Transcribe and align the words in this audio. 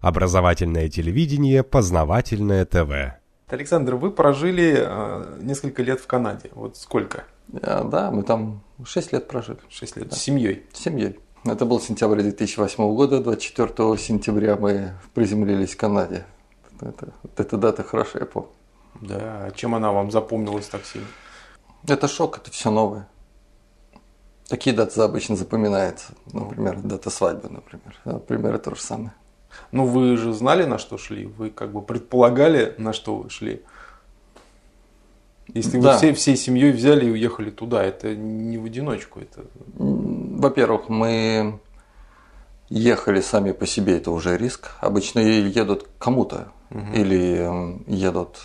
Образовательное 0.00 0.88
телевидение, 0.88 1.64
познавательное 1.64 2.64
ТВ. 2.64 3.18
Александр, 3.48 3.96
вы 3.96 4.10
прожили 4.10 4.76
э, 4.78 5.38
несколько 5.40 5.82
лет 5.82 6.00
в 6.00 6.06
Канаде. 6.06 6.50
Вот 6.54 6.76
сколько? 6.76 7.24
А, 7.62 7.82
да, 7.82 8.10
мы 8.10 8.22
там 8.22 8.62
6 8.84 9.12
лет 9.12 9.26
прожили. 9.26 9.58
6 9.68 9.96
лет. 9.96 10.08
Да. 10.10 10.16
С 10.16 10.20
семьей? 10.20 10.66
С 10.72 10.80
семьей. 10.80 11.18
Это 11.44 11.64
был 11.64 11.80
сентябрь 11.80 12.22
2008 12.22 12.94
года, 12.94 13.20
24 13.20 13.96
сентября 13.96 14.56
мы 14.56 14.94
приземлились 15.14 15.70
в 15.70 15.76
Канаде. 15.76 16.26
Это, 16.80 17.12
эта 17.36 17.56
дата 17.56 17.82
хорошо, 17.82 18.18
я 18.18 18.26
помню. 18.26 18.50
Да, 19.00 19.46
а 19.46 19.50
чем 19.52 19.74
она 19.74 19.92
вам 19.92 20.10
запомнилась 20.10 20.66
так 20.66 20.84
сильно? 20.84 21.06
Это 21.86 22.06
шок, 22.06 22.38
это 22.38 22.50
все 22.50 22.70
новое. 22.70 23.08
Такие 24.48 24.74
даты 24.74 25.00
обычно 25.00 25.36
запоминаются. 25.36 26.12
Например, 26.32 26.78
дата 26.80 27.10
свадьбы, 27.10 27.48
например. 27.48 27.96
Например, 28.04 28.58
то 28.58 28.74
же 28.74 28.80
самое. 28.80 29.12
Ну, 29.72 29.84
вы 29.86 30.16
же 30.16 30.32
знали, 30.32 30.64
на 30.64 30.78
что 30.78 30.98
шли? 30.98 31.26
Вы 31.26 31.50
как 31.50 31.72
бы 31.72 31.82
предполагали, 31.82 32.74
на 32.78 32.92
что 32.92 33.16
вы 33.16 33.30
шли? 33.30 33.62
Если 35.54 35.80
Да. 35.80 35.92
вы 35.92 35.98
всей, 35.98 36.12
всей 36.12 36.36
семьей 36.36 36.72
взяли 36.72 37.06
и 37.06 37.10
уехали 37.10 37.50
туда, 37.50 37.82
это 37.82 38.14
не 38.14 38.58
в 38.58 38.64
одиночку. 38.66 39.20
Это... 39.20 39.44
Во-первых, 39.76 40.88
мы 40.88 41.58
ехали 42.68 43.20
сами 43.22 43.52
по 43.52 43.66
себе, 43.66 43.96
это 43.96 44.10
уже 44.10 44.36
риск. 44.36 44.70
Обычно 44.80 45.20
едут 45.20 45.86
кому-то 45.98 46.48
или 46.94 47.38
м, 47.38 47.84
едут, 47.86 48.38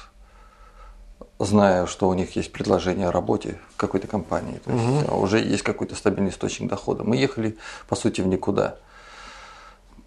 зная, 1.40 1.88
что 1.88 2.08
у 2.08 2.14
них 2.14 2.38
есть 2.38 2.54
предложение 2.54 3.08
о 3.10 3.12
работе 3.12 3.60
в 3.74 3.78
какой-то 3.78 4.08
компании. 4.08 4.60
То 4.64 4.72
есть 4.72 5.10
уже 5.12 5.40
есть 5.40 5.64
какой-то 5.64 5.96
стабильный 5.96 6.30
источник 6.32 6.70
дохода. 6.70 7.04
Мы 7.04 7.18
ехали, 7.18 7.58
по 7.90 7.96
сути, 7.96 8.22
в 8.22 8.28
никуда. 8.28 8.78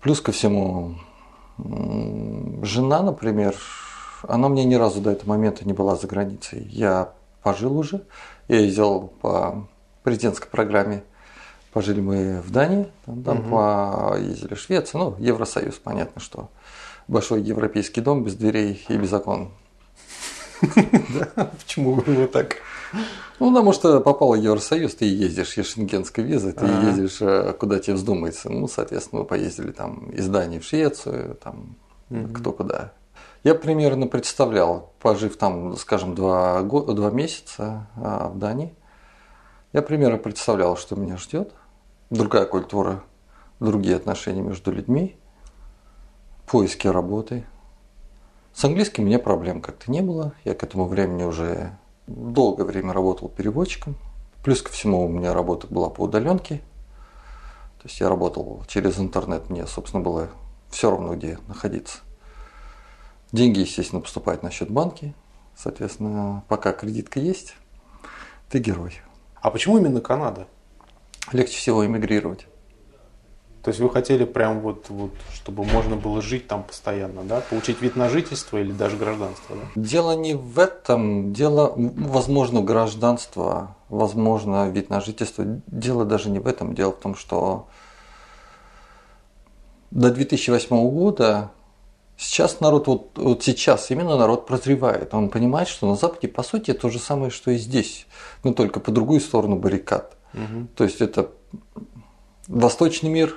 Плюс 0.07 0.21
ко 0.21 0.31
всему, 0.31 0.95
жена, 1.59 3.03
например, 3.03 3.57
она 4.23 4.49
мне 4.49 4.65
ни 4.65 4.77
разу 4.77 5.01
до 5.01 5.11
этого 5.11 5.31
момента 5.31 5.67
не 5.67 5.73
была 5.73 5.97
за 5.97 6.07
границей. 6.07 6.63
Я 6.71 7.11
пожил 7.43 7.77
уже, 7.77 8.03
я 8.47 8.61
ездил 8.61 9.11
по 9.21 9.67
президентской 10.05 10.49
программе. 10.49 11.03
Пожили 11.73 12.01
мы 12.01 12.41
в 12.41 12.53
Дании, 12.53 12.87
там, 13.05 13.25
там 13.25 13.51
поездили 13.51 14.55
в 14.55 14.61
Швецию, 14.61 15.01
ну, 15.01 15.17
Евросоюз, 15.19 15.75
понятно, 15.83 16.21
что 16.21 16.51
большой 17.09 17.43
европейский 17.43 18.01
дом 18.01 18.23
без 18.23 18.37
дверей 18.37 18.87
и 18.89 18.97
без 18.97 19.13
окон. 19.13 19.51
Почему 21.59 21.95
вы 21.95 22.13
его 22.13 22.27
так? 22.29 22.59
Ну, 23.39 23.51
потому 23.51 23.73
что 23.73 24.01
попал 24.01 24.33
в 24.33 24.35
Евросоюз, 24.37 24.95
ты 24.95 25.05
ездишь, 25.05 25.57
есть 25.57 25.71
шенгенская 25.71 26.25
виза, 26.25 26.53
ты 26.53 26.65
Ага. 26.65 26.89
ездишь, 26.89 27.19
э, 27.21 27.53
куда 27.53 27.79
тебе 27.79 27.95
вздумается. 27.95 28.51
Ну, 28.51 28.67
соответственно, 28.67 29.23
мы 29.23 29.27
поездили 29.27 29.73
там 29.73 30.11
из 30.11 30.27
Дании 30.29 30.59
в 30.59 30.65
Швецию, 30.65 31.37
там 31.43 31.77
кто 32.35 32.53
куда. 32.53 32.93
Я 33.45 33.55
примерно 33.55 34.07
представлял, 34.07 34.93
пожив 35.01 35.37
там, 35.37 35.77
скажем, 35.77 36.15
два, 36.15 36.63
два 36.63 37.11
месяца 37.11 37.87
а, 37.97 38.29
в 38.29 38.39
Дании, 38.39 38.75
я 39.73 39.83
примерно 39.83 40.19
представлял, 40.19 40.77
что 40.77 40.97
меня 40.97 41.17
ждет. 41.17 41.53
Другая 42.11 42.47
культура, 42.47 43.03
другие 43.61 43.97
отношения 43.97 44.41
между 44.41 44.73
людьми, 44.73 45.17
поиски 46.47 46.87
работы. 46.87 47.45
С 48.53 48.65
английским 48.65 49.05
у 49.05 49.07
меня 49.07 49.19
проблем 49.19 49.61
как-то 49.61 49.91
не 49.91 50.01
было. 50.01 50.33
Я 50.45 50.55
к 50.55 50.63
этому 50.63 50.87
времени 50.87 51.25
уже 51.25 51.77
долгое 52.07 52.65
время 52.65 52.93
работал 52.93 53.29
переводчиком. 53.29 53.97
Плюс 54.43 54.63
ко 54.63 54.71
всему 54.71 55.05
у 55.05 55.09
меня 55.09 55.35
работа 55.35 55.67
была 55.67 55.91
по 55.91 56.03
удаленке. 56.03 56.59
То 57.79 57.89
есть 57.89 58.01
я 58.01 58.09
работал 58.09 58.63
через 58.69 58.99
интернет, 58.99 59.51
мне, 59.51 59.67
собственно, 59.67 60.03
было 60.03 60.29
все 60.71 60.91
равно, 60.91 61.15
где 61.15 61.39
находиться. 61.49 61.99
Деньги, 63.33 63.61
естественно, 63.61 64.01
поступают 64.01 64.43
на 64.43 64.51
счет 64.51 64.71
банки. 64.71 65.15
Соответственно, 65.57 66.45
пока 66.49 66.73
кредитка 66.73 67.19
есть, 67.19 67.55
ты 68.49 68.59
герой. 68.59 69.01
А 69.41 69.51
почему 69.51 69.79
именно 69.79 70.01
Канада? 70.01 70.47
Легче 71.33 71.57
всего 71.57 71.85
эмигрировать. 71.85 72.47
То 73.67 73.71
есть 73.71 73.81
вы 73.81 73.91
хотели 73.91 74.25
прям 74.25 74.61
вот, 74.61 74.91
вот, 74.91 75.11
чтобы 75.35 75.65
можно 75.65 75.97
было 75.97 76.23
жить 76.23 76.47
там 76.47 76.63
постоянно, 76.63 77.25
да? 77.25 77.41
Получить 77.41 77.83
вид 77.83 77.97
на 77.97 78.09
жительство 78.09 78.59
или 78.59 78.71
даже 78.71 78.97
гражданство, 78.97 79.57
да? 79.57 79.63
Дело 79.75 80.13
не 80.13 80.35
в 80.35 80.61
этом, 80.61 81.33
дело, 81.33 81.73
возможно, 81.75 82.63
гражданство, 82.63 83.75
возможно, 83.89 84.71
вид 84.71 84.89
на 84.89 85.01
жительство. 85.01 85.45
Дело 85.67 86.05
даже 86.05 86.31
не 86.31 86.39
в 86.39 86.47
этом, 86.47 86.77
дело 86.77 86.93
в 86.93 87.01
том, 87.01 87.17
что 87.17 87.67
до 89.91 90.13
2008 90.13 90.69
года 90.89 91.51
сейчас 92.17 92.61
народ, 92.61 92.87
вот, 92.87 93.19
вот 93.19 93.43
сейчас 93.43 93.91
именно 93.91 94.17
народ 94.17 94.47
прозревает. 94.47 95.13
Он 95.13 95.29
понимает, 95.29 95.67
что 95.67 95.89
на 95.89 95.97
Западе, 95.97 96.29
по 96.29 96.45
сути, 96.45 96.73
то 96.73 96.89
же 96.89 97.01
самое, 97.01 97.33
что 97.33 97.51
и 97.51 97.57
здесь, 97.57 98.07
но 98.45 98.53
только 98.53 98.79
по 98.79 98.93
другую 98.93 99.19
сторону 99.19 99.57
баррикад. 99.57 100.17
То 100.77 100.85
есть 100.85 101.01
это 101.01 101.33
восточный 102.47 103.11
мир, 103.11 103.35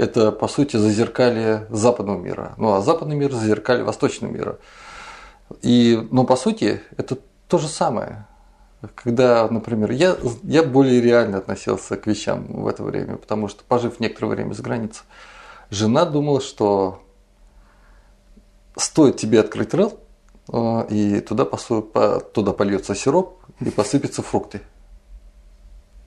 это, 0.00 0.32
по 0.32 0.48
сути, 0.48 0.76
зазеркалье 0.76 1.66
западного 1.68 2.18
мира. 2.18 2.54
Ну, 2.56 2.72
а 2.72 2.80
западный 2.80 3.16
мир 3.16 3.32
зазеркалье 3.32 3.84
восточного 3.84 4.32
мира. 4.32 4.58
И, 5.60 6.08
но 6.10 6.24
по 6.24 6.36
сути, 6.36 6.80
это 6.96 7.18
то 7.48 7.58
же 7.58 7.68
самое. 7.68 8.26
Когда, 8.94 9.46
например, 9.50 9.90
я, 9.90 10.16
я 10.42 10.62
более 10.62 11.02
реально 11.02 11.36
относился 11.36 11.98
к 11.98 12.06
вещам 12.06 12.46
в 12.62 12.66
это 12.66 12.82
время, 12.82 13.16
потому 13.16 13.48
что, 13.48 13.62
пожив 13.62 14.00
некоторое 14.00 14.28
время 14.28 14.54
за 14.54 14.62
границей, 14.62 15.02
жена 15.68 16.06
думала, 16.06 16.40
что 16.40 17.02
стоит 18.76 19.18
тебе 19.18 19.40
открыть 19.40 19.74
рыл, 19.74 20.00
э, 20.50 20.86
и 20.88 21.20
туда, 21.20 21.44
посу- 21.44 21.82
по- 21.82 22.20
туда 22.20 22.52
польется 22.52 22.94
сироп 22.94 23.38
и 23.60 23.68
посыпятся 23.68 24.22
фрукты. 24.22 24.62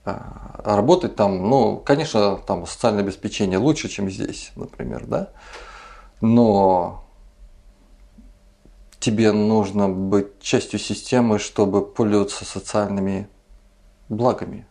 А 0.04 0.44
а 0.64 0.76
работать 0.76 1.14
там, 1.14 1.50
ну, 1.50 1.76
конечно, 1.76 2.36
там 2.36 2.66
социальное 2.66 3.02
обеспечение 3.02 3.58
лучше, 3.58 3.90
чем 3.90 4.10
здесь, 4.10 4.50
например, 4.56 5.04
да, 5.06 5.28
но 6.22 7.04
тебе 8.98 9.30
нужно 9.32 9.90
быть 9.90 10.40
частью 10.40 10.78
системы, 10.78 11.38
чтобы 11.38 11.84
пользоваться 11.84 12.46
социальными 12.46 13.28
благами. 14.08 14.66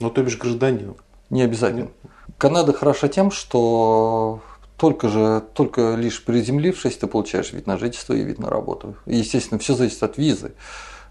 Ну, 0.00 0.10
то 0.10 0.22
бишь 0.22 0.36
гражданин. 0.36 0.96
Не 1.30 1.42
обязательно. 1.42 1.88
Канада 2.36 2.74
хороша 2.74 3.08
тем, 3.08 3.30
что 3.30 4.42
только 4.76 5.08
же, 5.08 5.42
только 5.54 5.94
лишь 5.94 6.22
приземлившись, 6.22 6.98
ты 6.98 7.06
получаешь 7.06 7.52
вид 7.54 7.66
на 7.66 7.78
жительство 7.78 8.12
и 8.12 8.22
вид 8.22 8.38
на 8.38 8.50
работу. 8.50 8.96
И, 9.06 9.16
естественно, 9.16 9.58
все 9.58 9.74
зависит 9.74 10.02
от 10.02 10.18
визы. 10.18 10.52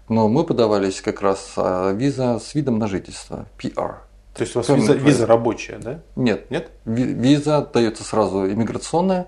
Но 0.08 0.28
мы 0.28 0.44
подавались 0.44 1.00
как 1.00 1.20
раз 1.20 1.52
а, 1.56 1.92
виза 1.92 2.38
с 2.38 2.54
видом 2.54 2.78
на 2.78 2.86
жительство, 2.86 3.46
PR. 3.58 3.96
То 4.34 4.42
есть 4.42 4.54
у 4.56 4.60
вас 4.60 4.68
виза, 4.68 4.94
виза 4.94 5.26
рабочая, 5.26 5.78
да? 5.78 6.00
Нет, 6.16 6.50
Нет? 6.50 6.70
ви- 6.84 7.12
виза 7.12 7.68
дается 7.72 8.04
сразу 8.04 8.46
иммиграционная, 8.50 9.26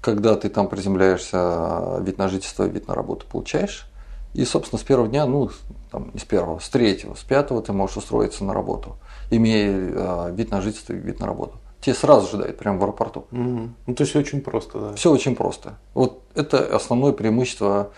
когда 0.00 0.34
ты 0.34 0.48
там 0.48 0.68
приземляешься, 0.68 1.98
вид 2.00 2.18
на 2.18 2.28
жительство, 2.28 2.64
вид 2.64 2.88
на 2.88 2.94
работу 2.94 3.26
получаешь. 3.30 3.88
И, 4.34 4.44
собственно, 4.44 4.80
с 4.80 4.82
первого 4.82 5.08
дня, 5.08 5.26
ну, 5.26 5.48
там, 5.92 6.10
не 6.12 6.18
с 6.18 6.24
первого, 6.24 6.58
с 6.58 6.68
третьего, 6.68 7.14
с 7.14 7.22
пятого 7.22 7.62
ты 7.62 7.72
можешь 7.72 7.96
устроиться 7.96 8.42
на 8.44 8.52
работу, 8.52 8.96
имея 9.30 9.70
э, 9.70 10.32
вид 10.34 10.50
на 10.50 10.60
жительство 10.60 10.92
и 10.92 10.96
вид 10.96 11.20
на 11.20 11.26
работу. 11.26 11.56
Тебе 11.80 11.94
сразу 11.94 12.28
же 12.32 12.42
дают, 12.42 12.58
прямо 12.58 12.78
в 12.78 12.82
аэропорту. 12.82 13.26
Мгм. 13.30 13.76
Ну, 13.86 13.94
то 13.94 14.02
есть 14.02 14.16
очень 14.16 14.40
просто, 14.40 14.80
да. 14.80 14.94
Все 14.94 15.12
очень 15.12 15.36
просто. 15.36 15.78
Вот 15.94 16.22
это 16.34 16.74
основное 16.74 17.12
преимущество 17.12 17.90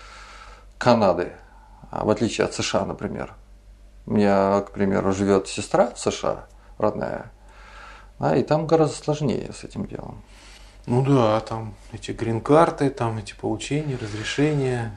Канады, 0.77 1.28
а, 1.28 1.46
в 1.91 2.10
отличие 2.10 2.44
от 2.44 2.54
США, 2.54 2.84
например. 2.84 3.34
У 4.06 4.12
меня, 4.12 4.60
к 4.60 4.70
примеру, 4.70 5.12
живет 5.12 5.48
сестра 5.48 5.91
в 5.91 5.98
США, 5.98 6.47
родная, 6.78 7.32
а, 8.19 8.36
и 8.36 8.42
там 8.42 8.66
гораздо 8.66 8.97
сложнее 8.97 9.50
с 9.52 9.64
этим 9.64 9.86
делом. 9.86 10.22
Ну 10.86 11.04
да, 11.04 11.41
там 11.41 11.74
эти 11.92 12.12
грин-карты, 12.12 12.91
там 12.91 13.18
эти 13.18 13.34
получения, 13.34 13.98
разрешения. 14.00 14.97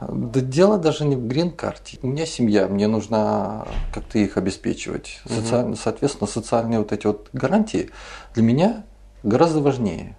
Да 0.00 0.40
дело 0.40 0.78
даже 0.78 1.04
не 1.04 1.14
в 1.14 1.26
грин-карте. 1.26 1.98
У 2.00 2.06
меня 2.06 2.24
семья, 2.24 2.66
мне 2.68 2.86
нужно 2.86 3.68
как-то 3.92 4.18
их 4.18 4.38
обеспечивать. 4.38 5.20
Социально, 5.28 5.76
соответственно, 5.76 6.26
социальные 6.26 6.78
вот 6.78 6.92
эти 6.92 7.06
вот 7.06 7.28
гарантии 7.34 7.90
для 8.32 8.42
меня 8.42 8.84
гораздо 9.22 9.60
важнее. 9.60 10.16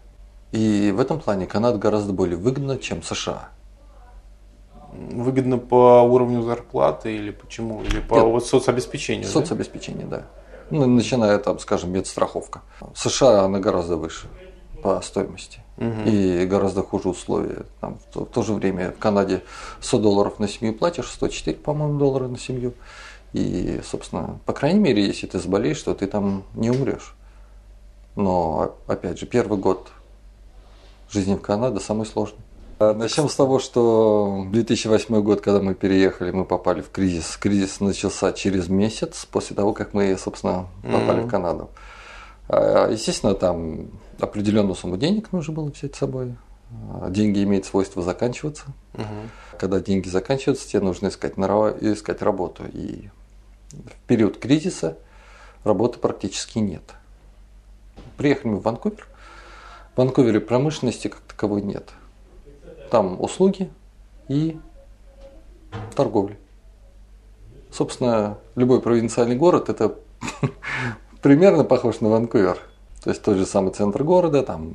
И 0.51 0.93
в 0.95 0.99
этом 0.99 1.19
плане 1.19 1.47
Канада 1.47 1.79
гораздо 1.79 2.13
более 2.13 2.37
выгодна, 2.37 2.77
чем 2.77 3.01
США. 3.01 3.49
Выгодно 5.09 5.57
по 5.57 6.01
уровню 6.01 6.41
зарплаты 6.41 7.15
или 7.15 7.31
почему? 7.31 7.81
Или 7.83 7.99
по 7.99 8.15
Нет. 8.15 8.25
вот 8.25 8.45
соцобеспечению? 8.45 9.25
да? 9.25 9.31
Соцобеспечение, 9.31 10.05
да. 10.05 10.23
Ну, 10.69 10.85
начиная 10.85 11.37
там, 11.37 11.59
скажем, 11.59 11.91
медстраховка. 11.91 12.61
В 12.79 12.97
США 12.97 13.43
она 13.43 13.59
гораздо 13.59 13.97
выше 13.97 14.27
по 14.81 15.01
стоимости. 15.01 15.61
И 16.05 16.45
гораздо 16.45 16.83
хуже 16.83 17.09
условия. 17.09 17.63
Там, 17.79 17.97
в, 17.97 18.13
то, 18.13 18.25
в 18.25 18.29
то 18.29 18.43
же 18.43 18.53
время 18.53 18.91
в 18.91 18.99
Канаде 18.99 19.41
100 19.79 19.99
долларов 19.99 20.39
на 20.39 20.47
семью 20.47 20.75
платишь, 20.75 21.09
104, 21.09 21.57
по-моему, 21.57 21.97
доллара 21.97 22.27
на 22.27 22.37
семью. 22.37 22.73
И, 23.33 23.81
собственно, 23.83 24.39
по 24.45 24.53
крайней 24.53 24.79
мере, 24.79 25.05
если 25.05 25.25
ты 25.25 25.39
заболеешь, 25.39 25.81
то 25.81 25.95
ты 25.95 26.05
там 26.05 26.43
не 26.53 26.69
умрешь. 26.69 27.15
Но, 28.15 28.75
опять 28.87 29.19
же, 29.19 29.25
первый 29.25 29.57
год 29.57 29.89
жизни 31.09 31.35
в 31.35 31.41
Канаде 31.41 31.79
самый 31.79 32.05
сложный. 32.05 32.39
А 32.81 32.95
Начнем 32.95 33.29
с 33.29 33.35
того, 33.35 33.59
что 33.59 34.47
2008 34.49 35.21
год, 35.21 35.41
когда 35.41 35.61
мы 35.61 35.75
переехали, 35.75 36.31
мы 36.31 36.45
попали 36.45 36.81
в 36.81 36.89
кризис. 36.89 37.37
Кризис 37.37 37.79
начался 37.79 38.33
через 38.33 38.69
месяц 38.69 39.27
после 39.29 39.55
того, 39.55 39.73
как 39.73 39.93
мы, 39.93 40.17
собственно, 40.17 40.65
попали 40.81 41.21
mm-hmm. 41.21 41.27
в 41.27 41.29
Канаду. 41.29 41.69
А, 42.49 42.89
естественно, 42.89 43.35
там 43.35 43.91
определенную 44.19 44.73
сумму 44.73 44.97
денег 44.97 45.31
нужно 45.31 45.53
было 45.53 45.69
взять 45.69 45.93
с 45.93 45.99
собой. 45.99 46.33
А, 46.89 47.11
деньги 47.11 47.43
имеют 47.43 47.65
свойство 47.67 48.01
заканчиваться. 48.01 48.63
Угу. 48.95 49.59
Когда 49.59 49.79
деньги 49.79 50.09
заканчиваются, 50.09 50.67
тебе 50.67 50.81
нужно 50.81 51.09
искать, 51.09 51.37
искать 51.37 52.23
работу. 52.23 52.63
И 52.73 53.09
в 53.69 54.07
период 54.07 54.39
кризиса 54.39 54.97
работы 55.63 55.99
практически 55.99 56.57
нет. 56.57 56.95
Приехали 58.17 58.53
мы 58.53 58.57
в 58.57 58.63
Ванкувер. 58.63 59.05
В 59.93 59.97
Ванкувере 59.99 60.39
промышленности 60.39 61.09
как 61.09 61.21
таковой 61.21 61.61
нет. 61.61 61.91
Там 62.91 63.19
услуги 63.21 63.71
и 64.27 64.59
торговля. 65.95 66.37
Собственно, 67.71 68.37
любой 68.55 68.81
провинциальный 68.81 69.37
город 69.37 69.69
это 69.69 69.95
примерно 71.21 71.63
похож 71.63 72.01
на 72.01 72.09
Ванкувер. 72.09 72.59
То 73.01 73.09
есть 73.09 73.23
тот 73.23 73.37
же 73.37 73.45
самый 73.45 73.71
центр 73.71 74.03
города, 74.03 74.43
там, 74.43 74.73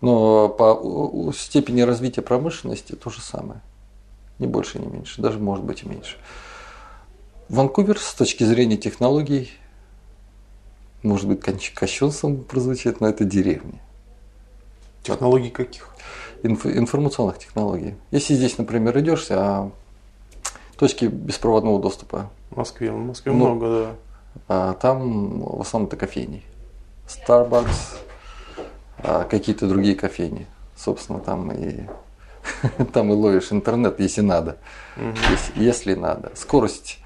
но 0.00 0.48
по 0.48 1.30
степени 1.36 1.82
развития 1.82 2.22
промышленности 2.22 2.94
то 2.94 3.10
же 3.10 3.20
самое. 3.20 3.60
Ни 4.38 4.46
больше, 4.46 4.78
ни 4.78 4.86
меньше, 4.86 5.20
даже 5.20 5.38
может 5.38 5.64
быть 5.64 5.82
и 5.82 5.88
меньше. 5.88 6.16
Ванкувер 7.48 7.98
с 7.98 8.14
точки 8.14 8.44
зрения 8.44 8.78
технологий, 8.78 9.50
может 11.02 11.28
быть, 11.28 11.40
кощунством 11.74 12.42
прозвучит, 12.42 13.00
но 13.00 13.08
это 13.08 13.24
деревня. 13.24 13.80
Технологий 15.02 15.50
каких? 15.50 15.93
Инф, 16.44 16.66
информационных 16.66 17.38
технологий. 17.38 17.94
Если 18.10 18.34
здесь, 18.34 18.58
например, 18.58 18.98
идешь, 18.98 19.26
а 19.30 19.70
точки 20.76 21.06
беспроводного 21.06 21.80
доступа. 21.80 22.30
В 22.50 22.56
Москве, 22.58 22.92
в 22.92 22.98
Москве 22.98 23.32
ну, 23.32 23.38
много, 23.38 23.66
да. 23.68 23.90
А 24.48 24.74
там 24.74 25.40
в 25.40 25.60
основном 25.62 25.88
это 25.88 25.96
кофейни. 25.96 26.42
Starbucks, 27.08 27.96
а 28.98 29.24
какие-то 29.24 29.66
другие 29.66 29.94
кофейни. 29.94 30.46
Собственно, 30.76 31.20
там 31.20 31.50
и 31.50 31.84
там 32.92 33.10
и 33.10 33.14
ловишь 33.14 33.50
интернет, 33.50 33.98
если 33.98 34.20
надо. 34.20 34.58
Угу. 34.98 35.16
Если, 35.30 35.64
если 35.64 35.94
надо. 35.94 36.32
Скорость 36.34 36.98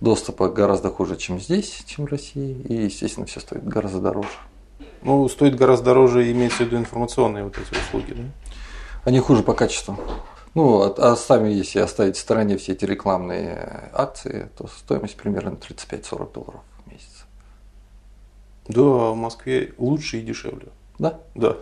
доступа 0.00 0.48
гораздо 0.48 0.90
хуже, 0.90 1.16
чем 1.16 1.40
здесь, 1.40 1.82
чем 1.86 2.06
в 2.06 2.10
России. 2.10 2.52
И, 2.68 2.74
естественно, 2.84 3.26
все 3.26 3.40
стоит 3.40 3.66
гораздо 3.66 4.00
дороже. 4.00 4.28
Ну, 5.02 5.28
стоит 5.28 5.56
гораздо 5.56 5.86
дороже, 5.86 6.30
имеется 6.30 6.58
в 6.58 6.60
виду 6.66 6.76
информационные 6.76 7.44
вот 7.44 7.56
эти 7.56 7.78
услуги, 7.78 8.12
да? 8.12 8.22
Они 9.04 9.18
хуже 9.20 9.42
по 9.42 9.54
качеству. 9.54 9.98
Ну, 10.54 10.82
а, 10.82 11.12
а 11.12 11.16
сами, 11.16 11.50
если 11.50 11.78
оставить 11.78 12.16
в 12.16 12.20
стороне 12.20 12.56
все 12.56 12.72
эти 12.72 12.84
рекламные 12.84 13.90
акции, 13.92 14.50
то 14.56 14.66
стоимость 14.66 15.16
примерно 15.16 15.50
35-40 15.56 16.32
долларов 16.32 16.60
в 16.84 16.90
месяц. 16.90 17.24
Да, 18.68 18.82
в 18.82 19.16
Москве 19.16 19.74
лучше 19.78 20.18
и 20.18 20.22
дешевле. 20.22 20.68
Да? 20.98 21.20
Да. 21.34 21.56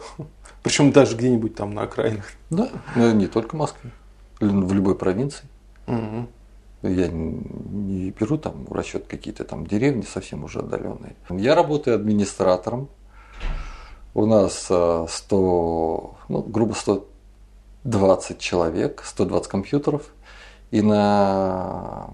Причем 0.62 0.90
даже 0.90 1.16
где-нибудь 1.16 1.54
там 1.54 1.74
на 1.74 1.82
окраинах. 1.82 2.24
Да, 2.50 2.70
но 2.96 3.12
не 3.12 3.26
только 3.26 3.54
в 3.54 3.58
Москве, 3.58 3.90
в 4.40 4.72
любой 4.72 4.96
провинции. 4.96 5.46
Угу. 5.86 6.28
Я 6.82 7.08
не 7.08 8.10
беру 8.10 8.38
там 8.38 8.64
в 8.64 8.72
расчет 8.72 9.06
какие-то 9.06 9.44
там 9.44 9.66
деревни 9.66 10.02
совсем 10.02 10.44
уже 10.44 10.60
отдаленные. 10.60 11.16
Я 11.30 11.54
работаю 11.54 11.96
администратором. 11.96 12.88
У 14.14 14.26
нас 14.26 14.64
100, 14.64 15.06
э, 15.08 16.32
ну, 16.32 16.42
грубо 16.42 16.74
100 16.74 17.07
20 17.88 18.38
человек, 18.38 19.02
120 19.04 19.48
компьютеров. 19.48 20.02
И 20.70 20.82
на 20.82 22.10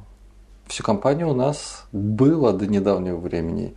всю 0.66 0.82
компанию 0.84 1.28
у 1.30 1.34
нас 1.34 1.86
было 1.92 2.52
до 2.52 2.66
недавнего 2.66 3.16
времени 3.16 3.74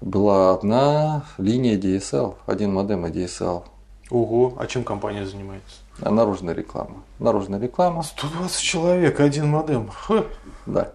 была 0.00 0.52
одна 0.52 1.24
линия 1.38 1.76
DSL, 1.76 2.36
один 2.46 2.74
модем 2.74 3.06
DSL. 3.06 3.64
Ого, 4.10 4.54
а 4.58 4.66
чем 4.66 4.84
компания 4.84 5.26
занимается? 5.26 5.78
А 6.00 6.10
наружная 6.10 6.54
реклама. 6.54 7.02
Наружная 7.18 7.58
реклама. 7.58 8.02
120 8.02 8.60
человек, 8.60 9.18
один 9.18 9.48
модем. 9.48 9.88
Ха. 9.88 10.24
Да. 10.66 10.92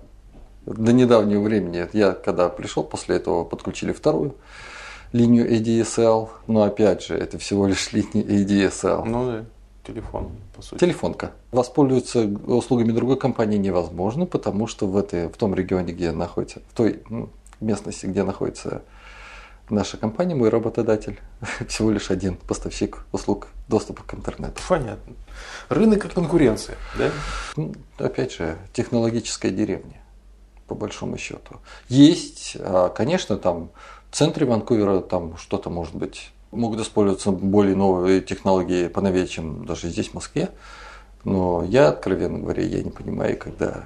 До 0.65 0.93
недавнего 0.93 1.41
времени, 1.41 1.89
я 1.91 2.13
когда 2.13 2.47
пришел, 2.47 2.83
после 2.83 3.17
этого 3.17 3.43
подключили 3.43 3.91
вторую 3.91 4.35
линию 5.11 5.51
ADSL, 5.51 6.29
но 6.47 6.63
опять 6.63 7.03
же, 7.03 7.17
это 7.17 7.37
всего 7.37 7.67
лишь 7.67 7.91
линия 7.91 8.23
ADSL. 8.23 9.03
Ну 9.03 9.25
да 9.25 9.45
телефон, 9.91 10.31
по 10.55 10.61
сути. 10.61 10.79
Телефонка. 10.79 11.31
Воспользоваться 11.51 12.25
услугами 12.47 12.91
другой 12.91 13.17
компании 13.17 13.57
невозможно, 13.57 14.25
потому 14.25 14.67
что 14.67 14.87
в, 14.87 14.97
этой, 14.97 15.27
в 15.27 15.37
том 15.37 15.53
регионе, 15.53 15.93
где 15.93 16.11
находится, 16.11 16.61
в 16.69 16.75
той 16.75 17.03
ну, 17.09 17.29
местности, 17.59 18.05
где 18.05 18.23
находится 18.23 18.83
наша 19.69 19.97
компания, 19.97 20.35
мой 20.35 20.49
работодатель, 20.49 21.19
всего 21.67 21.91
лишь 21.91 22.11
один 22.11 22.35
поставщик 22.35 23.05
услуг 23.11 23.47
доступа 23.67 24.03
к 24.03 24.13
интернету. 24.13 24.61
Понятно. 24.67 25.13
Рынок 25.69 26.05
и 26.05 26.09
конкуренция, 26.09 26.77
да? 26.97 27.11
Ну, 27.55 27.73
опять 27.97 28.33
же, 28.33 28.57
технологическая 28.73 29.51
деревня, 29.51 30.01
по 30.67 30.75
большому 30.75 31.17
счету. 31.17 31.57
Есть, 31.87 32.57
а, 32.59 32.89
конечно, 32.89 33.37
там 33.37 33.69
в 34.09 34.15
центре 34.15 34.45
Ванкувера 34.45 34.99
там 34.99 35.37
что-то 35.37 35.69
может 35.69 35.95
быть 35.95 36.31
могут 36.51 36.79
использоваться 36.81 37.31
более 37.31 37.75
новые 37.75 38.21
технологии 38.21 38.87
поновее, 38.87 39.27
чем 39.27 39.65
даже 39.65 39.89
здесь, 39.89 40.09
в 40.09 40.13
Москве. 40.13 40.49
Но 41.23 41.63
я, 41.63 41.89
откровенно 41.89 42.39
говоря, 42.39 42.63
я 42.63 42.83
не 42.83 42.91
понимаю, 42.91 43.37
когда 43.37 43.85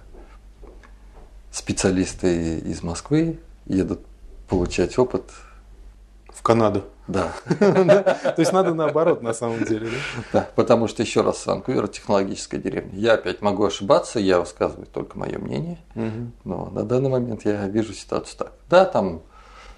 специалисты 1.51 2.59
из 2.59 2.81
Москвы 2.83 3.39
едут 3.65 4.01
получать 4.47 4.97
опыт 4.97 5.23
в 6.27 6.41
Канаду. 6.41 6.83
Да. 7.07 7.31
То 7.59 8.35
есть 8.37 8.51
надо 8.51 8.73
наоборот 8.73 9.21
на 9.21 9.33
самом 9.33 9.63
деле, 9.63 9.89
да? 10.33 10.49
Потому 10.55 10.87
что 10.87 11.03
еще 11.03 11.21
раз 11.21 11.45
Ванкувер 11.45 11.87
технологическая 11.87 12.57
деревня. 12.57 12.97
Я 12.97 13.13
опять 13.13 13.41
могу 13.41 13.63
ошибаться, 13.63 14.19
я 14.19 14.39
высказываю 14.39 14.87
только 14.87 15.17
мое 15.17 15.37
мнение, 15.37 15.77
но 16.43 16.69
на 16.71 16.83
данный 16.83 17.09
момент 17.09 17.45
я 17.45 17.67
вижу 17.67 17.93
ситуацию 17.93 18.37
так. 18.39 18.53
Да, 18.69 18.85
там 18.85 19.21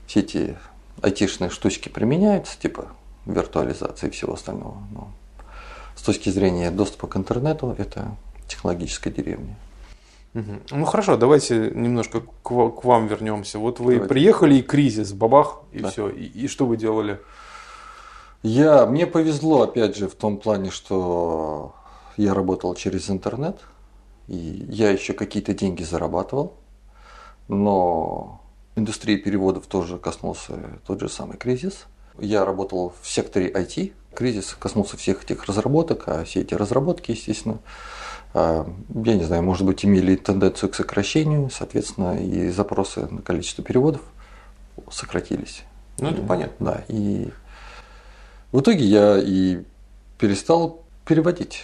все 0.06 0.22
эти 0.22 0.58
айтишные 1.02 1.50
штучки 1.50 1.90
применяются, 1.90 2.60
типа 2.60 2.88
виртуализации 3.26 4.08
и 4.08 4.10
всего 4.10 4.34
остального. 4.34 4.78
Но 4.92 5.10
с 5.96 6.02
точки 6.02 6.30
зрения 6.30 6.72
доступа 6.72 7.08
к 7.08 7.18
интернету, 7.18 7.76
это 7.78 8.16
технологическая 8.48 9.12
деревня. 9.12 9.56
Ну 10.34 10.86
хорошо, 10.86 11.18
давайте 11.18 11.72
немножко 11.74 12.22
к, 12.44 12.52
вам 12.52 13.08
вернемся. 13.08 13.58
Вот 13.58 13.80
вы 13.80 13.94
давайте. 13.94 14.08
приехали 14.08 14.56
и 14.56 14.62
кризис, 14.62 15.12
бабах, 15.12 15.62
и 15.72 15.80
да. 15.80 15.90
все. 15.90 16.10
И, 16.10 16.26
и 16.26 16.48
что 16.48 16.68
вы 16.68 16.78
делали? 16.78 17.20
Я, 18.44 18.86
мне 18.86 19.08
повезло, 19.08 19.64
опять 19.64 19.98
же, 19.98 20.08
в 20.08 20.14
том 20.14 20.38
плане, 20.38 20.70
что 20.70 21.74
я 22.18 22.36
работал 22.36 22.76
через 22.76 23.10
интернет, 23.10 23.62
и 24.28 24.36
я 24.70 24.92
еще 24.92 25.14
какие-то 25.14 25.56
деньги 25.56 25.84
зарабатывал, 25.84 26.54
но 27.48 28.42
Индустрии 28.78 29.16
переводов 29.16 29.66
тоже 29.66 29.98
коснулся 29.98 30.54
тот 30.86 31.00
же 31.00 31.10
самый 31.10 31.36
кризис. 31.36 31.88
Я 32.20 32.46
работал 32.46 32.94
в 33.02 33.10
секторе 33.10 33.50
IT. 33.52 33.94
Кризис 34.14 34.56
коснулся 34.60 34.98
всех 34.98 35.24
этих 35.24 35.46
разработок, 35.46 36.04
а 36.06 36.24
все 36.26 36.42
эти 36.42 36.54
разработки, 36.54 37.10
естественно, 37.10 37.58
а, 38.36 38.72
я 39.04 39.16
не 39.16 39.24
знаю, 39.24 39.42
может 39.42 39.66
быть, 39.66 39.84
имели 39.84 40.16
тенденцию 40.16 40.70
к 40.70 40.76
сокращению, 40.76 41.50
соответственно, 41.50 42.24
и 42.24 42.52
запросы 42.52 43.08
на 43.08 43.24
количество 43.24 43.64
переводов 43.64 44.02
сократились. 44.92 45.64
Ну, 45.98 46.10
это 46.10 46.22
понятно. 46.22 46.66
Да, 46.66 46.84
и 46.88 47.30
в 48.52 48.62
итоге 48.62 48.86
я 48.86 49.18
и 49.18 49.64
перестал 50.20 50.84
переводить. 51.04 51.64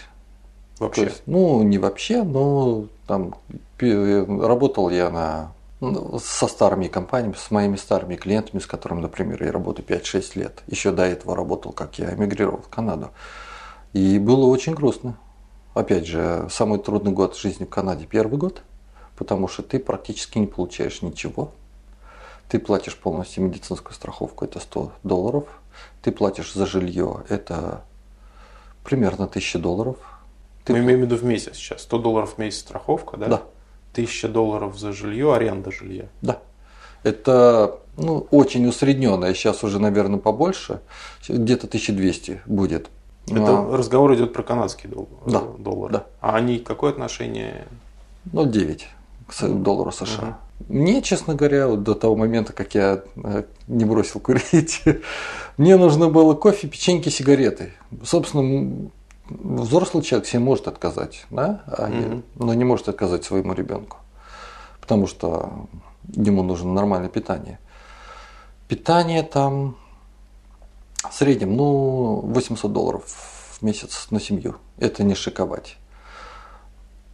Вообще? 0.80 1.04
Есть, 1.04 1.22
ну, 1.26 1.62
не 1.62 1.78
вообще, 1.78 2.24
но 2.24 2.86
там 3.06 3.36
работал 3.78 4.90
я 4.90 5.10
на 5.10 5.52
ну, 5.90 6.18
со 6.18 6.46
старыми 6.46 6.88
компаниями, 6.88 7.34
с 7.34 7.50
моими 7.50 7.76
старыми 7.76 8.16
клиентами, 8.16 8.60
с 8.60 8.66
которыми, 8.66 9.00
например, 9.00 9.42
я 9.42 9.52
работаю 9.52 9.86
5-6 9.86 10.38
лет. 10.38 10.62
Еще 10.66 10.90
до 10.90 11.04
этого 11.04 11.36
работал, 11.36 11.72
как 11.72 11.98
я 11.98 12.14
эмигрировал 12.14 12.62
в 12.62 12.68
Канаду. 12.68 13.10
И 13.92 14.18
было 14.18 14.46
очень 14.46 14.74
грустно. 14.74 15.16
Опять 15.74 16.06
же, 16.06 16.46
самый 16.50 16.78
трудный 16.78 17.12
год 17.12 17.36
жизни 17.36 17.64
в 17.64 17.68
Канаде– 17.68 18.06
первый 18.10 18.38
год, 18.38 18.62
потому 19.16 19.48
что 19.48 19.62
ты 19.62 19.78
практически 19.78 20.38
не 20.38 20.46
получаешь 20.46 21.02
ничего. 21.02 21.52
Ты 22.48 22.58
платишь 22.58 22.96
полностью 22.96 23.44
медицинскую 23.44 23.94
страховку, 23.94 24.44
это 24.44 24.60
100 24.60 24.92
долларов. 25.02 25.44
Ты 26.02 26.12
платишь 26.12 26.52
за 26.52 26.66
жилье, 26.66 27.24
это 27.28 27.82
примерно 28.84 29.24
1000 29.24 29.58
долларов. 29.58 29.96
Ты... 30.64 30.72
Мы 30.72 30.80
имеем 30.80 31.00
в 31.00 31.02
виду 31.04 31.16
в 31.16 31.24
месяц 31.24 31.56
сейчас. 31.56 31.82
100 31.82 31.98
долларов 31.98 32.34
в 32.34 32.38
месяц 32.38 32.60
страховка, 32.60 33.16
да? 33.16 33.26
Да. 33.26 33.42
Тысяча 33.94 34.28
долларов 34.28 34.76
за 34.78 34.92
жилье, 34.92 35.32
аренда 35.34 35.70
жилья. 35.70 36.06
Да. 36.20 36.38
Это 37.04 37.78
ну, 37.96 38.26
очень 38.30 38.66
усредненное, 38.66 39.34
сейчас 39.34 39.62
уже, 39.62 39.78
наверное, 39.78 40.18
побольше, 40.18 40.80
где-то 41.28 41.66
1200 41.68 42.40
будет 42.46 42.88
Это 43.28 43.34
Но- 43.40 43.76
разговор 43.76 44.14
идет 44.14 44.32
про 44.32 44.42
канадские 44.42 44.90
дол- 44.92 45.08
Да, 45.26 45.42
доллары. 45.58 45.92
да. 45.92 46.06
А 46.20 46.36
они 46.36 46.58
какое 46.58 46.90
отношение? 46.90 47.66
0,9 48.32 48.86
к 49.28 49.32
с- 49.32 49.48
доллару 49.48 49.92
США. 49.92 50.38
Мне, 50.68 51.02
честно 51.02 51.34
говоря, 51.34 51.68
вот 51.68 51.82
до 51.84 51.94
того 51.94 52.16
момента, 52.16 52.52
как 52.52 52.74
я 52.74 53.02
э, 53.22 53.42
не 53.68 53.84
бросил 53.84 54.18
курить, 54.20 54.82
мне 55.56 55.76
нужно 55.76 56.08
было 56.08 56.34
кофе, 56.34 56.66
печеньки, 56.68 57.10
сигареты. 57.10 57.72
Собственно, 58.02 58.88
взрослый 59.28 60.02
человек 60.02 60.26
себе 60.28 60.40
может 60.40 60.68
отказать, 60.68 61.26
да? 61.30 61.62
А 61.66 61.86
Мгм. 61.88 62.22
но 62.36 62.54
не 62.54 62.64
может 62.64 62.88
отказать 62.88 63.24
своему 63.24 63.54
ребенку, 63.54 63.98
потому 64.80 65.06
что 65.06 65.66
ему 66.14 66.42
нужно 66.42 66.72
нормальное 66.72 67.08
питание. 67.08 67.58
Питание 68.68 69.22
там 69.22 69.76
в 71.08 71.12
среднем, 71.14 71.56
ну, 71.56 72.20
800 72.24 72.72
долларов 72.72 73.04
в 73.58 73.62
месяц 73.62 74.06
на 74.10 74.20
семью. 74.20 74.56
Это 74.78 75.04
не 75.04 75.14
шиковать. 75.14 75.76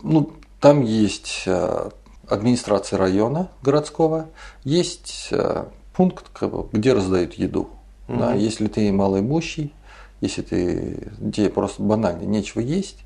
Ну, 0.02 0.32
там 0.60 0.82
есть 0.82 1.42
э, 1.46 1.90
администрация 2.28 2.98
района 2.98 3.48
городского, 3.62 4.28
есть 4.64 5.28
э, 5.32 5.64
пункт, 5.94 6.26
где 6.72 6.92
раздают 6.92 7.34
еду. 7.34 7.68
Да, 8.08 8.30
Мгм. 8.30 8.38
если 8.38 8.66
ты 8.68 8.90
малоимущий, 8.92 9.72
если 10.20 10.42
ты, 10.42 11.12
тебе 11.34 11.48
просто 11.48 11.82
банально 11.82 12.22
нечего 12.22 12.60
есть, 12.60 12.98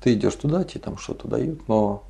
ты 0.00 0.14
идешь 0.14 0.34
туда, 0.34 0.64
тебе 0.64 0.80
там 0.80 0.98
что-то 0.98 1.28
дают, 1.28 1.68
но 1.68 2.04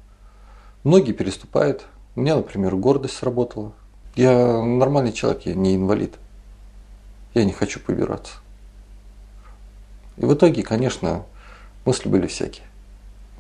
многие 0.85 1.13
переступают. 1.13 1.87
У 2.15 2.21
меня, 2.21 2.37
например, 2.37 2.77
гордость 2.77 3.17
сработала. 3.17 3.73
Я 4.15 4.63
нормальный 4.63 5.13
человек, 5.13 5.43
я 5.45 5.55
не 5.55 5.77
инвалид. 5.77 6.15
Я 7.35 7.45
не 7.45 7.53
хочу 7.53 7.81
побираться. 7.81 8.35
И 10.17 10.25
в 10.25 10.33
итоге, 10.33 10.63
конечно, 10.63 11.27
мысли 11.85 12.09
были 12.09 12.27
всякие. 12.27 12.67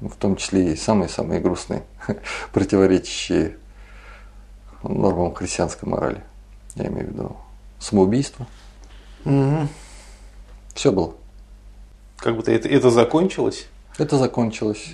В 0.01 0.15
том 0.17 0.37
числе 0.37 0.75
и 0.75 0.77
самые-самые 0.77 1.41
грустные, 1.41 1.85
противоречащие 2.53 3.57
нормам 4.83 5.35
христианской 5.35 5.89
морали. 5.89 6.23
Я 6.75 6.89
имею 6.89 7.07
в 7.07 7.11
виду 7.13 7.37
самоубийство. 7.79 8.47
Все 10.77 10.93
было. 10.93 11.15
Как 12.19 12.37
будто 12.37 12.53
это, 12.53 12.69
это 12.69 12.91
закончилось? 12.91 13.67
Это 13.99 14.19
закончилось. 14.19 14.91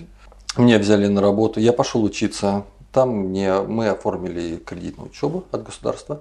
Меня 0.57 0.79
взяли 0.79 1.09
на 1.09 1.21
работу. 1.21 1.59
Я 1.61 1.73
пошел 1.73 2.05
учиться. 2.05 2.65
Там 2.93 3.11
мне, 3.11 3.61
мы 3.63 3.89
оформили 3.89 4.57
кредитную 4.57 5.11
учебу 5.11 5.45
от 5.51 5.65
государства. 5.65 6.21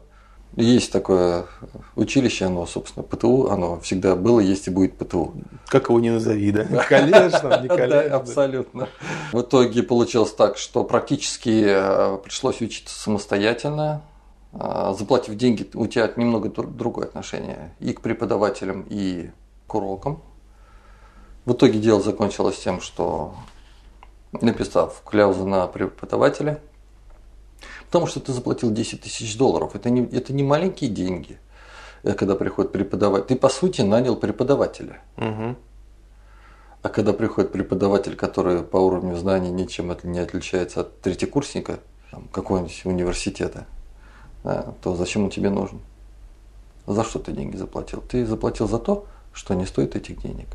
Есть 0.56 0.92
такое 0.92 1.46
училище, 1.96 2.46
оно, 2.46 2.66
собственно, 2.66 3.04
ПТУ, 3.04 3.50
оно 3.50 3.80
всегда 3.80 4.16
было, 4.18 4.40
есть 4.42 4.68
и 4.68 4.72
будет 4.72 4.98
ПТУ. 4.98 5.34
Как 5.68 5.88
его 5.90 6.00
не 6.00 6.10
назови, 6.10 6.52
да? 6.52 6.66
Конечно, 6.90 7.62
не 7.62 7.68
да. 7.88 8.02
абсолютно. 8.18 8.90
В 9.32 9.42
итоге 9.42 9.84
получилось 9.84 10.34
так, 10.34 10.58
что 10.58 10.84
практически 10.84 11.64
э, 11.68 12.18
пришлось 12.24 12.62
учиться 12.62 13.00
самостоятельно. 13.00 14.02
А, 14.54 14.94
Заплатив 14.94 15.36
деньги, 15.36 15.70
у 15.74 15.88
тебя 15.88 16.12
немного 16.18 16.50
дру- 16.50 16.70
другое 16.70 17.06
отношение 17.06 17.74
и 17.80 17.94
к 17.94 18.02
преподавателям, 18.02 18.86
и 18.90 19.30
к 19.72 19.76
урокам. 19.76 20.22
В 21.46 21.54
итоге 21.54 21.80
дело 21.80 22.02
закончилось 22.02 22.60
тем, 22.60 22.82
что 22.82 23.34
написав 24.34 25.02
кляузу 25.06 25.48
на 25.48 25.66
преподавателя, 25.68 26.60
потому 27.86 28.06
что 28.06 28.20
ты 28.20 28.34
заплатил 28.34 28.72
10 28.72 29.02
тысяч 29.02 29.38
долларов, 29.38 29.74
это 29.74 29.90
не, 29.90 30.06
это 30.06 30.34
не 30.34 30.44
маленькие 30.44 30.90
деньги, 30.90 31.40
э, 32.04 32.14
когда 32.14 32.36
приходит 32.36 32.74
преподаватель. 32.74 33.28
Ты, 33.28 33.36
по 33.38 33.48
сути, 33.48 33.82
нанял 33.82 34.18
преподавателя. 34.18 35.02
Мгм. 35.16 35.56
А 36.82 36.90
когда 36.90 37.14
приходит 37.14 37.54
преподаватель, 37.54 38.18
который 38.18 38.64
по 38.64 38.78
уровню 38.78 39.16
знаний 39.16 39.52
ничем 39.52 39.96
не 40.04 40.20
отличается 40.20 40.82
от 40.82 41.00
третьекурсника 41.00 41.80
какого-нибудь 42.34 42.82
университета, 42.84 43.68
да, 44.44 44.74
то 44.82 44.96
зачем 44.96 45.24
он 45.24 45.30
тебе 45.30 45.50
нужен? 45.50 45.80
За 46.88 47.06
что 47.06 47.20
ты 47.20 47.32
деньги 47.32 47.56
заплатил? 47.56 48.02
Ты 48.02 48.26
заплатил 48.26 48.68
за 48.68 48.80
то, 48.80 49.06
что 49.34 49.54
не 49.54 49.66
стоит 49.66 49.96
этих 49.96 50.22
денег. 50.22 50.48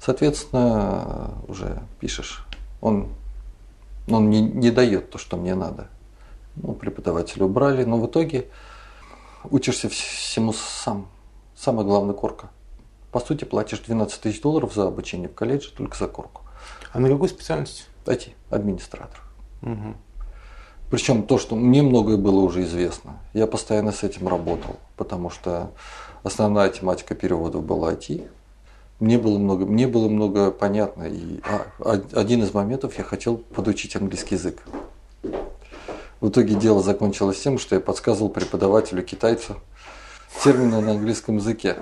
Соответственно, 0.00 1.34
уже 1.48 1.82
пишешь, 2.00 2.46
он, 2.80 3.08
он 4.08 4.28
не, 4.28 4.42
не 4.42 4.70
дает 4.70 5.10
то, 5.10 5.18
что 5.18 5.36
мне 5.36 5.54
надо. 5.54 5.88
Ну, 6.56 6.74
преподавателя 6.74 7.44
убрали, 7.46 7.84
но 7.84 7.98
в 7.98 8.06
итоге 8.06 8.48
учишься 9.50 9.88
всему 9.88 10.52
сам. 10.52 11.08
Самая 11.56 11.86
главная 11.86 12.14
корка. 12.14 12.50
По 13.12 13.20
сути, 13.20 13.44
платишь 13.44 13.78
12 13.80 14.20
тысяч 14.20 14.40
долларов 14.42 14.74
за 14.74 14.86
обучение 14.86 15.28
в 15.28 15.34
колледже 15.34 15.70
только 15.70 15.96
за 15.96 16.08
корку. 16.08 16.42
А 16.92 16.98
на 16.98 17.08
какую 17.08 17.28
специальность? 17.28 17.88
IT, 18.06 18.32
администратор. 18.50 19.20
Мгм. 19.62 19.96
Причем 20.90 21.22
то, 21.22 21.38
что 21.38 21.56
мне 21.56 21.82
многое 21.82 22.16
было 22.16 22.40
уже 22.40 22.62
известно. 22.62 23.18
Я 23.32 23.46
постоянно 23.46 23.92
с 23.92 24.02
этим 24.02 24.28
работал, 24.28 24.76
потому 24.96 25.30
что 25.30 25.70
основная 26.24 26.70
тематика 26.70 27.14
переводов 27.14 27.64
была 27.64 27.92
IT. 27.92 28.28
Мне 28.98 29.18
было 29.18 29.38
много, 29.38 29.66
мне 29.66 29.86
было 29.86 30.08
много 30.08 30.50
понятно. 30.50 31.04
И 31.04 31.40
а, 31.44 31.66
а- 31.78 32.20
один 32.20 32.42
из 32.42 32.52
моментов 32.52 32.98
я 32.98 33.04
хотел 33.04 33.36
подучить 33.36 33.94
английский 33.94 34.34
язык. 34.34 34.62
В 36.20 36.30
итоге 36.30 36.54
дело 36.54 36.82
закончилось 36.82 37.40
тем, 37.40 37.58
что 37.58 37.74
я 37.74 37.80
подсказывал 37.80 38.30
преподавателю 38.30 39.02
китайцу 39.02 39.56
термины 40.42 40.80
на 40.80 40.92
английском 40.92 41.36
языке. 41.36 41.76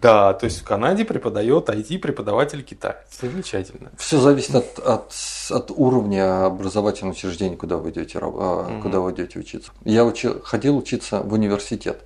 Да, 0.00 0.34
то 0.34 0.44
есть 0.44 0.60
в 0.60 0.64
Канаде 0.64 1.04
преподает 1.04 1.68
IT-преподаватель 1.68 2.62
Китая. 2.62 3.02
Замечательно. 3.20 3.90
Все 3.98 4.18
зависит 4.18 4.54
от, 4.54 4.78
от, 4.78 5.12
от 5.50 5.70
уровня 5.70 6.46
образовательного 6.46 7.14
учреждения, 7.14 7.56
куда 7.56 7.76
вы 7.76 7.90
идете, 7.90 8.18
а, 8.22 8.80
куда 8.82 9.00
вы 9.00 9.12
идете 9.12 9.38
учиться. 9.38 9.72
Я 9.84 10.04
учил, 10.04 10.40
ходил 10.42 10.76
учиться 10.76 11.20
в 11.20 11.32
университет. 11.32 12.02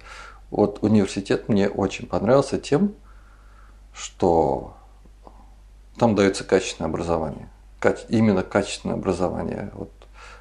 Вот 0.50 0.78
университет 0.82 1.48
мне 1.48 1.68
очень 1.68 2.06
понравился 2.06 2.58
тем, 2.58 2.94
что 3.92 4.74
там 5.98 6.14
дается 6.14 6.44
качественное 6.44 6.88
образование. 6.88 7.48
Именно 8.08 8.42
качественное 8.42 8.96
образование. 8.96 9.70
Вот 9.74 9.90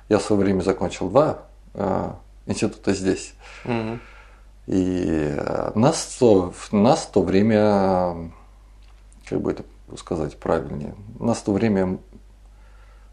я 0.09 0.19
в 0.19 0.21
свое 0.21 0.41
время 0.41 0.61
закончил 0.61 1.09
два 1.09 1.43
э, 1.73 2.11
института 2.45 2.93
здесь. 2.93 3.33
Мгм. 3.65 3.99
И 4.67 5.33
э, 5.37 5.71
нас, 5.75 6.17
то, 6.19 6.53
нас 6.71 7.01
в 7.01 7.11
то 7.11 7.21
время, 7.21 8.31
как 9.27 9.41
бы 9.41 9.51
это 9.51 9.63
сказать 9.97 10.37
правильнее, 10.37 10.95
нас 11.19 11.39
в 11.39 11.43
то 11.43 11.53
время 11.53 11.99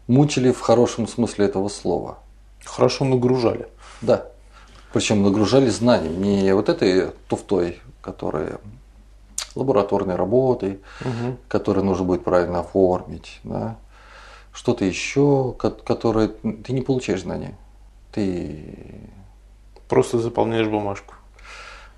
мучили 0.07 0.51
в 0.51 0.59
хорошем 0.59 1.07
смысле 1.07 1.45
этого 1.45 1.69
слова. 1.69 2.19
Хорошо 2.63 3.05
нагружали. 3.05 3.67
Да. 4.01 4.27
Причем 4.95 5.23
нагружали 5.23 5.67
знанием, 5.67 6.21
не 6.21 6.55
вот 6.55 6.69
этой 6.69 7.11
туфтой, 7.27 7.81
которая 8.01 8.59
лабораторной 9.53 10.15
работой, 10.15 10.79
Мгм. 11.01 11.37
которые 11.49 11.83
нужно 11.83 12.05
будет 12.05 12.23
правильно 12.23 12.61
оформить, 12.61 13.41
да. 13.43 13.75
что-то 14.53 14.85
еще, 14.85 15.53
ко- 15.59 15.69
которое 15.71 16.29
ты 16.29 16.71
не 16.71 16.79
получаешь 16.81 17.23
знания. 17.23 17.57
Ты 18.13 19.01
Просто 19.89 20.17
заполняешь 20.17 20.67
бумажку. 20.69 21.13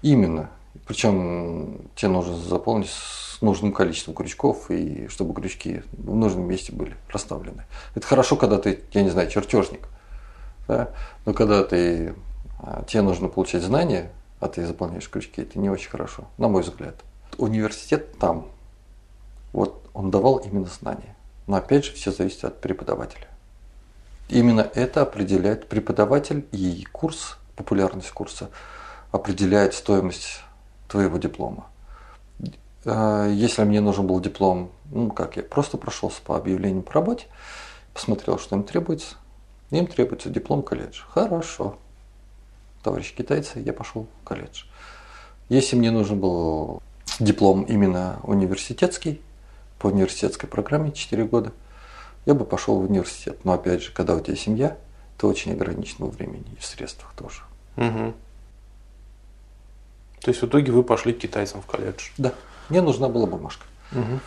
Именно. 0.02 0.50
Причем 0.88 1.82
тебе 1.96 2.10
нужно 2.10 2.36
заполнить 2.36 2.90
с 2.90 3.40
нужным 3.44 3.74
количеством 3.74 4.16
крючков, 4.16 4.72
и 4.72 5.08
чтобы 5.08 5.36
крючки 5.40 5.84
в 5.92 6.16
нужном 6.16 6.48
месте 6.48 6.74
были 6.74 6.96
расставлены. 7.14 7.66
Это 7.94 8.08
хорошо, 8.08 8.38
когда 8.38 8.58
ты, 8.58 8.80
я 8.92 9.04
не 9.04 9.12
знаю, 9.12 9.30
чертежник. 9.30 9.88
Да? 10.68 10.90
Но 11.28 11.34
когда 11.34 11.64
ты, 11.64 12.16
тебе 12.88 13.02
нужно 13.02 13.28
получать 13.28 13.64
знания, 13.64 14.12
а 14.40 14.48
ты 14.48 14.66
заполняешь 14.66 15.10
крючки, 15.10 15.42
это 15.42 15.60
не 15.60 15.70
очень 15.70 15.90
хорошо, 15.90 16.26
на 16.38 16.48
мой 16.48 16.62
взгляд. 16.62 16.96
Университет 17.38 18.18
там, 18.18 18.48
вот 19.54 19.88
он 19.94 20.12
давал 20.12 20.38
именно 20.38 20.68
знания. 20.68 21.16
Но 21.48 21.58
опять 21.58 21.86
же, 21.86 21.94
все 21.94 22.12
зависит 22.12 22.44
от 22.44 22.62
преподавателя. 22.62 23.28
Именно 24.30 24.70
это 24.76 25.02
определяет 25.02 25.70
преподаватель 25.70 26.46
и 26.52 26.86
курс, 26.92 27.38
популярность 27.56 28.12
курса, 28.12 28.50
определяет 29.12 29.74
стоимость 29.74 30.42
твоего 30.90 31.18
диплома. 31.18 31.68
Э, 32.84 33.32
Если 33.34 33.64
мне 33.64 33.80
нужен 33.80 34.06
был 34.06 34.20
диплом, 34.20 34.72
ну 34.92 35.12
как 35.12 35.38
я 35.38 35.44
просто 35.44 35.78
прошелся 35.78 36.22
по 36.22 36.36
объявлению 36.36 36.84
по 36.84 36.94
работе, 36.94 37.28
посмотрел, 37.94 38.38
что 38.38 38.56
им 38.56 38.64
требуется. 38.64 39.16
Им 39.72 39.88
требуется 39.88 40.30
диплом 40.30 40.62
колледжа. 40.62 41.04
Хорошо. 41.10 41.78
Товарищи 42.88 43.14
китайцы, 43.14 43.60
я 43.60 43.74
пошел 43.74 44.08
в 44.22 44.24
колледж. 44.24 44.64
Если 45.50 45.76
мне 45.76 45.92
нужен 45.92 46.22
был 46.22 46.82
диплом 47.20 47.64
именно 47.64 48.22
университетский, 48.24 49.22
по 49.78 49.88
университетской 49.88 50.48
программе 50.48 50.94
4 50.94 51.26
года, 51.26 51.52
я 52.26 52.34
бы 52.34 52.46
пошел 52.46 52.80
в 52.80 52.90
университет. 52.90 53.44
Но 53.44 53.52
опять 53.52 53.84
же, 53.84 53.92
когда 53.92 54.16
у 54.16 54.22
тебя 54.22 54.38
семья, 54.38 54.78
ты 55.18 55.28
очень 55.28 55.52
ограничен 55.52 55.98
во 56.00 56.08
времени 56.08 56.46
и 56.58 56.62
в 56.62 56.66
средствах 56.66 57.12
тоже. 57.18 57.42
Мгм. 57.76 58.16
То 60.22 60.32
есть 60.32 60.42
в 60.42 60.46
итоге 60.46 60.72
вы 60.72 60.82
пошли 60.82 61.12
к 61.12 61.20
китайцам 61.20 61.62
в 61.62 61.66
колледж. 61.66 62.12
Да. 62.18 62.34
Мне 62.70 62.80
нужна 62.80 63.10
была 63.10 63.26
бумажка. 63.26 63.66
Мгм. 63.92 64.22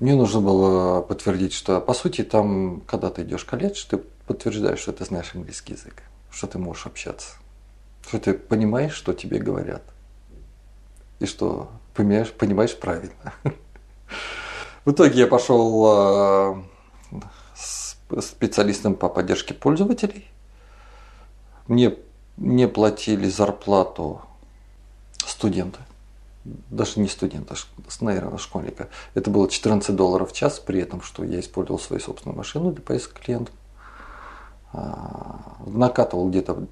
Мне 0.00 0.14
нужно 0.16 0.42
было 0.42 1.00
подтвердить, 1.00 1.54
что, 1.54 1.80
по 1.80 1.94
сути, 1.94 2.24
там, 2.24 2.82
когда 2.82 3.08
ты 3.08 3.22
идешь 3.22 3.44
в 3.44 3.46
колледж, 3.46 3.86
ты 3.88 3.96
подтверждаешь, 4.26 4.80
что 4.80 4.92
ты 4.92 5.06
знаешь 5.06 5.34
английский 5.34 5.72
язык, 5.72 6.02
что 6.30 6.46
ты 6.46 6.58
можешь 6.58 6.84
общаться, 6.84 7.36
что 8.06 8.18
ты 8.18 8.34
понимаешь, 8.34 8.94
что 8.94 9.12
тебе 9.12 9.38
говорят, 9.38 9.82
и 11.18 11.26
что 11.26 11.70
понимаешь, 11.94 12.32
понимаешь 12.32 12.76
правильно. 12.76 13.34
В 14.84 14.92
итоге 14.92 15.20
я 15.20 15.26
пошел 15.26 16.62
э, 17.12 17.20
с 17.56 17.96
специалистом 18.20 18.94
по 18.94 19.08
поддержке 19.08 19.54
пользователей. 19.54 20.26
Мне 21.66 21.96
не 22.36 22.68
платили 22.68 23.28
зарплату 23.28 24.20
студента. 25.18 25.80
Даже 26.44 27.00
не 27.00 27.08
студента, 27.08 27.56
наверное, 28.00 28.38
школьника. 28.38 28.88
Это 29.14 29.32
было 29.32 29.50
14 29.50 29.96
долларов 29.96 30.30
в 30.30 30.32
час, 30.32 30.60
при 30.60 30.80
этом, 30.80 31.02
что 31.02 31.24
я 31.24 31.40
использовал 31.40 31.80
свою 31.80 32.00
собственную 32.00 32.36
машину 32.38 32.70
для 32.70 32.82
поездки 32.82 33.14
к 33.14 33.20
клиентам. 33.24 33.54
А, 34.72 35.56
Накатывал 35.66 36.30
где-то 36.30 36.66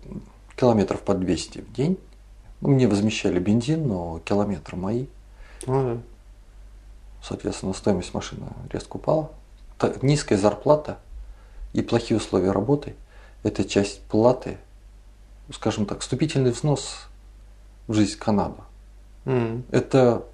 километров 0.56 1.00
по 1.02 1.14
200 1.14 1.60
в 1.60 1.72
день. 1.72 1.98
Ну, 2.60 2.68
Мне 2.70 2.88
возмещали 2.88 3.38
бензин, 3.38 3.86
но 3.88 4.20
километры 4.24 4.76
мои. 4.76 5.06
Ну 5.66 5.94
да. 5.96 6.00
Соответственно, 7.22 7.72
стоимость 7.72 8.12
машины 8.14 8.46
резко 8.70 8.96
упала. 8.96 9.30
Та- 9.78 9.94
Низкая 10.02 10.38
зарплата 10.38 10.98
и 11.72 11.82
плохие 11.82 12.16
условия 12.18 12.52
работы– 12.52 12.94
это 13.42 13.64
часть 13.64 14.00
платы, 14.02 14.58
скажем 15.52 15.86
так, 15.86 16.00
вступительный 16.00 16.50
взнос 16.52 17.06
в 17.86 17.94
жизнь 17.94 18.18
Канады. 18.18 18.60
М. 19.24 19.64
Это, 19.70 20.24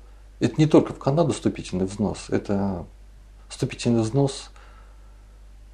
это 0.40 0.54
не 0.58 0.66
только 0.66 0.92
в 0.92 0.98
Канаду 0.98 1.32
вступительный 1.32 1.86
взнос, 1.86 2.28
это 2.28 2.84
вступительный 3.48 4.02
взнос 4.02 4.50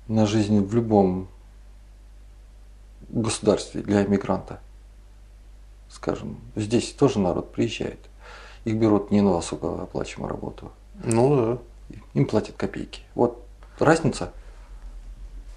на 0.09 0.27
жизнь 0.27 0.61
в 0.61 0.75
любом 0.75 1.29
государстве 3.09 3.83
для 3.83 4.05
иммигранта. 4.05 4.61
Скажем, 5.89 6.39
здесь 6.57 6.93
тоже 6.93 7.19
народ 7.19 7.53
приезжает. 7.53 7.99
Их 8.65 8.77
берут 8.77 9.11
не 9.11 9.21
на 9.21 9.37
высокооплачиваемую 9.37 10.31
работу, 10.31 10.73
Ну 11.05 11.59
да. 11.91 11.97
им 12.15 12.27
платят 12.27 12.57
копейки. 12.57 13.03
Вот 13.15 13.45
разница 13.79 14.33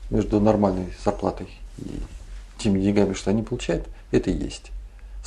между 0.09 0.39
нормальной 0.39 0.93
зарплатой 1.03 1.47
и 1.79 1.99
теми 2.57 2.79
деньгами, 2.79 3.13
что 3.13 3.31
они 3.31 3.41
получают, 3.41 3.87
это 4.11 4.29
и 4.29 4.33
есть 4.35 4.71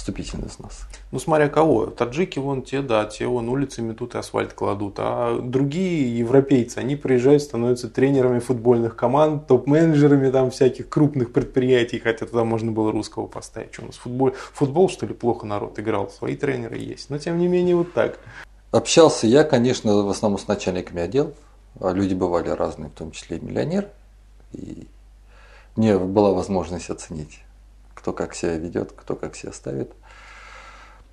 вступительный 0.02 0.48
взнос. 0.48 0.80
Ну, 1.12 1.20
смотря 1.20 1.48
кого. 1.48 1.86
Таджики 1.86 2.40
вон 2.40 2.62
те, 2.62 2.82
да, 2.82 3.04
те 3.04 3.24
вон 3.26 3.48
улицы 3.48 3.82
метут 3.82 4.16
и 4.16 4.18
асфальт 4.18 4.52
кладут. 4.52 4.96
А 4.98 5.38
другие 5.40 6.18
европейцы, 6.18 6.78
они 6.78 6.96
приезжают, 6.96 7.42
становятся 7.42 7.88
тренерами 7.88 8.40
футбольных 8.40 8.96
команд, 8.96 9.46
топ-менеджерами 9.46 10.28
там 10.32 10.50
всяких 10.50 10.88
крупных 10.88 11.32
предприятий, 11.32 12.00
хотя 12.00 12.26
туда 12.26 12.42
можно 12.42 12.72
было 12.72 12.90
русского 12.90 13.28
поставить. 13.28 13.72
Что 13.72 13.84
у 13.84 13.86
нас 13.86 13.96
футбол, 13.96 14.32
футбол, 14.52 14.88
что 14.88 15.06
ли, 15.06 15.14
плохо 15.14 15.46
народ 15.46 15.78
играл? 15.78 16.10
Свои 16.10 16.34
тренеры 16.34 16.78
есть. 16.78 17.08
Но, 17.08 17.18
тем 17.18 17.38
не 17.38 17.46
менее, 17.46 17.76
вот 17.76 17.92
так. 17.92 18.18
Общался 18.72 19.28
я, 19.28 19.44
конечно, 19.44 20.02
в 20.02 20.10
основном 20.10 20.40
с 20.40 20.48
начальниками 20.48 21.02
отделов. 21.02 21.34
А 21.80 21.92
Люди 21.92 22.14
бывали 22.14 22.48
разные, 22.48 22.90
в 22.90 22.94
том 22.94 23.12
числе 23.12 23.36
и 23.36 23.44
миллионер. 23.44 23.86
И 24.52 24.88
мне 25.76 25.96
была 25.96 26.32
возможность 26.32 26.90
оценить, 26.90 27.38
кто 28.02 28.12
как 28.12 28.34
себя 28.34 28.56
ведет, 28.56 28.90
кто 28.90 29.14
как 29.14 29.36
себя 29.36 29.52
ставит. 29.52 29.92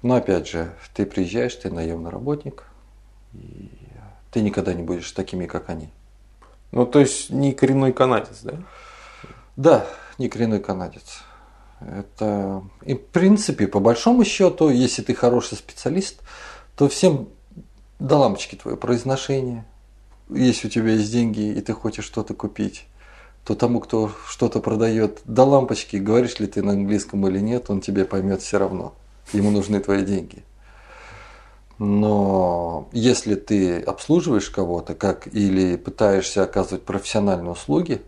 Но 0.01 0.15
опять 0.15 0.48
же, 0.48 0.74
ты 0.96 1.05
приезжаешь, 1.05 1.53
ты 1.53 1.69
наемный 1.69 2.10
работник, 2.10 2.63
и 3.34 3.69
ты 4.31 4.41
никогда 4.41 4.74
не 4.74 4.81
будешь 4.81 5.12
такими, 5.12 5.46
как 5.46 5.69
они. 5.69 5.91
Ну, 6.72 6.88
то 6.88 6.99
есть, 6.99 7.30
не 7.30 7.54
коренной 7.54 7.93
канадец, 7.93 8.39
да? 8.41 8.54
Да, 9.56 9.86
не 10.17 10.30
коренной 10.30 10.60
канадец. 10.60 11.21
Это, 11.80 12.63
и 12.84 12.95
в 12.95 13.06
принципе, 13.06 13.67
по 13.67 13.80
большому 13.80 14.25
счету, 14.25 14.69
если 14.69 15.04
ты 15.04 15.13
хороший 15.13 15.60
специалист, 15.60 16.21
то 16.75 16.89
всем 16.89 17.30
до 17.99 18.17
лампочки 18.17 18.56
твое 18.56 18.78
произношение. 18.78 19.63
Если 20.28 20.67
у 20.67 20.71
тебя 20.71 20.93
есть 20.93 21.12
деньги 21.12 21.54
и 21.54 21.62
ты 21.62 21.73
хочешь 21.73 22.06
что-то 22.06 22.34
купить, 22.34 22.88
то 23.43 23.56
тому, 23.56 23.80
кто 23.80 24.12
что-то 24.28 24.60
продает, 24.60 25.21
до 25.25 25.43
лампочки, 25.43 25.97
говоришь 25.97 26.39
ли 26.39 26.47
ты 26.47 26.62
на 26.62 26.73
английском 26.73 27.28
или 27.28 27.39
нет, 27.39 27.69
он 27.69 27.82
тебя 27.82 28.06
поймет 28.06 28.41
все 28.41 28.60
равно. 28.60 28.93
Ему 29.34 29.52
нужны 29.52 29.80
твои 29.80 30.04
деньги. 30.04 30.43
Но 31.80 32.89
если 32.91 33.36
ты 33.36 33.80
обслуживаешь 33.80 34.49
кого-то, 34.49 34.95
как 34.95 35.28
или 35.34 35.78
пытаешься 35.78 36.43
оказывать 36.43 36.84
профессиональные 36.84 37.52
услуги, 37.52 38.02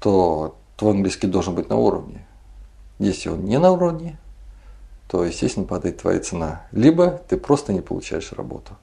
то 0.00 0.56
твой 0.76 0.92
английский 0.92 1.26
должен 1.26 1.54
быть 1.54 1.68
на 1.68 1.76
уровне. 1.76 2.26
Если 2.98 3.28
он 3.28 3.44
не 3.44 3.58
на 3.58 3.70
уровне, 3.72 4.18
то, 5.08 5.24
естественно, 5.24 5.66
падает 5.66 5.98
твоя 5.98 6.20
цена. 6.20 6.66
Либо 6.72 7.22
ты 7.28 7.36
просто 7.36 7.72
не 7.72 7.82
получаешь 7.82 8.32
работу. 8.32 8.76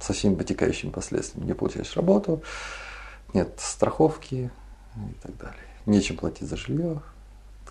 Со 0.00 0.14
всеми 0.14 0.34
вытекающими 0.34 0.90
последствиями. 0.90 1.48
Не 1.48 1.54
получаешь 1.54 1.94
работу, 1.96 2.42
нет 3.34 3.58
страховки 3.58 4.50
и 4.96 5.12
так 5.22 5.36
далее. 5.36 5.60
Нечем 5.86 6.16
платить 6.16 6.48
за 6.48 6.56
жилье. 6.56 7.00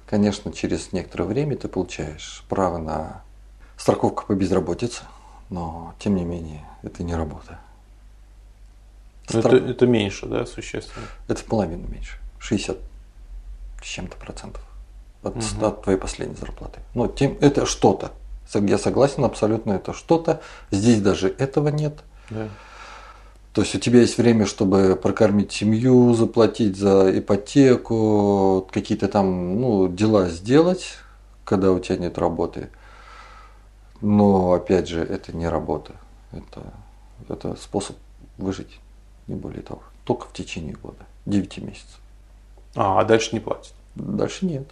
Конечно, 0.07 0.51
через 0.53 0.91
некоторое 0.93 1.25
время 1.25 1.57
ты 1.57 1.67
получаешь 1.67 2.43
право 2.47 2.77
на 2.77 3.23
страховку 3.77 4.25
по 4.27 4.33
безработице, 4.35 5.03
но, 5.49 5.95
тем 5.99 6.15
не 6.15 6.23
менее, 6.23 6.63
это 6.83 7.03
не 7.03 7.15
работа. 7.15 7.59
Ну, 9.33 9.39
Стра- 9.41 9.57
Это, 9.57 9.65
это 9.71 9.87
меньше, 9.87 10.27
да, 10.27 10.45
существенно. 10.45 11.05
Это 11.27 11.41
в 11.41 11.45
половину 11.45 11.87
меньше. 11.87 12.19
60 12.39 12.77
с 13.81 13.85
чем-то 13.85 14.17
процентов 14.17 14.61
от, 15.23 15.35
Мгм. 15.35 15.63
от 15.65 15.81
твоей 15.83 15.97
последней 15.97 16.35
зарплаты. 16.35 16.79
Но 16.93 17.07
тем, 17.07 17.37
это 17.41 17.65
что-то. 17.65 18.11
Я 18.53 18.77
согласен 18.77 19.23
абсолютно, 19.25 19.73
это 19.73 19.93
что-то. 19.93 20.41
Здесь 20.69 21.01
даже 21.01 21.27
этого 21.29 21.69
нет. 21.69 22.03
Да. 22.29 22.47
То 23.55 23.61
есть 23.61 23.73
у 23.73 23.79
тебя 23.79 24.01
есть 24.01 24.17
время, 24.17 24.45
чтобы 24.45 24.99
прокормить 25.01 25.53
семью, 25.53 26.13
заплатить 26.13 26.75
за 26.75 27.17
ипотеку, 27.17 28.67
какие-то 28.69 29.07
там 29.07 29.61
ну, 29.61 29.87
дела 29.87 30.27
сделать, 30.27 30.97
когда 31.45 31.71
у 31.71 31.79
тебя 31.79 31.95
нет 31.95 32.17
работы. 32.17 32.67
Но 34.01 34.51
опять 34.51 34.89
же, 34.89 35.01
это 35.01 35.31
не 35.33 35.47
работа. 35.47 35.93
Это, 36.33 36.73
это 37.29 37.55
способ 37.55 37.95
выжить, 38.37 38.81
не 39.27 39.35
более 39.35 39.61
того. 39.61 39.83
Только 40.03 40.25
в 40.25 40.33
течение 40.33 40.73
года, 40.73 41.05
9 41.25 41.57
месяцев. 41.59 42.01
А, 42.75 42.99
а 42.99 43.05
дальше 43.05 43.29
не 43.31 43.39
платят. 43.39 43.73
Дальше 43.95 44.45
нет. 44.45 44.67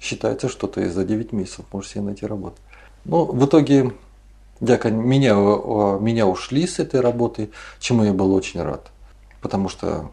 Считается, 0.00 0.48
что 0.48 0.66
ты 0.66 0.90
за 0.90 1.04
9 1.04 1.30
месяцев 1.30 1.66
можешь 1.70 1.92
себе 1.92 2.02
найти 2.02 2.26
работу. 2.26 2.56
Ну, 3.04 3.26
в 3.26 3.46
итоге 3.46 3.92
кон- 4.60 5.06
меня, 5.06 5.34
меня 5.34 6.26
ушли 6.26 6.66
с 6.66 6.78
этой 6.78 7.00
работы, 7.00 7.50
чему 7.78 8.04
я 8.04 8.12
был 8.12 8.34
очень 8.34 8.62
рад. 8.62 8.90
Потому 9.40 9.68
что 9.68 10.10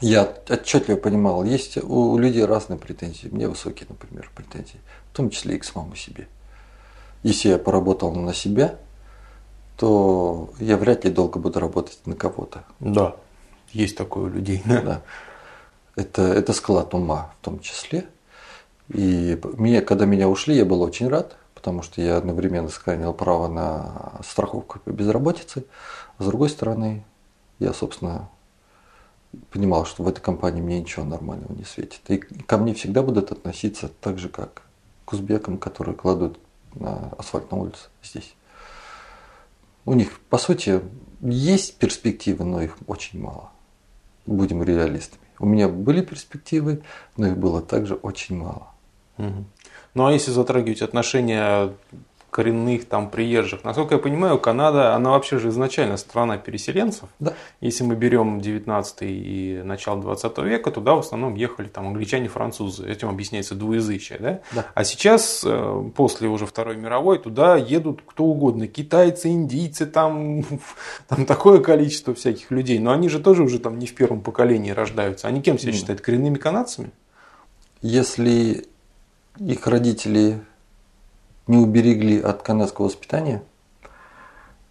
я 0.00 0.32
отчетливо 0.48 0.96
понимал, 0.96 1.44
есть 1.44 1.76
у 1.78 2.12
у 2.12 2.18
людей 2.18 2.44
разные 2.44 2.78
претензии. 2.78 3.28
Мне 3.28 3.48
высокие, 3.48 3.86
например, 3.88 4.30
претензии. 4.34 4.80
В 5.12 5.16
том 5.16 5.30
числе 5.30 5.56
и 5.56 5.58
к 5.58 5.64
самому 5.64 5.96
себе. 5.96 6.28
Если 7.22 7.48
я 7.48 7.58
поработал 7.58 8.12
на 8.14 8.34
себя, 8.34 8.76
то 9.76 10.50
я 10.58 10.76
вряд 10.76 11.04
ли 11.04 11.10
долго 11.10 11.38
буду 11.38 11.60
работать 11.60 11.98
на 12.06 12.14
кого-то. 12.14 12.64
Да. 12.80 13.16
Есть 13.72 13.96
такое 13.96 14.24
у 14.24 14.28
людей. 14.28 14.62
Да. 14.66 15.02
Это, 15.94 16.22
это 16.22 16.52
склад 16.52 16.92
ума 16.92 17.32
в 17.40 17.44
том 17.44 17.60
числе. 17.60 18.04
И 18.92 19.40
меня, 19.56 19.80
когда 19.80 20.04
меня 20.04 20.28
ушли, 20.28 20.54
я 20.54 20.66
был 20.66 20.82
очень 20.82 21.08
рад, 21.08 21.36
потому 21.66 21.82
что 21.82 22.00
я 22.00 22.16
одновременно 22.16 22.68
сохранил 22.68 23.12
право 23.12 23.48
на 23.48 24.20
страховку 24.22 24.78
по 24.78 24.90
безработице. 24.90 25.64
А 26.16 26.22
с 26.22 26.26
другой 26.26 26.48
стороны, 26.48 27.04
я, 27.58 27.72
собственно, 27.72 28.28
понимал, 29.50 29.84
что 29.84 30.04
в 30.04 30.08
этой 30.08 30.20
компании 30.20 30.62
мне 30.62 30.78
ничего 30.78 31.04
нормального 31.04 31.52
не 31.52 31.64
светит. 31.64 32.02
И 32.06 32.18
ко 32.18 32.56
мне 32.58 32.72
всегда 32.72 33.02
будут 33.02 33.32
относиться 33.32 33.90
так 34.00 34.20
же, 34.20 34.28
как 34.28 34.62
к 35.04 35.12
узбекам, 35.12 35.58
которые 35.58 35.96
кладут 35.96 36.38
на 36.76 37.08
асфальт 37.18 37.50
на 37.50 37.58
улице 37.58 37.88
здесь. 38.00 38.36
У 39.84 39.94
них, 39.94 40.20
по 40.30 40.38
сути, 40.38 40.82
есть 41.20 41.78
перспективы, 41.78 42.44
но 42.44 42.62
их 42.62 42.78
очень 42.86 43.20
мало. 43.20 43.50
Будем 44.24 44.62
реалистами. 44.62 45.24
У 45.40 45.46
меня 45.46 45.68
были 45.68 46.00
перспективы, 46.00 46.84
но 47.16 47.26
их 47.26 47.36
было 47.36 47.60
также 47.60 47.96
очень 47.96 48.36
мало. 48.36 48.68
Мгм. 49.16 49.46
Ну 49.96 50.06
а 50.06 50.12
если 50.12 50.30
затрагивать 50.30 50.82
отношения 50.82 51.72
коренных 52.30 52.84
там 52.84 53.08
приезжих. 53.08 53.64
Насколько 53.64 53.94
я 53.94 53.98
понимаю, 53.98 54.38
Канада, 54.38 54.94
она 54.94 55.12
вообще 55.12 55.38
же 55.38 55.48
изначально 55.48 55.96
страна 55.96 56.36
переселенцев. 56.36 57.08
Да. 57.18 57.32
Если 57.62 57.82
мы 57.82 57.94
берем 57.94 58.42
19 58.42 58.98
и 59.00 59.62
начало 59.64 60.02
20 60.02 60.36
века, 60.40 60.70
туда 60.70 60.96
в 60.96 60.98
основном 60.98 61.34
ехали 61.34 61.68
там 61.68 61.86
англичане, 61.86 62.28
французы. 62.28 62.86
Этим 62.86 63.08
объясняется 63.08 63.54
двуязычие. 63.54 64.18
Да? 64.18 64.40
Да. 64.52 64.66
А 64.74 64.84
сейчас, 64.84 65.44
э, 65.46 65.90
после 65.96 66.28
уже 66.28 66.44
Второй 66.44 66.76
мировой, 66.76 67.18
туда 67.18 67.56
едут 67.56 68.02
кто 68.04 68.24
угодно. 68.24 68.66
Китайцы, 68.66 69.30
индийцы, 69.30 69.86
там, 69.86 70.44
там 71.08 71.24
такое 71.24 71.60
количество 71.60 72.14
всяких 72.14 72.50
людей. 72.50 72.78
Но 72.80 72.90
они 72.92 73.08
же 73.08 73.18
тоже 73.18 73.44
уже 73.44 73.58
там 73.60 73.78
не 73.78 73.86
в 73.86 73.94
первом 73.94 74.20
поколении 74.20 74.72
рождаются. 74.72 75.26
Они 75.26 75.40
кем 75.40 75.58
себя 75.58 75.72
Мгм. 75.72 75.78
считают? 75.78 76.02
Коренными 76.02 76.36
канадцами? 76.36 76.90
Если 77.80 78.66
их 79.38 79.66
родители 79.66 80.40
не 81.46 81.58
уберегли 81.58 82.20
от 82.20 82.42
канадского 82.42 82.86
воспитания, 82.86 83.42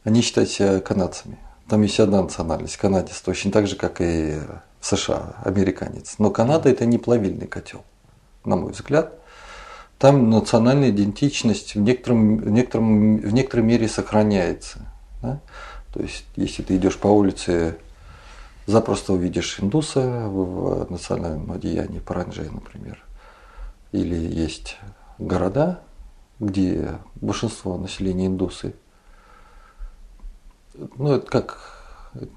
они 0.03 0.21
считают 0.21 0.49
себя 0.49 0.79
канадцами. 0.79 1.37
Там 1.67 1.81
есть 1.81 1.99
одна 1.99 2.21
национальность, 2.21 2.77
канадец, 2.77 3.19
точно 3.21 3.51
так 3.51 3.67
же, 3.67 3.75
как 3.75 4.01
и 4.01 4.39
в 4.79 4.85
США, 4.85 5.35
американец. 5.43 6.15
Но 6.19 6.29
Канада 6.29 6.69
это 6.69 6.85
не 6.85 6.99
плавильный 6.99 7.47
котел, 7.47 7.83
на 8.43 8.55
мой 8.55 8.71
взгляд. 8.71 9.13
Там 9.97 10.29
национальная 10.29 10.91
идентичность 10.91 11.73
в, 11.73 11.79
некотором, 11.79 12.37
в, 12.37 12.49
некотором, 12.49 13.17
в 13.17 13.33
некоторой 13.33 13.65
мере 13.65 13.87
сохраняется. 13.87 14.79
да. 15.21 15.39
То 15.93 16.01
есть, 16.01 16.25
если 16.35 16.61
ты 16.61 16.75
идешь 16.75 16.97
по 16.97 17.07
улице, 17.07 17.77
запросто 18.67 19.13
увидишь 19.13 19.59
индуса 19.61 20.27
в, 20.27 20.91
национальном 20.91 21.49
одеянии, 21.51 21.99
паранджи, 21.99 22.49
например. 22.51 23.04
Или 23.95 24.15
есть 24.15 24.77
города, 25.19 25.79
где 26.41 26.99
большинство 27.15 27.77
населения 27.77 28.27
индусы. 28.27 28.75
Ну, 30.97 31.13
это 31.13 31.25
как 31.27 31.59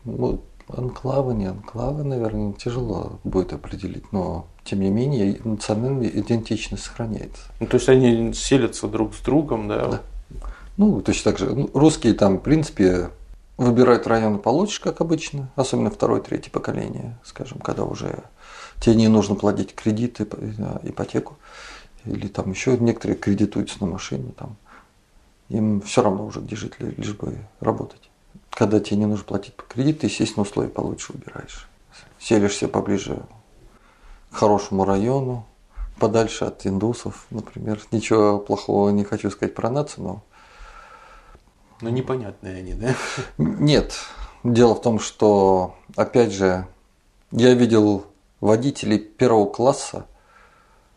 ну, 0.05 0.40
анклавы, 0.68 1.35
не 1.35 1.47
анклавы, 1.47 2.05
наверное, 2.05 2.53
тяжело 2.53 3.18
будет 3.25 3.53
определить, 3.53 4.12
но 4.12 4.47
тем 4.62 4.81
не 4.81 4.90
менее 4.90 5.40
национальная 5.42 6.09
идентичность 6.09 6.85
сохраняется. 6.85 7.42
Ну, 7.59 7.66
то 7.66 7.77
есть 7.77 7.88
они 7.88 8.33
селятся 8.35 8.87
друг 8.87 9.14
с 9.16 9.21
другом, 9.21 9.66
да? 9.66 9.88
Да. 9.88 10.01
Ну, 10.77 11.01
точно 11.01 11.33
так 11.33 11.40
же. 11.40 11.51
ну, 11.53 11.68
русские 11.75 12.14
там, 12.14 12.38
в 12.38 12.42
принципе, 12.42 13.11
выбирают 13.57 14.07
районы 14.07 14.38
получше, 14.38 14.81
как 14.81 15.01
обычно, 15.01 15.51
особенно 15.57 15.90
второе, 15.90 16.21
третье 16.21 16.53
поколение, 16.53 17.18
скажем, 17.25 17.59
когда 17.59 17.83
уже 17.83 18.23
тебе 18.80 18.94
не 18.96 19.08
нужно 19.08 19.34
платить 19.34 19.74
кредиты, 19.74 20.24
ипо- 20.24 20.80
ипотеку, 20.88 21.36
или 22.04 22.28
там 22.28 22.50
еще 22.50 22.76
некоторые 22.78 23.16
кредитуются 23.16 23.78
на 23.80 23.86
машину, 23.86 24.32
там, 24.32 24.56
им 25.48 25.80
все 25.80 26.02
равно 26.02 26.26
уже 26.26 26.40
где 26.40 26.56
жить, 26.56 26.78
ли- 26.80 26.94
лишь 26.96 27.14
бы 27.14 27.38
работать. 27.60 28.10
Когда 28.50 28.80
тебе 28.80 28.98
не 28.98 29.06
нужно 29.06 29.24
платить 29.24 29.54
по 29.54 29.62
кредиту, 29.64 30.06
естественно, 30.06 30.42
условия 30.42 30.68
получше 30.68 31.12
выбираешь. 31.12 31.68
Селишься 32.18 32.68
поближе 32.68 33.22
к 34.30 34.36
хорошему 34.36 34.84
району, 34.84 35.46
подальше 35.98 36.44
от 36.44 36.66
индусов, 36.66 37.26
например. 37.30 37.80
Ничего 37.92 38.38
плохого 38.38 38.90
не 38.90 39.04
хочу 39.04 39.30
сказать 39.30 39.54
про 39.54 39.70
нацию, 39.70 40.04
но 40.04 40.22
Ну, 41.80 41.88
непонятные 41.90 42.56
они, 42.58 42.74
да? 42.74 42.94
нет. 43.38 43.94
Дело 44.44 44.74
в 44.74 44.82
том, 44.82 44.98
что, 45.00 45.76
опять 45.96 46.32
же, 46.32 46.66
я 47.32 47.54
видел 47.54 48.06
водителей 48.40 48.98
первого 48.98 49.46
класса 49.46 50.07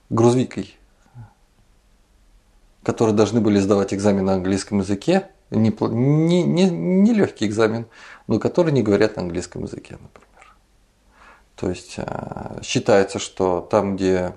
грузовикой, 0.09 0.77
которые 2.83 3.15
должны 3.15 3.41
были 3.41 3.59
сдавать 3.59 3.93
экзамен 3.93 4.25
на 4.25 4.33
английском 4.33 4.79
языке, 4.79 5.29
не, 5.49 5.69
не, 5.71 6.69
не 6.69 7.13
легкий 7.13 7.45
экзамен, 7.45 7.87
но 8.27 8.39
которые 8.39 8.73
не 8.73 8.83
говорят 8.83 9.15
на 9.15 9.23
английском 9.23 9.63
языке, 9.63 9.97
например. 10.01 10.55
То 11.55 11.69
есть 11.69 11.95
э, 11.97 12.59
считается, 12.63 13.19
что 13.19 13.61
там, 13.61 13.95
где 13.95 14.33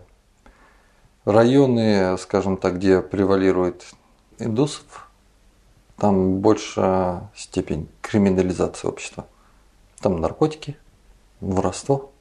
районы, 1.24 2.18
скажем 2.18 2.56
так, 2.56 2.76
где 2.76 3.00
превалирует 3.00 3.84
индусов, 4.38 5.08
там 5.96 6.40
больше 6.40 7.20
степень 7.36 7.88
криминализации 8.02 8.88
общества. 8.88 9.26
Там 10.00 10.20
наркотики, 10.20 10.76
воровство 11.40 12.12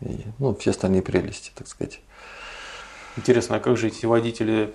и 0.00 0.24
ну, 0.38 0.54
все 0.54 0.70
остальные 0.70 1.02
прелести, 1.02 1.50
так 1.54 1.68
сказать. 1.68 2.00
Интересно, 3.16 3.56
а 3.56 3.60
как 3.60 3.76
же 3.76 3.88
эти 3.88 4.06
водители 4.06 4.74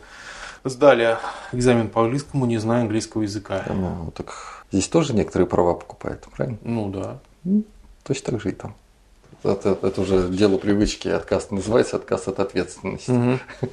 сдали 0.63 1.17
экзамен 1.51 1.89
по 1.89 2.03
английскому, 2.03 2.45
не 2.45 2.57
зная 2.57 2.81
английского 2.81 3.23
языка? 3.23 3.63
Ну, 3.67 4.11
так 4.15 4.63
здесь 4.71 4.87
тоже 4.87 5.13
некоторые 5.13 5.47
права 5.47 5.73
покупают, 5.73 6.25
правильно? 6.35 6.57
Ну 6.63 6.89
да. 6.89 7.19
Ну, 7.43 7.63
Точно 8.03 8.31
так 8.31 8.41
же 8.41 8.49
и 8.49 8.53
там. 8.53 8.75
Это, 9.43 9.77
это 9.81 10.01
уже 10.01 10.27
дело 10.27 10.57
привычки, 10.57 11.07
отказ 11.07 11.49
называется 11.51 11.95
отказ 11.95 12.27
от 12.27 12.39
ответственности. 12.39 13.11
Мгм. 13.11 13.39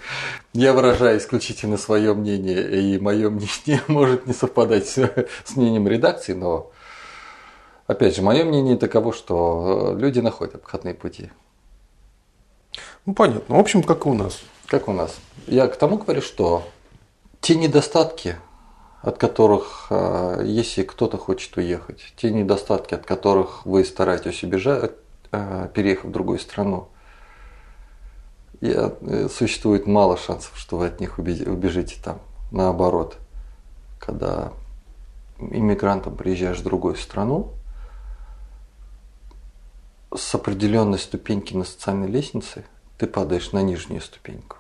Я 0.52 0.72
выражаю 0.72 1.18
исключительно 1.18 1.76
свое 1.76 2.14
мнение, 2.14 2.94
и 2.94 2.98
мое 3.00 3.30
мнение 3.30 3.82
может 3.88 4.26
не 4.26 4.32
совпадать 4.32 4.86
с 4.86 5.56
мнением 5.56 5.88
редакции, 5.88 6.34
но 6.34 6.70
опять 7.86 8.16
же, 8.16 8.22
мое 8.22 8.44
мнение 8.44 8.76
таково, 8.76 9.12
что 9.12 9.94
э, 9.94 10.00
люди 10.00 10.20
находят 10.20 10.54
обходные 10.56 10.94
пути. 10.94 11.30
Ну 13.04 13.14
понятно. 13.14 13.56
В 13.56 13.58
общем, 13.58 13.82
как 13.82 14.06
и 14.06 14.08
у 14.08 14.14
нас. 14.14 14.40
Как 14.66 14.88
у 14.88 14.92
нас? 14.92 15.16
Я 15.46 15.68
к 15.68 15.76
тому 15.76 15.98
говорю, 15.98 16.20
что 16.22 16.64
те 17.40 17.54
недостатки, 17.54 18.36
от 19.02 19.18
которых, 19.18 19.86
э, 19.90 20.42
если 20.44 20.82
кто-то 20.82 21.16
хочет 21.18 21.56
уехать, 21.56 22.12
те 22.16 22.30
недостатки, 22.30 22.94
от 22.94 23.06
которых 23.06 23.64
вы 23.64 23.84
стараетесь 23.84 24.42
убежать, 24.42 24.92
э, 25.32 25.68
переехав 25.72 26.06
в 26.06 26.10
другую 26.10 26.38
страну, 26.38 26.88
я, 28.62 28.90
существует 29.28 29.86
мало 29.86 30.16
шансов, 30.16 30.52
что 30.56 30.78
вы 30.78 30.86
от 30.86 30.98
них 30.98 31.18
убе- 31.18 31.46
убежите 31.46 31.96
там. 32.02 32.20
Наоборот, 32.50 33.18
когда 34.00 34.52
иммигрантом 35.38 36.16
приезжаешь 36.16 36.58
в 36.58 36.62
другую 36.62 36.96
страну, 36.96 37.52
с 40.16 40.34
определенной 40.34 40.98
ступеньки 40.98 41.54
на 41.54 41.64
социальной 41.64 42.08
лестнице 42.08 42.64
ты 42.98 43.06
падаешь 43.06 43.52
на 43.52 43.62
нижнюю 43.62 44.00
ступеньку. 44.00 44.56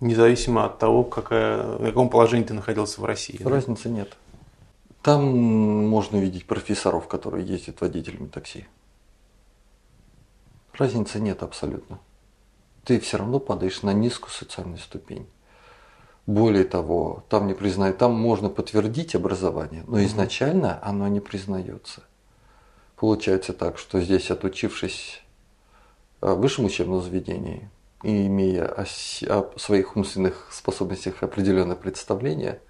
Независимо 0.00 0.66
от 0.66 0.78
того, 0.78 1.04
какая, 1.04 1.62
в 1.78 1.84
каком 1.84 2.10
положении 2.10 2.44
ты 2.44 2.54
находился 2.54 3.00
в 3.00 3.04
России. 3.04 3.38
да? 3.42 3.50
Разницы 3.50 3.88
нет. 3.88 4.16
Там 5.02 5.24
можно 5.24 6.16
видеть 6.16 6.46
профессоров, 6.46 7.08
которые 7.08 7.46
ездят 7.46 7.80
водителями 7.80 8.26
такси. 8.26 8.66
Разницы 10.72 11.20
нет 11.20 11.42
абсолютно. 11.42 11.98
Ты 12.84 13.00
все 13.00 13.16
равно 13.16 13.38
падаешь 13.38 13.82
на 13.82 13.92
низкую 13.92 14.32
социальную 14.32 14.78
ступень. 14.78 15.26
Более 16.26 16.64
того, 16.64 17.24
там 17.28 17.46
не 17.46 17.54
признают, 17.54 17.98
там 17.98 18.12
можно 18.12 18.48
подтвердить 18.48 19.14
образование, 19.14 19.84
но 19.86 20.02
изначально 20.04 20.78
оно 20.82 21.06
не 21.06 21.20
признается. 21.20 22.02
Получается 22.96 23.52
так, 23.52 23.78
что 23.78 24.00
здесь, 24.00 24.30
отучившись 24.30 25.22
э, 26.22 26.32
в 26.32 26.40
высшем 26.40 26.64
учебном 26.64 27.02
заведении 27.02 27.68
и 28.02 28.26
имея 28.26 28.66
о, 28.66 28.86
о 29.28 29.58
своих 29.58 29.96
умственных 29.96 30.48
способностях 30.50 31.22
определенное 31.22 31.76
представление, 31.76 32.60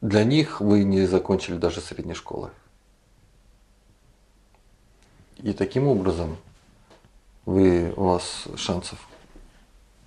для 0.00 0.24
них 0.24 0.60
вы 0.60 0.84
не 0.84 1.06
закончили 1.06 1.56
даже 1.56 1.80
средней 1.80 2.14
школы. 2.14 2.50
И 5.38 5.52
таким 5.52 5.88
образом 5.88 6.36
вы, 7.46 7.92
у 7.96 8.04
вас 8.04 8.44
шансов 8.56 8.98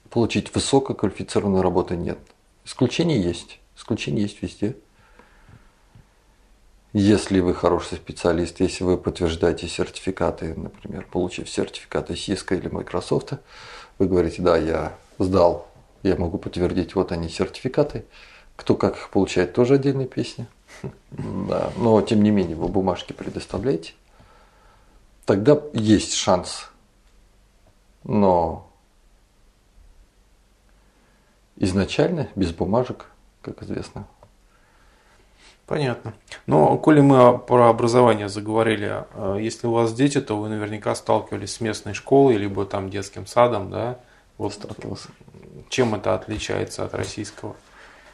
получить 0.09 0.53
высококвалифицированную 0.53 1.63
работу 1.63 1.95
нет. 1.95 2.19
Исключения 2.65 3.19
есть. 3.19 3.59
Исключения 3.75 4.21
есть 4.21 4.41
везде. 4.41 4.75
Если 6.93 7.39
вы 7.39 7.53
хороший 7.53 7.97
специалист, 7.97 8.59
если 8.59 8.83
вы 8.83 8.97
подтверждаете 8.97 9.67
сертификаты, 9.67 10.55
например, 10.55 11.07
получив 11.09 11.49
сертификаты 11.49 12.13
Cisco 12.13 12.57
или 12.57 12.67
Microsoft, 12.67 13.33
вы 13.97 14.07
говорите, 14.07 14.41
да, 14.41 14.57
я 14.57 14.93
сдал, 15.17 15.69
я 16.03 16.17
могу 16.17 16.37
подтвердить, 16.37 16.95
вот 16.95 17.13
они 17.13 17.29
сертификаты. 17.29 18.03
Кто 18.57 18.75
как 18.75 18.97
их 18.97 19.09
получает, 19.09 19.53
тоже 19.53 19.75
отдельная 19.75 20.07
песня. 20.07 20.47
Да, 21.11 21.71
но 21.77 22.01
тем 22.01 22.23
не 22.23 22.31
менее 22.31 22.55
вы 22.55 22.67
бумажки 22.67 23.13
предоставляете. 23.13 23.93
Тогда 25.25 25.61
есть 25.73 26.13
шанс. 26.13 26.69
Но 28.03 28.69
изначально 31.57 32.29
без 32.35 32.51
бумажек, 32.51 33.07
как 33.41 33.61
известно, 33.63 34.07
Понятно. 35.65 36.13
Но, 36.47 36.77
коли 36.77 37.01
мы 37.01 37.37
про 37.37 37.69
образование 37.69 38.27
заговорили, 38.27 39.05
э, 39.13 39.37
если 39.39 39.67
у 39.67 39.71
вас 39.71 39.93
дети, 39.93 40.19
то 40.19 40.37
вы 40.37 40.49
наверняка 40.49 40.93
сталкивались 40.95 41.55
с 41.55 41.61
местной 41.61 41.93
школой, 41.93 42.35
либо 42.37 42.65
там 42.65 42.89
детским 42.89 43.25
садом, 43.25 43.69
да? 43.69 43.99
Вот 44.37 44.53
сталкивался. 44.53 45.09
Чем 45.69 45.95
это 45.95 46.13
отличается 46.13 46.83
от 46.83 46.93
российского? 46.93 47.55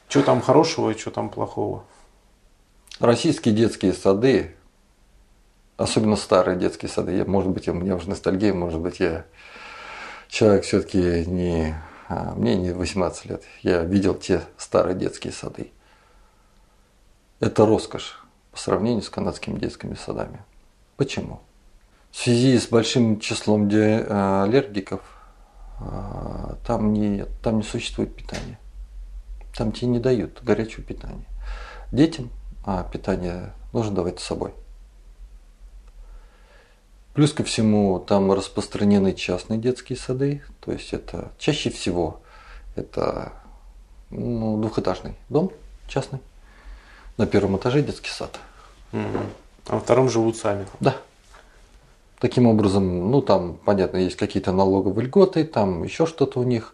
Что 0.08 0.22
там 0.22 0.42
хорошего 0.42 0.92
и 0.92 0.98
что 0.98 1.10
там 1.10 1.30
плохого? 1.30 1.84
Российские 3.00 3.54
детские 3.54 3.94
сады, 3.94 4.56
особенно 5.78 6.16
старые 6.16 6.58
детские 6.58 6.90
сады, 6.90 7.14
я, 7.14 7.26
может 7.26 7.52
быть, 7.52 7.68
у 7.68 7.74
меня 7.74 7.96
уже 7.96 8.10
ностальгия, 8.10 8.54
может 8.54 8.80
быть, 8.80 9.00
я 9.00 9.26
человек 10.30 10.64
все-таки 10.64 11.26
не... 11.26 11.76
А, 12.10 12.34
мне 12.36 12.56
не 12.56 12.72
18 12.72 13.26
лет. 13.26 13.44
Я 13.64 13.84
видел 13.84 14.16
те 14.16 14.42
старые 14.58 14.96
детские 14.96 15.34
сады. 15.34 15.72
Это 17.40 17.66
роскошь 17.66 18.20
по 18.52 18.58
сравнению 18.58 19.04
с 19.04 19.10
канадскими 19.10 19.60
детскими 19.60 19.94
садами. 19.94 20.44
Почему? 20.96 21.42
В 22.12 22.18
связи 22.18 22.58
с 22.58 22.68
большим 22.68 23.20
числом 23.20 23.70
а, 23.72 24.44
аллергиков 24.44 25.02
а, 25.80 26.58
там 26.66 26.94
не, 26.94 27.26
там 27.44 27.58
не 27.58 27.64
существует 27.64 28.16
питания. 28.16 28.60
Там 29.56 29.72
тебе 29.72 29.88
не 29.88 30.00
дают 30.00 30.42
горячего 30.44 30.84
питания. 30.84 31.26
Детям 31.92 32.32
а 32.68 32.84
питание 32.84 33.54
нужно 33.72 33.96
давать 33.96 34.20
с 34.20 34.24
собой. 34.24 34.54
Плюс 37.14 37.32
ко 37.32 37.46
всему 37.46 37.98
там 37.98 38.32
распространены 38.34 39.14
частные 39.14 39.58
детские 39.58 39.98
сады, 39.98 40.44
то 40.60 40.74
есть 40.74 40.94
это 40.94 41.32
чаще 41.40 41.70
всего 41.70 42.22
это 42.76 43.32
ну, 44.10 44.60
двухэтажный 44.62 45.16
дом 45.30 45.52
частный. 45.88 46.20
На 47.18 47.26
первом 47.26 47.58
этаже 47.58 47.82
детский 47.82 48.12
сад. 48.12 48.40
Угу. 48.94 49.02
А 49.68 49.74
во 49.74 49.80
втором 49.80 50.10
живут 50.10 50.38
сами. 50.38 50.68
Да. 50.80 50.96
Таким 52.20 52.48
образом, 52.48 53.12
ну 53.12 53.22
там, 53.22 53.58
понятно, 53.64 53.98
есть 53.98 54.16
какие-то 54.16 54.52
налоговые 54.52 55.08
льготы, 55.08 55.44
там 55.44 55.84
еще 55.84 56.06
что-то 56.06 56.40
у 56.40 56.44
них. 56.44 56.74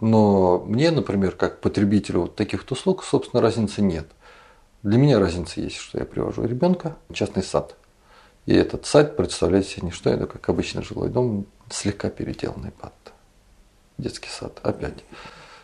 Но 0.00 0.58
мне, 0.66 0.90
например, 0.90 1.32
как 1.32 1.60
потребителю 1.60 2.22
вот 2.22 2.34
таких 2.34 2.64
услуг, 2.70 3.04
собственно, 3.04 3.40
разницы 3.40 3.80
нет. 3.80 4.06
Для 4.82 4.98
меня 4.98 5.18
разница 5.18 5.60
есть, 5.60 5.76
что 5.76 5.98
я 5.98 6.04
привожу 6.04 6.44
ребенка 6.44 6.96
в 7.08 7.14
частный 7.14 7.42
сад. 7.42 7.76
И 8.46 8.54
этот 8.54 8.84
сад 8.84 9.16
представляет 9.16 9.66
себе 9.66 9.86
не 9.86 9.90
что 9.90 10.10
это, 10.10 10.26
как 10.26 10.46
обычный 10.48 10.82
жилой 10.82 11.08
дом, 11.08 11.46
слегка 11.70 12.10
переделанный 12.10 12.72
под 12.72 12.92
детский 13.96 14.28
сад. 14.28 14.58
Опять. 14.62 15.04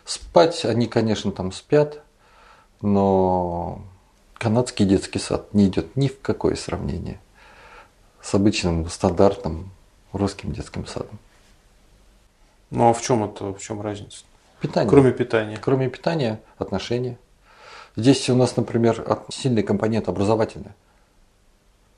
Спать 0.05 0.65
они, 0.65 0.87
конечно, 0.87 1.31
там 1.31 1.51
спят, 1.51 2.01
но 2.81 3.83
канадский 4.41 4.87
детский 4.87 5.19
сад 5.19 5.53
не 5.53 5.67
идет 5.67 5.95
ни 5.95 6.07
в 6.07 6.19
какое 6.19 6.55
сравнение 6.55 7.19
с 8.23 8.33
обычным 8.33 8.89
стандартным 8.89 9.69
русским 10.13 10.51
детским 10.51 10.87
садом. 10.87 11.19
Ну 12.71 12.89
а 12.89 12.93
в 12.93 13.03
чем 13.03 13.23
это, 13.23 13.53
в 13.53 13.59
чем 13.59 13.81
разница? 13.81 14.23
Питание. 14.59 14.89
Кроме 14.89 15.11
питания. 15.11 15.59
Кроме 15.61 15.89
питания, 15.89 16.41
отношения. 16.57 17.19
Здесь 17.95 18.27
у 18.31 18.35
нас, 18.35 18.57
например, 18.57 19.05
сильный 19.29 19.61
компонент 19.61 20.09
образовательный 20.09 20.71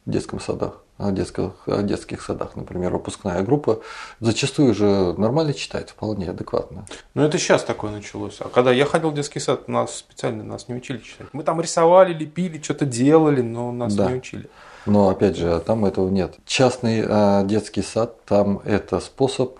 в 0.06 0.12
детском 0.12 0.40
садах, 0.40 0.82
в 0.98 1.12
детских, 1.14 1.52
в 1.66 1.84
детских 1.84 2.22
садах, 2.22 2.56
например, 2.56 2.92
выпускная 2.92 3.42
группа, 3.42 3.82
зачастую 4.20 4.74
же 4.74 5.14
нормально 5.18 5.54
читает, 5.54 5.90
вполне 5.92 6.30
адекватно. 6.30 6.86
Ну 7.14 7.24
это 7.24 7.38
сейчас 7.38 7.64
такое 7.64 7.92
началось. 7.92 8.38
А 8.40 8.50
когда 8.50 8.72
я 8.72 8.86
ходил 8.86 9.12
в 9.12 9.16
детский 9.16 9.40
сад, 9.40 9.68
нас 9.68 9.98
специально 9.98 10.44
нас 10.44 10.68
не 10.68 10.76
учили 10.76 11.00
читать. 11.00 11.28
Мы 11.34 11.44
там 11.44 11.62
рисовали, 11.62 12.14
лепили, 12.14 12.62
что-то 12.62 12.86
делали, 12.86 13.42
но 13.42 13.72
нас 13.72 13.96
да. 13.96 14.10
не 14.10 14.18
учили. 14.18 14.50
Но 14.86 15.10
опять 15.10 15.38
же, 15.38 15.60
там 15.62 15.86
этого 15.86 16.10
нет. 16.10 16.36
Частный 16.46 17.06
а, 17.08 17.44
детский 17.44 17.82
сад, 17.82 18.24
там 18.26 18.60
это 18.66 19.00
способ 19.00 19.60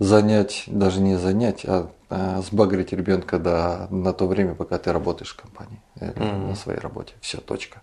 занять, 0.00 0.64
даже 0.66 1.00
не 1.00 1.16
занять, 1.16 1.64
а, 1.64 1.88
а 2.10 2.42
сбагрить 2.42 2.92
ребенка 2.92 3.38
до, 3.38 3.86
на 3.90 4.12
то 4.12 4.26
время, 4.26 4.56
пока 4.56 4.78
ты 4.78 4.92
работаешь 4.92 5.32
в 5.32 5.40
компании, 5.40 5.80
mm-hmm. 6.00 6.48
на 6.48 6.54
своей 6.56 6.80
работе. 6.80 7.14
Все, 7.20 7.38
точка. 7.38 7.80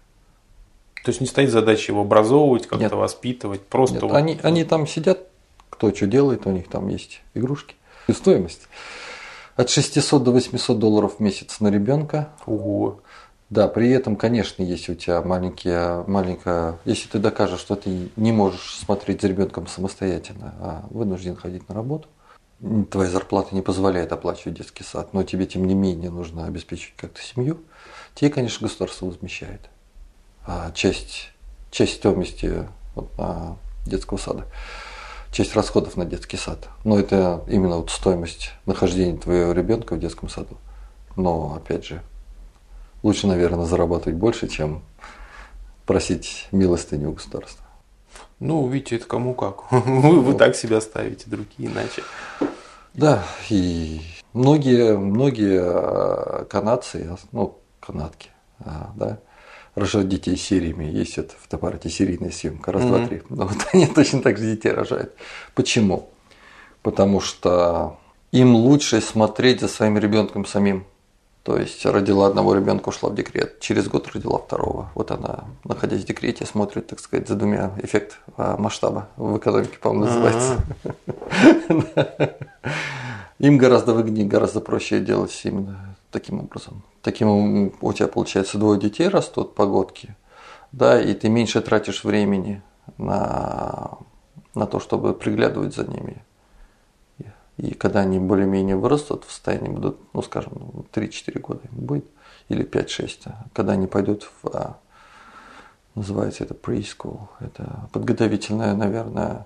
То 1.03 1.09
есть 1.09 1.21
не 1.21 1.27
стоит 1.27 1.49
задача 1.49 1.91
его 1.91 2.01
образовывать, 2.01 2.63
как-то 2.63 2.83
Нет. 2.83 2.91
воспитывать, 2.93 3.62
просто. 3.62 3.95
Нет. 3.95 4.03
Вот... 4.03 4.13
Они, 4.13 4.39
они 4.43 4.63
там 4.63 4.85
сидят, 4.88 5.27
кто 5.69 5.93
что 5.93 6.07
делает, 6.07 6.45
у 6.45 6.51
них 6.51 6.67
там 6.67 6.89
есть 6.89 7.21
игрушки. 7.33 7.75
И 8.07 8.13
стоимость 8.13 8.67
от 9.59 9.69
600 9.69 10.23
до 10.23 10.31
800 10.31 10.79
долларов 10.79 11.15
в 11.17 11.19
месяц 11.19 11.59
на 11.59 11.67
ребенка. 11.67 12.29
Ого. 12.45 13.01
Да, 13.49 13.67
при 13.67 13.89
этом, 13.89 14.15
конечно, 14.15 14.63
если 14.63 14.93
у 14.93 14.95
тебя 14.95 15.21
маленькие, 15.21 16.05
маленькая, 16.07 16.79
если 16.85 17.09
ты 17.09 17.19
докажешь, 17.19 17.59
что 17.59 17.75
ты 17.75 18.09
не 18.15 18.31
можешь 18.31 18.77
смотреть 18.77 19.21
за 19.21 19.27
ребенком 19.27 19.67
самостоятельно, 19.67 20.53
а 20.62 20.85
вынужден 20.91 21.35
ходить 21.35 21.67
на 21.67 21.75
работу, 21.75 22.07
твоя 22.89 23.09
зарплата 23.09 23.53
не 23.53 23.62
позволяет 23.62 24.13
оплачивать 24.13 24.59
детский 24.59 24.85
сад, 24.85 25.13
но 25.13 25.23
тебе 25.23 25.45
тем 25.45 25.67
не 25.67 25.73
менее 25.73 26.09
нужно 26.09 26.45
обеспечивать 26.45 26.95
как-то 26.95 27.21
семью, 27.21 27.59
тебе, 28.15 28.29
конечно, 28.29 28.65
государство 28.65 29.07
возмещает 29.07 29.62
часть, 30.73 31.32
часть 31.71 31.95
стоимости 31.95 32.67
а, 33.17 33.56
детского 33.86 34.17
сада, 34.17 34.45
часть 35.32 35.56
расходов 35.56 35.97
на 35.97 36.06
детский 36.06 36.38
сад. 36.38 36.69
Но 36.84 36.99
это 36.99 37.43
именно 37.47 37.78
вот 37.78 37.91
стоимость 37.91 38.52
нахождения 38.65 39.17
твоего 39.17 39.52
ребенка 39.52 39.95
в 39.95 39.99
детском 39.99 40.30
саду. 40.30 40.58
Но 41.15 41.56
опять 41.56 41.86
же, 41.86 42.02
лучше, 43.04 43.28
наверное, 43.28 43.65
зарабатывать 43.65 44.17
больше, 44.17 44.47
чем 44.47 44.84
просить 45.86 46.47
милостыни 46.52 47.06
у 47.06 47.13
государства. 47.13 47.65
Ну, 48.39 48.67
видите, 48.67 48.95
это 48.95 49.06
кому 49.06 49.34
как. 49.34 49.71
Вы, 49.71 50.21
вы 50.21 50.34
так 50.34 50.56
себя 50.56 50.80
ставите, 50.80 51.25
другие 51.30 51.69
иначе. 51.69 52.04
Да, 52.93 53.23
и 53.49 54.02
многие, 54.34 54.97
многие 54.97 55.60
а, 55.62 56.45
канадцы, 56.45 57.17
ну, 57.32 57.60
канадки, 57.80 58.30
а, 58.60 58.91
да, 58.95 59.19
рожают 59.80 60.08
детей 60.10 60.38
сериями. 60.38 60.86
Есть 60.86 61.18
это 61.18 61.34
в 61.39 61.48
топарате 61.48 61.89
серийная 61.89 62.32
съемка, 62.32 62.72
раз, 62.72 62.84
mm-hmm. 62.84 62.88
два, 62.88 63.08
три. 63.08 63.22
Но 63.30 63.46
вот 63.48 63.58
они 63.74 63.88
точно 63.96 64.22
так 64.22 64.38
же 64.38 64.46
детей 64.46 64.72
рожают. 64.72 65.13
Почему? 65.56 66.10
Потому 66.82 67.20
что 67.22 67.98
им 68.32 68.56
лучше 68.56 69.02
смотреть 69.02 69.62
за 69.62 69.68
своим 69.68 69.98
ребенком 69.98 70.46
самим. 70.46 70.86
То 71.44 71.58
есть 71.58 71.86
родила 71.86 72.28
одного 72.28 72.54
ребенка, 72.54 72.89
ушла 72.89 73.10
в 73.10 73.15
декрет, 73.15 73.60
через 73.60 73.88
год 73.88 74.08
родила 74.13 74.38
второго. 74.38 74.92
Вот 74.94 75.10
она, 75.10 75.46
находясь 75.63 76.04
в 76.04 76.06
декрете, 76.06 76.46
смотрит, 76.46 76.88
так 76.88 77.00
сказать, 77.00 77.28
за 77.28 77.36
двумя 77.36 77.72
эффект 77.82 78.20
а, 78.38 78.58
масштаба 78.58 79.10
в 79.15 79.38
экономике, 79.38 79.78
по-моему, 79.82 80.06
называется. 80.06 80.58
Им 83.39 83.58
гораздо 83.58 83.94
выгоднее, 83.94 84.28
гораздо 84.28 84.60
проще 84.60 85.00
делать 85.00 85.39
именно 85.44 85.96
таким 86.12 86.39
образом. 86.39 86.84
Таким 87.02 87.74
у 87.82 87.93
тебя 87.93 88.08
получается 88.08 88.58
двое 88.58 88.80
детей 88.80 89.08
растут 89.08 89.56
погодки, 89.56 90.15
да, 90.72 91.02
и 91.02 91.13
ты 91.13 91.30
меньше 91.30 91.62
тратишь 91.62 92.04
времени 92.04 92.62
на, 92.98 93.98
на 94.56 94.67
то, 94.67 94.80
чтобы 94.80 95.13
приглядывать 95.13 95.76
за 95.76 95.86
ними. 95.86 96.24
И 97.58 97.74
когда 97.74 98.02
они 98.02 98.19
более-менее 98.19 98.78
вырастут 98.78 99.26
в 99.26 99.32
состоянии, 99.32 99.67
будут, 99.67 99.98
ну, 100.13 100.22
скажем, 100.22 100.86
3-4 100.93 101.39
года 101.39 101.60
им 101.69 101.86
будет, 101.86 102.06
или 102.48 102.65
5-6, 102.65 103.19
а 103.26 103.45
когда 103.54 103.74
они 103.74 103.86
пойдут 103.86 104.24
в, 104.24 104.48
а, 104.48 104.78
называется 105.93 106.45
это 106.45 106.54
preschool, 106.54 107.28
это 107.41 107.89
подготовительная, 107.91 108.76
наверное, 108.76 109.45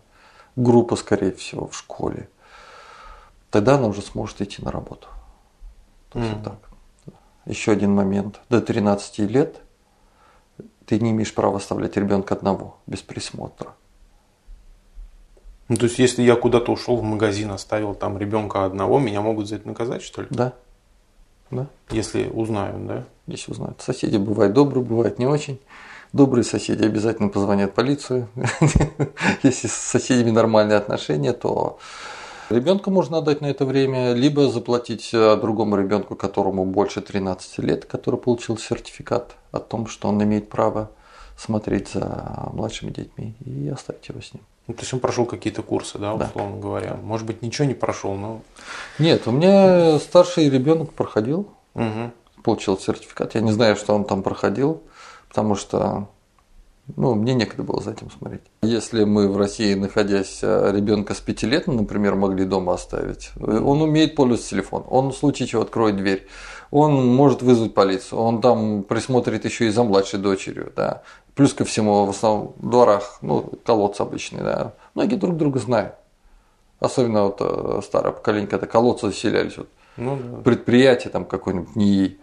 группа, 0.55 0.95
скорее 0.95 1.31
всего, 1.31 1.67
в 1.67 1.75
школе, 1.75 2.29
тогда 3.49 3.75
она 3.75 3.87
уже 3.87 4.03
сможет 4.03 4.41
идти 4.41 4.63
на 4.63 4.71
работу. 4.71 5.07
То 6.13 6.19
есть 6.19 6.31
mm. 6.31 6.35
вот 6.35 6.43
так. 6.43 6.57
Еще 7.45 7.71
один 7.71 7.93
момент. 7.93 8.39
До 8.49 8.61
13 8.61 9.19
лет 9.19 9.59
ты 10.85 10.99
не 10.99 11.11
имеешь 11.11 11.33
права 11.33 11.57
оставлять 11.57 11.97
ребенка 11.97 12.35
одного, 12.35 12.77
без 12.87 13.01
присмотра. 13.01 13.73
Ну, 15.69 15.77
то 15.77 15.85
есть, 15.85 15.97
если 15.97 16.21
я 16.21 16.35
куда-то 16.35 16.71
ушел 16.71 16.97
в 16.97 17.03
магазин, 17.03 17.51
оставил 17.51 17.95
там 17.95 18.17
ребенка 18.17 18.65
одного, 18.65 18.99
меня 18.99 19.21
могут 19.21 19.47
за 19.47 19.55
это 19.55 19.67
наказать, 19.67 20.03
что 20.03 20.21
ли? 20.21 20.27
Да. 20.29 20.53
Да. 21.51 21.67
Если 21.89 22.27
узнают, 22.27 22.85
да? 22.85 23.03
Если 23.27 23.51
узнают. 23.51 23.81
Соседи 23.81 24.17
бывают 24.17 24.53
добрые, 24.53 24.83
бывают 24.83 25.19
не 25.19 25.25
очень. 25.25 25.59
Добрые 26.11 26.43
соседи 26.43 26.83
обязательно 26.83 27.29
позвонят 27.29 27.73
полицию. 27.73 28.27
Если 29.43 29.67
с 29.67 29.73
соседями 29.73 30.31
нормальные 30.31 30.77
отношения, 30.77 31.33
то 31.33 31.79
Ребенку 32.53 32.91
можно 32.91 33.17
отдать 33.17 33.41
на 33.41 33.47
это 33.47 33.65
время, 33.65 34.13
либо 34.13 34.47
заплатить 34.47 35.09
э, 35.11 35.35
другому 35.37 35.75
ребенку, 35.75 36.15
которому 36.15 36.65
больше 36.65 37.01
13 37.01 37.57
лет, 37.59 37.85
который 37.85 38.19
получил 38.19 38.57
сертификат 38.57 39.35
о 39.51 39.59
том, 39.59 39.87
что 39.87 40.07
он 40.07 40.21
имеет 40.21 40.49
право 40.49 40.91
смотреть 41.35 41.89
за 41.89 42.49
младшими 42.53 42.91
детьми 42.91 43.35
и 43.43 43.69
оставить 43.69 44.07
его 44.07 44.21
с 44.21 44.33
ним. 44.33 44.43
Ну, 44.67 44.75
то 44.75 44.81
есть 44.81 44.93
он 44.93 44.99
прошел 44.99 45.25
какие-то 45.25 45.63
курсы, 45.63 45.97
да, 45.97 46.13
условно 46.13 46.55
да. 46.55 46.61
говоря. 46.61 46.93
Может 47.01 47.25
быть, 47.25 47.41
ничего 47.41 47.67
не 47.67 47.73
прошел, 47.73 48.13
но. 48.13 48.41
Нет, 48.99 49.27
у 49.27 49.31
меня 49.31 49.97
старший 49.97 50.49
ребенок 50.49 50.93
проходил, 50.93 51.49
угу. 51.73 52.11
получил 52.43 52.77
сертификат. 52.77 53.33
Я 53.33 53.41
не 53.41 53.51
знаю, 53.51 53.75
что 53.75 53.95
он 53.95 54.05
там 54.05 54.21
проходил, 54.21 54.83
потому 55.27 55.55
что 55.55 56.07
Ну, 56.95 57.15
мне 57.15 57.33
некогда 57.33 57.63
было 57.63 57.81
за 57.81 57.91
этим 57.91 58.11
смотреть. 58.11 58.41
Если 58.61 59.05
мы 59.05 59.29
в 59.29 59.37
России, 59.37 59.73
находясь 59.73 60.39
э, 60.41 60.71
ребенка 60.73 61.13
с 61.13 61.21
пяти 61.21 61.47
лет, 61.47 61.67
например, 61.67 62.15
могли 62.15 62.43
дома 62.43 62.73
оставить, 62.73 63.31
он 63.39 63.81
умеет 63.81 64.15
пользоваться 64.15 64.49
телефоном, 64.49 64.87
он 64.89 65.11
в 65.11 65.15
случае 65.15 65.47
чего 65.47 65.61
откроет 65.61 65.95
дверь, 65.95 66.27
он 66.71 67.07
может 67.15 67.41
вызвать 67.41 67.73
полицию, 67.73 68.19
он 68.19 68.41
там 68.41 68.83
присмотрит 68.83 69.45
еще 69.45 69.67
и 69.67 69.69
за 69.69 69.83
младшей 69.83 70.19
дочерью, 70.19 70.73
да. 70.75 71.03
Плюс 71.35 71.53
ко 71.53 71.63
всему, 71.63 72.05
в 72.05 72.09
основном 72.09 72.53
в 72.57 72.69
дворах, 72.69 73.17
ну, 73.21 73.49
колодцы 73.65 74.01
обычные, 74.01 74.43
да. 74.43 74.73
Многие 74.93 75.15
друг 75.15 75.37
друга 75.37 75.59
знают. 75.59 75.95
Особенно 76.79 77.23
вот 77.23 77.37
э, 77.39 77.81
старое 77.81 78.11
поколение, 78.11 78.47
когда 78.47 78.67
колодцы 78.67 79.07
заселялись. 79.07 79.55
Вот. 79.55 79.69
Ну, 79.95 80.17
да. 80.17 80.41
Предприятие 80.41 81.11
там 81.11 81.23
какое-нибудь 81.23 81.75
НИИ, 81.77 82.17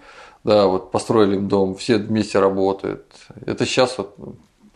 да, 0.45 0.67
вот 0.67 0.91
построили 0.91 1.37
им 1.37 1.49
дом, 1.49 1.75
все 1.77 1.97
вместе 1.97 2.39
работают. 2.41 3.07
Это 3.47 3.65
сейчас 3.65 3.97
вот 3.97 4.17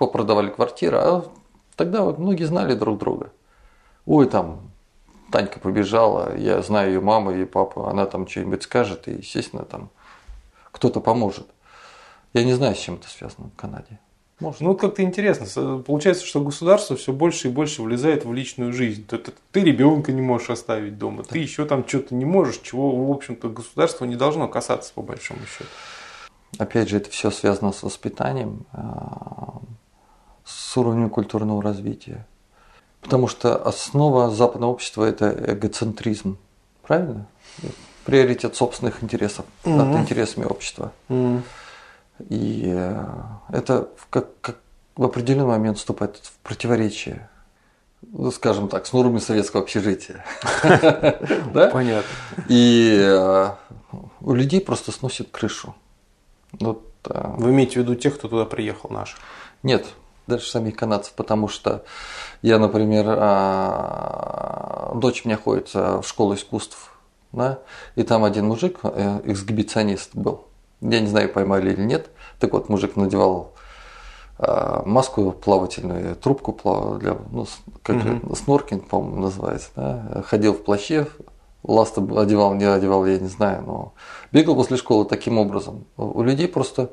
попродавали 0.07 0.51
квартиры, 0.51 0.99
а 0.99 1.25
тогда 1.77 2.03
вот 2.03 2.19
многие 2.19 2.45
знали 2.45 2.75
друг 2.75 2.99
друга. 2.99 3.31
Ой, 4.07 4.27
там 4.27 4.71
Танька 5.31 5.59
побежала, 5.59 6.37
я 6.37 6.63
знаю 6.63 6.93
ее 6.93 7.01
маму 7.01 7.33
и 7.33 7.45
папу, 7.45 7.87
она 7.87 8.07
там 8.07 8.29
что-нибудь 8.29 8.63
скажет, 8.63 9.09
и, 9.09 9.13
естественно, 9.13 9.65
там 9.65 9.91
кто-то 10.71 11.01
поможет. 11.01 11.47
Я 12.33 12.45
не 12.45 12.53
знаю, 12.53 12.75
с 12.75 12.79
чем 12.79 12.97
это 12.97 13.09
связано 13.09 13.49
в 13.49 13.57
Канаде. 13.57 13.99
Может. 14.41 14.61
Ну, 14.61 14.71
вот 14.71 14.81
как-то 14.81 15.03
интересно. 15.03 15.47
Получается, 15.79 16.27
что 16.27 16.41
государство 16.41 16.97
все 16.97 17.13
больше 17.13 17.49
и 17.49 17.51
больше 17.51 17.83
влезает 17.83 18.25
в 18.25 18.33
личную 18.33 18.73
жизнь. 18.73 19.07
Ты, 19.07 19.19
ты, 19.19 19.33
ты 19.53 19.61
ребенка 19.61 20.11
не 20.13 20.23
можешь 20.23 20.51
оставить 20.51 20.99
дома, 20.99 21.23
да. 21.23 21.29
ты 21.31 21.39
еще 21.39 21.65
там 21.65 21.87
что-то 21.87 22.15
не 22.15 22.25
можешь, 22.25 22.59
чего, 22.59 23.07
в 23.07 23.11
общем-то, 23.13 23.49
государство 23.49 24.05
не 24.05 24.17
должно 24.17 24.49
касаться, 24.49 24.93
по 24.93 25.03
большому 25.03 25.41
счету. 25.47 25.71
Опять 26.59 26.89
же, 26.89 26.97
это 26.97 27.11
все 27.11 27.31
связано 27.31 27.73
с 27.73 27.83
воспитанием, 27.83 28.67
а, 28.73 29.61
с 30.75 30.77
уровнем 30.77 31.09
культурного 31.09 31.63
развития. 31.63 32.27
Потому 33.01 33.29
что 33.29 33.57
основа 33.57 34.31
западного 34.31 34.73
общества– 34.73 35.05
это 35.09 35.31
эгоцентризм. 35.53 36.37
Правильно? 36.83 37.27
Приоритет 38.05 38.57
собственных 38.57 39.01
интересов 39.05 39.45
угу. 39.65 39.77
над 39.77 40.01
интересами 40.01 40.45
общества. 40.45 40.93
Угу. 41.09 41.43
И 42.29 42.65
э, 42.67 43.05
это 43.51 43.89
как, 44.11 44.41
как 44.41 44.57
в 44.97 45.05
определенный 45.05 45.47
момент 45.47 45.79
вступает 45.79 46.17
в 46.17 46.39
противоречие, 46.39 47.29
ну, 48.03 48.33
скажем 48.33 48.69
так, 48.69 48.87
с 48.87 48.93
нормами 48.93 49.21
советского 49.21 49.63
общежития. 49.63 50.25
Понятно. 51.53 52.03
И 52.49 52.99
э, 53.01 53.51
у 54.21 54.35
людей 54.35 54.61
просто 54.61 54.91
сносит 54.91 55.31
крышу. 55.31 55.77
Э, 56.61 56.75
Вы 57.05 57.51
имеете 57.51 57.75
в 57.75 57.77
виду 57.77 57.95
тех, 57.95 58.19
кто 58.19 58.27
туда 58.27 58.45
приехал, 58.45 58.91
наших? 58.91 59.21
Нет, 59.63 59.87
даже 60.27 60.47
самих 60.47 60.77
канадцев, 60.77 61.13
потому 61.15 61.49
что 61.49 61.85
я, 62.43 62.59
например, 62.59 63.07
а, 63.09 64.93
дочь 64.95 65.23
у 65.25 65.29
меня 65.29 65.37
ходит 65.37 65.73
в 65.75 66.03
школу 66.05 66.35
искусств, 66.35 66.93
да, 67.33 67.59
и 67.97 68.03
там 68.03 68.25
один 68.25 68.47
мужик, 68.47 68.81
эксгибиционист 68.85 70.11
был, 70.15 70.45
я 70.81 71.01
не 71.01 71.07
знаю, 71.09 71.33
поймали 71.33 71.73
или 71.73 71.83
нет. 71.83 72.11
Так 72.39 72.53
вот, 72.53 72.69
мужик 72.69 72.97
надевал 72.97 73.55
а, 74.39 74.83
маску 74.85 75.33
плавательную, 75.33 76.17
трубку 76.17 76.53
плав... 76.53 76.99
для 76.99 77.17
ну, 77.31 77.47
как 77.83 77.97
угу. 77.97 78.35
сноркинг, 78.35 78.89
по-моему, 78.89 79.23
называется. 79.23 79.71
Да? 79.77 80.23
Ходил 80.27 80.55
в 80.55 80.65
плаще, 80.65 81.07
ласта 81.63 82.03
одевал, 82.21 82.55
не 82.55 82.65
одевал, 82.65 83.07
я 83.07 83.19
не 83.19 83.29
знаю, 83.29 83.63
но 83.65 83.95
бегал 84.33 84.57
после 84.57 84.77
школы 84.77 85.05
таким 85.05 85.39
образом. 85.39 85.85
У 85.97 86.23
людей 86.23 86.49
просто 86.49 86.91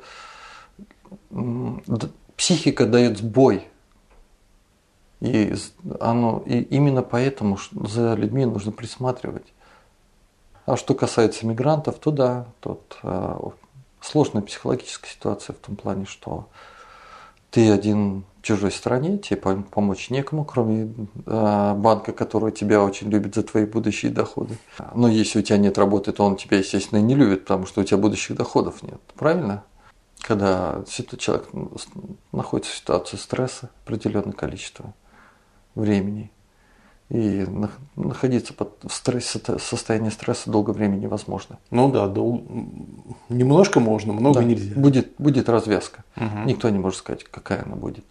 психика 2.41 2.87
дает 2.87 3.19
сбой. 3.19 3.67
И, 5.19 5.53
оно, 5.99 6.41
и 6.47 6.61
именно 6.61 7.03
поэтому 7.03 7.59
за 7.71 8.15
людьми 8.15 8.45
нужно 8.45 8.71
присматривать. 8.71 9.45
А 10.65 10.75
что 10.75 10.95
касается 10.95 11.45
мигрантов, 11.45 11.99
то 11.99 12.09
да, 12.09 12.47
тут 12.59 12.97
а, 13.03 13.39
сложная 14.01 14.41
психологическая 14.41 15.11
ситуация 15.11 15.53
в 15.53 15.59
том 15.59 15.75
плане, 15.75 16.05
что 16.05 16.47
ты 17.51 17.71
один 17.71 18.23
в 18.39 18.41
чужой 18.41 18.71
стране, 18.71 19.19
тебе 19.19 19.37
помочь 19.37 20.09
некому, 20.09 20.43
кроме 20.43 20.91
э, 21.27 21.73
банка, 21.75 22.11
который 22.11 22.51
тебя 22.51 22.81
очень 22.81 23.09
любит 23.11 23.35
за 23.35 23.43
твои 23.43 23.65
будущие 23.65 24.11
доходы. 24.11 24.57
Но 24.95 25.07
если 25.07 25.39
у 25.39 25.41
тебя 25.43 25.57
нет 25.57 25.77
работы, 25.77 26.11
то 26.11 26.25
он 26.25 26.37
тебя, 26.37 26.57
естественно, 26.57 26.99
не 26.99 27.13
любит, 27.13 27.41
потому 27.41 27.67
что 27.67 27.81
у 27.81 27.83
тебя 27.83 27.97
будущих 27.97 28.35
доходов 28.35 28.81
нет. 28.81 28.99
Правильно? 29.15 29.63
Когда 30.21 30.83
человек 30.87 31.49
находится 32.31 32.71
в 32.71 32.75
ситуации 32.75 33.17
стресса 33.17 33.69
определенное 33.83 34.33
количество 34.33 34.93
времени, 35.75 36.31
и 37.11 37.45
находиться 37.97 38.53
под 38.53 38.71
в 38.83 38.93
стрессе, 38.93 39.41
состоянии 39.59 40.09
стресса 40.09 40.49
долгое 40.49 40.71
время 40.71 40.95
невозможно. 40.95 41.59
Ну 41.69 41.91
да, 41.91 42.07
дол... 42.07 42.41
немножко 43.27 43.81
можно, 43.81 44.13
много 44.13 44.39
да. 44.39 44.45
нельзя. 44.45 44.79
Будет, 44.79 45.11
будет 45.17 45.49
развязка. 45.49 46.05
Угу. 46.15 46.45
Никто 46.45 46.69
не 46.69 46.79
может 46.79 46.99
сказать, 46.99 47.25
какая 47.25 47.65
она 47.65 47.75
будет. 47.75 48.05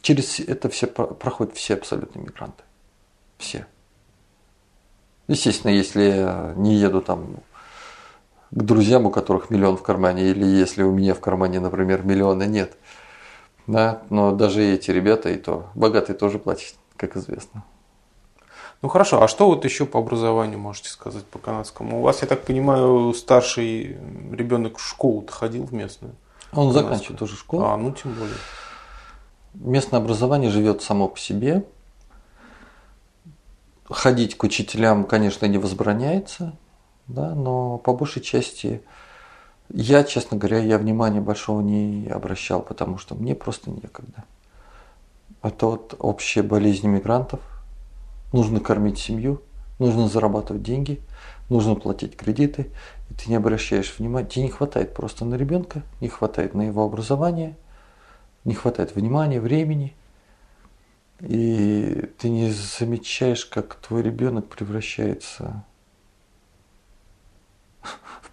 Через 0.00 0.38
это 0.38 0.68
все 0.68 0.86
проходят 0.86 1.56
все 1.56 1.74
абсолютно 1.74 2.20
мигранты. 2.20 2.62
Все. 3.36 3.66
Естественно, 5.26 5.72
если 5.72 6.54
не 6.54 6.76
еду 6.76 7.00
там 7.00 7.40
к 8.56 8.62
друзьям, 8.62 9.04
у 9.04 9.10
которых 9.10 9.50
миллион 9.50 9.76
в 9.76 9.82
кармане, 9.82 10.30
или 10.30 10.46
если 10.46 10.82
у 10.82 10.90
меня 10.90 11.12
в 11.12 11.20
кармане, 11.20 11.60
например, 11.60 12.02
миллиона 12.04 12.44
нет. 12.44 12.76
Да, 13.66 14.02
но 14.08 14.32
даже 14.32 14.64
эти 14.64 14.90
ребята, 14.90 15.28
и 15.28 15.36
то 15.36 15.66
богатые 15.74 16.16
тоже 16.16 16.38
платят 16.38 16.74
как 16.96 17.16
известно. 17.16 17.64
Ну 18.80 18.88
хорошо, 18.88 19.22
а 19.22 19.28
что 19.28 19.46
вот 19.46 19.64
еще 19.66 19.84
по 19.84 19.98
образованию 19.98 20.58
можете 20.58 20.88
сказать 20.88 21.24
по 21.24 21.38
канадскому? 21.38 21.98
У 21.98 22.02
вас, 22.02 22.22
я 22.22 22.28
так 22.28 22.44
понимаю, 22.44 23.12
старший 23.12 23.98
ребенок 24.32 24.78
в 24.78 24.86
школу 24.86 25.26
ходил 25.28 25.64
в 25.66 25.74
местную? 25.74 26.14
Он 26.52 26.72
заканчивает 26.72 27.20
уже 27.20 27.36
школу. 27.36 27.64
А, 27.64 27.76
ну 27.76 27.92
тем 27.92 28.14
более. 28.14 28.36
Местное 29.52 30.00
образование 30.00 30.50
живет 30.50 30.82
само 30.82 31.08
по 31.08 31.18
себе. 31.18 31.64
Ходить 33.84 34.36
к 34.36 34.44
учителям, 34.44 35.04
конечно, 35.04 35.44
не 35.44 35.58
возбраняется, 35.58 36.56
да, 37.08 37.34
но 37.34 37.78
по 37.78 37.92
большей 37.92 38.22
части 38.22 38.82
я, 39.68 40.04
честно 40.04 40.36
говоря, 40.36 40.58
я 40.58 40.78
внимания 40.78 41.20
большого 41.20 41.60
не 41.60 42.08
обращал, 42.08 42.62
потому 42.62 42.98
что 42.98 43.14
мне 43.14 43.34
просто 43.34 43.70
некогда. 43.70 44.24
Это 45.42 45.66
вот 45.66 45.94
общая 45.98 46.42
болезнь 46.42 46.86
мигрантов. 46.88 47.40
Нужно 48.32 48.60
кормить 48.60 48.98
семью, 48.98 49.42
нужно 49.78 50.08
зарабатывать 50.08 50.62
деньги, 50.62 51.00
нужно 51.48 51.74
платить 51.74 52.16
кредиты, 52.16 52.70
и 53.10 53.14
ты 53.14 53.30
не 53.30 53.36
обращаешь 53.36 53.94
внимания, 53.98 54.28
тебе 54.28 54.44
не 54.44 54.50
хватает 54.50 54.94
просто 54.94 55.24
на 55.24 55.36
ребенка, 55.36 55.82
не 56.00 56.08
хватает 56.08 56.54
на 56.54 56.62
его 56.62 56.84
образование, 56.84 57.56
не 58.44 58.54
хватает 58.54 58.94
внимания, 58.94 59.40
времени, 59.40 59.94
и 61.20 62.10
ты 62.18 62.28
не 62.28 62.50
замечаешь, 62.50 63.46
как 63.46 63.76
твой 63.76 64.02
ребенок 64.02 64.48
превращается 64.48 65.64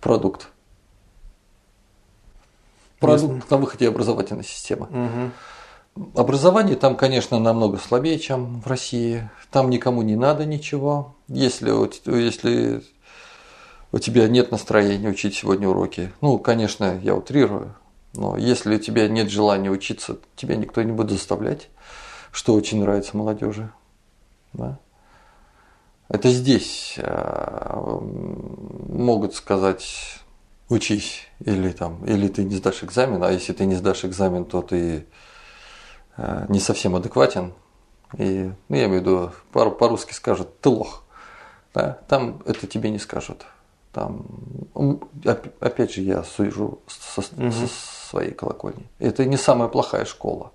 продукт. 0.03 0.49
Продукт 2.99 3.49
на 3.49 3.57
выходе 3.57 3.87
образовательной 3.87 4.43
системы. 4.43 4.87
Угу. 5.95 6.19
Образование 6.19 6.75
там, 6.75 6.95
конечно, 6.95 7.39
намного 7.39 7.77
слабее, 7.77 8.19
чем 8.19 8.61
в 8.61 8.67
России. 8.67 9.29
Там 9.51 9.69
никому 9.69 10.01
не 10.01 10.15
надо 10.15 10.45
ничего. 10.45 11.15
Если, 11.27 11.71
если 12.17 12.83
у 13.91 13.99
тебя 13.99 14.27
нет 14.27 14.51
настроения 14.51 15.09
учить 15.09 15.35
сегодня 15.35 15.69
уроки, 15.69 16.11
ну, 16.21 16.37
конечно, 16.37 16.99
я 17.01 17.15
утрирую, 17.15 17.75
но 18.13 18.37
если 18.37 18.75
у 18.75 18.79
тебя 18.79 19.07
нет 19.07 19.29
желания 19.29 19.69
учиться, 19.69 20.17
тебя 20.35 20.55
никто 20.55 20.81
не 20.81 20.91
будет 20.91 21.11
заставлять, 21.11 21.69
что 22.31 22.53
очень 22.55 22.81
нравится 22.81 23.15
молодежи. 23.15 23.71
Да? 24.53 24.79
Это 26.09 26.29
здесь 26.29 26.95
а, 26.99 27.99
могут 28.01 29.35
сказать 29.35 30.19
учись 30.69 31.27
или 31.39 31.71
там 31.71 32.03
или 32.05 32.27
ты 32.27 32.43
не 32.43 32.55
сдашь 32.55 32.83
экзамен, 32.83 33.23
а 33.23 33.31
если 33.31 33.53
ты 33.53 33.65
не 33.65 33.75
сдашь 33.75 34.05
экзамен, 34.05 34.45
то 34.45 34.61
ты 34.61 35.05
Э, 36.17 36.45
не 36.49 36.59
совсем 36.59 36.95
адекватен. 36.95 37.53
И, 38.17 38.51
ну, 38.69 38.75
я 38.75 38.86
имею 38.86 39.01
в 39.01 39.05
виду, 39.05 39.32
по-русски 39.51 40.13
скажут, 40.13 40.59
ты 40.59 40.69
лох. 40.69 41.03
Да? 41.73 41.99
Там 42.07 42.41
это 42.45 42.67
тебе 42.67 42.91
не 42.91 42.99
скажут. 42.99 43.45
Там, 43.91 44.25
опять 45.59 45.93
же, 45.93 46.01
я 46.01 46.23
сужу 46.23 46.80
со, 46.88 47.21
угу. 47.21 47.51
со 47.51 47.67
своей 48.09 48.32
колокольни. 48.32 48.88
Это 48.99 49.25
не 49.25 49.38
самая 49.38 49.69
плохая 49.69 50.05
школа. 50.05 50.51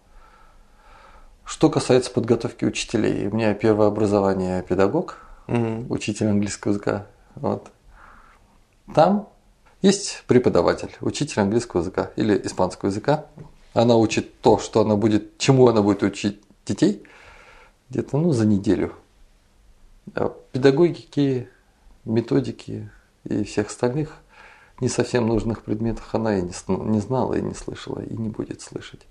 Что 1.45 1.71
касается 1.71 2.11
подготовки 2.13 2.65
учителей, 2.65 3.27
у 3.27 3.35
меня 3.35 3.55
первое 3.55 3.89
образование 3.89 4.63
педагог. 4.63 5.19
Учитель 5.49 6.29
английского 6.29 6.73
языка. 6.73 7.07
Вот. 7.35 7.71
Там 8.95 9.29
есть 9.83 10.25
преподаватель, 10.27 10.95
учитель 11.01 11.41
английского 11.41 11.81
языка 11.81 12.11
или 12.17 12.41
испанского 12.45 12.91
языка, 12.91 13.27
Она 13.75 13.97
учит 13.97 14.41
то, 14.41 14.59
что 14.59 14.81
она 14.81 14.97
будет, 14.97 15.39
чему 15.39 15.69
она 15.69 15.83
будет 15.83 16.03
учить 16.03 16.41
детей, 16.67 17.03
где-то 17.91 18.19
ну, 18.19 18.33
за 18.33 18.47
неделю. 18.47 18.93
А 20.15 20.35
педагогики, 20.53 21.49
методики 22.05 22.91
и 23.25 23.45
всех 23.45 23.69
остальных 23.69 24.17
не 24.81 24.89
совсем 24.89 25.27
нужных 25.27 25.63
предметах 25.63 26.15
она 26.15 26.39
и 26.39 26.43
не, 26.43 26.53
не 26.69 27.01
знала, 27.01 27.35
и 27.35 27.43
не 27.43 27.55
слышала, 27.55 28.01
и 28.01 28.15
не 28.15 28.29
будет 28.29 28.63
слышать. 28.63 29.07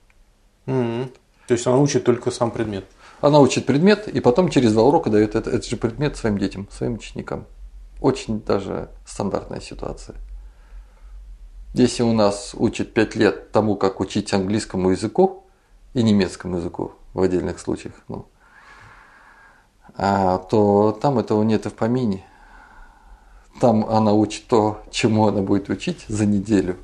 Mm-hmm. 0.66 1.14
То 1.48 1.54
есть 1.54 1.68
она 1.68 1.78
учит 1.78 2.04
только 2.04 2.32
сам 2.32 2.52
предмет? 2.52 2.86
Она 3.20 3.40
учит 3.40 3.66
предмет, 3.66 4.08
и 4.08 4.20
потом 4.20 4.50
через 4.50 4.74
два 4.74 4.84
урока 4.84 5.10
дает 5.10 5.30
этот, 5.36 5.48
этот 5.48 5.66
же 5.66 5.78
предмет 5.78 6.18
своим 6.18 6.38
детям, 6.38 6.68
своим 6.72 6.96
ученикам. 6.96 7.46
Очень 8.00 8.42
даже 8.42 8.90
стандартная 9.06 9.60
ситуация. 9.60 10.16
Если 11.74 12.04
у 12.04 12.14
нас 12.14 12.56
учат 12.58 12.94
5 12.94 13.16
лет 13.16 13.52
тому, 13.52 13.76
как 13.76 14.00
учить 14.00 14.34
английскому 14.34 14.92
языку 14.92 15.46
и 15.94 16.04
немецкому 16.04 16.58
языку 16.58 16.94
в 17.14 17.22
отдельных 17.22 17.60
случаях, 17.60 17.94
ну, 18.08 18.28
а, 19.96 20.38
то 20.38 20.98
там 21.02 21.18
этого 21.18 21.42
нет 21.44 21.66
и 21.66 21.70
в 21.70 21.74
помине. 21.74 22.24
Там 23.60 23.86
она 23.86 24.14
учит 24.14 24.46
то, 24.48 24.84
чему 24.92 25.28
она 25.28 25.42
будет 25.42 25.70
учить 25.70 26.06
за 26.08 26.28
неделю, 26.28 26.78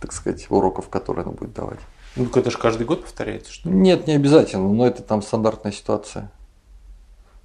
так 0.00 0.12
сказать, 0.12 0.46
уроков, 0.50 0.88
которые 0.88 1.22
она 1.22 1.32
будет 1.32 1.52
давать. 1.54 1.78
Ну, 2.18 2.28
это 2.34 2.50
же 2.50 2.58
каждый 2.58 2.84
год 2.84 3.02
повторяется, 3.02 3.52
что 3.52 3.68
ли? 3.68 3.74
Нет, 3.74 4.06
не 4.06 4.14
обязательно, 4.14 4.68
но 4.68 4.86
это 4.86 5.02
там 5.02 5.22
стандартная 5.22 5.72
ситуация. 5.72 6.30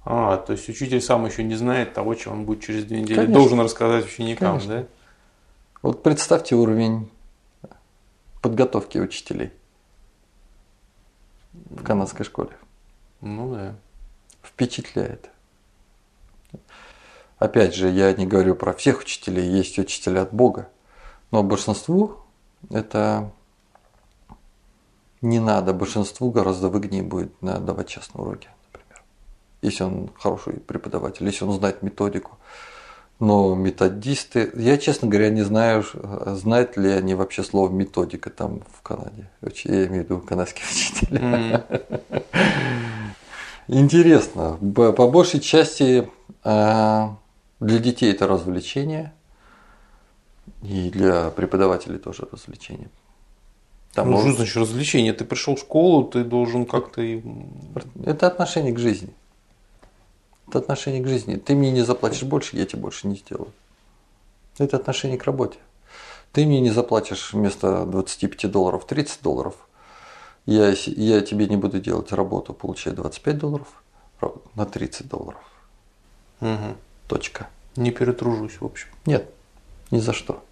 А, 0.04 0.36
то 0.36 0.52
есть 0.52 0.68
учитель 0.68 1.00
сам 1.00 1.24
еще 1.24 1.42
не 1.44 1.54
знает 1.54 1.94
того, 1.94 2.14
чего 2.14 2.34
он 2.34 2.44
будет 2.44 2.62
через 2.62 2.84
две 2.84 3.00
недели 3.00 3.16
Конечно. 3.16 3.34
должен 3.34 3.60
рассказать 3.60 4.04
ученикам, 4.04 4.58
Конечно. 4.58 4.82
да? 4.82 4.86
Вот 5.80 6.02
представьте 6.02 6.56
уровень 6.56 7.10
подготовки 8.42 8.98
учителей 8.98 9.52
в 11.52 11.82
канадской 11.82 12.26
школе. 12.26 12.50
Ну 13.20 13.54
да. 13.54 13.74
Впечатляет. 14.42 15.30
Опять 17.38 17.74
же, 17.74 17.88
я 17.88 18.12
не 18.12 18.26
говорю 18.26 18.54
про 18.54 18.74
всех 18.74 19.00
учителей, 19.00 19.48
есть 19.48 19.78
учителя 19.78 20.22
от 20.22 20.32
Бога, 20.32 20.68
но 21.30 21.42
большинству 21.42 22.16
это 22.70 23.30
не 25.24 25.40
надо, 25.40 25.72
большинству 25.72 26.30
гораздо 26.30 26.68
выгоднее 26.68 27.02
будет 27.02 27.32
давать 27.40 27.88
частные 27.88 28.22
уроки, 28.22 28.48
например. 28.66 29.02
Если 29.62 29.82
он 29.82 30.10
хороший 30.18 30.54
преподаватель, 30.54 31.26
если 31.26 31.44
он 31.44 31.52
знает 31.52 31.82
методику. 31.82 32.32
Но 33.20 33.54
методисты, 33.54 34.50
я, 34.54 34.76
честно 34.76 35.08
говоря, 35.08 35.30
не 35.30 35.42
знаю, 35.42 35.84
знают 36.26 36.76
ли 36.76 36.90
они 36.90 37.14
вообще 37.14 37.42
слово 37.42 37.70
методика 37.70 38.28
там 38.28 38.60
в 38.70 38.82
Канаде. 38.82 39.30
Я 39.40 39.86
имею 39.86 40.02
в 40.02 40.04
виду 40.04 40.18
канадские 40.20 40.66
учителя. 40.70 41.20
Mm. 41.20 42.32
Интересно. 43.68 44.58
По 44.74 45.08
большей 45.08 45.40
части 45.40 46.10
а, 46.42 47.16
для 47.60 47.78
детей 47.78 48.12
это 48.12 48.26
развлечение, 48.26 49.14
и 50.62 50.90
для 50.90 51.30
преподавателей 51.30 51.98
тоже 51.98 52.28
развлечение. 52.30 52.90
Там 53.94 54.10
ну, 54.10 54.16
может... 54.16 54.28
что 54.28 54.36
значит 54.38 54.56
развлечение? 54.56 55.12
Ты 55.12 55.24
пришел 55.24 55.54
в 55.54 55.60
школу, 55.60 56.04
ты 56.04 56.24
должен 56.24 56.66
как-то... 56.66 57.00
Это 58.04 58.26
отношение 58.26 58.72
к 58.72 58.78
жизни. 58.78 59.10
Это 60.48 60.58
отношение 60.58 61.02
к 61.02 61.06
жизни. 61.06 61.36
Ты 61.36 61.54
мне 61.54 61.70
не 61.70 61.82
заплатишь 61.82 62.24
больше, 62.24 62.56
я 62.56 62.66
тебе 62.66 62.82
больше 62.82 63.06
не 63.06 63.16
сделаю. 63.16 63.52
Это 64.58 64.76
отношение 64.76 65.16
к 65.16 65.24
работе. 65.24 65.58
Ты 66.32 66.44
мне 66.44 66.60
не 66.60 66.70
заплатишь 66.70 67.32
вместо 67.32 67.86
25 67.86 68.50
долларов 68.50 68.84
30 68.84 69.22
долларов. 69.22 69.54
Я, 70.46 70.74
я 70.86 71.20
тебе 71.20 71.46
не 71.46 71.56
буду 71.56 71.80
делать 71.80 72.12
работу, 72.12 72.52
получая 72.52 72.94
25 72.94 73.38
долларов 73.38 73.68
на 74.56 74.66
30 74.66 75.08
долларов. 75.08 75.40
Угу. 76.40 76.76
Точка. 77.08 77.48
Не 77.76 77.92
перетружусь, 77.92 78.60
в 78.60 78.64
общем. 78.64 78.88
Нет, 79.06 79.30
ни 79.90 80.00
за 80.00 80.12
что. 80.12 80.42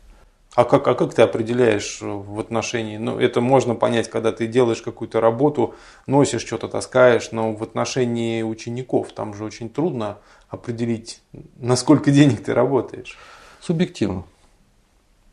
А 0.55 0.65
как, 0.65 0.87
а 0.87 0.95
как 0.95 1.15
ты 1.15 1.23
определяешь 1.23 1.99
в 2.03 2.39
отношении, 2.39 2.99
ну 2.99 3.19
это 3.19 3.41
можно 3.41 3.75
понять, 3.75 4.11
когда 4.11 4.33
ты 4.33 4.47
делаешь 4.47 4.83
какую-то 4.83 5.19
работу, 5.19 5.75
носишь 6.07 6.45
что-то, 6.45 6.69
таскаешь, 6.69 7.33
но 7.33 7.55
в 7.55 7.63
отношении 7.63 8.43
учеников 8.43 9.13
там 9.13 9.33
же 9.33 9.45
очень 9.45 9.71
трудно 9.71 10.19
определить, 10.51 11.23
на 11.57 11.75
сколько 11.75 12.11
денег 12.11 12.45
ты 12.45 12.53
работаешь. 12.53 13.17
Субъективно. 13.61 14.25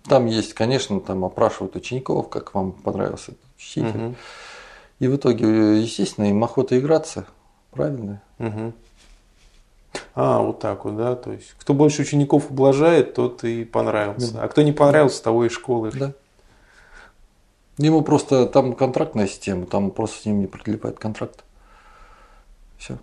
Там 0.05 0.25
есть, 0.25 0.53
конечно, 0.53 1.01
там 1.01 1.25
опрашивают 1.25 1.75
учеников, 1.75 2.29
как 2.29 2.53
вам 2.53 2.71
понравился 2.71 3.31
этот 3.31 3.43
учитель. 3.57 4.05
Угу. 4.05 4.15
И 4.99 5.07
в 5.07 5.15
итоге, 5.17 5.81
естественно, 5.81 6.29
им 6.29 6.41
охота 6.43 6.79
играться, 6.79 7.25
правильно? 7.71 8.21
Угу. 8.39 8.73
А, 10.15 10.39
вот 10.39 10.59
так 10.59 10.85
вот, 10.85 10.97
да. 10.97 11.15
То 11.15 11.31
есть, 11.31 11.55
кто 11.57 11.73
больше 11.73 12.01
учеников 12.01 12.51
ублажает, 12.51 13.13
тот 13.13 13.43
и 13.43 13.63
понравился. 13.63 14.33
Да. 14.33 14.43
А 14.43 14.47
кто 14.47 14.61
не 14.61 14.71
понравился, 14.71 15.23
того 15.23 15.45
и 15.45 15.49
школы. 15.49 15.91
Да. 15.91 16.13
Ему 17.77 18.01
просто 18.01 18.45
там 18.45 18.73
контрактная 18.73 19.27
система, 19.27 19.65
там 19.65 19.91
просто 19.91 20.21
с 20.21 20.25
ним 20.25 20.41
не 20.41 20.47
прилипает 20.47 20.99
контракт. 20.99 21.43
Все. 22.77 22.97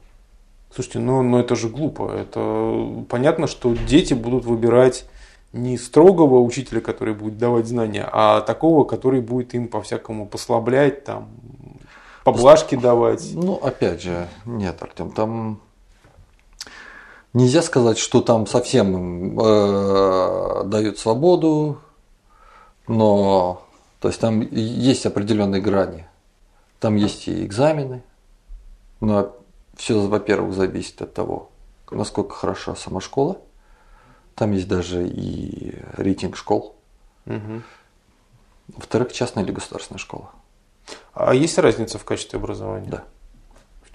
Слушайте, 0.74 0.98
ну, 0.98 1.22
ну 1.22 1.38
это 1.38 1.56
же 1.56 1.70
глупо. 1.70 2.10
Это 2.12 3.04
понятно, 3.08 3.46
что 3.46 3.74
дети 3.74 4.12
будут 4.12 4.44
выбирать 4.44 5.06
не 5.54 5.78
строгого 5.78 6.40
учителя, 6.40 6.82
который 6.82 7.14
будет 7.14 7.38
давать 7.38 7.66
знания, 7.66 8.06
а 8.12 8.42
такого, 8.42 8.84
который 8.84 9.22
будет 9.22 9.54
им 9.54 9.68
по-всякому 9.68 10.26
послаблять, 10.26 11.04
там, 11.04 11.28
поблажки 12.24 12.74
давать. 12.74 13.30
Ну, 13.32 13.54
опять 13.54 14.02
же, 14.02 14.28
нет, 14.44 14.82
Артем, 14.82 15.10
там 15.10 15.60
Нельзя 17.36 17.60
сказать, 17.60 17.98
что 17.98 18.22
там 18.22 18.46
совсем 18.46 19.38
э, 19.38 20.62
дают 20.64 20.98
свободу, 20.98 21.82
но 22.88 23.62
то 24.00 24.08
есть 24.08 24.18
там 24.18 24.40
есть 24.40 25.04
определенные 25.04 25.60
грани. 25.60 26.08
Там 26.80 26.96
есть 26.96 27.28
и 27.28 27.44
экзамены, 27.44 28.02
но 29.00 29.36
все, 29.76 30.00
во-первых, 30.00 30.54
зависит 30.54 31.02
от 31.02 31.12
того, 31.12 31.50
насколько 31.90 32.34
хороша 32.34 32.74
сама 32.74 33.02
школа. 33.02 33.36
Там 34.34 34.52
есть 34.52 34.66
даже 34.66 35.06
и 35.06 35.74
рейтинг 35.98 36.38
школ. 36.38 36.74
Угу. 37.26 37.62
Во-вторых, 38.68 39.12
частная 39.12 39.44
или 39.44 39.52
государственная 39.52 40.00
школа. 40.00 40.30
А 41.12 41.34
есть 41.34 41.58
разница 41.58 41.98
в 41.98 42.04
качестве 42.06 42.38
образования? 42.38 42.88
Да. 42.88 43.04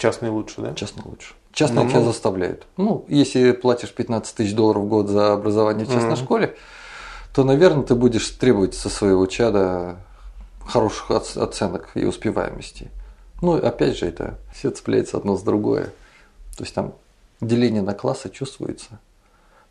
В 0.02 0.04
частной 0.04 0.32
лучше, 0.32 0.62
да? 0.62 0.74
Частной 0.74 1.04
лучше. 1.06 1.36
Частные 1.54 1.84
ну, 1.84 1.90
тебя 1.92 2.00
ну. 2.00 2.08
заставляют. 2.08 2.66
Ну, 2.76 3.06
если 3.08 3.52
платишь 3.52 3.94
15 3.94 4.36
тысяч 4.36 4.56
долларов 4.56 4.82
в 4.82 4.88
год 4.88 5.10
за 5.10 5.34
образование 5.34 5.86
в 5.86 5.94
частной 5.94 6.16
школе, 6.16 6.56
то, 7.36 7.44
наверное, 7.44 7.84
ты 7.84 7.94
будешь 7.94 8.28
требовать 8.32 8.74
со 8.74 8.90
своего 8.90 9.28
чада 9.28 9.98
хороших 10.66 11.12
оценок 11.12 11.92
и 11.94 12.04
успеваемости. 12.04 12.90
Ну, 13.44 13.54
опять 13.54 13.96
же, 13.96 14.08
это 14.08 14.40
все 14.56 14.72
цепляется 14.72 15.18
одно 15.18 15.38
с 15.38 15.44
другое. 15.44 15.94
То 16.58 16.64
есть 16.64 16.74
там 16.74 16.96
деление 17.40 17.84
на 17.84 17.94
классы 17.94 18.32
чувствуется. 18.32 19.00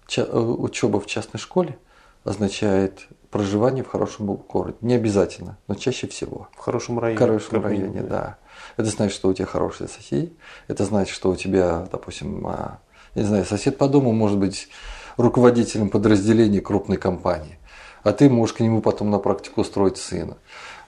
Ча- 0.07 0.29
э, 0.31 0.39
учеба 0.39 1.01
в 1.01 1.07
частной 1.07 1.41
школе 1.41 1.77
означает 2.23 3.09
проживание 3.33 3.83
в 3.83 3.89
хорошем 3.89 4.27
городе. 4.27 4.77
Не 4.81 4.95
обязательно, 4.95 5.59
но 5.67 5.75
чаще 5.75 6.07
всего. 6.07 6.47
В 6.53 6.61
хорошем 6.61 7.01
районе. 7.01 7.17
В 7.17 7.21
хорошем 7.21 7.65
районе, 7.65 8.03
да. 8.03 8.39
Это 8.77 8.89
значит, 8.89 9.15
что 9.15 9.29
у 9.29 9.35
тебя 9.35 9.47
хорошие 9.47 9.89
соседи. 9.89 10.33
Это 10.69 10.85
значит, 10.85 11.15
что 11.15 11.31
у 11.31 11.37
тебя, 11.37 11.87
допустим, 11.91 12.47
а, 12.47 12.79
не 13.15 13.23
знаю, 13.23 13.45
сосед 13.45 13.79
по 13.79 13.89
дому 13.89 14.13
может 14.13 14.39
быть 14.39 14.69
руководителем 15.17 15.89
подразделения 15.89 16.61
крупной 16.61 16.97
компании, 16.97 17.59
а 18.03 18.13
ты 18.13 18.31
можешь 18.31 18.55
к 18.55 18.61
нему 18.61 18.81
потом 18.81 19.11
на 19.11 19.19
практику 19.19 19.61
устроить 19.61 19.99
сына. 19.99 20.37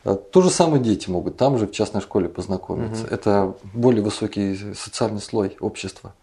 А, 0.05 0.14
то 0.14 0.41
же 0.41 0.51
самое 0.51 0.83
дети 0.83 1.11
могут 1.11 1.37
там 1.37 1.59
же 1.59 1.66
в 1.66 1.73
частной 1.73 2.01
школе 2.01 2.29
познакомиться. 2.29 3.05
Угу. 3.05 3.14
Это 3.14 3.55
более 3.75 4.03
высокий 4.03 4.75
социальный 4.75 5.20
слой 5.20 5.57
общества. 5.61 6.14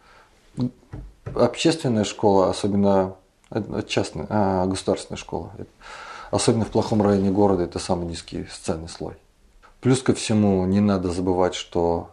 Общественная 1.36 2.04
школа, 2.04 2.50
особенно 2.50 3.16
частная, 3.88 4.28
а, 4.30 4.66
государственная 4.66 5.18
школа, 5.18 5.52
особенно 6.32 6.66
в 6.66 6.70
плохом 6.70 7.02
районе 7.02 7.32
города, 7.32 7.64
это 7.64 7.80
самый 7.80 8.08
низкий 8.08 8.46
социальный 8.52 8.90
слой. 8.90 9.16
Плюс 9.82 10.02
ко 10.02 10.14
всему, 10.14 10.66
не 10.66 10.82
надо 10.82 11.10
забывать, 11.12 11.56
что 11.56 12.12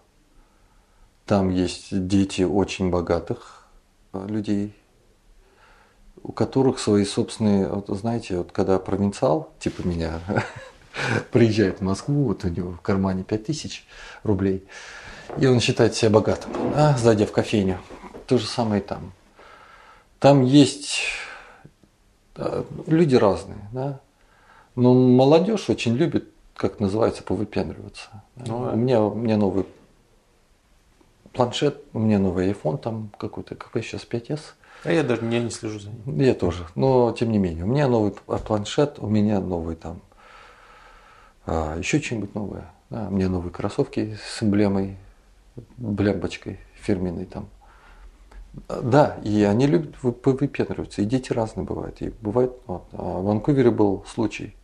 там 1.26 1.50
есть 1.50 1.88
дети 1.90 2.42
очень 2.42 2.90
богатых 2.90 3.66
э, 4.12 4.24
людей, 4.28 4.72
у 6.22 6.30
которых 6.30 6.78
свои 6.78 7.04
собственные, 7.04 7.66
вот, 7.66 7.88
знаете, 7.88 8.38
вот 8.38 8.52
когда 8.52 8.78
провинциал, 8.78 9.50
типа 9.58 9.82
меня, 9.82 10.20
приезжает 11.32 11.80
в 11.80 11.82
Москву, 11.82 12.26
вот 12.26 12.44
у 12.44 12.48
него 12.48 12.72
в 12.72 12.80
кармане 12.80 13.24
5000 13.24 13.84
рублей, 14.22 14.64
и 15.36 15.46
он 15.46 15.58
считает 15.58 15.96
себя 15.96 16.10
богатым, 16.10 16.52
а, 16.76 16.96
зайдя 16.96 17.26
в 17.26 17.32
кофейню. 17.32 17.80
То 18.28 18.38
же 18.38 18.46
самое 18.46 18.80
и 18.80 18.84
там. 18.84 19.12
Там 20.20 20.44
есть 20.44 21.00
э, 22.36 22.62
люди 22.86 23.16
разные, 23.16 23.68
да, 23.72 24.00
но 24.76 24.94
молодежь 24.94 25.68
очень 25.68 25.96
любит 25.96 26.32
как 26.56 26.80
называется, 26.80 27.22
повыпендриваться. 27.22 28.22
Ну, 28.36 28.60
у, 28.72 28.76
меня, 28.76 29.02
у 29.02 29.14
меня 29.14 29.36
новый 29.36 29.66
планшет, 31.32 31.82
у 31.92 31.98
меня 31.98 32.18
новый 32.18 32.50
iPhone 32.50 32.78
там 32.78 33.10
какой-то, 33.18 33.54
какой 33.54 33.82
сейчас 33.82 34.06
5s. 34.08 34.40
А 34.84 34.92
я 34.92 35.02
даже 35.02 35.24
я 35.26 35.42
не 35.42 35.50
слежу 35.50 35.78
за 35.78 35.90
ним. 35.90 36.20
Я 36.20 36.34
тоже, 36.34 36.66
но 36.74 37.12
тем 37.12 37.30
не 37.30 37.38
менее. 37.38 37.64
У 37.64 37.68
меня 37.68 37.88
новый 37.88 38.12
планшет, 38.12 38.98
у 38.98 39.06
меня 39.06 39.40
новый 39.40 39.76
там, 39.76 40.00
а, 41.44 41.76
еще 41.76 42.00
что-нибудь 42.00 42.34
новое. 42.34 42.70
Да, 42.88 43.08
у 43.08 43.10
меня 43.10 43.28
новые 43.28 43.52
кроссовки 43.52 44.16
с 44.22 44.42
эмблемой, 44.42 44.96
блямбочкой 45.76 46.60
фирменной 46.74 47.26
там. 47.26 47.48
Да, 48.68 49.18
и 49.22 49.42
они 49.42 49.66
любят 49.66 49.96
вы- 50.02 50.14
выпендриваться. 50.24 51.02
И 51.02 51.04
дети 51.04 51.32
разные 51.32 51.66
бывают. 51.66 52.00
И 52.00 52.10
бывает, 52.20 52.52
вот, 52.66 52.84
а 52.92 53.18
в 53.18 53.24
Ванкувере 53.24 53.70
был 53.70 54.04
случай. 54.06 54.54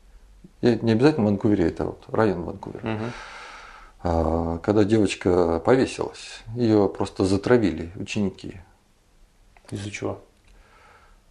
Не 0.62 0.92
обязательно 0.92 1.26
в 1.26 1.30
Ванкувере, 1.30 1.66
это 1.66 1.86
вот 1.86 2.04
район 2.08 2.42
Ванкувера. 2.42 3.12
А, 4.04 4.58
Когда 4.58 4.84
девочка 4.84 5.60
повесилась, 5.64 6.42
ее 6.54 6.88
просто 6.88 7.24
затравили 7.24 7.92
ученики. 7.96 8.60
Из-за 9.70 9.90
чего? 9.90 10.20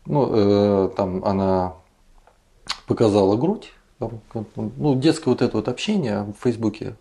Ну, 0.05 0.29
э, 0.31 0.89
там 0.95 1.23
она 1.25 1.73
показала 2.87 3.35
грудь. 3.37 3.71
там, 3.99 4.19
ну, 4.55 4.95
детское 4.95 5.29
вот 5.29 5.41
это 5.43 5.55
вот 5.57 5.67
общение 5.67 6.23
в 6.23 6.33
Фейсбуке. 6.43 6.95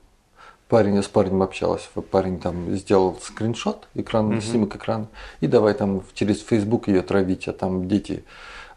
Парень 0.69 1.03
с 1.03 1.09
парнем 1.09 1.43
общалась, 1.43 1.89
парень 2.13 2.39
там 2.39 2.77
сделал 2.77 3.19
скриншот, 3.21 3.89
экран, 3.95 4.27
Мгм. 4.29 4.41
снимок 4.41 4.77
экрана, 4.77 5.09
и 5.41 5.47
давай 5.49 5.75
там 5.75 6.03
через 6.15 6.43
Фейсбук 6.45 6.87
ее 6.89 7.03
травить, 7.03 7.49
а 7.49 7.53
там 7.53 7.89
дети, 7.89 8.23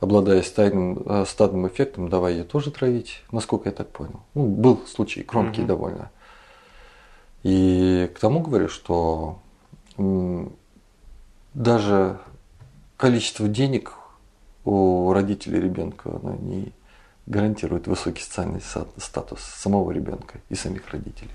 обладая 0.04 0.42
стадным, 0.42 1.02
э, 1.06 1.26
стадным 1.26 1.68
эффектом, 1.68 2.10
давай 2.10 2.34
ее 2.34 2.44
тоже 2.44 2.72
травить, 2.72 3.24
насколько 3.32 3.70
я 3.70 3.74
так 3.76 3.90
понял. 3.90 4.20
Ну, 4.34 4.46
был 4.48 4.86
случай, 4.86 5.24
громкий 5.24 5.62
Мгм. 5.62 5.68
довольно. 5.68 6.12
И 7.44 8.12
к 8.14 8.20
тому 8.20 8.42
говорю, 8.42 8.68
что 8.70 9.40
даже 11.54 12.20
количество 12.98 13.48
денег 13.48 13.94
у 14.66 15.12
родителей 15.14 15.60
ребенка 15.62 16.10
оно 16.22 16.36
не 16.36 16.74
гарантирует 17.26 17.88
высокий 17.88 18.22
социальный 18.24 18.62
статус 18.98 19.40
самого 19.42 19.92
ребенка 19.92 20.40
и 20.50 20.56
самих 20.56 20.90
родителей. 20.92 21.32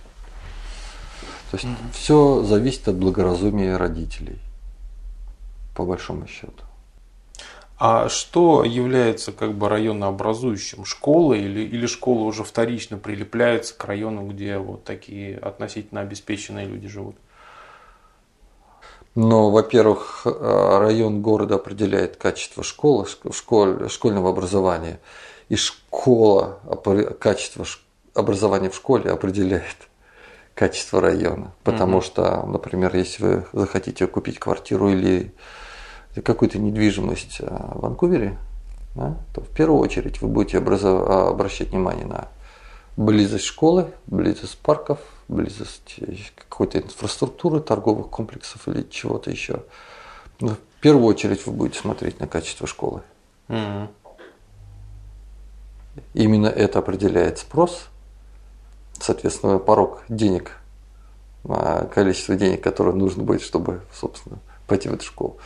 То 1.51 1.57
есть 1.57 1.69
все 1.93 2.43
зависит 2.43 2.87
от 2.89 2.97
благоразумия 2.97 3.77
родителей, 3.77 4.39
по 5.75 5.85
большому 5.85 6.27
счету. 6.27 6.65
А 7.81 8.09
что 8.09 8.65
является 8.65 9.31
как 9.31 9.55
бы 9.55 9.69
районообразующим? 9.69 10.85
Школа 10.85 11.35
или, 11.35 11.61
или 11.61 11.87
школы 11.87 12.25
уже 12.25 12.43
вторично 12.43 12.97
прилепляются 12.97 13.77
к 13.77 13.85
району, 13.85 14.27
где 14.27 14.59
вот 14.59 14.83
такие 14.83 15.39
относительно 15.39 16.01
обеспеченные 16.01 16.67
люди 16.67 16.89
живут? 16.89 17.15
Но, 19.15 19.51
во-первых, 19.51 20.23
э, 20.25 20.79
район 20.79 21.23
города 21.23 21.55
определяет 21.57 22.17
качество 22.17 22.63
школы, 22.65 23.05
шк- 23.05 23.33
школь- 23.33 23.89
школьного 23.89 24.31
образования. 24.31 25.01
И 25.49 25.57
школа, 25.57 26.59
качество 27.19 27.65
образования 28.15 28.71
в 28.71 28.75
школе 28.77 29.11
определяет 29.11 29.77
качество 30.55 31.01
района. 31.01 31.53
Потому 31.63 31.99
Мгм. 31.99 32.03
что, 32.03 32.43
например, 32.47 32.95
если 32.97 33.25
вы 33.25 33.47
захотите 33.53 34.07
купить 34.09 34.39
квартиру 34.39 34.91
или 34.91 35.33
какую-то 36.23 36.59
недвижимость 36.59 37.39
э, 37.41 37.47
в 37.47 37.81
Ванкувере, 37.81 38.39
да, 38.95 39.17
то 39.35 39.41
в 39.41 39.49
первую 39.49 39.81
очередь 39.81 40.21
вы 40.21 40.29
будете 40.29 40.59
образо- 40.59 41.29
обращать 41.31 41.69
внимание 41.69 42.07
на 42.07 42.29
близость 42.97 43.45
школы, 43.45 43.93
близость 44.07 44.59
парков, 44.59 44.99
близость 45.29 45.95
э, 45.99 46.15
какой-то 46.37 46.79
инфраструктуры, 46.79 47.61
торговых 47.61 48.09
комплексов 48.09 48.67
или 48.69 48.83
чего-то 48.91 49.31
еще. 49.31 49.63
Но 50.41 50.51
в 50.51 50.81
первую 50.81 51.07
очередь 51.07 51.47
вы 51.47 51.53
будете 51.53 51.81
смотреть 51.81 52.21
на 52.21 52.27
качество 52.27 52.67
школы. 52.67 53.03
Мгм. 53.49 53.89
Именно 56.15 56.47
это 56.47 56.79
определяет 56.79 57.39
спрос, 57.39 57.89
соответственно, 59.01 59.59
порог 59.59 60.03
денег, 60.09 60.53
а, 61.45 61.87
количество 61.87 62.37
денег, 62.37 62.63
которое 62.63 62.95
нужно 62.95 63.23
будет, 63.23 63.43
чтобы, 63.43 63.83
собственно, 63.93 64.39
пойти 64.67 64.89
в 64.89 64.95
эту 64.95 65.05
школу. 65.05 65.39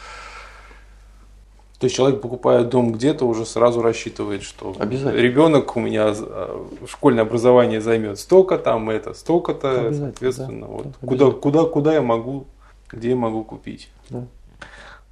То 1.83 1.87
есть 1.87 1.97
человек, 1.97 2.21
покупая 2.21 2.63
дом 2.63 2.93
где-то, 2.93 3.25
уже 3.25 3.45
сразу 3.45 3.83
рассчитывает, 3.83 4.45
что 4.45 4.73
ребенок 4.79 5.77
у 5.77 5.81
меня 5.81 6.15
э, 6.17 6.65
школьное 6.87 7.25
образование 7.25 7.81
займет 7.81 8.21
столько, 8.21 8.57
там 8.57 8.89
это 8.89 9.15
столько-то, 9.15 9.93
соответственно, 9.93 10.69
да, 10.69 10.73
вот 10.73 10.85
да, 10.85 11.09
куда, 11.09 11.31
куда, 11.33 11.65
куда 11.65 11.95
я 11.95 12.01
могу, 12.01 12.47
где 12.89 13.09
я 13.09 13.17
могу 13.17 13.43
купить. 13.43 13.89
Да. 14.11 14.25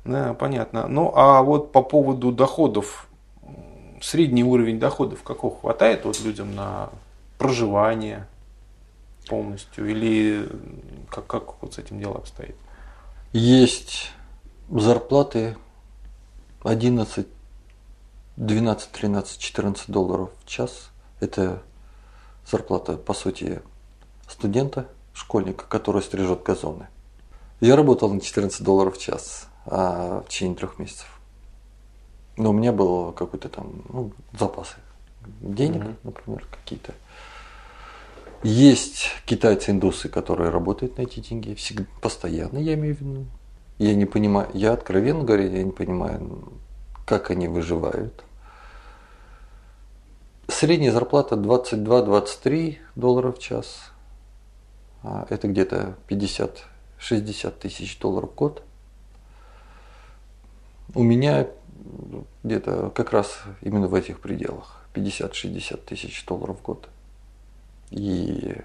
Да, 0.05 0.35
понятно. 0.35 0.87
Ну, 0.87 1.12
а 1.16 1.43
вот 1.43 1.73
по 1.73 1.83
поводу 1.83 2.31
доходов, 2.31 3.09
средний 4.01 4.45
уровень 4.45 4.79
доходов 4.79 5.25
какого 5.25 5.57
хватает 5.57 6.05
вот 6.05 6.21
людям 6.21 6.55
на 6.55 6.91
проживание 7.37 8.29
полностью? 9.29 9.91
Или 9.91 10.49
как, 11.09 11.27
как 11.27 11.61
вот 11.62 11.75
с 11.75 11.79
этим 11.79 11.99
дело 11.99 12.18
обстоит? 12.18 12.55
Есть 13.33 14.12
зарплаты 14.71 15.57
11, 16.62 17.26
12, 18.36 18.90
13, 18.92 19.38
14 19.38 19.90
долларов 19.90 20.30
в 20.44 20.48
час. 20.48 20.90
Это 21.20 21.62
зарплата, 22.50 22.96
по 22.96 23.14
сути, 23.14 23.62
студента, 24.28 24.88
школьника, 25.12 25.64
который 25.66 26.02
стрижет 26.02 26.42
газоны. 26.42 26.88
Я 27.61 27.76
работал 27.76 28.12
на 28.12 28.20
14 28.20 28.62
долларов 28.62 28.96
в 28.96 29.00
час 29.00 29.48
а, 29.66 30.22
в 30.22 30.28
течение 30.28 30.56
трех 30.56 30.78
месяцев. 30.78 31.06
Но 32.36 32.50
у 32.50 32.52
меня 32.52 32.72
был 32.72 33.12
какой-то 33.12 33.48
там 33.48 33.82
ну, 33.90 34.12
запасы 34.38 34.76
денег, 35.40 35.82
Мгм. 35.82 35.96
например, 36.04 36.46
какие-то. 36.50 36.94
Есть 38.42 39.11
китайцы-индусы, 39.26 40.08
которые 40.08 40.48
работают 40.48 40.96
на 40.96 41.02
эти 41.02 41.20
деньги 41.20 41.52
всегда, 41.54 41.84
постоянно, 42.00 42.56
я 42.58 42.74
имею 42.74 42.96
в 42.96 43.00
виду. 43.00 43.26
Я 43.81 43.95
не 43.95 44.05
понимаю, 44.05 44.51
я 44.53 44.74
откровенно 44.74 45.24
говоря, 45.24 45.47
я 45.47 45.62
не 45.62 45.72
понимаю, 45.72 46.53
как 47.07 47.31
они 47.31 47.49
выживают. 47.49 48.24
Средняя 50.49 50.93
зарплата 50.93 51.37
22-23 51.37 52.76
доллара 52.95 53.33
в 53.33 53.39
час. 53.39 53.91
А 55.03 55.26
Это 55.31 55.49
где-то 55.49 55.97
50-60 56.11 57.55
тысяч 57.59 57.99
долларов 57.99 58.33
в 58.33 58.35
год. 58.35 58.62
У 60.95 61.03
меня 61.03 61.49
где-то 62.43 62.91
как 62.91 63.12
раз 63.12 63.41
именно 63.62 63.89
в 63.89 63.95
этих 63.95 64.20
пределах. 64.20 64.85
50-60 64.93 65.78
тысяч 65.87 66.22
долларов 66.26 66.59
в 66.59 66.62
год. 66.62 66.91
И 67.89 68.61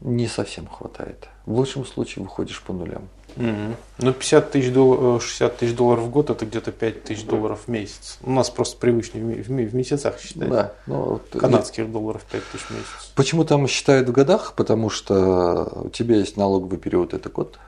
не 0.00 0.26
совсем 0.26 0.66
хватает. 0.66 1.28
В 1.46 1.52
лучшем 1.52 1.84
случае 1.84 2.24
выходишь 2.24 2.62
по 2.62 2.72
нулям. 2.72 3.08
Мгм. 3.36 3.76
Ну, 3.98 4.12
50 4.12 4.50
тысяч 4.50 4.72
долларов, 4.72 5.22
60 5.22 5.56
тысяч 5.58 5.74
долларов 5.76 6.04
в 6.04 6.10
год, 6.10 6.30
это 6.30 6.46
где-то 6.46 6.72
5 6.72 7.04
тысяч 7.04 7.24
долларов 7.24 7.62
в 7.66 7.68
месяц. 7.68 8.18
У 8.22 8.30
нас 8.30 8.50
просто 8.50 8.76
привычнее 8.78 9.24
в, 9.24 9.48
в 9.48 9.70
в 9.70 9.74
месяцах 9.74 10.18
считать. 10.18 10.48
Да, 10.48 10.72
ну, 10.86 11.20
Канадских 11.38 11.90
долларов 11.90 12.24
5 12.30 12.42
тысяч 12.50 12.64
в 12.64 12.70
месяц. 12.70 13.12
Почему 13.14 13.44
там 13.44 13.66
считают 13.68 14.08
в 14.08 14.12
годах? 14.12 14.54
Потому 14.56 14.90
что 14.90 15.70
у 15.84 15.88
тебя 15.90 16.16
есть 16.16 16.36
налоговый 16.36 16.78
период, 16.78 17.14
это 17.14 17.28
год. 17.28 17.58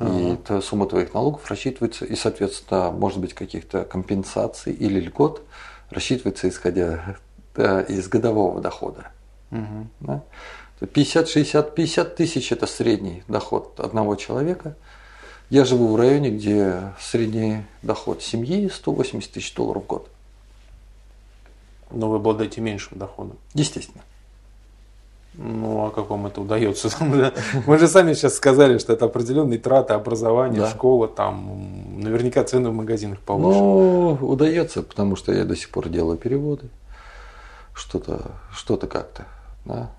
И 0.00 0.02
Ага. 0.02 0.36
та 0.46 0.62
сумма 0.62 0.86
твоих 0.86 1.12
налогов 1.12 1.50
рассчитывается, 1.50 2.06
и, 2.06 2.16
соответственно, 2.16 2.90
может 2.90 3.18
быть, 3.18 3.34
каких-то 3.34 3.84
компенсаций 3.84 4.72
или 4.72 4.98
льгот 4.98 5.42
рассчитывается, 5.90 6.48
исходя 6.48 7.16
да, 7.54 7.82
из 7.82 8.08
годового 8.08 8.62
дохода. 8.62 9.08
Мгм. 9.50 9.90
Да? 10.00 10.22
То 10.80 10.86
50, 10.86 11.28
60, 11.28 11.74
50 11.74 12.16
тысяч– 12.16 12.52
это 12.52 12.66
средний 12.66 13.22
доход 13.28 13.78
одного 13.78 14.16
человека. 14.16 14.76
Я 15.50 15.64
живу 15.64 15.88
в 15.88 15.96
районе, 15.96 16.30
где 16.30 16.94
средний 16.98 17.64
доход 17.82 18.22
семьи 18.22 18.68
180 18.68 19.30
тысяч 19.30 19.54
долларов 19.54 19.84
в 19.84 19.86
год. 19.86 20.08
Но 21.90 22.08
вы 22.08 22.16
обладаете 22.16 22.60
меньшим 22.60 22.98
доходом. 22.98 23.36
Естественно. 23.52 24.02
Ну, 25.34 25.86
а 25.86 25.90
как 25.90 26.08
вам 26.08 26.26
это 26.26 26.40
удается? 26.40 26.88
Мы 27.66 27.78
же 27.78 27.86
сами 27.86 28.14
сейчас 28.14 28.34
сказали, 28.36 28.78
что 28.78 28.92
это 28.92 29.04
определенные 29.04 29.58
траты, 29.58 29.92
образование, 29.92 30.62
Да. 30.62 30.70
школа, 30.70 31.08
там 31.08 32.00
наверняка 32.00 32.42
цены 32.44 32.70
в 32.70 32.74
магазинах 32.74 33.20
повыше. 33.20 33.58
Ну, 33.58 34.18
удается, 34.22 34.82
потому 34.82 35.14
что 35.16 35.32
я 35.32 35.44
до 35.44 35.56
сих 35.56 35.70
пор 35.70 35.88
делаю 35.88 36.16
переводы. 36.16 36.68
Что-то, 37.74 38.32
что-то 38.52 38.86
как-то. 38.86 39.26
Да? 39.64 39.90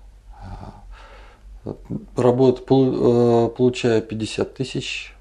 Полу- 2.14 3.46
э, 3.46 3.48
получая 3.50 4.00
50 4.00 4.54
тысяч, 4.54 5.14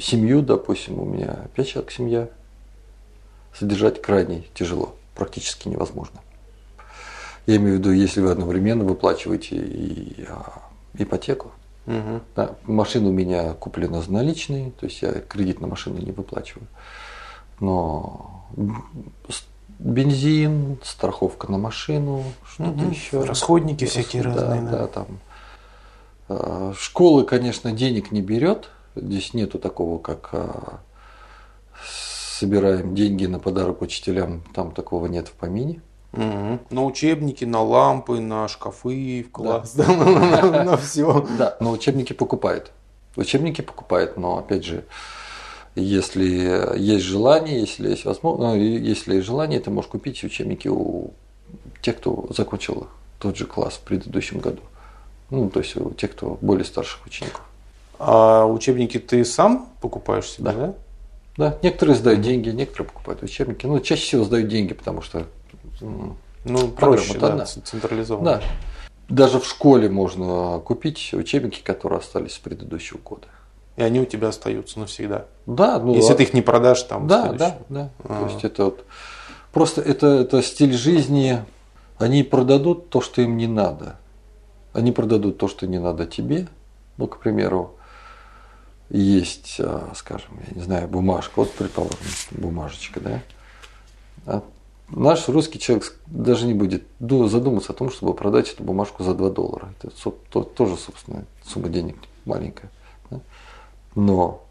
семью, 0.00 0.42
допустим, 0.42 1.00
у 1.00 1.04
меня 1.04 1.46
5 1.54 1.68
человек 1.68 1.90
семья, 1.90 2.28
содержать 3.52 4.00
крайне 4.00 4.44
тяжело, 4.54 4.94
практически 5.14 5.68
невозможно. 5.68 6.20
Я 7.46 7.56
имею 7.56 7.76
в 7.76 7.78
виду, 7.78 7.92
если 7.92 8.20
вы 8.20 8.30
одновременно 8.30 8.84
выплачиваете 8.84 9.56
и 9.56 10.24
а, 10.28 10.62
ипотеку. 10.96 11.52
Мгм. 11.86 12.22
Да, 12.34 12.54
машина 12.64 13.08
у 13.08 13.12
меня 13.12 13.52
куплена 13.52 14.00
за 14.00 14.10
наличные, 14.12 14.70
то 14.70 14.86
есть 14.86 15.02
я 15.02 15.12
кредит 15.12 15.60
на 15.60 15.66
машину 15.66 15.98
не 15.98 16.12
выплачиваю. 16.12 16.66
Но 17.60 18.46
с- 19.28 19.44
бензин, 19.78 20.78
страховка 20.82 21.50
на 21.50 21.58
машину, 21.58 22.24
что-то 22.46 22.70
Мгм. 22.70 22.90
еще. 22.90 23.22
Расходники 23.24 23.84
всякие 23.84 24.22
Да, 24.22 24.30
разные, 24.34 24.60
да. 24.62 24.70
Да, 24.70 24.86
там. 24.86 25.06
А, 26.28 26.72
Школы, 26.78 27.24
конечно, 27.24 27.72
денег 27.72 28.10
не 28.12 28.22
берет. 28.22 28.70
Здесь 28.96 29.34
нету 29.34 29.58
такого, 29.58 29.98
как 29.98 30.30
а, 30.32 30.80
собираем 31.84 32.94
деньги 32.94 33.26
на 33.26 33.38
подарок 33.38 33.82
учителям. 33.82 34.42
Там 34.54 34.72
такого 34.72 35.06
нет 35.06 35.28
в 35.28 35.32
помине. 35.32 35.80
Мгм. 36.12 36.60
На 36.70 36.84
учебники, 36.84 37.44
на 37.44 37.60
лампы, 37.62 38.20
на 38.20 38.46
шкафы 38.46 39.24
в 39.28 39.32
класс, 39.32 39.74
да, 39.74 39.86
на, 40.64 40.76
все. 40.76 41.26
Да, 41.36 41.56
но 41.60 41.72
учебники 41.72 42.12
покупают. 42.12 42.70
Учебники 43.16 43.60
покупают, 43.60 44.16
но 44.16 44.38
опять 44.38 44.64
же, 44.64 44.84
если 45.76 46.76
есть 46.78 47.04
желание, 47.04 47.60
если 47.60 47.90
есть 47.90 48.04
возможность, 48.04 48.60
если 48.60 49.16
есть 49.16 49.26
желание, 49.26 49.60
ты 49.60 49.70
можешь 49.70 49.90
купить 49.90 50.22
учебники 50.24 50.68
у 50.68 51.12
тех, 51.82 51.96
кто 51.96 52.26
закончил 52.30 52.86
тот 53.18 53.36
же 53.36 53.46
класс 53.46 53.74
в 53.74 53.80
предыдущем 53.80 54.38
году. 54.38 54.60
Ну, 55.30 55.50
то 55.50 55.60
есть 55.60 55.76
у 55.76 55.90
тех, 55.90 56.12
кто 56.12 56.38
более 56.40 56.64
старших 56.64 57.04
учеников. 57.06 57.42
А 57.98 58.44
учебники 58.46 58.98
ты 58.98 59.24
сам 59.24 59.68
покупаешь 59.80 60.26
себе, 60.26 60.44
Да. 60.44 60.52
да? 60.52 60.74
Да, 61.36 61.58
некоторые 61.62 61.96
сдают 61.96 62.20
деньги, 62.20 62.50
некоторые 62.50 62.88
покупают 62.88 63.22
учебники. 63.24 63.66
Ну, 63.66 63.80
чаще 63.80 64.02
всего 64.02 64.24
сдают 64.24 64.48
деньги, 64.48 64.72
потому 64.74 65.02
что 65.02 65.26
Ну, 65.80 66.68
проще, 66.68 67.14
одна. 67.14 67.30
да, 67.38 67.44
ц- 67.46 67.60
централизованно. 67.62 68.24
да. 68.36 68.42
Даже 69.08 69.40
в 69.40 69.46
школе 69.46 69.88
можно 69.88 70.60
купить 70.64 71.10
учебники, 71.12 71.60
которые 71.62 71.98
остались 71.98 72.34
с 72.34 72.38
предыдущего 72.38 72.98
года. 72.98 73.26
И 73.76 73.82
они 73.82 74.00
у 74.00 74.04
тебя 74.04 74.28
остаются 74.28 74.78
навсегда. 74.78 75.26
Да, 75.46 75.78
ну 75.80 75.94
Если 75.94 76.12
а- 76.12 76.16
ты 76.16 76.22
их 76.22 76.34
не 76.34 76.42
продашь 76.42 76.82
там. 76.82 77.06
Да, 77.06 77.32
да, 77.32 77.58
да. 77.68 77.90
А. 78.04 78.20
То 78.20 78.32
есть 78.32 78.44
это 78.44 78.66
вот 78.66 78.84
просто 79.52 79.80
это, 79.80 80.06
это 80.06 80.42
стиль 80.42 80.72
жизни. 80.72 81.44
Они 81.98 82.22
продадут 82.22 82.90
то, 82.90 83.00
что 83.00 83.22
им 83.22 83.36
не 83.36 83.46
надо. 83.46 83.96
Они 84.72 84.92
продадут 84.92 85.38
то, 85.38 85.48
что 85.48 85.66
не 85.66 85.78
надо 85.78 86.06
тебе. 86.06 86.48
Ну, 86.96 87.06
к 87.06 87.18
примеру, 87.18 87.74
есть, 88.90 89.56
а, 89.58 89.92
скажем, 89.94 90.40
я 90.48 90.54
не 90.54 90.62
знаю, 90.62 90.88
бумажка. 90.88 91.32
Вот, 91.36 91.52
предположим, 91.52 91.98
бумажечка, 92.30 93.00
да. 93.00 93.22
А 94.26 94.42
наш 94.88 95.28
русский 95.28 95.58
человек 95.58 95.96
даже 96.06 96.46
не 96.46 96.54
будет 96.54 96.84
ду- 97.00 97.28
задумываться 97.28 97.72
о 97.72 97.74
том, 97.74 97.90
чтобы 97.90 98.14
продать 98.14 98.52
эту 98.52 98.62
бумажку 98.62 99.02
за 99.02 99.14
2 99.14 99.30
доллара. 99.30 99.74
Это 99.82 100.44
тоже, 100.44 100.76
собственно, 100.76 101.24
сумма 101.44 101.68
денег 101.68 101.96
маленькая. 102.24 102.70
Но 103.94 104.44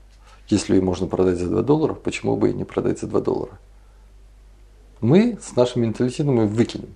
если 0.48 0.76
ее 0.76 0.82
можно 0.82 1.08
продать 1.08 1.38
за 1.38 1.48
2 1.50 1.62
доллара, 1.64 1.94
почему 1.94 2.36
бы 2.36 2.52
и 2.52 2.54
не 2.54 2.64
продать 2.64 3.00
за 3.00 3.08
2 3.08 3.22
доллара? 3.22 3.60
Мы 5.02 5.38
с 5.42 5.56
нашим 5.56 5.82
менталитетом 5.82 6.40
ее 6.40 6.48
выкинем. 6.48 6.94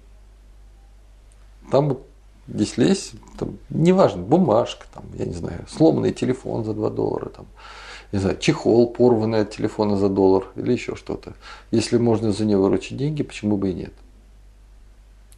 Там, 1.72 1.98
если 2.48 2.88
есть, 2.88 3.14
там, 3.38 3.58
неважно, 3.70 4.22
бумажка, 4.22 4.86
там, 4.94 5.04
я 5.16 5.26
не 5.26 5.34
знаю, 5.34 5.66
сломанный 5.68 6.14
телефон 6.14 6.64
за 6.64 6.74
2 6.74 6.90
доллара, 6.90 7.30
там, 7.30 7.46
не 8.12 8.20
знаю, 8.20 8.38
чехол, 8.38 8.90
порванный 8.90 9.42
от 9.42 9.52
телефона 9.52 9.98
за 9.98 10.08
доллар 10.08 10.48
или 10.56 10.72
еще 10.72 10.96
что-то. 10.96 11.34
Если 11.72 11.98
можно 11.98 12.32
за 12.32 12.46
него 12.46 12.64
выручить 12.64 12.98
деньги, 12.98 13.24
почему 13.24 13.58
бы 13.58 13.72
и 13.72 13.74
нет? 13.74 13.94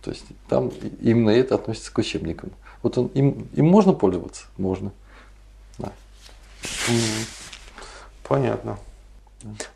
То 0.03 0.11
есть 0.11 0.25
там 0.47 0.71
именно 1.01 1.31
это 1.31 1.55
относится 1.55 1.91
к 1.91 1.97
учебникам. 1.97 2.51
Вот 2.83 2.97
он, 2.97 3.07
им, 3.07 3.49
им 3.53 3.67
можно 3.67 3.93
пользоваться? 3.93 4.45
Можно. 4.57 4.91
Понятно. 8.27 8.77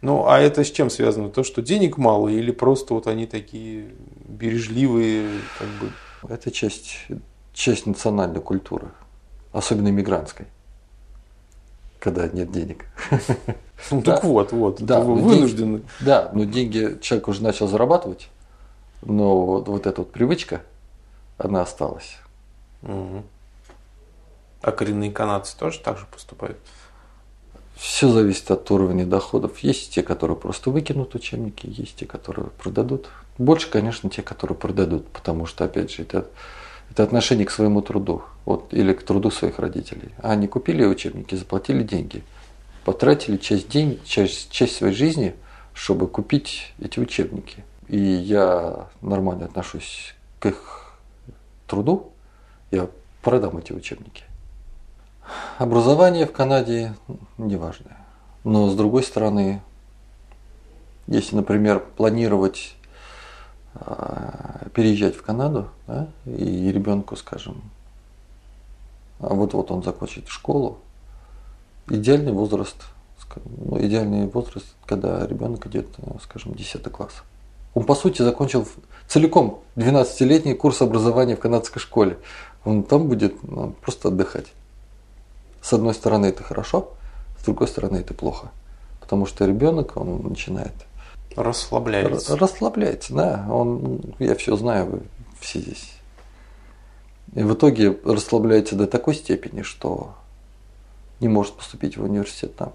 Ну, 0.02 0.28
а 0.28 0.40
это 0.40 0.64
с 0.64 0.72
чем 0.72 0.90
связано? 0.90 1.30
То, 1.30 1.44
что 1.44 1.62
денег 1.62 1.98
мало, 1.98 2.28
или 2.28 2.52
просто 2.52 2.94
вот 2.94 3.08
они 3.08 3.26
такие 3.26 3.90
бережливые, 4.28 5.30
как 5.58 5.68
бы. 5.70 5.92
Это 6.28 6.52
часть, 6.52 7.08
часть 7.54 7.86
национальной 7.86 8.42
культуры, 8.42 8.90
особенно 9.54 9.88
иммигрантской, 9.90 10.48
когда 12.00 12.28
нет 12.28 12.52
денег. 12.52 12.86
Ну, 13.92 14.02
Да. 14.02 14.16
так 14.16 14.24
вот, 14.24 14.52
вот. 14.52 14.82
Да, 14.82 15.00
вы 15.02 15.16
вынуждены. 15.16 15.82
Да, 16.00 16.30
но 16.34 16.44
деньги 16.46 16.98
человек 17.02 17.28
уже 17.28 17.44
начал 17.44 17.68
зарабатывать, 17.68 18.30
но 19.02 19.46
вот, 19.46 19.68
вот 19.68 19.88
эта 19.88 20.02
вот 20.02 20.12
привычка, 20.12 20.62
она 21.38 21.62
осталась. 21.62 22.18
Мгм. 22.82 23.24
А 24.64 24.72
коренные 24.72 25.12
канадцы 25.12 25.58
тоже 25.58 25.80
так 25.80 25.98
же 25.98 26.06
поступают? 26.10 26.58
Все 27.76 28.08
зависит 28.08 28.50
от 28.50 28.72
уровня 28.72 29.06
доходов. 29.06 29.60
Есть 29.60 29.94
те, 29.94 30.02
которые 30.04 30.38
просто 30.38 30.70
выкинут 30.70 31.16
учебники, 31.16 31.68
есть 31.68 31.98
те, 31.98 32.06
которые 32.06 32.48
продадут. 32.48 33.10
Больше, 33.38 33.70
конечно, 33.70 34.10
те, 34.10 34.22
которые 34.22 34.58
продадут, 34.58 35.06
потому 35.10 35.48
что, 35.48 35.66
опять 35.66 35.92
же, 35.92 36.04
это, 36.04 36.28
это 36.90 37.04
отношение 37.04 37.46
к 37.46 37.52
своему 37.52 37.82
труду 37.82 38.24
вот, 38.46 38.74
или 38.74 38.94
к 38.94 39.04
труду 39.04 39.32
своих 39.32 39.60
родителей. 39.60 40.12
А 40.20 40.32
Они 40.32 40.48
купили 40.48 40.86
учебники, 40.86 41.36
заплатили 41.36 41.84
деньги, 41.84 42.24
потратили 42.86 43.36
часть, 43.36 43.68
день, 43.68 44.00
часть, 44.06 44.50
часть 44.50 44.78
своей 44.78 44.94
жизни, 44.94 45.36
чтобы 45.74 46.08
купить 46.08 46.74
эти 46.80 47.02
учебники. 47.02 47.66
И 47.90 48.00
я 48.00 48.88
нормально 49.02 49.44
отношусь 49.44 50.16
к 50.40 50.46
их 50.46 50.94
труду, 51.68 52.14
я 52.72 52.88
продам 53.22 53.58
эти 53.58 53.74
учебники. 53.74 54.24
Образование 55.58 56.26
в 56.26 56.32
Канаде 56.32 56.96
неважное. 57.38 57.98
Но 58.44 58.70
с 58.70 58.76
другой 58.76 59.04
стороны, 59.04 59.62
если, 61.08 61.36
например, 61.36 61.80
планировать 61.80 62.76
а, 63.76 64.68
переезжать 64.74 65.16
в 65.16 65.24
Канаду, 65.24 65.70
да, 65.88 66.08
и 66.26 66.72
ребенку, 66.72 67.16
скажем, 67.16 67.62
а 69.20 69.34
вот-вот 69.34 69.72
он 69.72 69.84
закончит 69.84 70.28
школу, 70.28 70.80
идеальный 71.90 72.32
возраст, 72.32 72.76
ну, 73.46 73.84
идеальный 73.84 74.28
возраст, 74.28 74.68
когда 74.86 75.26
ребенок 75.26 75.66
идет, 75.66 75.88
э, 75.98 76.12
скажем, 76.22 76.54
10 76.54 76.84
класс. 76.92 77.24
Он, 77.74 77.84
по 77.86 77.96
сути, 77.96 78.22
закончил 78.22 78.68
целиком 79.08 79.62
12-летний 79.76 80.54
курс 80.54 80.82
образования 80.82 81.36
в 81.36 81.40
канадской 81.40 81.82
школе. 81.82 82.20
Он 82.64 82.84
там 82.84 83.08
будет 83.08 83.42
ну, 83.42 83.74
просто 83.82 84.10
отдыхать. 84.10 84.54
С 85.64 85.72
одной 85.72 85.94
стороны 85.94 86.26
это 86.26 86.44
хорошо, 86.44 86.92
с 87.40 87.46
другой 87.46 87.70
стороны 87.70 87.98
это 87.98 88.14
плохо. 88.14 88.52
Потому 89.00 89.26
что 89.26 89.46
ребенок, 89.46 89.96
он 89.96 90.22
начинает 90.22 90.74
Расслабляется. 91.38 92.38
расслабляется, 92.38 93.14
да, 93.14 93.48
он, 93.50 94.02
я 94.20 94.36
все 94.36 94.58
знаю, 94.58 94.86
вы 94.88 95.02
все 95.40 95.60
здесь. 95.62 95.94
И 97.34 97.44
в 97.44 97.54
итоге 97.54 97.98
расслабляется 98.04 98.76
до 98.76 98.88
такой 98.88 99.16
степени, 99.16 99.62
что 99.62 100.14
не 101.22 101.30
может 101.30 101.54
поступить 101.54 101.96
в 101.96 102.04
университет 102.04 102.56
там. 102.58 102.74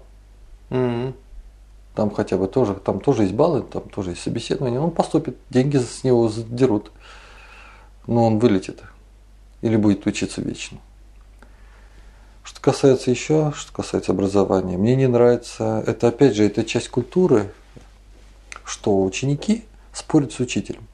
Мгм. 0.71 1.13
Там 1.93 2.09
хотя 2.09 2.37
бы 2.37 2.47
тоже, 2.47 2.73
там 2.73 3.01
тоже 3.01 3.23
есть 3.23 3.35
баллы, 3.35 3.61
там 3.61 3.83
тоже 3.83 4.11
есть 4.11 4.23
собеседование. 4.23 4.79
Он 4.79 4.89
поступит, 4.89 5.37
деньги 5.51 5.77
с 5.77 6.03
него 6.03 6.29
дерут. 6.49 6.91
Но 8.07 8.25
он 8.25 8.39
вылетит. 8.39 8.81
Или 9.61 9.75
будет 9.75 10.05
учиться 10.07 10.41
вечно. 10.41 10.79
Что 12.59 12.71
касается 12.71 13.09
еще, 13.09 13.53
что 13.55 13.71
касается 13.71 14.11
образования, 14.11 14.75
мне 14.77 14.97
не 14.97 15.07
нравится, 15.07 15.81
это 15.87 16.09
опять 16.09 16.35
же, 16.35 16.45
это 16.45 16.65
часть 16.65 16.89
культуры, 16.89 17.53
что 18.65 19.01
ученики 19.01 19.63
спорят 19.93 20.33
с 20.33 20.41
учителем. 20.41 20.85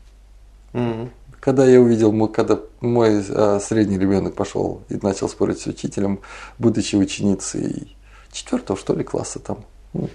Мгм. 0.74 1.09
Когда 1.39 1.66
я 1.66 1.82
увидел, 1.82 2.28
когда 2.28 2.59
мой 2.82 3.26
а, 3.30 3.59
средний 3.59 3.97
ребенок 3.97 4.36
пошел 4.36 4.84
и 4.89 4.99
начал 5.01 5.28
спорить 5.28 5.59
с 5.59 5.66
учителем, 5.66 6.20
будучи 6.59 6.97
ученицей 6.97 7.97
четвертого, 8.32 8.78
что 8.78 8.93
ли, 8.93 9.03
класса 9.03 9.39
там, 9.39 9.66
ну, 9.93 10.07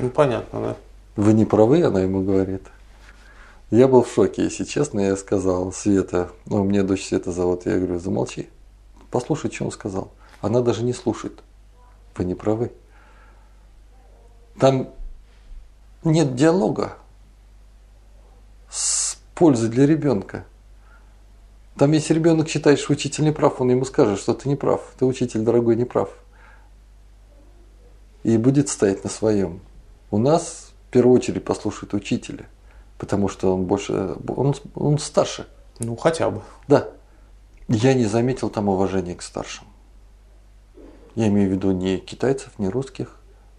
Ну, 0.00 0.10
понятно, 0.10 0.60
да. 0.60 0.76
вы 1.14 1.32
не 1.32 1.44
правы, 1.44 1.84
она 1.84 2.00
ему 2.00 2.22
говорит. 2.24 2.62
Я 3.70 3.86
был 3.86 4.02
в 4.02 4.12
шоке, 4.12 4.42
если 4.42 4.64
честно, 4.64 4.98
я 4.98 5.16
сказал, 5.16 5.72
Света, 5.72 6.30
ну, 6.44 6.64
мне 6.64 6.82
дочь 6.82 7.06
Света 7.06 7.30
зовут, 7.30 7.66
я 7.66 7.76
говорю, 7.76 8.00
замолчи, 8.00 8.48
послушай, 9.12 9.52
что 9.52 9.66
он 9.66 9.70
сказал. 9.70 10.10
Она 10.46 10.60
даже 10.60 10.84
не 10.84 10.92
слушает. 10.92 11.42
Вы 12.16 12.24
не 12.24 12.34
правы. 12.34 12.72
Там 14.58 14.90
нет 16.04 16.34
диалога 16.34 16.96
с 18.70 19.18
пользой 19.34 19.68
для 19.68 19.86
ребенка. 19.86 20.44
Там, 21.76 21.92
если 21.92 22.14
ребенок 22.14 22.48
считает, 22.48 22.78
что 22.78 22.92
учитель 22.92 23.24
не 23.24 23.32
прав, 23.32 23.60
он 23.60 23.70
ему 23.70 23.84
скажет, 23.84 24.18
что 24.18 24.32
ты 24.32 24.48
не 24.48 24.56
прав, 24.56 24.80
ты 24.98 25.04
учитель 25.04 25.40
дорогой 25.40 25.76
не 25.76 25.84
прав. 25.84 26.10
И 28.22 28.38
будет 28.38 28.68
стоять 28.68 29.04
на 29.04 29.10
своем. 29.10 29.60
У 30.10 30.18
нас 30.18 30.72
в 30.88 30.92
первую 30.92 31.16
очередь 31.16 31.44
послушает 31.44 31.92
учителя, 31.92 32.46
потому 32.98 33.28
что 33.28 33.54
он 33.54 33.64
больше, 33.64 34.16
он, 34.28 34.54
он 34.74 34.98
старше, 34.98 35.48
Ну, 35.80 35.96
хотя 35.96 36.30
бы. 36.30 36.40
Да. 36.66 36.88
Я 37.68 37.94
не 37.94 38.06
заметил 38.06 38.48
там 38.48 38.68
уважения 38.68 39.16
к 39.16 39.22
старшим. 39.22 39.66
Я 41.16 41.28
имею 41.28 41.48
в 41.48 41.52
виду 41.52 41.72
не 41.72 41.98
китайцев, 41.98 42.58
не 42.58 42.68
русских, 42.68 43.16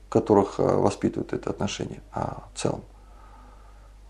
которых 0.09 0.59
э, 0.59 0.63
воспитывают 0.63 1.33
это 1.33 1.49
отношение, 1.49 2.01
а 2.13 2.47
в 2.53 2.59
целом. 2.59 2.83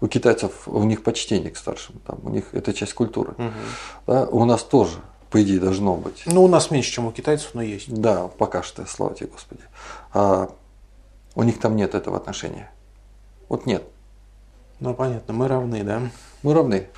У 0.02 0.08
китайцев 0.08 0.68
у 0.68 0.84
них 0.84 1.02
почтение 1.02 1.50
к 1.50 1.58
старшим, 1.58 1.96
там, 2.06 2.20
у 2.24 2.30
них 2.30 2.54
это 2.54 2.74
часть 2.74 2.94
культуры. 2.94 3.32
Угу. 3.38 3.52
Да, 4.06 4.26
у 4.28 4.46
нас 4.46 4.64
тоже, 4.64 5.00
по 5.32 5.42
идее, 5.42 5.60
должно 5.60 5.96
быть. 5.96 6.24
Ну, 6.26 6.44
у 6.44 6.48
нас 6.48 6.70
меньше, 6.70 6.92
чем 6.92 7.08
у 7.08 7.12
китайцев, 7.12 7.52
но 7.54 7.62
есть. 7.62 7.92
Да, 7.92 8.28
пока 8.28 8.62
что, 8.62 8.86
слава 8.86 9.16
тебе, 9.16 9.30
Господи. 9.32 9.64
А 10.14 10.52
у 11.34 11.44
них 11.44 11.60
там 11.60 11.76
нет 11.76 11.96
этого 11.96 12.18
отношения. 12.18 12.70
Вот 13.50 13.66
нет. 13.66 13.84
Ну, 14.80 14.94
понятно, 14.94 15.34
мы 15.34 15.48
равны, 15.48 15.84
да? 15.84 16.02
Мы 16.44 16.54
равны. 16.54 16.90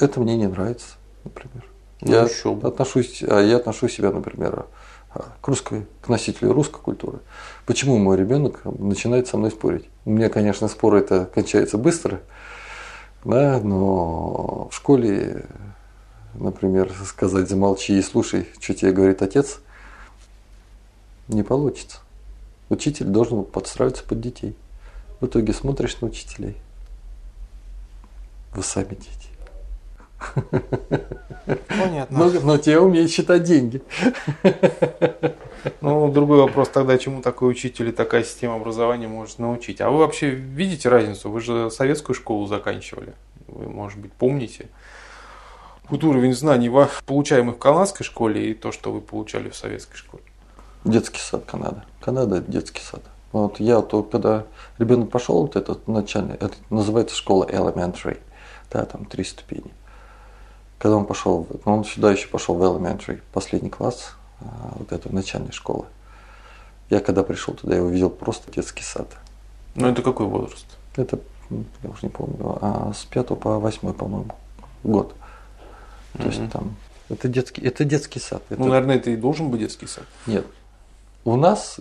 Это 0.00 0.18
мне 0.18 0.36
не 0.36 0.48
нравится, 0.48 0.96
например. 1.24 1.64
Ну, 2.00 2.10
я 2.10 2.22
еще 2.22 2.54
бы. 2.54 2.66
отношусь, 2.66 3.22
а 3.22 3.40
я 3.40 3.56
отношу 3.56 3.88
себя, 3.88 4.10
например, 4.10 4.66
к 5.12 5.48
русской, 5.48 5.86
к 6.00 6.08
носителю 6.08 6.52
русской 6.52 6.80
культуры. 6.80 7.18
Почему 7.66 7.98
мой 7.98 8.16
ребенок 8.16 8.60
начинает 8.64 9.26
со 9.26 9.36
мной 9.36 9.50
спорить? 9.50 9.88
У 10.04 10.10
меня, 10.10 10.28
конечно, 10.28 10.68
спор 10.68 10.94
это 10.94 11.26
кончается 11.26 11.78
быстро, 11.78 12.20
да, 13.24 13.58
но 13.58 14.68
в 14.70 14.74
школе, 14.74 15.46
например, 16.34 16.92
сказать 17.04 17.48
замолчи 17.48 17.98
и 17.98 18.02
слушай, 18.02 18.48
что 18.60 18.74
тебе 18.74 18.92
говорит 18.92 19.22
отец, 19.22 19.60
не 21.28 21.42
получится. 21.42 21.98
Учитель 22.68 23.06
должен 23.06 23.44
подстраиваться 23.44 24.04
под 24.04 24.20
детей. 24.20 24.56
В 25.20 25.26
итоге 25.26 25.52
смотришь 25.52 26.00
на 26.00 26.08
учителей. 26.08 26.56
Вы 28.54 28.62
сами 28.62 28.94
дети. 28.94 29.29
Понятно. 31.68 32.18
Но, 32.18 32.30
но 32.40 32.58
те 32.58 32.78
умеют 32.78 33.10
считать 33.10 33.42
деньги. 33.42 33.82
Ну, 35.80 36.10
другой 36.10 36.38
вопрос 36.38 36.68
тогда, 36.68 36.96
чему 36.98 37.22
такой 37.22 37.50
учитель 37.50 37.88
и 37.88 37.92
такая 37.92 38.24
система 38.24 38.56
образования 38.56 39.08
может 39.08 39.38
научить. 39.38 39.80
А 39.80 39.90
вы 39.90 39.98
вообще 39.98 40.30
видите 40.30 40.88
разницу? 40.88 41.30
Вы 41.30 41.40
же 41.40 41.70
советскую 41.70 42.14
школу 42.14 42.46
заканчивали. 42.46 43.14
Вы, 43.46 43.68
может 43.68 43.98
быть, 43.98 44.12
помните? 44.12 44.68
Вот 45.88 46.04
уровень 46.04 46.34
знаний, 46.34 46.70
получаемых 47.04 47.56
в 47.56 47.58
канадской 47.58 48.06
школе 48.06 48.50
и 48.50 48.54
то, 48.54 48.70
что 48.72 48.92
вы 48.92 49.00
получали 49.00 49.50
в 49.50 49.56
советской 49.56 49.96
школе. 49.96 50.22
Детский 50.84 51.20
сад 51.20 51.44
Канада. 51.46 51.84
Канада– 52.00 52.36
это 52.38 52.50
детский 52.50 52.80
сад. 52.80 53.02
Вот 53.32 53.60
я 53.60 53.80
то, 53.82 54.02
когда 54.02 54.44
ребенок 54.78 55.10
пошел, 55.10 55.42
вот 55.42 55.56
этот 55.56 55.86
начальный, 55.88 56.36
это 56.36 56.54
называется 56.70 57.16
школа 57.16 57.44
elementary, 57.44 58.18
да, 58.72 58.84
там 58.84 59.04
три 59.04 59.24
ступени. 59.24 59.70
Когда 60.80 60.96
он 60.96 61.04
пошел, 61.04 61.46
ну, 61.66 61.74
он 61.74 61.84
сюда 61.84 62.10
еще 62.10 62.26
пошел 62.28 62.54
в 62.54 62.62
elementary, 62.62 63.20
последний 63.34 63.68
класс, 63.68 64.14
а, 64.40 64.72
вот 64.78 64.92
этой 64.92 65.12
начальной 65.12 65.52
школы. 65.52 65.84
Я 66.88 67.00
когда 67.00 67.22
пришел 67.22 67.52
туда, 67.52 67.76
я 67.76 67.82
увидел 67.82 68.08
просто 68.08 68.50
детский 68.50 68.82
сад. 68.82 69.06
Ну 69.74 69.88
это 69.88 70.00
какой 70.00 70.24
возраст? 70.24 70.64
Это, 70.96 71.20
я 71.50 71.90
уже 71.90 71.98
не 72.00 72.08
помню, 72.08 72.58
а 72.62 72.94
с 72.94 73.04
5 73.04 73.26
по 73.38 73.58
8, 73.58 73.92
по-моему, 73.92 74.34
год. 74.82 75.14
То 76.14 76.22
mm-hmm. 76.22 76.26
есть 76.26 76.50
там, 76.50 76.74
это 77.10 77.28
детский, 77.28 77.60
это 77.60 77.84
детский 77.84 78.18
сад. 78.18 78.42
Ну, 78.48 78.56
это... 78.56 78.64
наверное, 78.64 78.96
это 78.96 79.10
и 79.10 79.16
должен 79.16 79.50
быть 79.50 79.60
детский 79.60 79.86
сад. 79.86 80.06
Нет. 80.26 80.46
У 81.26 81.36
нас, 81.36 81.78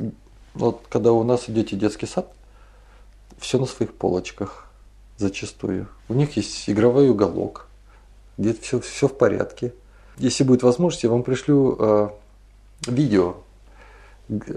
вот 0.54 0.84
когда 0.90 1.14
у 1.14 1.24
нас 1.24 1.48
идете 1.48 1.78
в 1.78 1.80
детский 1.80 2.06
сад, 2.06 2.30
все 3.38 3.60
на 3.60 3.66
своих 3.66 3.94
полочках 3.94 4.70
зачастую. 5.16 5.88
У 6.10 6.14
них 6.14 6.36
есть 6.36 6.70
игровой 6.70 7.10
уголок, 7.10 7.69
где 8.40 8.54
все, 8.54 8.80
все 8.80 9.08
в 9.10 9.18
порядке. 9.18 9.74
Если 10.18 10.44
будет 10.44 10.64
возможность, 10.64 11.04
я 11.04 11.10
вам 11.10 11.24
пришлю 11.24 11.76
э, 11.78 12.10
видео 12.88 13.36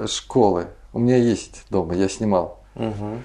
школы. 0.06 0.68
У 0.92 1.00
меня 1.00 1.16
есть 1.16 1.64
дома, 1.68 1.94
я 1.94 2.08
снимал. 2.08 2.60
Угу. 2.76 3.18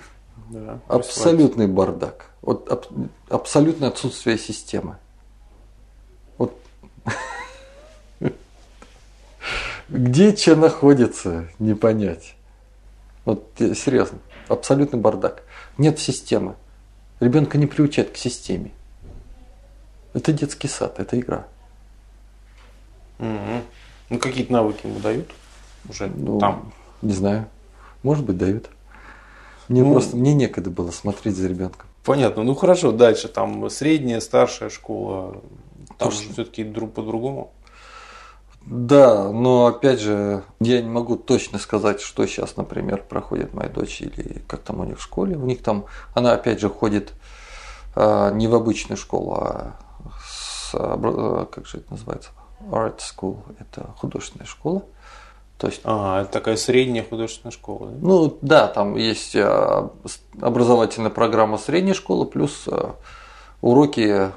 Да, 0.50 0.80
Абсолютный 0.88 1.68
бардак. 1.68 2.32
Вот 2.42 2.70
аб, 2.72 2.88
абсолютное 3.30 3.90
отсутствие 3.90 4.38
системы. 4.40 4.98
Вот 6.40 6.58
где 9.90 10.36
что 10.36 10.56
находится, 10.56 11.50
не 11.60 11.76
понять. 11.76 12.36
Вот 13.26 13.48
серьезно, 13.58 14.18
абсолютный 14.48 15.00
бардак. 15.00 15.44
Нет 15.78 16.00
системы. 16.00 16.56
Ребенка 17.20 17.60
не 17.60 17.68
приучают 17.68 18.12
к 18.12 18.18
системе. 18.18 18.72
Это 20.18 20.34
детский 20.34 20.68
сад, 20.68 21.00
это 21.00 21.20
игра. 21.20 21.46
Угу. 23.20 23.62
Ну, 24.10 24.18
какие-то 24.18 24.52
навыки 24.52 24.88
ему 24.88 25.00
дают 25.00 25.30
уже 25.88 26.08
ну, 26.08 26.40
там? 26.40 26.74
Не 27.04 27.14
знаю. 27.14 27.48
Может 28.02 28.26
быть, 28.26 28.38
дают. 28.38 28.68
Мне 29.68 29.84
ну, 29.84 29.92
просто 29.92 30.18
мне 30.18 30.34
некогда 30.34 30.72
было 30.72 30.90
смотреть 30.90 31.36
за 31.36 31.48
ребенком. 31.48 31.86
Понятно. 32.04 32.42
Ну 32.42 32.56
хорошо, 32.56 32.92
дальше 32.92 33.28
там 33.28 33.70
средняя, 33.70 34.20
старшая 34.20 34.72
школа. 34.72 35.40
Там 36.00 36.10
же 36.10 36.18
все-таки 36.34 36.64
друг 36.64 36.94
по-другому. 36.94 37.52
Да, 38.66 39.32
но 39.32 39.68
опять 39.68 40.00
же, 40.00 40.44
я 40.60 40.82
не 40.82 40.90
могу 40.90 41.16
точно 41.16 41.60
сказать, 41.60 42.02
что 42.02 42.26
сейчас, 42.26 42.58
например, 42.58 43.04
проходит 43.08 43.54
моя 43.54 43.70
дочь 43.70 44.02
или 44.02 44.42
как 44.48 44.62
там 44.62 44.80
у 44.80 44.84
них 44.84 44.98
в 44.98 45.04
школе. 45.04 45.38
У 45.38 45.46
них 45.46 45.62
там, 45.62 45.86
она 46.16 46.34
опять 46.34 46.60
же 46.60 46.70
ходит 46.70 47.14
а, 47.96 48.32
не 48.32 48.48
в 48.48 48.56
обычную 48.56 48.98
школу, 48.98 49.36
а 49.36 49.76
с, 50.24 50.72
а, 50.74 51.46
как 51.46 51.66
же 51.66 51.78
это 51.78 51.92
называется, 51.92 52.32
art 52.70 53.00
school, 53.00 53.38
это 53.60 53.94
художественная 53.98 54.48
школа. 54.48 54.84
То 55.58 55.68
есть, 55.68 55.82
а, 55.84 56.22
это 56.22 56.32
такая 56.32 56.56
средняя 56.56 57.04
художественная 57.04 57.52
школа. 57.52 57.90
Да? 57.90 58.08
Ну 58.08 58.38
да, 58.42 58.68
там 58.68 58.96
есть 58.96 59.36
а, 59.36 59.92
образовательная 60.40 61.10
программа 61.10 61.58
средней 61.58 61.94
школы, 61.94 62.28
плюс 62.28 62.68
а, 62.68 62.96
уроки 63.62 64.32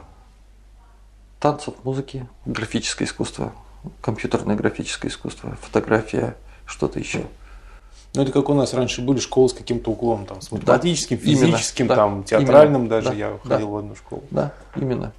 танцев, 1.38 1.74
музыки, 1.84 2.26
графическое 2.46 3.06
искусство, 3.06 3.52
компьютерное 4.00 4.56
графическое 4.56 5.10
искусство, 5.10 5.56
фотография, 5.60 6.36
что-то 6.64 6.98
еще. 6.98 7.24
Ну, 8.14 8.22
это 8.22 8.32
как 8.32 8.48
у 8.48 8.54
нас 8.54 8.74
раньше 8.74 9.02
были 9.02 9.20
школы 9.20 9.48
с 9.48 9.52
каким-то 9.52 9.90
уклоном, 9.90 10.26
там, 10.26 10.40
с 10.40 10.50
математическим, 10.50 11.16
да, 11.16 11.22
физическим, 11.22 11.84
именно, 11.84 11.96
там, 11.96 12.20
да, 12.22 12.26
театральным 12.26 12.82
именно, 12.82 12.90
даже. 12.90 13.10
Да, 13.10 13.14
я 13.14 13.30
да, 13.44 13.54
ходил 13.54 13.68
в 13.68 13.76
одну 13.76 13.94
школу. 13.94 14.22
Да, 14.30 14.52
именно. 14.74 15.12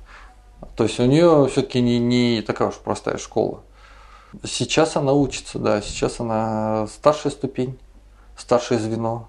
То 0.76 0.84
есть 0.84 1.00
у 1.00 1.06
нее 1.06 1.48
все-таки 1.52 1.82
не, 1.82 2.00
не 2.00 2.42
такая 2.42 2.70
уж 2.70 2.76
простая 2.76 3.18
школа. 3.18 3.62
Сейчас 4.44 4.96
она 4.96 5.14
учится, 5.14 5.60
да, 5.60 5.82
сейчас 5.82 6.20
она 6.20 6.88
старшая 6.88 7.32
ступень, 7.32 7.78
старшее 8.38 8.80
звено 8.80 9.28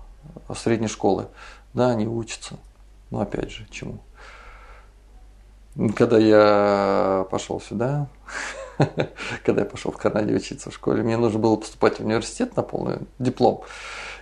средней 0.55 0.89
школы. 0.89 1.27
Да, 1.75 1.91
они 1.91 2.07
учатся. 2.07 2.57
Но 3.11 3.21
опять 3.21 3.51
же, 3.51 3.67
чему? 3.71 3.99
Когда 5.97 6.19
я 6.19 7.27
пошел 7.31 7.61
сюда, 7.61 8.09
когда 9.45 9.63
я 9.63 9.67
пошел 9.67 9.91
в 9.91 9.97
Канаде 9.97 10.35
учиться 10.35 10.71
в 10.71 10.75
школе, 10.75 11.03
мне 11.03 11.17
нужно 11.17 11.39
было 11.39 11.57
поступать 11.57 11.99
в 11.99 12.05
университет 12.05 12.57
на 12.57 12.63
полный 12.63 12.99
диплом. 13.19 13.63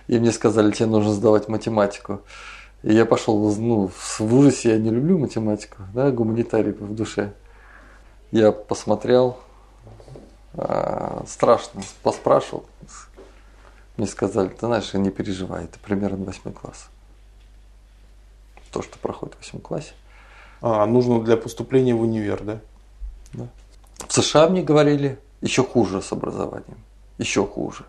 И 0.07 0.17
мне 0.17 0.31
сказали, 0.31 0.71
тебе 0.71 0.87
нужно 0.87 1.11
сдавать 1.11 1.47
математику. 1.47 2.21
И 2.83 2.93
я 2.93 3.05
пошел 3.05 3.55
ну, 3.55 3.87
в 3.89 4.33
ужасе, 4.33 4.71
я 4.71 4.77
не 4.79 4.89
люблю 4.89 5.19
математику, 5.19 5.83
да, 5.93 6.09
гуманитарий 6.11 6.71
в 6.71 6.95
душе. 6.95 7.33
Я 8.31 8.51
посмотрел, 8.51 9.37
а, 10.53 11.23
страшно, 11.27 11.81
поспрашивал. 12.01 12.65
Мне 13.97 14.07
сказали, 14.07 14.49
ты 14.49 14.65
знаешь, 14.65 14.93
не 14.93 15.11
переживай, 15.11 15.65
это 15.65 15.77
примерно 15.79 16.25
восьмой 16.25 16.53
класс. 16.53 16.87
То, 18.71 18.81
что 18.81 18.97
проходит 18.97 19.35
в 19.35 19.39
восьмом 19.39 19.61
классе. 19.61 19.93
А, 20.61 20.85
нужно 20.85 21.21
для 21.21 21.37
поступления 21.37 21.93
в 21.93 22.01
универ, 22.01 22.41
да? 22.41 22.59
Да. 23.33 23.47
В 24.07 24.13
США 24.13 24.49
мне 24.49 24.63
говорили, 24.63 25.19
еще 25.41 25.63
хуже 25.63 26.01
с 26.01 26.11
образованием. 26.11 26.77
Еще 27.17 27.45
хуже. 27.45 27.85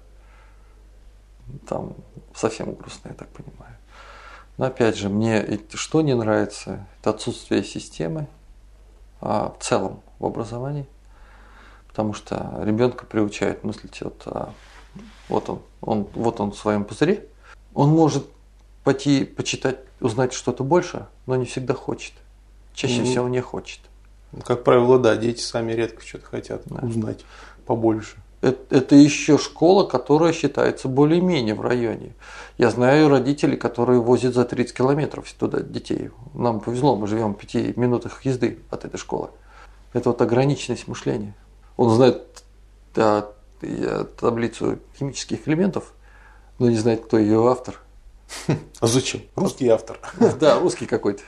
Там 1.68 1.94
совсем 2.34 2.74
грустно, 2.74 3.08
я 3.08 3.14
так 3.14 3.28
понимаю. 3.28 3.76
Но 4.58 4.66
опять 4.66 4.96
же, 4.96 5.08
мне 5.08 5.60
что 5.74 6.02
не 6.02 6.14
нравится, 6.14 6.86
это 7.00 7.10
отсутствие 7.10 7.64
системы 7.64 8.26
а, 9.20 9.54
в 9.58 9.62
целом 9.62 10.02
в 10.18 10.26
образовании. 10.26 10.86
Потому 11.88 12.12
что 12.14 12.60
ребенка 12.62 13.04
приучают 13.06 13.64
мыслить, 13.64 14.00
вот, 14.02 14.22
а, 14.26 14.52
вот 15.28 15.48
он, 15.50 15.62
он, 15.80 16.06
вот 16.14 16.40
он 16.40 16.52
в 16.52 16.56
своем 16.56 16.84
пузыре. 16.84 17.26
Он 17.74 17.90
может 17.90 18.26
пойти 18.84 19.24
почитать, 19.24 19.78
узнать 20.00 20.32
что-то 20.32 20.64
больше, 20.64 21.06
но 21.26 21.36
не 21.36 21.44
всегда 21.44 21.74
хочет. 21.74 22.12
Чаще 22.74 23.02
mm-hmm. 23.02 23.04
всего 23.04 23.28
не 23.28 23.40
хочет. 23.40 23.80
Как 24.44 24.64
правило, 24.64 24.98
да, 24.98 25.16
дети 25.16 25.40
сами 25.40 25.72
редко 25.72 26.04
что-то 26.04 26.26
хотят 26.26 26.62
да. 26.66 26.86
узнать 26.86 27.24
побольше. 27.66 28.16
Это, 28.42 28.96
еще 28.96 29.38
школа, 29.38 29.84
которая 29.86 30.32
считается 30.32 30.88
более-менее 30.88 31.54
в 31.54 31.60
районе. 31.60 32.12
Я 32.58 32.70
знаю 32.70 33.08
родителей, 33.08 33.56
которые 33.56 34.00
возят 34.00 34.34
за 34.34 34.44
30 34.44 34.76
километров 34.76 35.32
туда 35.38 35.60
детей. 35.60 36.10
Нам 36.34 36.58
повезло, 36.58 36.96
мы 36.96 37.06
живем 37.06 37.34
в 37.34 37.38
пяти 37.38 37.72
минутах 37.76 38.24
езды 38.24 38.58
от 38.68 38.84
этой 38.84 38.98
школы. 38.98 39.30
Это 39.92 40.10
вот 40.10 40.20
ограниченность 40.20 40.88
мышления. 40.88 41.36
Он 41.76 41.90
знает 41.90 42.42
да, 42.96 43.28
таблицу 44.20 44.80
химических 44.98 45.46
элементов, 45.46 45.92
но 46.58 46.68
не 46.68 46.76
знает, 46.76 47.04
кто 47.04 47.18
ее 47.18 47.48
автор. 47.48 47.78
А 48.80 48.86
зачем? 48.88 49.22
Русский 49.36 49.68
автор. 49.68 50.00
Да, 50.40 50.58
русский 50.58 50.86
какой-то. 50.86 51.22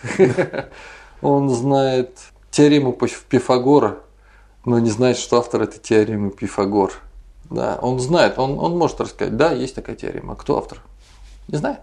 Он 1.22 1.48
знает 1.48 2.18
теорему 2.50 2.92
Пифагора, 2.92 4.00
но 4.64 4.78
не 4.78 4.90
знает, 4.90 5.16
что 5.18 5.38
автор 5.38 5.62
этой 5.62 5.78
теоремы 5.78 6.30
Пифагор. 6.30 6.92
Да, 7.50 7.78
он 7.82 8.00
знает, 8.00 8.38
он, 8.38 8.58
он 8.58 8.76
может 8.76 9.00
рассказать, 9.00 9.36
да, 9.36 9.52
есть 9.52 9.74
такая 9.74 9.96
теорема. 9.96 10.32
А 10.32 10.36
кто 10.36 10.56
автор? 10.56 10.80
Не 11.48 11.58
знаю. 11.58 11.78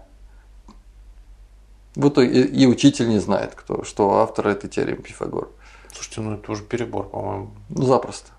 В 1.94 2.08
итоге 2.08 2.42
и, 2.42 2.62
и 2.62 2.66
учитель 2.66 3.08
не 3.08 3.18
знает, 3.18 3.54
кто, 3.54 3.84
что 3.84 4.18
автор 4.20 4.48
этой 4.48 4.68
теоремы 4.68 5.02
Пифагора. 5.02 5.48
Слушайте, 5.92 6.20
ну 6.22 6.34
это 6.34 6.50
уже 6.50 6.62
перебор, 6.62 7.08
по-моему. 7.08 7.50
Ну, 7.68 7.82
запросто. 7.84 8.30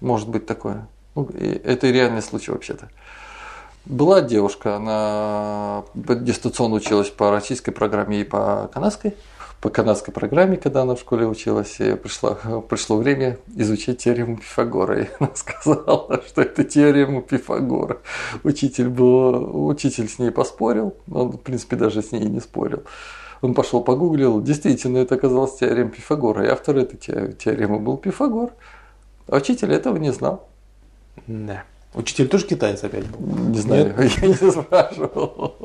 Может 0.00 0.28
быть 0.28 0.46
такое. 0.46 0.86
Ну, 1.14 1.28
это 1.28 1.90
реальный 1.90 2.22
случай 2.22 2.52
вообще-то. 2.52 2.90
Была 3.86 4.20
девушка, 4.20 4.76
она 4.76 5.84
дистанционно 5.94 6.76
училась 6.76 7.08
по 7.08 7.30
российской 7.30 7.72
программе 7.72 8.20
и 8.20 8.24
по 8.24 8.70
канадской. 8.72 9.16
По 9.60 9.68
канадской 9.68 10.14
программе, 10.14 10.56
когда 10.56 10.82
она 10.82 10.94
в 10.94 11.00
школе 11.00 11.26
училась, 11.26 11.76
пришло, 11.76 12.62
пришло 12.62 12.96
время 12.96 13.38
изучить 13.54 13.98
теорему 13.98 14.38
Пифагора. 14.38 15.02
И 15.02 15.08
она 15.18 15.30
сказала, 15.34 16.22
что 16.26 16.40
это 16.40 16.64
теорема 16.64 17.20
Пифагора. 17.20 17.98
Учитель, 18.42 18.88
был, 18.88 19.66
учитель 19.68 20.08
с 20.08 20.18
ней 20.18 20.30
поспорил, 20.30 20.94
он, 21.10 21.32
в 21.32 21.40
принципе, 21.42 21.76
даже 21.76 22.02
с 22.02 22.10
ней 22.10 22.24
не 22.24 22.40
спорил. 22.40 22.84
Он 23.42 23.52
пошел 23.52 23.82
погуглил, 23.82 24.40
действительно, 24.42 24.98
это 24.98 25.16
оказалось 25.16 25.56
теорема 25.56 25.90
Пифагора. 25.90 26.46
И 26.46 26.48
автор 26.48 26.78
этой 26.78 26.96
теоремы 26.96 27.80
был 27.80 27.98
Пифагор. 27.98 28.52
А 29.26 29.36
учитель 29.36 29.74
этого 29.74 29.98
не 29.98 30.12
знал. 30.12 30.48
Да. 31.26 31.64
Учитель 31.92 32.28
тоже 32.28 32.46
китаец 32.46 32.84
опять 32.84 33.06
был? 33.06 33.20
Не 33.50 33.58
знаю, 33.58 33.94
Нет? 33.98 34.18
я 34.22 34.28
не 34.28 34.34
спрашивал. 34.34 35.56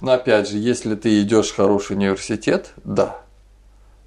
Но 0.00 0.12
опять 0.12 0.48
же, 0.48 0.58
если 0.58 0.94
ты 0.94 1.20
идешь 1.22 1.50
в 1.50 1.56
хороший 1.56 1.96
университет, 1.96 2.72
да, 2.84 3.20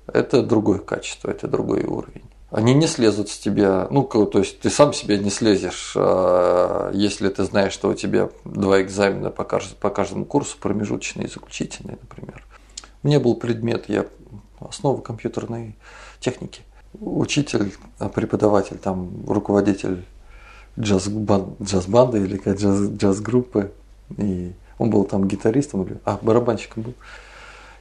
это 0.08 0.42
другое 0.42 0.80
качество, 0.80 1.30
это 1.30 1.48
другой 1.48 1.84
уровень. 1.84 2.24
Они 2.50 2.76
не 2.76 2.86
слезут 2.86 3.30
с 3.30 3.38
тебя, 3.40 3.88
ну, 3.90 4.04
то 4.04 4.38
есть 4.38 4.60
ты 4.60 4.70
сам 4.70 4.94
себя 4.94 5.18
не 5.18 5.32
слезешь, 5.32 5.94
а, 5.96 6.92
если 6.94 7.30
ты 7.30 7.46
знаешь, 7.46 7.74
что 7.74 7.90
у 7.90 7.96
тебя 7.96 8.30
два 8.46 8.82
экзамена 8.82 9.32
по 9.32 9.44
по 9.44 9.90
каждому 9.90 10.26
курсу, 10.26 10.58
промежуточный 10.60 11.26
и 11.26 11.30
заключительный, 11.30 11.98
например. 12.00 12.46
Меня 13.02 13.20
был 13.20 13.36
предмет, 13.36 13.90
я 13.90 14.06
основы 14.60 15.02
компьютерной 15.02 15.76
техники. 16.20 16.62
Учитель, 17.00 17.74
преподаватель, 18.14 18.78
там, 18.78 19.26
руководитель 19.28 20.06
джаз-бан, 20.80 21.56
джаз-банды 21.62 22.20
или 22.20 22.38
как 22.38 22.58
джаз, 22.58 22.90
джаз-группы. 22.90 23.72
И 24.18 24.54
он 24.78 24.90
был 24.90 25.06
там 25.06 25.28
гитаристом, 25.28 25.88
а, 26.06 26.20
барабанщиком 26.22 26.84
был. 26.84 26.94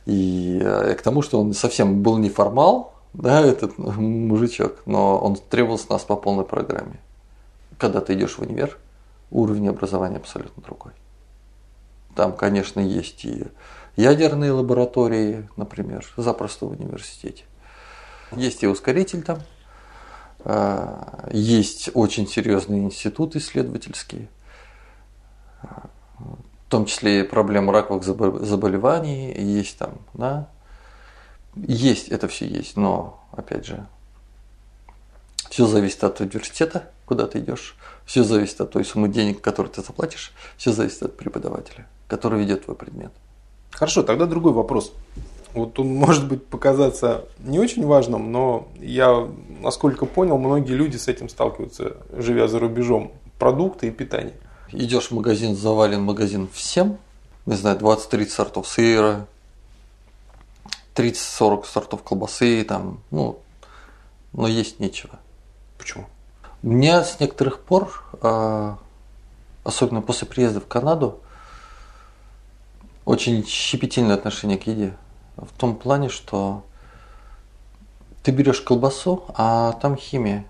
И 0.05 0.59
э, 0.61 0.95
к 0.95 1.03
тому, 1.03 1.23
что 1.23 1.41
он 1.41 1.53
совсем 1.55 2.03
был 2.03 2.19
не 2.19 2.29
формал, 2.29 2.95
да, 3.13 3.41
этот 3.41 3.79
мужичок, 3.79 4.83
но 4.87 5.19
он 5.19 5.37
требовался 5.37 5.91
нас 5.91 6.03
по 6.03 6.17
полной 6.17 6.45
программе. 6.45 6.99
Когда 7.79 8.01
ты 8.01 8.15
идешь 8.15 8.37
в 8.37 8.41
универ, 8.41 8.79
уровень 9.31 9.69
образования 9.69 10.17
абсолютно 10.17 10.63
другой. 10.63 10.93
Там, 12.15 12.33
конечно, 12.33 12.81
есть 12.81 13.25
и 13.25 13.47
ядерные 13.97 14.53
лаборатории, 14.53 15.49
например, 15.57 16.07
запросто 16.17 16.67
в 16.67 16.73
университете. 16.73 17.45
Есть 18.33 18.63
и 18.63 18.67
ускоритель 18.67 19.23
там, 19.23 19.41
а, 20.45 21.29
есть 21.33 21.91
очень 21.95 22.27
серьезные 22.27 22.83
институты 22.83 23.39
исследовательские, 23.39 24.29
в 26.19 26.52
том 26.73 26.87
числе 26.87 27.21
и 27.21 27.23
проблемы 27.23 27.71
раковых 27.71 28.03
заболеваний, 28.03 29.31
есть 29.39 29.77
там, 29.77 29.99
да, 30.15 30.49
есть, 31.55 32.09
это 32.09 32.29
все 32.29 32.47
есть, 32.47 32.79
но, 32.79 33.21
опять 33.31 33.67
же, 33.67 33.87
все 35.51 35.67
зависит 35.67 36.03
от 36.03 36.19
университета, 36.21 36.91
куда 37.05 37.27
ты 37.27 37.41
идешь, 37.41 37.77
все 38.07 38.25
зависит 38.25 38.59
от 38.63 38.71
той 38.71 38.87
суммы 38.87 39.11
денег, 39.11 39.43
которую 39.43 39.71
ты 39.71 39.83
заплатишь, 39.83 40.33
все 40.57 40.73
зависит 40.73 41.03
от 41.03 41.15
преподавателя, 41.15 41.87
который 42.09 42.41
ведет 42.41 42.65
твой 42.65 42.75
предмет. 42.75 43.13
Хорошо, 43.71 44.03
тогда 44.03 44.25
другой 44.25 44.53
вопрос. 44.55 44.95
Вот 45.53 45.79
он 45.79 45.89
может 45.89 46.27
быть 46.27 46.47
показаться 46.47 47.27
не 47.41 47.59
очень 47.59 47.85
важным, 47.85 48.33
но 48.33 48.69
я, 48.81 49.29
насколько 49.61 50.07
понял, 50.07 50.39
многие 50.39 50.73
люди 50.73 50.97
с 50.97 51.07
этим 51.07 51.29
сталкиваются, 51.29 51.99
живя 52.17 52.49
за 52.49 52.59
рубежом. 52.59 53.13
Продукты 53.39 53.89
и 53.89 53.91
питание. 53.91 54.37
Идешь 54.73 55.09
в 55.09 55.11
магазин, 55.13 55.55
завален 55.55 56.03
магазин 56.03 56.49
всем, 56.53 56.99
не 57.47 57.57
знаю, 57.57 57.79
20-30 57.79 58.29
сортов 58.29 58.67
сыра, 58.67 59.27
30-40 60.95 61.67
сортов 61.67 62.03
колбасы, 62.03 62.65
там, 62.65 63.01
ну, 63.11 63.39
но 64.33 64.49
есть 64.49 64.81
нечего. 64.81 65.19
Почему? 65.79 66.07
У 66.63 66.69
меня 66.69 67.05
с 67.05 67.21
некоторых 67.21 67.61
пор, 67.61 68.03
а, 68.23 68.79
особенно 69.65 70.01
после 70.01 70.27
приезда 70.27 70.61
в 70.61 70.67
Канаду, 70.67 71.21
очень 73.05 73.47
щепетильное 73.47 74.15
отношение 74.15 74.59
к 74.59 74.67
еде 74.67 74.97
в 75.37 75.53
том 75.59 75.77
плане, 75.77 76.09
что 76.09 76.65
ты 78.23 78.31
берешь 78.31 78.61
колбасу, 78.61 79.25
а 79.35 79.73
там 79.73 79.97
химия. 79.97 80.47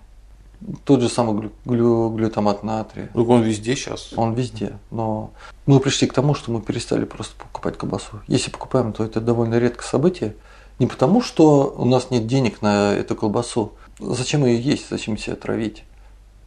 Тот 0.85 1.01
же 1.01 1.09
самый 1.09 1.39
глю, 1.39 1.51
глю, 1.65 2.09
глютамат 2.09 2.63
натрия. 2.63 3.09
Ну, 3.13 3.25
он 3.25 3.41
везде 3.41 3.75
сейчас. 3.75 4.13
Он 4.15 4.33
везде. 4.33 4.77
Но 4.91 5.31
мы 5.65 5.79
пришли 5.79 6.07
к 6.07 6.13
тому, 6.13 6.35
что 6.35 6.51
мы 6.51 6.61
перестали 6.61 7.05
просто 7.05 7.35
покупать 7.35 7.77
колбасу. 7.77 8.21
Если 8.27 8.49
покупаем, 8.49 8.93
то 8.93 9.03
это 9.03 9.19
довольно 9.19 9.59
редкое 9.59 9.85
событие. 9.85 10.35
Не 10.79 10.87
потому, 10.87 11.21
что 11.21 11.73
у 11.77 11.85
нас 11.85 12.11
нет 12.11 12.27
денег 12.27 12.61
на 12.61 12.93
эту 12.93 13.15
колбасу. 13.15 13.73
Зачем 13.99 14.45
ее 14.45 14.59
есть? 14.59 14.89
Зачем 14.89 15.17
себя 15.17 15.35
травить? 15.35 15.83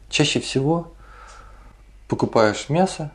Чаще 0.09 0.41
всего 0.41 0.93
покупаешь 2.09 2.69
мясо, 2.69 3.13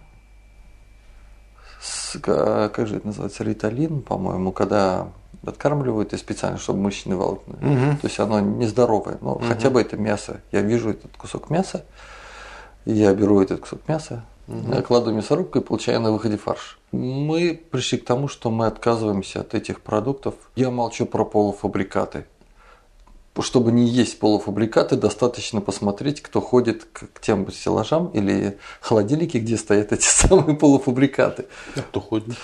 с, 1.81 2.19
как 2.19 2.87
же 2.87 2.97
это 2.97 3.07
называется, 3.07 3.43
риталин, 3.43 4.01
по-моему, 4.01 4.51
когда 4.51 5.07
откармливают 5.45 6.13
и 6.13 6.17
специально, 6.17 6.57
чтобы 6.57 6.79
мышечные 6.79 7.17
волокна. 7.17 7.55
Угу. 7.55 7.97
То 8.01 8.07
есть 8.07 8.19
оно 8.19 8.39
нездоровое, 8.39 9.17
но 9.21 9.33
угу. 9.33 9.43
хотя 9.45 9.69
бы 9.69 9.81
это 9.81 9.97
мясо. 9.97 10.41
Я 10.51 10.61
вижу 10.61 10.91
этот 10.91 11.15
кусок 11.17 11.49
мяса, 11.49 11.85
я 12.85 13.13
беру 13.13 13.41
этот 13.41 13.61
кусок 13.61 13.87
мяса, 13.87 14.23
угу. 14.47 14.81
кладу 14.83 15.13
мясорубку 15.13 15.59
и 15.59 15.61
получаю 15.61 15.99
на 16.01 16.11
выходе 16.11 16.37
фарш. 16.37 16.79
Мы 16.91 17.59
пришли 17.71 17.97
к 17.97 18.05
тому, 18.05 18.27
что 18.27 18.51
мы 18.51 18.67
отказываемся 18.67 19.41
от 19.41 19.53
этих 19.53 19.81
продуктов. 19.81 20.35
Я 20.55 20.69
молчу 20.69 21.05
про 21.05 21.25
полуфабрикаты 21.25 22.25
чтобы 23.39 23.71
не 23.71 23.87
есть 23.87 24.19
полуфабрикаты, 24.19 24.97
достаточно 24.97 25.61
посмотреть, 25.61 26.21
кто 26.21 26.41
ходит 26.41 26.85
к 26.91 27.21
тем 27.21 27.49
стеллажам 27.51 28.07
или 28.09 28.57
холодильники, 28.81 29.37
где 29.37 29.57
стоят 29.57 29.93
эти 29.93 30.05
самые 30.05 30.57
полуфабрикаты. 30.57 31.45
А 31.75 31.81
кто 31.81 32.01
ходит? 32.01 32.35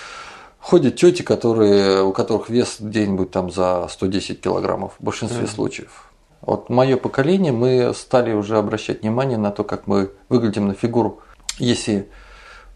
Ходят 0.60 0.96
тети, 0.96 1.22
которые, 1.22 2.02
у 2.02 2.12
которых 2.12 2.50
вес 2.50 2.76
где-нибудь 2.80 3.30
там 3.30 3.50
за 3.50 3.86
110 3.88 4.40
килограммов 4.40 4.94
в 4.98 5.04
большинстве 5.04 5.44
mm. 5.44 5.54
случаев. 5.54 6.10
Вот 6.40 6.68
мое 6.68 6.96
поколение, 6.96 7.52
мы 7.52 7.92
стали 7.94 8.32
уже 8.32 8.58
обращать 8.58 9.02
внимание 9.02 9.38
на 9.38 9.50
то, 9.50 9.64
как 9.64 9.86
мы 9.86 10.10
выглядим 10.28 10.68
на 10.68 10.74
фигуру. 10.74 11.20
Если 11.58 12.08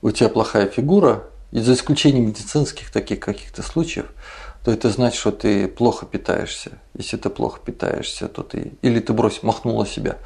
у 0.01 0.11
тебя 0.11 0.29
плохая 0.29 0.67
фигура, 0.67 1.25
и 1.53 1.61
за 1.61 1.75
исключением 1.75 2.29
медицинских 2.29 2.91
таких 2.91 3.21
каких-то 3.21 3.63
случаев, 3.63 4.07
то 4.65 4.73
это 4.73 4.91
значит, 4.91 5.21
что 5.21 5.33
ты 5.33 5.69
плохо 5.69 6.07
питаешься. 6.07 6.73
Если 6.95 7.17
ты 7.19 7.29
плохо 7.29 7.61
питаешься, 7.65 8.27
то 8.27 8.43
ты 8.43 8.73
или 8.81 9.01
ты 9.01 9.13
брось, 9.13 9.43
махнула 9.43 9.87
себя. 9.87 10.17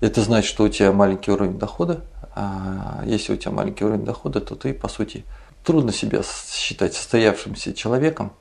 Это 0.00 0.20
значит, 0.22 0.48
что 0.48 0.64
у 0.64 0.68
тебя 0.68 0.92
маленький 0.92 1.30
уровень 1.30 1.58
дохода. 1.58 2.02
А 2.34 3.02
если 3.06 3.32
у 3.32 3.36
тебя 3.36 3.52
маленький 3.52 3.84
уровень 3.84 4.04
дохода, 4.04 4.40
то 4.40 4.54
ты, 4.54 4.74
по 4.74 4.88
сути, 4.88 5.24
трудно 5.64 5.92
себя 5.92 6.22
считать 6.22 6.94
состоявшимся 6.94 7.74
человеком, 7.74 8.32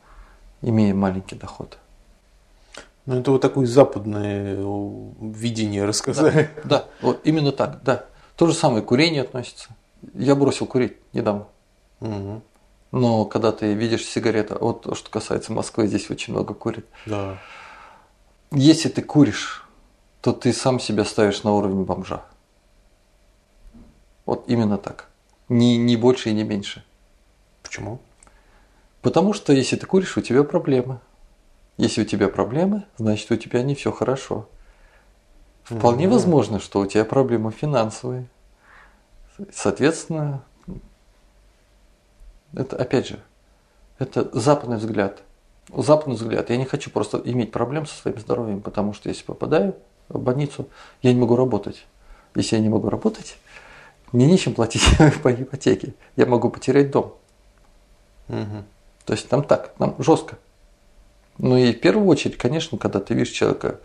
имея 0.61 0.93
маленький 0.93 1.35
доход. 1.35 1.77
Ну, 3.05 3.19
это 3.19 3.31
вот 3.31 3.41
такое 3.41 3.65
западное 3.65 4.55
видение 5.19 5.85
рассказали. 5.85 6.49
Да, 6.57 6.63
да, 6.63 6.85
вот 7.01 7.21
именно 7.23 7.51
так, 7.51 7.81
да. 7.83 8.05
То 8.35 8.47
же 8.47 8.53
самое 8.53 8.83
курение 8.83 9.23
относится. 9.23 9.69
Я 10.13 10.35
бросил 10.35 10.65
курить 10.65 10.97
недавно. 11.13 11.47
Угу. 12.01 12.41
Но 12.91 13.25
когда 13.25 13.51
ты 13.51 13.73
видишь 13.73 14.05
сигареты, 14.05 14.55
вот 14.55 14.83
то, 14.83 14.95
что 14.95 15.09
касается 15.09 15.53
Москвы, 15.53 15.87
здесь 15.87 16.09
очень 16.09 16.33
много 16.33 16.53
курит. 16.53 16.85
Да. 17.05 17.37
Если 18.51 18.89
ты 18.89 19.01
куришь, 19.01 19.67
то 20.21 20.31
ты 20.31 20.53
сам 20.53 20.79
себя 20.79 21.05
ставишь 21.05 21.43
на 21.43 21.53
уровень 21.53 21.83
бомжа. 21.83 22.23
Вот 24.25 24.43
именно 24.47 24.77
так. 24.77 25.09
Ни, 25.49 25.75
ни 25.75 25.95
больше 25.95 26.29
и 26.29 26.33
не 26.33 26.43
меньше. 26.43 26.83
Почему? 27.69 27.99
Потому 29.03 29.33
что 29.33 29.53
если 29.53 29.75
ты 29.75 29.85
куришь, 29.85 30.17
у 30.17 30.21
тебя 30.21 30.43
проблемы. 30.43 30.99
Если 31.77 32.01
у 32.01 32.05
тебя 32.05 32.27
проблемы, 32.27 32.85
значит 32.97 33.29
у 33.29 33.35
тебя 33.35 33.61
не 33.61 33.75
все 33.75 33.91
хорошо. 33.91 34.49
Вполне 35.65 36.09
возможно, 36.09 36.59
что 36.59 36.79
у 36.79 36.87
тебя 36.87 37.05
проблемы 37.05 37.51
финансовые. 37.51 38.27
Соответственно, 39.53 40.43
это 42.53 42.75
опять 42.75 43.07
же, 43.07 43.19
это 43.99 44.27
западный 44.33 44.77
взгляд. 44.77 45.21
Западный 45.71 46.15
взгляд. 46.15 46.49
Я 46.49 46.57
не 46.57 46.65
хочу 46.65 46.89
просто 46.89 47.21
иметь 47.23 47.51
проблем 47.51 47.85
со 47.85 47.95
своим 47.95 48.17
здоровьем, 48.17 48.61
потому 48.61 48.93
что 48.93 49.09
если 49.09 49.23
попадаю 49.25 49.75
в 50.07 50.19
больницу, 50.19 50.67
я 51.03 51.13
не 51.13 51.19
могу 51.19 51.35
работать. 51.35 51.85
Если 52.33 52.55
я 52.55 52.63
не 52.63 52.69
могу 52.69 52.89
работать, 52.89 53.37
мне 54.11 54.25
нечем 54.25 54.55
платить 54.55 54.83
по 55.21 55.31
ипотеке. 55.31 55.93
Я 56.15 56.25
могу 56.25 56.49
потерять 56.49 56.89
дом. 56.89 57.19
Угу. 58.29 58.63
То 59.05 59.13
есть 59.13 59.27
там 59.27 59.43
так, 59.43 59.73
там 59.77 59.95
жестко. 59.99 60.37
Ну 61.37 61.57
и 61.57 61.73
в 61.73 61.79
первую 61.79 62.07
очередь, 62.07 62.37
конечно, 62.37 62.77
когда 62.77 62.99
ты 62.99 63.13
видишь 63.13 63.33
человека 63.33 63.79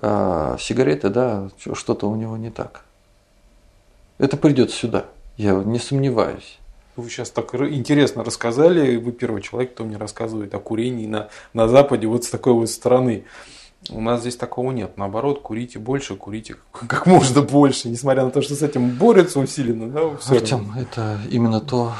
э, 0.00 0.56
сигареты, 0.60 1.08
да, 1.08 1.50
что-то 1.74 2.08
у 2.08 2.16
него 2.16 2.36
не 2.36 2.50
так. 2.50 2.84
Это 4.18 4.36
придет 4.36 4.70
сюда, 4.70 5.06
я 5.36 5.52
не 5.54 5.78
сомневаюсь. 5.78 6.58
Вы 6.96 7.10
сейчас 7.10 7.30
так 7.30 7.54
интересно 7.54 8.22
рассказали. 8.22 8.96
Вы 8.96 9.10
первый 9.10 9.42
человек, 9.42 9.74
кто 9.74 9.84
мне 9.84 9.96
рассказывает 9.96 10.54
о 10.54 10.60
курении 10.60 11.06
на, 11.06 11.28
на 11.52 11.66
Западе 11.66 12.06
вот 12.06 12.24
с 12.24 12.30
такой 12.30 12.52
вот 12.52 12.70
стороны. 12.70 13.24
У 13.90 14.00
нас 14.00 14.20
здесь 14.20 14.36
такого 14.36 14.70
нет. 14.70 14.96
Наоборот, 14.96 15.42
курите 15.42 15.78
больше, 15.78 16.14
курите 16.14 16.56
как 16.72 17.06
можно 17.06 17.42
больше, 17.42 17.88
несмотря 17.88 18.24
на 18.24 18.30
то, 18.30 18.42
что 18.42 18.54
с 18.54 18.62
этим 18.62 18.90
борются 18.90 19.40
усиленно. 19.40 19.88
Да, 19.88 20.18
Артем, 20.28 20.72
это 20.76 21.18
именно 21.30 21.60
то, 21.60 21.92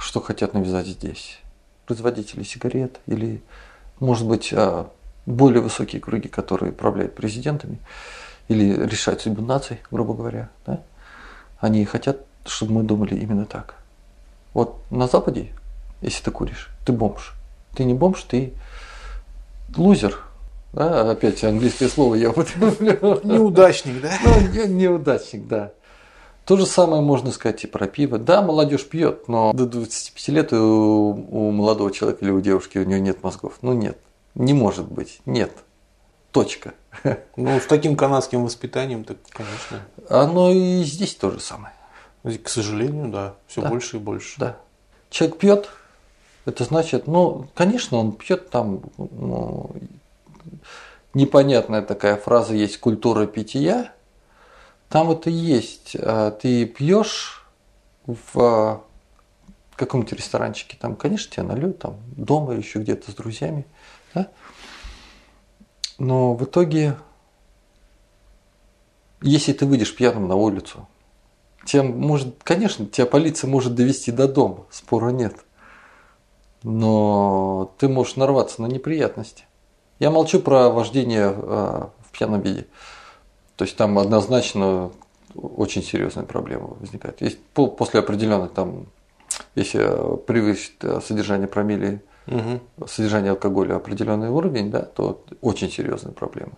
что 0.00 0.20
хотят 0.20 0.54
навязать 0.54 0.86
здесь. 0.86 1.38
Производители 1.86 2.42
сигарет 2.42 2.98
или, 3.06 3.42
может 3.98 4.26
быть, 4.26 4.52
а, 4.52 4.90
более 5.26 5.60
высокие 5.60 6.00
круги, 6.00 6.28
которые 6.28 6.72
управляют 6.72 7.14
президентами 7.14 7.78
или 8.48 8.72
решают 8.86 9.20
судьбу 9.20 9.42
наций, 9.42 9.80
грубо 9.90 10.14
говоря. 10.14 10.48
Да? 10.66 10.80
Они 11.58 11.84
хотят, 11.84 12.24
чтобы 12.46 12.72
мы 12.72 12.82
думали 12.82 13.14
именно 13.14 13.44
так. 13.44 13.74
Вот 14.54 14.80
на 14.90 15.06
Западе, 15.06 15.52
если 16.00 16.24
ты 16.24 16.30
куришь, 16.30 16.70
ты 16.86 16.92
бомж. 16.92 17.34
Ты 17.76 17.84
не 17.84 17.94
бомж, 17.94 18.22
ты 18.22 18.54
лузер. 19.76 20.18
Да, 20.72 21.10
опять 21.10 21.42
английское 21.44 21.88
слово 21.88 22.14
я 22.14 22.30
употреблю. 22.30 23.20
Неудачник, 23.24 24.00
да? 24.00 24.12
Ну, 24.24 24.66
неудачник, 24.66 25.46
да. 25.46 25.72
То 26.44 26.56
же 26.56 26.66
самое 26.66 27.02
можно 27.02 27.30
сказать 27.30 27.64
и 27.64 27.66
про 27.66 27.86
пиво. 27.86 28.18
Да, 28.18 28.42
молодежь 28.42 28.86
пьет, 28.88 29.28
но 29.28 29.52
до 29.52 29.66
25 29.66 30.28
лет 30.28 30.52
у, 30.52 30.56
у 31.30 31.50
молодого 31.52 31.92
человека 31.92 32.24
или 32.24 32.32
у 32.32 32.40
девушки 32.40 32.78
у 32.78 32.84
него 32.84 33.00
нет 33.00 33.22
мозгов. 33.22 33.58
Ну 33.62 33.72
нет, 33.72 33.98
не 34.34 34.52
может 34.52 34.90
быть, 34.90 35.20
нет. 35.26 35.52
Точка. 36.32 36.74
Ну, 37.36 37.58
с 37.58 37.66
таким 37.66 37.96
канадским 37.96 38.44
воспитанием, 38.44 39.04
так, 39.04 39.16
конечно. 39.30 39.80
Оно 40.08 40.50
и 40.50 40.82
здесь 40.82 41.14
то 41.14 41.30
же 41.30 41.40
самое. 41.40 41.72
К 42.22 42.48
сожалению, 42.48 43.08
да, 43.08 43.34
все 43.46 43.62
Да. 43.62 43.68
больше 43.68 43.96
и 43.96 44.00
больше. 44.00 44.38
Да. 44.38 44.56
Человек 45.08 45.38
пьет, 45.38 45.70
это 46.44 46.64
значит, 46.64 47.06
ну, 47.06 47.48
конечно, 47.54 47.98
он 47.98 48.12
пьет 48.12 48.50
там, 48.50 48.82
ну, 48.98 49.70
непонятная 51.14 51.82
такая 51.82 52.16
фраза 52.16 52.54
есть 52.54 52.78
культура 52.78 53.26
питья. 53.26 53.92
Там 54.90 55.10
это 55.10 55.30
есть. 55.30 55.96
А, 55.98 56.32
Ты 56.32 56.66
пьешь 56.66 57.46
в 58.06 58.82
каком-нибудь 59.76 60.12
ресторанчике, 60.12 60.76
там, 60.78 60.94
конечно, 60.96 61.32
тебя 61.32 61.44
нальют, 61.44 61.78
там, 61.78 61.96
дома 62.16 62.52
или 62.52 62.60
еще 62.60 62.80
где-то 62.80 63.10
с 63.10 63.14
друзьями, 63.14 63.64
да? 64.14 64.28
Но 65.96 66.34
в 66.34 66.44
итоге, 66.44 66.96
если 69.22 69.52
ты 69.54 69.64
выйдешь 69.64 69.94
пьяным 69.94 70.28
на 70.28 70.34
улицу, 70.34 70.86
тем 71.64 71.98
может, 71.98 72.42
конечно, 72.42 72.84
тебя 72.84 73.06
полиция 73.06 73.48
может 73.48 73.74
довести 73.74 74.10
до 74.10 74.26
дома, 74.28 74.66
спора 74.70 75.10
нет. 75.10 75.36
Но 76.62 77.72
ты 77.78 77.88
можешь 77.88 78.16
нарваться 78.16 78.60
на 78.60 78.66
неприятности. 78.66 79.44
Я 79.98 80.10
молчу 80.10 80.40
про 80.40 80.68
вождение 80.68 81.32
э, 81.34 81.34
в 81.36 82.10
пьяном 82.12 82.40
виде. 82.40 82.66
То 83.60 83.64
есть 83.64 83.76
там 83.76 83.98
однозначно 83.98 84.90
очень 85.34 85.82
серьезная 85.82 86.24
проблема 86.24 86.68
возникает. 86.80 87.20
Есть 87.20 87.38
по- 87.52 87.66
после 87.66 88.00
определенных 88.00 88.52
там, 88.54 88.86
если 89.54 89.80
превысит 90.26 90.82
э, 90.82 90.98
содержание 91.06 91.46
промилле, 91.46 92.02
Мгм. 92.24 92.60
содержание 92.86 93.32
алкоголя 93.32 93.76
определенный 93.76 94.30
уровень, 94.30 94.70
да, 94.70 94.80
то 94.80 95.22
очень 95.42 95.70
серьезная 95.70 96.12
проблема. 96.14 96.52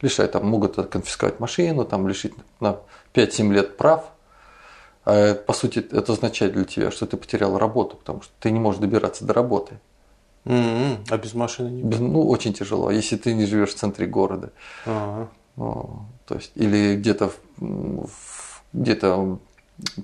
Лишать, 0.00 0.30
там 0.30 0.46
могут 0.46 0.76
конфисковать 0.90 1.40
машину, 1.40 1.84
там 1.84 2.06
лишить 2.06 2.34
на 2.60 2.76
5-7 3.12 3.52
лет 3.52 3.76
прав. 3.76 4.04
А, 5.04 5.34
по 5.34 5.52
сути, 5.54 5.80
это 5.80 6.12
означает 6.12 6.52
для 6.52 6.62
тебя, 6.66 6.92
что 6.92 7.06
ты 7.06 7.16
потерял 7.16 7.58
работу, 7.58 7.96
потому 7.96 8.22
что 8.22 8.32
ты 8.38 8.52
не 8.52 8.60
можешь 8.60 8.80
добираться 8.80 9.24
до 9.24 9.32
работы. 9.32 9.74
Мгм. 10.44 10.98
А 11.10 11.16
без 11.18 11.34
машины 11.34 11.70
не 11.70 11.82
Без- 11.82 11.98
Ну, 11.98 12.28
очень 12.28 12.52
тяжело, 12.52 12.92
если 12.92 13.16
ты 13.16 13.34
не 13.34 13.44
живешь 13.44 13.70
в 13.70 13.74
центре 13.76 14.06
города. 14.06 14.50
Ага. 14.86 15.28
То 15.56 16.34
есть, 16.34 16.52
или 16.54 16.96
где-то 16.96 17.32
где-то 18.72 19.38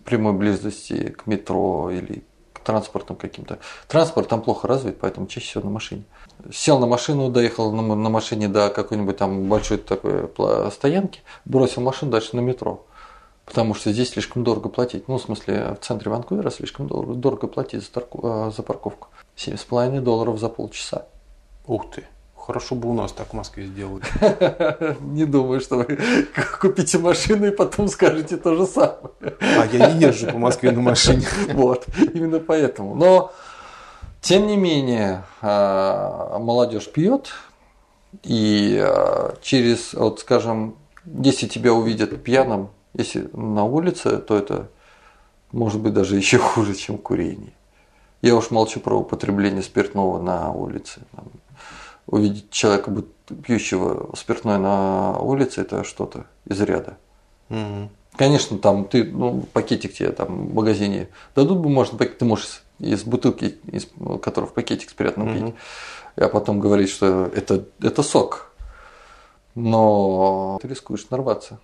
прямой 0.05 0.33
близости 0.33 1.11
к 1.11 1.27
метро 1.27 1.91
или 1.91 2.25
к 2.53 2.61
транспортным 2.61 3.17
каким-то. 3.17 3.59
Транспорт 3.89 4.29
там 4.29 4.43
плохо 4.43 4.69
развит, 4.69 4.99
поэтому 5.01 5.27
чаще 5.27 5.47
всего 5.47 5.65
на 5.65 5.71
машине. 5.71 6.05
Сел 6.53 6.79
на 6.79 6.87
машину, 6.87 7.31
доехал 7.31 7.73
на, 7.73 7.83
на 7.83 8.11
машине 8.11 8.49
до 8.49 8.71
какой-нибудь 8.71 9.17
там 9.17 9.49
большой 9.49 9.79
такой 9.79 10.31
стоянки, 10.71 11.21
бросил 11.45 11.83
машину 11.83 12.11
дальше 12.13 12.37
на 12.37 12.41
метро. 12.41 12.85
Потому 13.45 13.75
что 13.75 13.93
здесь 13.93 14.11
слишком 14.11 14.45
дорого 14.45 14.69
платить. 14.69 15.09
Ну, 15.09 15.19
в 15.19 15.23
смысле, 15.23 15.77
в 15.81 15.85
центре 15.85 16.11
Ванкувера 16.11 16.51
слишком 16.51 16.87
дорого, 16.87 17.15
дорого 17.15 17.49
платить 17.49 17.83
за, 17.83 17.91
торку- 17.91 18.21
а, 18.23 18.51
за 18.51 18.63
парковку. 18.63 19.09
7,5 19.37 20.01
долларов 20.01 20.39
за 20.39 20.49
полчаса. 20.49 21.07
Ух 21.67 21.91
ты. 21.91 22.07
Хорошо 22.51 22.75
бы 22.75 22.91
у 22.91 22.95
нас 22.95 23.13
так 23.13 23.29
в 23.29 23.33
Москве 23.35 23.67
сделали. 23.67 24.03
Не 25.03 25.25
думаю, 25.25 25.61
что 25.61 25.77
вы 25.77 25.99
купите 26.61 26.99
машину 26.99 27.47
и 27.47 27.53
потом 27.53 27.87
скажете 27.87 28.37
то 28.39 28.57
же 28.57 28.67
самое. 28.67 29.13
А 29.41 29.67
я 29.71 29.93
не 29.93 30.07
езжу 30.07 30.27
по 30.27 30.39
Москве 30.39 30.73
на 30.73 30.81
машине. 30.81 31.25
Вот, 31.55 31.87
именно 32.13 32.41
поэтому. 32.41 32.97
Но, 32.97 33.33
тем 34.21 34.49
не 34.49 34.57
менее, 34.57 35.23
а, 35.43 36.41
молодежь 36.41 36.91
пьет, 36.91 37.31
и 38.25 38.83
а, 38.83 39.37
через, 39.41 39.95
вот 39.95 40.19
скажем, 40.19 40.75
если 41.05 41.47
тебя 41.47 41.73
увидят 41.73 42.21
пьяным, 42.25 42.71
если 42.95 43.31
на 43.33 43.63
улице, 43.63 44.19
то 44.19 44.37
это 44.37 44.71
может 45.53 45.81
быть 45.81 45.95
даже 45.95 46.17
еще 46.17 46.39
хуже, 46.39 46.75
чем 46.75 46.99
курение. 46.99 47.53
Я 48.23 48.35
уж 48.35 48.51
молчу 48.51 48.81
про 48.81 48.99
употребление 48.99 49.63
спиртного 49.63 50.21
на 50.21 50.51
улице. 50.51 51.03
Увидеть 52.11 52.51
человека, 52.51 52.93
пьющего 53.45 54.15
спиртное 54.17 54.59
на 54.59 55.19
улице, 55.19 55.61
это 55.61 55.85
что-то 55.85 56.27
из 56.45 56.61
ряда. 56.61 56.97
Мгм. 57.49 57.91
Конечно, 58.17 58.59
там 58.59 58.85
ты, 58.85 59.05
ну, 59.05 59.43
пакетик 59.53 59.95
тебе 59.95 60.11
там 60.11 60.49
в 60.49 60.55
магазине 60.55 61.09
дадут 61.35 61.59
бумажный 61.59 61.99
пакет, 61.99 62.19
ты 62.19 62.25
можешь 62.25 62.63
из 62.81 63.05
бутылки, 63.05 63.59
из, 63.67 63.87
которая 64.21 64.51
в 64.51 64.55
пакетик 64.55 64.91
спрятан 64.91 65.25
Мгм. 65.25 65.47
пить, 65.47 65.55
а 66.17 66.29
потом 66.29 66.59
говорить, 66.59 66.91
что 66.91 67.27
это, 67.27 67.65
это 67.81 68.03
сок. 68.03 68.53
Но 69.55 70.59
ты 70.61 70.69
рискуешь 70.69 71.09
нарваться. 71.11 71.61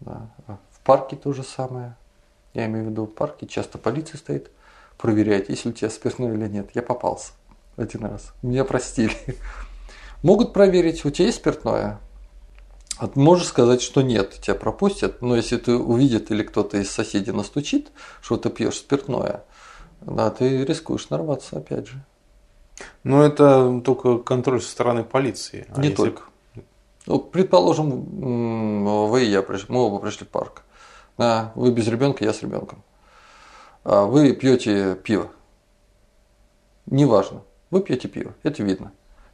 Да. 0.00 0.28
В 0.70 0.80
парке 0.84 1.16
то 1.16 1.32
же 1.32 1.42
самое. 1.42 1.96
Я 2.54 2.66
имею 2.66 2.86
в 2.86 2.90
виду, 2.90 3.06
в 3.06 3.14
парке 3.14 3.46
часто 3.46 3.78
полиция 3.78 4.18
стоит, 4.18 4.50
проверяет, 4.98 5.48
есть 5.48 5.64
ли 5.64 5.70
у 5.70 5.74
тебя 5.74 5.90
спиртное 5.90 6.32
или 6.32 6.48
нет. 6.48 6.70
Я 6.74 6.82
попался 6.82 7.32
один 7.76 8.04
раз. 8.04 8.32
Меня 8.42 8.64
простили. 8.64 9.16
Могут 10.22 10.52
проверить, 10.52 11.04
у 11.04 11.10
тебя 11.10 11.26
есть 11.26 11.38
спиртное? 11.38 11.98
А 12.98 13.08
ты 13.08 13.18
можешь 13.18 13.48
сказать, 13.48 13.82
что 13.82 14.02
нет, 14.02 14.38
тебя 14.40 14.54
пропустят, 14.54 15.22
но 15.22 15.34
если 15.34 15.56
ты 15.56 15.74
увидит 15.74 16.30
или 16.30 16.42
кто-то 16.42 16.76
из 16.78 16.90
соседей 16.90 17.32
настучит, 17.32 17.90
что 18.20 18.36
ты 18.36 18.48
пьешь 18.50 18.76
спиртное, 18.76 19.44
да, 20.00 20.30
ты 20.30 20.64
рискуешь 20.64 21.10
нарваться 21.10 21.58
опять 21.58 21.88
же. 21.88 22.04
Но 23.02 23.22
это 23.24 23.80
только 23.84 24.18
контроль 24.18 24.62
со 24.62 24.70
стороны 24.70 25.02
полиции. 25.04 25.66
А 25.74 25.80
Не 25.80 25.88
если- 25.88 25.96
только. 25.96 26.22
Ну, 27.06 27.18
предположим, 27.18 29.08
вы 29.08 29.24
и 29.24 29.28
я 29.30 29.42
пришли, 29.42 29.66
мы 29.74 29.80
оба 29.80 29.98
пришли 29.98 30.24
в 30.24 30.28
парк. 30.28 30.62
Да, 31.18 31.50
вы 31.56 31.72
без 31.72 31.88
ребенка, 31.88 32.24
я 32.24 32.32
с 32.32 32.42
ребенком. 32.42 32.84
А 33.84 34.04
Вы 34.04 34.32
пьете 34.32 34.94
пиво. 34.94 35.28
Неважно. 36.86 37.42
Вы 37.70 37.80
пьете 37.82 38.06
пиво, 38.06 38.34
это 38.44 38.62
видно. 38.62 38.92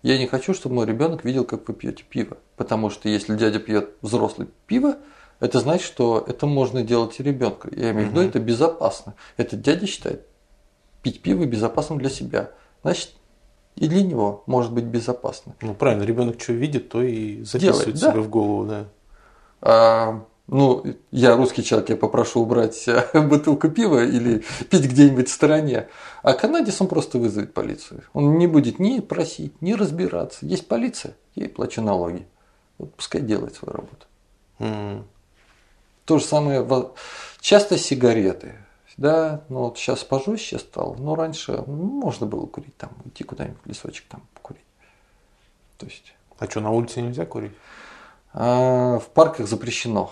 Я 0.09 0.17
не 0.17 0.27
хочу, 0.27 0.55
чтобы 0.55 0.77
мой 0.77 0.87
ребенок 0.87 1.23
видел, 1.23 1.45
как 1.45 1.69
вы 1.69 1.75
пьете 1.75 2.03
пиво. 2.03 2.39
Потому 2.57 2.89
что 2.89 3.11
если 3.11 3.37
дядя 3.37 3.59
пьет 3.59 3.91
взрослый 4.01 4.49
пиво, 4.67 4.97
это 5.39 5.61
значит, 5.61 5.87
что 5.87 6.25
это 6.27 6.47
можно 6.47 6.83
делать 6.83 7.21
и 7.21 7.23
ребенку. 7.23 7.69
Я 7.71 7.91
имею 7.91 8.09
в 8.09 8.11
виду, 8.13 8.23
это 8.23 8.39
безопасно. 8.41 9.17
Этот 9.37 9.61
дядя 9.61 9.87
считает 9.87 10.27
пить 11.03 11.21
пиво 11.21 11.45
безопасным 11.45 11.99
для 11.99 12.09
себя. 12.09 12.53
Значит, 12.83 13.11
и 13.77 13.87
для 13.87 14.03
него 14.03 14.45
может 14.47 14.73
быть 14.73 14.85
безопасно. 14.85 15.55
Ну 15.61 15.75
правильно, 15.75 16.05
ребенок 16.05 16.41
что 16.41 16.55
видит, 16.55 16.89
то 16.89 17.03
и 17.03 17.43
записывает 17.43 17.97
Делает, 17.97 18.01
да. 18.01 18.13
себе 18.13 18.21
в 18.23 18.31
голову, 18.31 18.65
да. 18.65 18.85
А, 19.61 20.25
ну, 20.49 20.83
я 21.11 21.37
русский 21.37 21.63
человек, 21.63 21.91
я 21.91 21.97
попрошу 21.97 22.41
убрать 22.41 22.89
бутылку 23.15 23.69
пива 23.69 24.03
или 24.03 24.45
пить 24.71 24.87
где-нибудь 24.87 25.29
в 25.29 25.33
стороне. 25.33 25.89
А 26.23 26.33
канадец 26.33 26.81
он 26.81 26.89
просто 26.89 27.19
вызовет 27.19 27.53
полицию. 27.53 28.03
Он 28.15 28.39
не 28.39 28.47
будет 28.47 28.79
ни 28.79 29.01
просить, 29.01 29.61
ни 29.61 29.75
разбираться. 29.75 30.47
Есть 30.47 30.67
полиция, 30.67 31.15
я 31.35 31.45
ей 31.45 31.51
плачу 31.51 31.83
налоги. 31.83 32.27
Вот 32.79 32.95
пускай 32.95 33.21
делает 33.21 33.57
свою 33.57 33.75
работу. 33.75 34.07
М. 34.59 35.07
То 36.07 36.19
же 36.19 36.25
самое, 36.25 36.67
часто 37.41 37.77
сигареты. 37.77 38.55
Да, 38.97 39.43
ну 39.49 39.61
вот 39.61 39.79
сейчас 39.79 40.03
пожестче 40.03 40.59
стало, 40.59 40.97
но 40.97 41.15
раньше 41.15 41.63
можно 41.67 42.27
было 42.27 42.47
курить, 42.47 42.77
там, 42.77 42.91
идти 43.05 43.23
куда-нибудь 43.23 43.61
в 43.65 43.69
лесочек 43.69 44.07
там 44.09 44.23
покурить. 44.35 44.65
То 45.77 45.87
есть 45.87 46.15
А 46.39 46.47
что, 46.51 46.61
на 46.61 46.71
улице 46.73 47.03
нельзя 47.03 47.27
курить? 47.27 47.53
а, 48.33 48.99
в 48.99 49.09
парках 49.09 49.47
запрещено. 49.47 50.11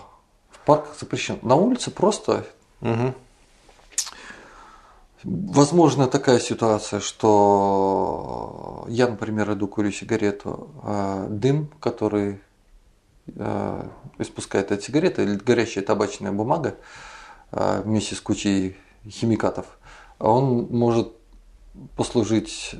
Парках 0.67 0.99
запрещено. 0.99 1.39
На 1.41 1.55
улице 1.55 1.89
просто 1.91 2.45
Угу. 2.81 3.13
Возможно 5.23 6.07
такая 6.07 6.39
ситуация, 6.39 6.99
что 6.99 8.85
я, 8.87 9.07
например, 9.07 9.51
иду 9.53 9.67
курю 9.67 9.91
сигарету, 9.91 10.69
а 10.83 11.25
дым, 11.27 11.71
который 11.79 12.39
а, 13.35 13.89
испускает 14.19 14.71
эта 14.71 14.83
сигарета, 14.83 15.23
или 15.23 15.35
горящая 15.35 15.83
табачная 15.83 16.31
бумага 16.31 16.75
а, 17.51 17.81
вместе 17.81 18.13
с 18.13 18.21
кучей 18.21 18.77
химикатов, 19.09 19.65
он 20.19 20.67
может 20.69 21.13
послужить 21.95 22.75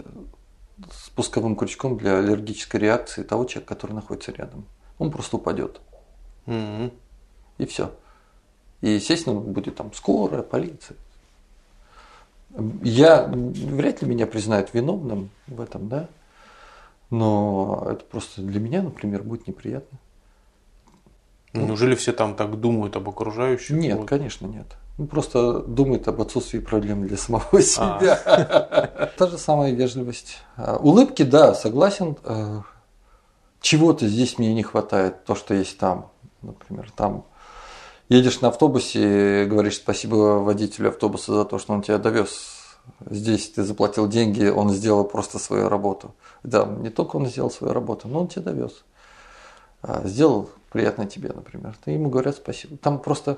спусковым 0.92 1.56
крючком 1.56 1.98
для 1.98 2.20
аллергической 2.20 2.80
реакции 2.80 3.24
того 3.24 3.46
человека, 3.46 3.74
который 3.74 3.94
находится 3.94 4.32
рядом. 4.32 4.66
Он 5.00 5.10
просто 5.10 5.38
упадет. 5.38 5.82
М. 6.46 6.92
И 7.58 7.66
все. 7.66 7.92
И, 8.82 8.90
естественно, 8.92 9.40
будет 9.40 9.76
там 9.76 9.94
скорая, 9.94 10.44
полиция. 10.44 10.98
Я 12.84 13.28
вряд 13.28 14.02
ли 14.02 14.08
меня 14.08 14.26
признают 14.28 14.74
виновным 14.74 15.30
в 15.48 15.62
этом, 15.62 15.90
да. 15.90 16.08
Но 17.10 17.88
это 17.90 18.04
просто 18.06 18.42
для 18.42 18.60
меня, 18.60 18.82
например, 18.82 19.24
будет 19.24 19.48
неприятно. 19.48 19.98
Неужели 21.54 21.96
все 21.96 22.12
там 22.12 22.36
так 22.36 22.60
думают 22.60 22.96
об 22.96 23.10
окружающих? 23.10 23.76
Нет, 23.76 23.98
Вот. 23.98 24.08
конечно, 24.08 24.46
нет. 24.46 24.68
Ну, 24.98 25.06
просто 25.08 25.60
думает 25.60 26.08
об 26.08 26.22
отсутствии 26.22 26.60
проблем 26.60 27.08
для 27.08 27.18
самого 27.18 27.62
себя. 27.62 29.12
Та 29.18 29.28
же 29.28 29.38
самая 29.38 29.72
вежливость. 29.72 30.38
А, 30.56 30.78
Улыбки, 30.78 31.24
да, 31.24 31.54
согласен. 31.56 32.18
А, 32.24 32.62
Чего-то 33.62 34.08
здесь 34.08 34.38
мне 34.38 34.54
не 34.54 34.64
хватает, 34.64 35.24
то, 35.26 35.36
что 35.36 35.54
есть 35.54 35.78
там. 35.78 36.10
Например, 36.42 36.92
там 36.96 37.26
едешь 38.10 38.42
на 38.42 38.50
автобусе, 38.50 39.46
говоришь 39.46 39.78
спасибо 39.78 40.16
водителю 40.40 40.90
автобуса 40.90 41.34
за 41.34 41.46
то, 41.46 41.60
что 41.60 41.74
он 41.74 41.82
тебя 41.82 41.98
довез. 41.98 42.54
Здесь 43.10 43.50
ты 43.52 43.64
заплатил 43.64 44.08
деньги, 44.08 44.46
он 44.48 44.70
сделал 44.70 45.04
просто 45.04 45.40
свою 45.40 45.68
работу. 45.70 46.16
Да, 46.44 46.66
не 46.66 46.90
только 46.90 47.18
он 47.18 47.26
сделал 47.26 47.52
свою 47.52 47.74
работу, 47.74 48.08
но 48.08 48.22
он 48.22 48.28
тебя 48.28 48.44
довез. 48.44 48.86
А, 49.82 50.08
Сделал 50.08 50.50
приятно 50.72 51.06
тебе, 51.06 51.30
например. 51.34 51.76
Ты 51.84 51.92
ему 51.92 52.10
говорят 52.10 52.36
спасибо. 52.38 52.78
Там 52.78 53.00
просто, 53.00 53.38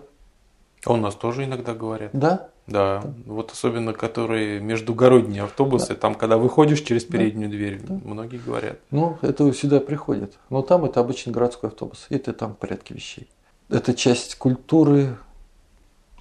А 0.85 0.93
у 0.93 0.97
нас 0.97 1.15
тоже 1.15 1.45
иногда 1.45 1.73
говорят. 1.73 2.11
да, 2.13 2.49
Да, 2.67 3.03
вот 3.25 3.51
особенно 3.51 3.93
которые 3.93 4.59
междугородние 4.59 5.43
автобусы, 5.43 5.95
там, 5.95 6.13
когда 6.15 6.37
выходишь 6.37 6.81
через 6.81 7.03
переднюю 7.03 7.49
дверь, 7.49 7.81
многие 7.87 8.37
говорят. 8.37 8.77
Ну, 8.91 9.17
это 9.23 9.51
сюда 9.53 9.79
приходит. 9.79 10.37
Но 10.49 10.61
там 10.61 10.85
это 10.85 10.99
обычный 10.99 11.33
городской 11.33 11.69
автобус. 11.69 12.05
И 12.09 12.17
ты 12.19 12.33
там 12.33 12.53
в 12.53 12.57
порядке 12.57 12.93
вещей. 12.93 13.27
Это 13.69 13.93
часть 13.93 14.35
культуры, 14.35 15.17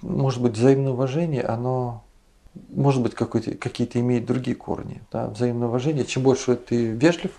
может 0.01 0.41
быть, 0.41 0.53
взаимное 0.53 0.93
уважение, 0.93 1.43
оно 1.43 2.03
может 2.69 3.01
быть 3.01 3.15
какие-то 3.15 3.99
имеет 3.99 4.25
другие 4.25 4.55
корни. 4.55 5.01
Да? 5.11 5.27
Взаимное 5.27 5.67
уважение. 5.67 6.05
Чем 6.05 6.23
больше 6.23 6.55
ты 6.55 6.91
вежлив, 6.91 7.31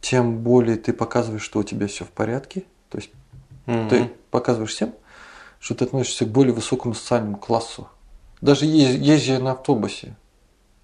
тем 0.00 0.38
более 0.38 0.76
ты 0.76 0.92
показываешь, 0.92 1.42
что 1.42 1.60
у 1.60 1.62
тебя 1.62 1.86
все 1.86 2.04
в 2.04 2.10
порядке. 2.10 2.64
То 2.88 2.98
есть 2.98 3.10
Мгм. 3.66 3.88
ты 3.88 4.10
показываешь 4.30 4.72
всем, 4.72 4.94
что 5.58 5.74
ты 5.74 5.84
относишься 5.84 6.24
к 6.24 6.28
более 6.28 6.54
высокому 6.54 6.94
социальному 6.94 7.36
классу. 7.36 7.88
Даже 8.40 8.64
езжая 8.64 9.38
на 9.38 9.52
автобусе, 9.52 10.16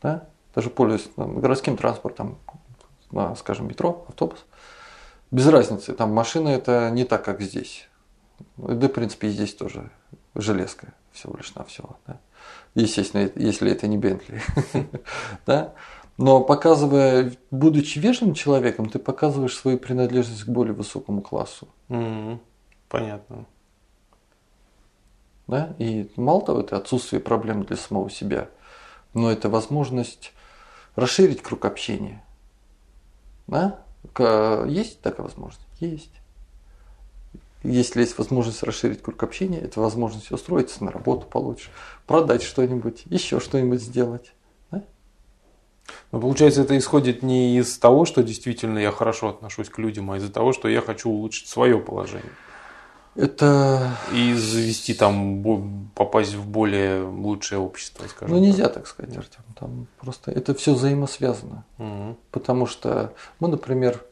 да? 0.02 0.28
даже 0.54 0.68
пользуясь 0.68 1.08
там, 1.16 1.40
городским 1.40 1.76
транспортом, 1.76 2.36
на, 3.10 3.34
скажем, 3.36 3.68
метро, 3.68 4.04
автобус, 4.08 4.44
без 5.30 5.46
разницы, 5.46 5.92
там 5.92 6.12
машина 6.12 6.48
это 6.48 6.90
не 6.90 7.04
так, 7.04 7.24
как 7.24 7.40
здесь. 7.40 7.88
Да, 8.56 8.88
в 8.88 8.92
принципе, 8.92 9.28
и 9.28 9.30
здесь 9.30 9.54
тоже 9.54 9.90
железка 10.34 10.92
всего 11.12 11.36
лишь 11.36 11.54
навсего. 11.54 11.96
Да? 12.06 12.20
Естественно, 12.74 13.30
если 13.34 13.70
это 13.70 13.86
не 13.86 13.98
Бентли. 13.98 14.40
да? 15.46 15.74
Но 16.18 16.42
показывая, 16.42 17.34
будучи 17.50 17.98
вежливым 17.98 18.34
человеком, 18.34 18.88
ты 18.88 18.98
показываешь 18.98 19.56
свою 19.56 19.78
принадлежность 19.78 20.44
к 20.44 20.48
более 20.48 20.74
высокому 20.74 21.22
классу. 21.22 21.68
Понятно. 22.88 23.46
Да? 25.46 25.74
И 25.78 26.10
мало 26.16 26.42
того, 26.44 26.60
это 26.60 26.76
отсутствие 26.76 27.20
проблем 27.20 27.64
для 27.64 27.76
самого 27.76 28.10
себя, 28.10 28.48
но 29.14 29.30
это 29.30 29.48
возможность 29.48 30.32
расширить 30.94 31.42
круг 31.42 31.64
общения. 31.64 32.24
Да? 33.46 33.85
Есть 34.68 35.00
такая 35.00 35.24
возможность? 35.26 35.66
Есть. 35.80 36.12
Если 37.62 38.00
есть 38.00 38.16
возможность 38.18 38.62
расширить 38.62 39.02
круг 39.02 39.22
общения, 39.22 39.58
это 39.58 39.80
возможность 39.80 40.30
устроиться 40.30 40.84
на 40.84 40.92
работу 40.92 41.26
получше, 41.26 41.70
продать 42.06 42.42
что-нибудь, 42.42 43.02
еще 43.06 43.40
что-нибудь 43.40 43.82
сделать. 43.82 44.32
Да? 44.70 44.84
Но 46.12 46.20
получается, 46.20 46.62
это 46.62 46.78
исходит 46.78 47.22
не 47.22 47.58
из 47.58 47.76
того, 47.78 48.04
что 48.04 48.22
действительно 48.22 48.78
я 48.78 48.92
хорошо 48.92 49.30
отношусь 49.30 49.68
к 49.68 49.78
людям, 49.78 50.10
а 50.10 50.18
из-за 50.18 50.30
того, 50.30 50.52
что 50.52 50.68
я 50.68 50.80
хочу 50.80 51.10
улучшить 51.10 51.48
свое 51.48 51.78
положение. 51.78 52.32
Это 53.16 53.96
И 54.12 54.34
завести 54.34 54.92
там, 54.92 55.90
попасть 55.94 56.34
в 56.34 56.46
более 56.46 57.02
лучшее 57.02 57.58
общество, 57.58 58.06
скажем 58.08 58.36
ну, 58.36 58.42
нельзя 58.42 58.68
так 58.68 58.86
сказать, 58.86 59.16
Артем. 59.16 59.42
Там 59.58 59.86
просто 59.98 60.30
это 60.30 60.54
все 60.54 60.74
взаимосвязано. 60.74 61.64
Мгм. 61.78 62.18
Потому 62.30 62.66
что 62.66 63.14
мы, 63.40 63.48
например, 63.48 64.04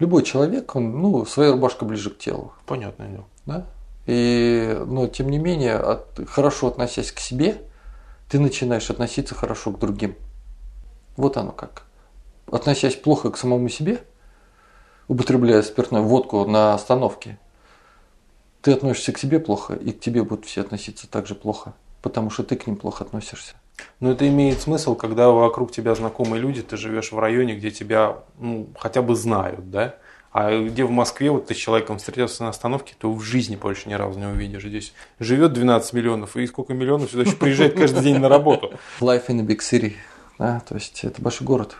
любой 0.00 0.24
человек, 0.24 0.74
он, 0.74 1.00
ну, 1.00 1.24
своя 1.26 1.52
рубашка 1.52 1.84
ближе 1.84 2.10
к 2.10 2.18
телу. 2.18 2.52
Понятное 2.66 3.08
дело. 3.08 3.24
Да? 3.46 3.66
И, 4.06 4.82
но 4.86 5.06
тем 5.06 5.28
не 5.28 5.38
менее, 5.38 5.76
от, 5.76 6.18
хорошо 6.28 6.68
относясь 6.68 7.12
к 7.12 7.20
себе, 7.20 7.62
ты 8.28 8.40
начинаешь 8.40 8.90
относиться 8.90 9.34
хорошо 9.34 9.70
к 9.70 9.78
другим. 9.78 10.16
Вот 11.16 11.36
оно 11.36 11.52
как. 11.52 11.84
Относясь 12.50 12.96
плохо 12.96 13.30
к 13.30 13.36
самому 13.36 13.68
себе, 13.68 14.00
употребляя 15.06 15.62
спиртную 15.62 16.04
водку 16.04 16.44
на 16.46 16.74
остановке, 16.74 17.38
ты 18.62 18.72
относишься 18.72 19.12
к 19.12 19.18
себе 19.18 19.40
плохо, 19.40 19.74
и 19.74 19.92
к 19.92 20.00
тебе 20.00 20.22
будут 20.22 20.46
все 20.46 20.62
относиться 20.62 21.08
так 21.08 21.26
же 21.26 21.34
плохо, 21.34 21.74
потому 22.02 22.30
что 22.30 22.42
ты 22.42 22.56
к 22.56 22.66
ним 22.66 22.76
плохо 22.76 23.04
относишься. 23.04 23.54
Но 24.00 24.12
это 24.12 24.28
имеет 24.28 24.60
смысл, 24.60 24.94
когда 24.94 25.30
вокруг 25.30 25.72
тебя 25.72 25.94
знакомые 25.94 26.40
люди, 26.40 26.62
ты 26.62 26.76
живешь 26.76 27.12
в 27.12 27.18
районе, 27.18 27.54
где 27.54 27.70
тебя 27.70 28.18
ну, 28.38 28.68
хотя 28.78 29.02
бы 29.02 29.14
знают, 29.14 29.70
да? 29.70 29.96
А 30.30 30.56
где 30.66 30.84
в 30.84 30.90
Москве 30.90 31.30
вот 31.30 31.46
ты 31.46 31.54
с 31.54 31.56
человеком 31.56 31.98
встретился 31.98 32.42
на 32.42 32.50
остановке, 32.50 32.94
то 32.98 33.10
в 33.12 33.22
жизни 33.22 33.56
больше 33.56 33.88
ни 33.88 33.94
разу 33.94 34.18
не 34.18 34.26
увидишь. 34.26 34.62
Здесь 34.62 34.92
живет 35.18 35.52
12 35.52 35.92
миллионов, 35.94 36.36
и 36.36 36.46
сколько 36.46 36.74
миллионов 36.74 37.10
сюда 37.10 37.22
еще 37.22 37.36
приезжает 37.36 37.74
каждый 37.74 38.02
день 38.02 38.18
на 38.18 38.28
работу. 38.28 38.72
Life 39.00 39.26
in 39.28 39.40
a 39.40 39.44
big 39.44 39.58
city, 39.58 39.94
да, 40.38 40.60
то 40.68 40.74
есть 40.74 41.02
это 41.04 41.22
большой 41.22 41.46
город, 41.46 41.76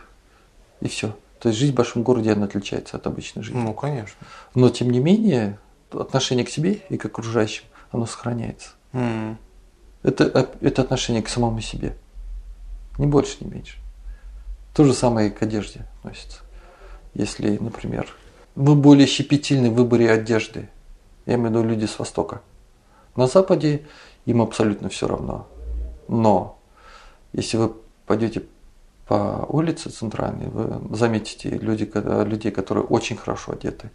и 0.81 0.87
все. 0.87 1.15
То 1.39 1.49
есть 1.49 1.59
жизнь 1.59 1.71
в 1.71 1.75
большом 1.75 2.03
городе, 2.03 2.33
она 2.33 2.45
отличается 2.45 2.97
от 2.97 3.07
обычной 3.07 3.43
жизни. 3.43 3.59
Ну, 3.59 3.73
конечно. 3.73 4.17
Но 4.55 4.69
тем 4.69 4.89
не 4.89 4.99
менее, 4.99 5.57
отношение 5.91 6.45
к 6.45 6.49
себе 6.49 6.81
и 6.89 6.97
к 6.97 7.05
окружающим, 7.05 7.65
оно 7.91 8.05
сохраняется. 8.05 8.69
М. 8.93 9.37
Это, 10.03 10.49
это 10.61 10.81
отношение 10.81 11.21
к 11.21 11.29
самому 11.29 11.61
себе. 11.61 11.95
Ни 12.97 13.05
больше, 13.05 13.37
ни 13.41 13.49
меньше. 13.49 13.77
То 14.73 14.83
же 14.83 14.93
самое 14.93 15.29
и 15.29 15.31
к 15.31 15.41
одежде 15.41 15.85
относится. 15.97 16.39
Если, 17.13 17.57
например, 17.57 18.07
мы 18.55 18.75
более 18.75 19.07
щепетильны 19.07 19.69
в 19.69 19.75
выборе 19.75 20.11
одежды, 20.11 20.69
я 21.25 21.35
имею 21.35 21.49
в 21.49 21.51
виду 21.51 21.63
люди 21.63 21.85
с 21.85 21.99
Востока. 21.99 22.41
На 23.15 23.27
Западе 23.27 23.85
им 24.25 24.41
абсолютно 24.41 24.89
все 24.89 25.07
равно. 25.07 25.47
Но 26.07 26.59
если 27.33 27.57
вы 27.57 27.73
пойдете 28.05 28.43
по 29.07 29.45
улице 29.49 29.89
центральной, 29.89 30.47
вы 30.47 30.95
заметите 30.95 31.49
люди, 31.49 31.91
людей, 32.25 32.51
которые 32.51 32.83
очень 32.83 33.17
хорошо 33.17 33.53
одеты. 33.53 33.91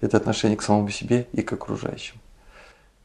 Это 0.00 0.16
отношение 0.16 0.56
к 0.56 0.62
самому 0.62 0.88
себе 0.90 1.26
и 1.32 1.42
к 1.42 1.52
окружающим. 1.52 2.16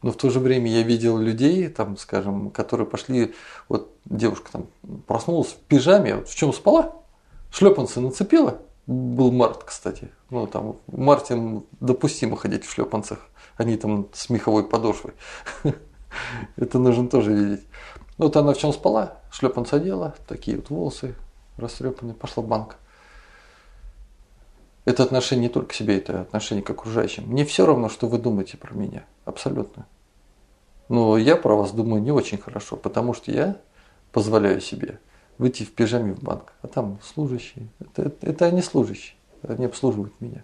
Но 0.02 0.12
в 0.12 0.18
то 0.18 0.30
же 0.30 0.40
время 0.40 0.70
я 0.70 0.84
видел 0.84 1.18
людей, 1.18 1.68
там, 1.70 1.98
скажем, 1.98 2.52
которые 2.52 2.86
пошли, 2.86 3.34
вот 3.70 3.94
девушка 4.06 4.52
там 4.52 4.68
проснулась 5.08 5.48
в 5.48 5.56
пижаме, 5.56 6.16
вот 6.18 6.28
в 6.28 6.36
чем 6.36 6.54
спала, 6.54 6.94
шлепанцы 7.52 8.02
нацепила 8.02 8.60
Был 8.86 9.32
март, 9.32 9.64
кстати. 9.64 10.12
Ну, 10.30 10.46
там 10.46 10.76
в 10.88 10.98
марте 10.98 11.62
допустимо 11.80 12.36
ходить 12.36 12.66
в 12.66 12.72
шлепанцах. 12.72 13.20
Они 13.56 13.78
там 13.78 14.10
с 14.12 14.30
меховой 14.30 14.68
подошвой. 14.68 15.14
Это 16.58 16.80
нужно 16.80 17.08
тоже 17.08 17.34
видеть. 17.34 17.66
Вот 18.18 18.36
она 18.36 18.54
в 18.54 18.58
чем 18.58 18.74
спала, 18.74 19.20
шлепанцы 19.32 19.76
одела, 19.76 20.16
такие 20.28 20.58
вот 20.58 20.70
волосы 20.70 21.16
растрепанные, 21.58 22.14
пошла 22.14 22.44
в 22.44 22.48
банк. 22.48 22.76
Это 24.86 25.04
отношение 25.04 25.48
не 25.48 25.54
только 25.54 25.70
к 25.70 25.74
себе, 25.74 25.98
это 25.98 26.22
отношение 26.22 26.64
к 26.64 26.70
окружающим. 26.70 27.24
Мне 27.28 27.46
все 27.46 27.66
равно, 27.66 27.88
что 27.88 28.08
вы 28.08 28.18
думаете 28.18 28.58
про 28.58 28.74
меня. 28.74 29.06
Абсолютно. 29.24 29.86
Но 30.90 31.18
я 31.18 31.38
про 31.38 31.56
вас 31.56 31.72
думаю 31.72 32.02
не 32.02 32.12
очень 32.12 32.38
хорошо, 32.38 32.76
потому 32.76 33.14
что 33.14 33.32
я 33.32 33.58
позволяю 34.12 34.60
себе 34.60 35.00
выйти 35.38 35.64
в 35.64 35.72
пижаме 35.72 36.14
в 36.14 36.22
банк. 36.22 36.54
А 36.62 36.68
там 36.68 37.00
служащие. 37.02 37.70
Это, 37.80 38.04
это, 38.04 38.28
это 38.28 38.46
они 38.46 38.62
служащие. 38.62 39.16
Они 39.48 39.66
обслуживают 39.66 40.14
меня. 40.20 40.44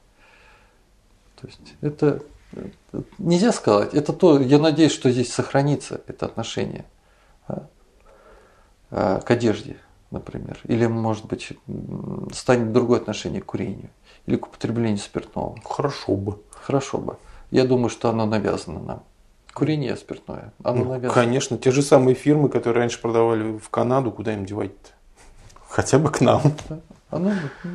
То 1.36 1.48
есть 1.48 1.74
это, 1.82 2.24
это 2.54 3.04
нельзя 3.18 3.52
сказать. 3.52 3.94
Это 3.94 4.14
то, 4.14 4.40
я 4.40 4.58
надеюсь, 4.58 4.94
что 4.94 5.12
здесь 5.12 5.34
сохранится 5.34 6.02
это 6.08 6.26
отношение 6.26 6.86
а, 7.48 7.68
а, 8.90 9.20
к 9.20 9.30
одежде, 9.32 9.78
например. 10.12 10.60
Или, 10.64 10.88
может 10.88 11.26
быть, 11.26 11.52
станет 12.32 12.72
другое 12.72 13.02
отношение 13.02 13.42
к 13.42 13.46
курению 13.46 13.90
или 14.30 14.36
к 14.38 14.46
употреблению 14.48 15.00
спиртного. 15.00 15.58
Хорошо 15.66 16.14
бы. 16.16 16.38
Хорошо 16.52 17.00
бы. 17.00 17.18
Я 17.50 17.66
думаю, 17.66 17.90
что 17.90 18.10
оно 18.10 18.28
навязано 18.28 18.80
нам. 18.80 19.04
Курение 19.54 19.98
спиртное. 19.98 20.54
Оно 20.64 20.84
Ну, 20.84 20.90
навязано. 20.92 21.14
конечно, 21.14 21.58
те 21.58 21.72
же 21.72 21.82
самые 21.82 22.14
фирмы, 22.14 22.48
которые 22.50 22.82
раньше 22.82 23.02
продавали 23.02 23.58
в 23.58 23.70
Канаду, 23.70 24.12
куда 24.12 24.34
им 24.36 24.46
девать-то? 24.46 24.90
Хотя 25.68 25.98
бы 25.98 26.12
к 26.12 26.22
нам. 26.22 26.42
Оно, 27.10 27.32
ну, 27.64 27.70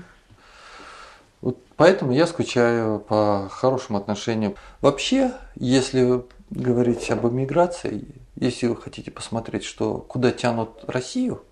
вот 1.40 1.58
поэтому 1.76 2.12
я 2.12 2.28
скучаю 2.28 3.00
по 3.00 3.48
хорошим 3.50 3.96
отношениям. 3.96 4.54
Вообще, 4.80 5.32
если 5.56 6.24
говорить 6.50 7.10
об 7.10 7.26
эмиграции, 7.26 8.06
если 8.36 8.68
вы 8.68 8.76
хотите 8.76 9.10
посмотреть, 9.10 9.64
что 9.64 9.98
куда 9.98 10.30
тянут 10.30 10.84
Россию, 10.86 11.42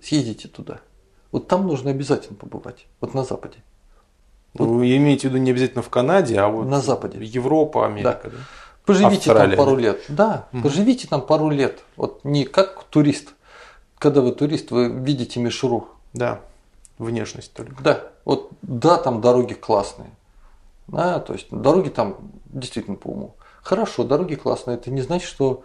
съездите 0.00 0.46
туда. 0.46 0.78
Вот 1.32 1.48
там 1.48 1.66
нужно 1.66 1.90
обязательно 1.90 2.36
побывать. 2.36 2.86
Вот 3.00 3.12
на 3.14 3.24
Западе. 3.24 3.56
Вы 4.54 4.96
имеете 4.96 5.28
в 5.28 5.30
виду 5.30 5.42
не 5.42 5.50
обязательно 5.50 5.82
в 5.82 5.88
Канаде, 5.88 6.38
а 6.38 6.48
вот 6.48 6.66
На 6.66 6.80
Западе. 6.80 7.18
Европа, 7.24 7.86
Америка. 7.86 8.30
Да. 8.30 8.38
Поживите 8.84 9.30
Австралия, 9.30 9.56
там 9.56 9.64
пару 9.64 9.76
да. 9.76 9.82
лет. 9.82 10.00
Да, 10.08 10.48
поживите 10.62 11.08
там 11.08 11.22
пару 11.22 11.50
лет. 11.50 11.80
Вот 11.96 12.24
не 12.24 12.44
как 12.44 12.84
турист. 12.84 13.34
Когда 13.98 14.20
вы 14.20 14.32
турист, 14.32 14.70
вы 14.72 14.88
видите 14.88 15.38
мишуру. 15.40 15.88
Да. 16.12 16.40
Внешность 16.98 17.52
только. 17.54 17.82
Да, 17.82 18.08
вот 18.24 18.50
да, 18.62 18.98
там 18.98 19.20
дороги 19.20 19.54
классные. 19.54 20.10
Да, 20.88 21.20
то 21.20 21.32
есть 21.32 21.46
дороги 21.50 21.88
там 21.88 22.16
действительно 22.46 22.96
по 22.96 23.08
уму. 23.08 23.34
Хорошо, 23.62 24.02
дороги 24.04 24.34
классные. 24.34 24.76
Это 24.76 24.90
не 24.90 25.00
значит, 25.00 25.28
что 25.28 25.62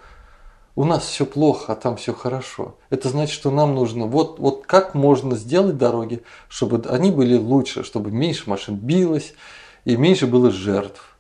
у 0.78 0.84
нас 0.84 1.04
все 1.08 1.26
плохо, 1.26 1.74
а 1.74 1.76
там 1.76 1.98
все 1.98 2.14
хорошо. 2.14 2.76
Это 2.92 3.10
значит, 3.10 3.34
что 3.34 3.50
нам 3.50 3.74
нужно 3.74 4.06
вот, 4.06 4.38
вот 4.38 4.68
как 4.68 4.94
можно 4.94 5.36
сделать 5.36 5.76
дороги, 5.76 6.22
чтобы 6.50 6.88
они 6.88 7.10
были 7.10 7.36
лучше, 7.36 7.84
чтобы 7.84 8.12
меньше 8.12 8.48
машин 8.48 8.76
билось 8.76 9.34
и 9.86 9.98
меньше 9.98 10.28
было 10.28 10.52
жертв. 10.52 11.18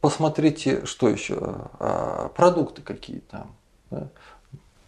Посмотрите, 0.00 0.86
что 0.86 1.10
еще, 1.10 1.36
а, 1.78 2.30
продукты 2.34 2.80
какие 2.80 3.18
там. 3.18 3.54
да. 3.90 4.08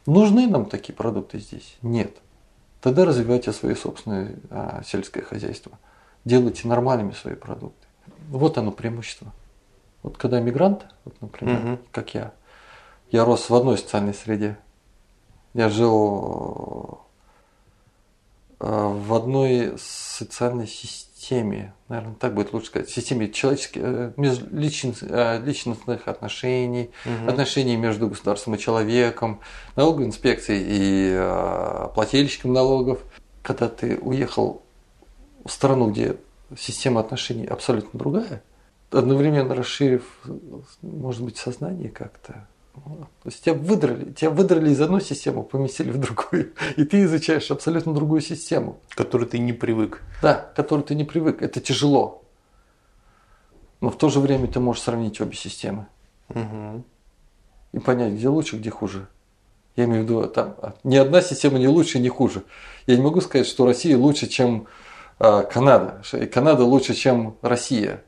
Нужны 0.07 0.47
нам 0.47 0.65
такие 0.65 0.95
продукты 0.95 1.39
здесь? 1.39 1.77
Нет. 1.83 2.17
Тогда 2.81 3.05
развивайте 3.05 3.53
свое 3.53 3.77
собственное 3.77 4.37
а, 4.49 4.81
сельское 4.83 5.21
хозяйство. 5.21 5.73
Делайте 6.25 6.67
нормальными 6.67 7.13
свои 7.13 7.35
продукты. 7.35 7.87
Вот 8.31 8.57
оно 8.57 8.73
преимущество. 8.73 9.31
Вот 10.03 10.17
когда 10.17 10.41
мигрант, 10.41 10.87
вот, 11.05 11.21
например, 11.21 11.61
Мгм. 11.61 11.79
как 11.91 12.15
я, 12.15 12.33
я 13.11 13.25
рос 13.25 13.49
в 13.51 13.55
одной 13.55 13.79
социальной 13.79 14.15
среде. 14.15 14.59
Я 15.55 15.69
жил 15.69 17.01
э, 18.61 18.67
в 18.71 19.15
одной 19.15 19.75
социальной 19.79 20.67
системе, 20.67 21.75
наверное, 21.89 22.15
так 22.17 22.35
будет 22.35 22.53
лучше 22.53 22.67
сказать, 22.69 22.91
системе 22.91 23.31
человеческих, 23.31 23.83
э, 23.83 24.13
межличн- 24.17 24.97
э, 25.09 25.41
личностных 25.45 26.07
отношений, 26.09 26.91
Мгм. 27.05 27.29
отношений 27.29 27.77
между 27.77 28.09
государством 28.09 28.55
и 28.57 28.59
человеком, 28.59 29.41
налоговой 29.77 30.07
инспекцией 30.07 30.65
и 30.69 31.95
плательщиком 31.95 32.53
налогов. 32.53 33.01
Когда 33.43 33.69
ты 33.69 33.97
уехал 33.99 34.63
в 35.45 35.51
страну, 35.51 35.91
где 35.91 36.17
система 36.57 37.01
отношений 37.01 37.47
абсолютно 37.47 37.99
другая, 37.99 38.43
одновременно 38.91 39.55
расширив, 39.55 40.05
может 40.83 41.23
быть, 41.23 41.37
сознание 41.39 41.89
как-то. 41.91 42.47
То 42.85 43.09
есть 43.27 43.45
тебя 43.45 43.55
выдрали, 43.55 44.13
тебя 44.13 44.31
выдрали 44.31 44.71
из 44.71 44.81
одной 44.81 45.01
системы, 45.01 45.43
поместили 45.43 45.91
в 45.91 45.99
другую, 45.99 46.53
и 46.77 46.85
ты 46.85 47.05
изучаешь 47.05 47.51
абсолютно 47.51 47.93
другую 47.95 48.21
систему, 48.21 48.79
К 48.91 48.97
которой 48.97 49.27
ты 49.27 49.39
не 49.39 49.53
привык. 49.53 50.03
да, 50.23 50.35
к 50.35 50.55
которой 50.55 50.83
ты 50.83 50.95
не 50.95 51.05
привык. 51.05 51.43
Это 51.43 51.61
тяжело. 51.61 52.23
Но 53.81 53.91
в 53.91 53.97
то 53.99 54.09
же 54.09 54.21
время 54.21 54.49
ты 54.49 54.61
можешь 54.61 54.83
сравнить 54.83 55.21
обе 55.21 55.35
системы 55.37 55.87
Мгм. 56.29 56.85
и 57.73 57.79
понять, 57.79 58.13
где 58.15 58.29
лучше, 58.29 58.57
где 58.59 58.71
хуже. 58.71 59.07
Я 59.77 59.85
имею 59.85 60.03
в 60.03 60.05
виду, 60.05 60.27
там 60.27 60.55
а, 60.61 60.75
ни 60.83 60.97
одна 60.97 61.23
система 61.23 61.59
не 61.59 61.69
лучше, 61.69 62.01
не 62.01 62.09
хуже. 62.09 62.43
Я 62.87 62.97
не 62.97 63.03
могу 63.03 63.21
сказать, 63.21 63.47
что 63.47 63.65
Россия 63.65 63.97
лучше, 63.97 64.27
чем 64.27 64.67
а, 65.21 65.43
Канада, 65.45 66.03
и 66.13 66.27
Канада 66.27 66.65
лучше, 66.65 66.95
чем 66.95 67.37
Россия. 67.43 68.03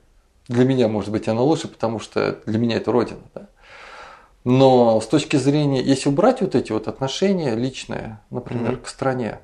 Для 0.48 0.64
меня, 0.64 0.88
может 0.88 1.10
быть, 1.12 1.28
она 1.28 1.42
лучше, 1.42 1.68
потому 1.68 2.00
что 2.00 2.40
для 2.46 2.58
меня 2.58 2.76
это 2.78 2.90
родина. 2.90 3.20
Да? 3.34 3.46
Но 4.44 5.00
с 5.00 5.06
точки 5.06 5.36
зрения, 5.36 5.82
если 5.82 6.08
убрать 6.08 6.40
вот 6.40 6.54
эти 6.54 6.72
вот 6.72 6.88
отношения 6.88 7.54
личные, 7.54 8.20
например, 8.30 8.72
Мгм. 8.72 8.82
к 8.82 8.88
стране, 8.88 9.38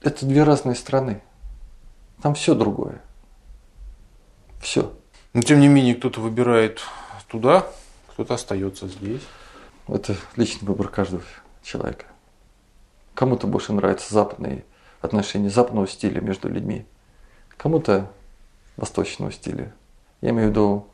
это 0.00 0.24
две 0.24 0.42
разные 0.42 0.74
страны. 0.74 1.22
Там 2.22 2.34
все 2.34 2.54
другое. 2.54 3.00
Все. 4.60 4.92
Но 5.34 5.42
тем 5.42 5.60
не 5.60 5.68
менее, 5.68 5.94
кто-то 5.94 6.20
выбирает 6.20 6.80
туда, 7.28 7.66
кто-то 8.08 8.34
остается 8.34 8.88
здесь. 8.88 9.22
Это 9.86 10.16
личный 10.36 10.66
выбор 10.66 10.88
каждого 10.88 11.22
человека. 11.62 12.06
Кому-то 13.14 13.46
больше 13.46 13.72
нравятся 13.72 14.12
западные 14.14 14.64
отношения 15.00 15.50
западного 15.50 15.86
стиля 15.86 16.20
между 16.20 16.48
людьми, 16.48 16.86
кому-то 17.56 18.10
восточного 18.76 19.30
стиля. 19.32 19.72
Я 20.20 20.30
имею 20.30 20.48
в 20.48 20.50
виду, 20.50 20.86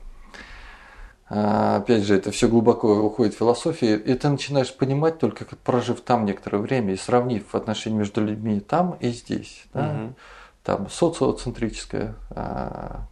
опять 1.29 2.05
же, 2.05 2.15
это 2.17 2.31
все 2.31 2.49
глубоко 2.49 2.93
уходит 3.01 3.35
в 3.35 3.39
философию, 3.39 4.03
и 4.05 4.15
ты 4.15 4.29
начинаешь 4.29 4.75
понимать 4.75 5.19
только, 5.19 5.47
прожив 5.65 6.01
там 6.03 6.25
некоторое 6.27 6.59
время 6.59 6.93
и 6.93 6.97
сравнив 6.97 7.55
отношения 7.55 7.97
между 7.99 8.21
людьми 8.23 8.61
там 8.61 8.93
и 9.01 9.09
здесь. 9.11 9.65
да. 9.73 9.93
Мгм. 9.93 10.15
Там 10.63 10.89
социоцентрическое 10.89 12.15
а, 12.31 13.03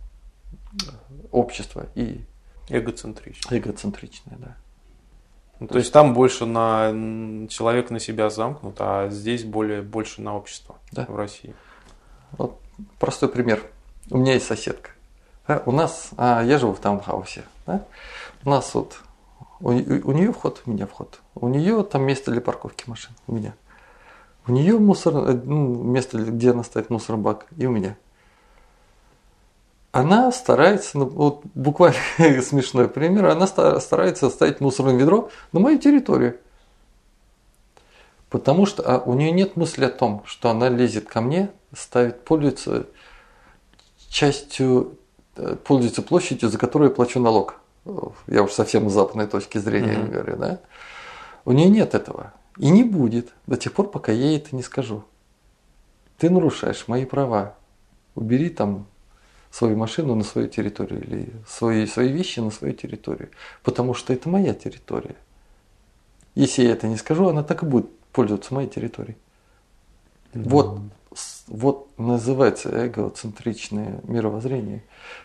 общество 1.30 1.86
и 1.94 2.22
Эгоцентрично. 2.68 3.54
эгоцентричное, 3.58 4.36
да. 4.38 4.56
Ну, 5.60 5.66
то 5.68 5.78
есть 5.78 5.92
там 5.92 6.14
больше 6.14 6.44
на 6.46 6.90
человек 7.48 7.90
на 7.90 8.00
себя 8.00 8.30
замкнут, 8.30 8.76
а 8.78 9.08
здесь 9.10 9.44
более 9.44 9.82
больше 9.82 10.22
на 10.22 10.34
общество 10.34 10.76
Да. 10.92 11.04
в 11.08 11.14
России. 11.14 11.54
Вот 12.32 12.58
простой 12.98 13.28
пример. 13.28 13.62
У 14.10 14.16
меня 14.18 14.32
есть 14.34 14.46
соседка. 14.46 14.90
Да, 15.46 15.62
у 15.66 15.72
нас, 15.72 16.10
а, 16.16 16.42
я 16.42 16.58
живу 16.58 16.72
в 16.72 16.80
таунхаусе. 16.80 17.44
Да? 17.66 17.84
У 18.44 18.50
нас 18.50 18.74
вот, 18.74 19.00
у, 19.60 19.68
у 19.68 20.12
нее 20.12 20.32
вход, 20.32 20.62
у 20.66 20.70
меня 20.70 20.86
вход. 20.86 21.20
У 21.34 21.48
нее 21.48 21.82
там 21.84 22.02
место 22.02 22.30
для 22.30 22.40
парковки 22.40 22.84
машин, 22.88 23.12
у 23.26 23.34
меня. 23.34 23.54
У 24.46 24.52
нее 24.52 24.78
мусор, 24.78 25.14
э, 25.16 25.40
ну, 25.44 25.82
место, 25.82 26.18
где 26.18 26.50
она 26.50 26.64
ставит 26.64 26.90
мусорный 26.90 27.22
бак, 27.22 27.46
и 27.56 27.66
у 27.66 27.70
меня. 27.70 27.96
Она 29.92 30.32
старается, 30.32 30.98
ну, 30.98 31.06
вот 31.06 31.42
буквально 31.54 31.98
смешной 32.42 32.88
пример, 32.88 33.26
она 33.26 33.46
ста- 33.46 33.78
старается 33.78 34.30
ставить 34.30 34.60
мусорное 34.60 34.96
ведро 34.96 35.30
на 35.52 35.60
мою 35.60 35.78
территорию. 35.78 36.38
Потому 38.30 38.64
что 38.64 38.82
а, 38.82 38.98
у 38.98 39.12
нее 39.12 39.30
нет 39.30 39.56
мысли 39.56 39.84
о 39.84 39.90
том, 39.90 40.22
что 40.24 40.48
она 40.48 40.70
лезет 40.70 41.06
ко 41.06 41.20
мне, 41.20 41.50
ставит, 41.76 42.24
пользуется 42.24 42.86
частью, 44.08 44.96
пользуется 45.64 46.02
площадью, 46.02 46.48
за 46.48 46.58
которую 46.58 46.90
я 46.90 46.94
плачу 46.94 47.20
налог. 47.20 47.56
Я 48.26 48.42
уж 48.42 48.52
совсем 48.52 48.88
с 48.88 48.92
западной 48.92 49.26
точки 49.26 49.58
зрения 49.58 49.98
Мгм. 49.98 50.10
говорю, 50.10 50.36
да? 50.36 50.60
У 51.44 51.52
нее 51.52 51.68
нет 51.68 51.94
этого. 51.94 52.32
И 52.58 52.70
не 52.70 52.84
будет 52.84 53.32
до 53.46 53.56
тех 53.56 53.72
пор, 53.72 53.90
пока 53.90 54.12
я 54.12 54.26
ей 54.26 54.36
это 54.38 54.54
не 54.54 54.62
скажу. 54.62 55.04
Ты 56.18 56.30
нарушаешь 56.30 56.86
мои 56.86 57.04
права. 57.04 57.54
Убери 58.14 58.50
там 58.50 58.86
свою 59.50 59.76
машину 59.76 60.14
на 60.14 60.22
свою 60.22 60.48
территорию 60.48 61.02
или 61.02 61.32
свои, 61.48 61.86
свои 61.86 62.12
вещи 62.12 62.40
на 62.40 62.50
свою 62.50 62.74
территорию. 62.74 63.30
Потому 63.62 63.94
что 63.94 64.12
это 64.12 64.28
моя 64.28 64.54
территория. 64.54 65.16
Если 66.34 66.62
я 66.62 66.72
это 66.72 66.86
не 66.86 66.96
скажу, 66.96 67.28
она 67.28 67.42
так 67.42 67.62
и 67.62 67.66
будет 67.66 67.90
пользоваться 68.12 68.54
моей 68.54 68.68
территорией. 68.68 69.16
Вот 70.34 70.78
с- 70.78 70.80
вот 71.46 71.88
называется 71.98 72.86
эгоцентричное 72.86 74.00
мировоззрение. 74.04 74.82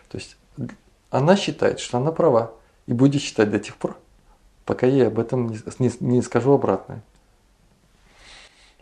То 0.08 0.18
есть 0.18 0.36
она 1.10 1.36
считает, 1.36 1.80
что 1.80 1.98
она 1.98 2.12
права 2.12 2.52
и 2.86 2.92
будет 2.92 3.22
считать 3.22 3.50
до 3.50 3.58
тех 3.58 3.76
пор, 3.76 3.96
пока 4.64 4.86
я 4.86 4.92
ей 4.92 5.06
об 5.08 5.18
этом 5.18 5.48
не, 5.48 5.58
не- 5.78 5.92
не 6.00 6.22
скажу 6.22 6.52
обратное. 6.52 7.02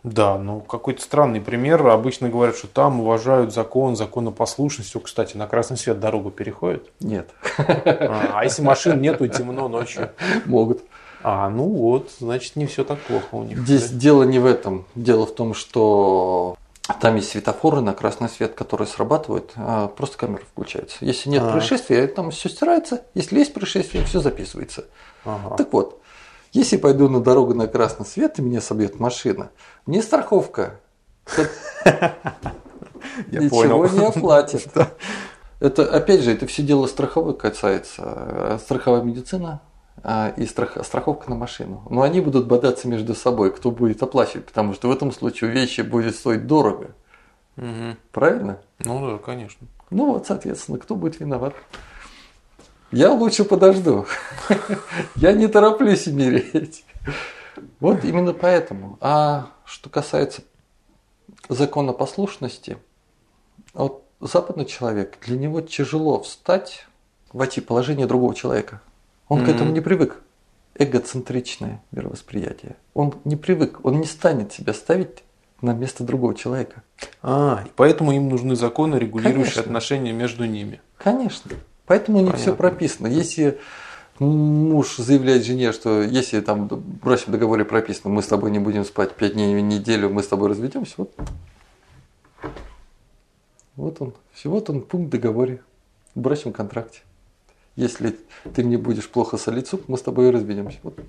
Да, 0.03 0.37
ну 0.37 0.61
какой-то 0.61 1.01
странный 1.01 1.41
пример. 1.41 1.85
Обычно 1.87 2.29
говорят, 2.29 2.55
что 2.55 2.67
там 2.67 3.01
уважают 3.01 3.53
закон, 3.53 3.95
законопослушность. 3.95 4.95
О, 4.95 4.99
кстати, 4.99 5.35
на 5.35 5.47
красный 5.47 5.75
свет 5.75 5.99
дорогу 5.99 6.31
переходят. 6.31 6.87
Нет, 7.01 7.29
А, 7.57 8.31
а 8.35 8.43
если 8.43 8.61
машин 8.61 9.01
нету 9.01 9.25
и 9.25 9.29
темно 9.29 9.67
ночью? 9.67 10.11
могут. 10.45 10.81
А, 11.23 11.49
ну 11.49 11.63
вот, 11.63 12.11
значит, 12.19 12.55
не 12.55 12.67
все 12.67 12.83
так 12.85 12.99
плохо 12.99 13.27
у 13.31 13.43
них. 13.43 13.57
Здесь 13.59 13.89
да? 13.89 13.97
дело 13.99 14.23
не 14.23 14.39
в 14.39 14.45
этом. 14.45 14.85
Дело 14.95 15.25
в 15.25 15.33
том, 15.33 15.53
что 15.55 16.55
там 16.93 17.15
есть 17.15 17.29
светофоры 17.29 17.81
на 17.81 17.93
красный 17.93 18.29
свет, 18.29 18.53
которые 18.53 18.87
срабатывают, 18.87 19.51
а 19.55 19.87
просто 19.87 20.17
камера 20.17 20.41
включается. 20.51 20.97
Если 21.01 21.29
нет 21.29 21.43
А. 21.43 21.51
происшествия, 21.51 22.07
там 22.07 22.31
все 22.31 22.49
стирается. 22.49 23.03
Если 23.13 23.39
есть 23.39 23.53
происшествие, 23.53 24.05
все 24.05 24.19
записывается. 24.19 24.85
Ага. 25.25 25.55
Так 25.57 25.73
вот, 25.73 26.01
если 26.53 26.77
пойду 26.77 27.09
на 27.09 27.19
дорогу 27.19 27.53
на 27.53 27.67
красный 27.67 28.05
свет 28.05 28.39
и 28.39 28.41
меня 28.41 28.61
собьет 28.61 28.99
машина, 28.99 29.51
мне 29.85 30.01
страховка 30.01 30.79
ничего 33.27 33.85
не 33.87 34.05
оплатит. 34.05 34.67
Это, 35.59 35.83
опять 35.91 36.21
же, 36.21 36.31
это 36.31 36.45
все 36.45 36.61
дело 36.61 36.85
страховой 36.85 37.35
касается. 37.35 38.59
Страховая 38.63 39.01
медицина 39.01 39.61
и 40.03 40.45
страх- 40.45 40.85
страховка 40.85 41.29
на 41.29 41.35
машину. 41.35 41.83
Но 41.89 42.01
они 42.01 42.21
будут 42.21 42.47
бодаться 42.47 42.87
между 42.87 43.15
собой, 43.15 43.51
кто 43.51 43.71
будет 43.71 44.01
оплачивать, 44.03 44.45
потому 44.45 44.73
что 44.73 44.89
в 44.89 44.91
этом 44.91 45.11
случае 45.11 45.51
вещи 45.51 45.81
будет 45.81 46.15
стоить 46.15 46.47
дорого. 46.47 46.91
Мгм. 47.55 47.97
Правильно? 48.11 48.59
Ну 48.79 49.11
да, 49.11 49.17
конечно. 49.17 49.67
Ну 49.89 50.13
вот, 50.13 50.27
соответственно, 50.27 50.77
кто 50.77 50.95
будет 50.95 51.19
виноват? 51.19 51.55
Я 52.91 53.11
лучше 53.11 53.43
подожду. 53.43 54.05
Я 55.15 55.33
не 55.33 55.47
тороплюсь 55.47 56.07
умереть. 56.07 56.85
Вот 57.79 58.05
именно 58.05 58.33
поэтому. 58.33 58.97
А 59.01 59.47
что 59.65 59.89
касается 59.89 60.43
законопослушности, 61.49 62.77
вот 63.73 64.03
западный 64.19 64.65
человек, 64.65 65.17
для 65.25 65.37
него 65.37 65.61
тяжело 65.61 66.21
встать, 66.21 66.87
войти 67.33 67.61
в 67.61 67.65
положение 67.65 68.07
другого 68.07 68.35
человека. 68.35 68.81
Он 69.29 69.39
к 69.39 69.43
Мгм. 69.43 69.51
этому 69.55 69.71
не 69.71 69.81
привык. 69.81 70.21
Эгоцентричное 70.75 71.81
мировосприятие. 71.91 72.75
Он 72.93 73.13
не 73.25 73.35
привык, 73.35 73.79
он 73.83 73.99
не 73.99 74.05
станет 74.05 74.53
себя 74.53 74.73
ставить 74.73 75.23
на 75.61 75.73
место 75.73 76.03
другого 76.03 76.35
человека. 76.35 76.83
А, 77.23 77.63
и 77.65 77.69
поэтому 77.75 78.11
им 78.11 78.29
нужны 78.29 78.55
законы, 78.55 78.95
регулирующие 78.97 79.43
Конечно. 79.55 79.61
отношения 79.63 80.13
между 80.13 80.45
ними. 80.45 80.81
Конечно. 80.97 81.51
Поэтому 81.87 82.19
у 82.19 82.21
них 82.21 82.35
все 82.35 82.55
прописано. 82.55 83.07
Если 83.07 83.59
муж 84.19 84.97
заявляет 84.97 85.45
жене, 85.45 85.71
что 85.71 86.01
если 86.03 86.41
там 86.41 86.67
в 86.67 86.77
брачном 86.77 87.33
договоре 87.33 87.65
прописано, 87.65 88.13
мы 88.13 88.21
с 88.21 88.27
тобой 88.27 88.51
не 88.51 88.59
будем 88.59 88.85
спать 88.85 89.13
пять 89.15 89.33
дней 89.33 89.55
в 89.55 89.59
неделю, 89.61 90.09
мы 90.09 90.21
с 90.21 90.27
тобой 90.27 90.49
разведемся, 90.49 90.93
вот. 90.97 91.11
Вот 93.75 94.01
он. 94.01 94.13
Все, 94.33 94.49
вот 94.49 94.69
он 94.69 94.81
пункт 94.81 95.07
в 95.07 95.11
договоре, 95.11 95.61
в 96.15 96.19
брачном 96.19 96.53
контракте. 96.53 97.01
Если 97.77 98.19
ты 98.53 98.63
мне 98.63 98.77
будешь 98.77 99.07
плохо 99.09 99.37
солить 99.37 99.67
суп, 99.67 99.83
мы 99.87 99.97
с 99.97 100.01
тобой 100.01 100.27
и 100.27 100.31
разведемся. 100.31 100.79
Вот. 100.83 100.99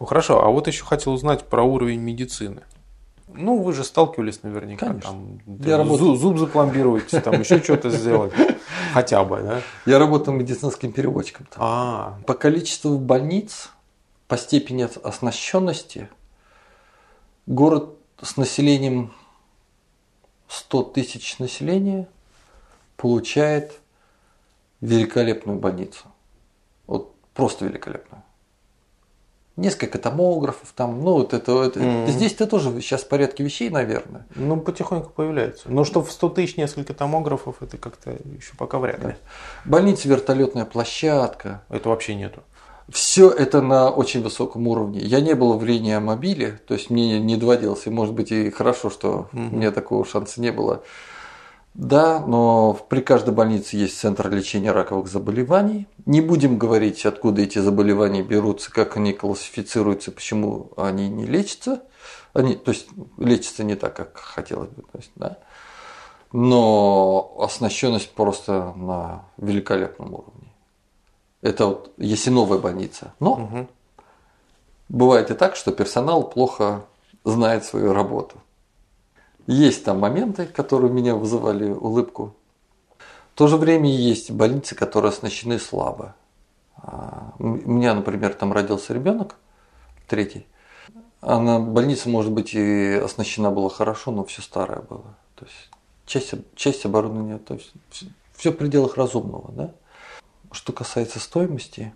Ну 0.00 0.06
хорошо, 0.06 0.44
а 0.44 0.48
вот 0.50 0.66
еще 0.66 0.84
хотел 0.84 1.12
узнать 1.12 1.44
про 1.48 1.62
уровень 1.62 2.00
медицины. 2.00 2.62
Ну, 3.28 3.60
вы 3.62 3.72
же 3.72 3.82
сталкивались 3.84 4.42
наверняка. 4.44 4.86
Конечно. 4.86 5.10
Там, 5.10 5.40
Я 5.60 5.76
там 5.78 5.88
работаю. 5.88 6.12
зу- 6.12 6.16
зуб 6.16 6.38
запломбировать, 6.38 7.10
там 7.24 7.40
еще 7.40 7.60
что-то 7.62 7.90
сделать. 7.90 8.32
Хотя 8.92 9.24
бы, 9.24 9.40
да? 9.42 9.60
Я 9.86 9.98
работал 9.98 10.32
медицинским 10.34 10.92
переводчиком. 10.92 11.46
там. 11.46 11.58
А, 11.60 12.18
По 12.26 12.34
количеству 12.34 12.96
больниц, 12.98 13.70
по 14.28 14.36
степени 14.36 14.84
ос- 14.84 14.98
оснащенности, 15.02 16.08
город 17.46 17.88
с 18.22 18.36
населением 18.36 19.12
100 20.46 20.82
тысяч 20.84 21.38
населения 21.40 22.06
получает 22.96 23.80
великолепную 24.80 25.58
больницу. 25.58 26.04
Вот 26.86 27.14
просто 27.34 27.64
великолепную. 27.66 28.22
Несколько 29.56 29.98
томографов 29.98 30.72
там, 30.74 31.00
ну 31.04 31.12
вот 31.12 31.32
это, 31.32 31.62
это- 31.62 31.78
Мгм. 31.78 32.08
здесь-то 32.08 32.48
тоже 32.48 32.72
сейчас 32.80 33.04
порядке 33.04 33.44
вещей, 33.44 33.70
наверное. 33.70 34.26
ну 34.34 34.60
потихоньку 34.60 35.10
появляется. 35.10 35.68
Но 35.70 35.84
что 35.84 36.02
в 36.02 36.10
100 36.10 36.30
тысяч 36.30 36.56
несколько 36.56 36.92
томографов, 36.92 37.62
это 37.62 37.76
как-то 37.78 38.10
еще 38.10 38.56
пока 38.58 38.80
вряд 38.80 39.04
ли. 39.04 39.14
Больница, 39.64 40.08
вертолетная 40.08 40.64
площадка, 40.64 41.62
Это 41.68 41.88
вообще 41.88 42.16
нету. 42.16 42.42
Все 42.88 43.30
это 43.30 43.62
на 43.62 43.90
очень 43.90 44.22
высоком 44.22 44.66
уровне. 44.66 44.98
Я 44.98 45.20
не 45.20 45.34
был 45.34 45.56
в 45.56 45.64
реанимобиле, 45.64 46.60
то 46.66 46.74
есть 46.74 46.90
мне 46.90 47.18
не 47.20 47.36
доводилось, 47.36 47.86
и 47.86 47.90
может 47.90 48.12
быть 48.12 48.32
и 48.32 48.50
хорошо, 48.50 48.90
что 48.90 49.28
Мгм. 49.32 49.54
у 49.54 49.56
меня 49.56 49.70
такого 49.70 50.04
шанса 50.04 50.40
не 50.40 50.50
было. 50.50 50.82
Да, 51.74 52.20
но 52.20 52.74
при 52.88 53.00
каждой 53.00 53.34
больнице 53.34 53.76
есть 53.76 53.98
центр 53.98 54.30
лечения 54.30 54.70
раковых 54.70 55.08
заболеваний. 55.08 55.88
Не 56.06 56.20
будем 56.20 56.56
говорить, 56.56 57.04
откуда 57.04 57.42
эти 57.42 57.58
заболевания 57.58 58.22
берутся, 58.22 58.70
как 58.70 58.96
они 58.96 59.12
классифицируются, 59.12 60.12
почему 60.12 60.70
они 60.76 61.08
не 61.08 61.26
лечатся. 61.26 61.82
Они, 62.32 62.54
то 62.54 62.70
есть 62.70 62.86
лечатся 63.18 63.64
не 63.64 63.74
так, 63.74 63.94
как 63.96 64.16
хотелось 64.16 64.70
бы. 64.70 64.82
То 64.82 64.98
есть, 64.98 65.10
да. 65.16 65.38
Но 66.30 67.36
оснащенность 67.40 68.12
просто 68.12 68.72
на 68.76 69.24
великолепном 69.36 70.14
уровне. 70.14 70.52
Это 71.42 71.66
вот 71.66 71.92
если 71.96 72.30
новая 72.30 72.58
больница. 72.58 73.14
Но 73.18 73.36
Мгм. 73.36 73.68
бывает 74.88 75.30
и 75.32 75.34
так, 75.34 75.56
что 75.56 75.72
персонал 75.72 76.28
плохо 76.28 76.84
знает 77.24 77.64
свою 77.64 77.92
работу. 77.92 78.36
Есть 79.46 79.84
там 79.84 80.00
моменты, 80.00 80.46
которые 80.46 80.90
у 80.90 80.94
меня 80.94 81.14
вызывали 81.14 81.70
улыбку. 81.70 82.34
В 83.34 83.36
то 83.36 83.48
же 83.48 83.56
время 83.56 83.90
есть 83.90 84.30
больницы, 84.30 84.74
которые 84.74 85.10
оснащены 85.10 85.58
слабо. 85.58 86.14
А, 86.76 87.32
У 87.38 87.44
меня, 87.44 87.94
например, 87.94 88.34
там 88.34 88.52
родился 88.52 88.94
ребенок, 88.94 89.36
третий. 90.06 90.46
Она, 91.20 91.58
больница, 91.58 92.08
может 92.08 92.32
быть, 92.32 92.54
и 92.54 92.94
оснащена 92.94 93.50
была 93.50 93.70
хорошо, 93.70 94.12
но 94.12 94.24
все 94.24 94.40
старое 94.42 94.80
было. 94.80 95.16
То 95.34 95.46
есть 95.46 95.70
часть, 96.06 96.34
часть 96.54 96.84
оборудования, 96.84 97.38
то 97.38 97.54
есть 97.54 97.72
все 98.34 98.52
в 98.52 98.56
пределах 98.56 98.96
разумного. 98.96 99.50
Да? 99.52 99.70
Что 100.52 100.72
касается 100.72 101.18
стоимости, 101.18 101.94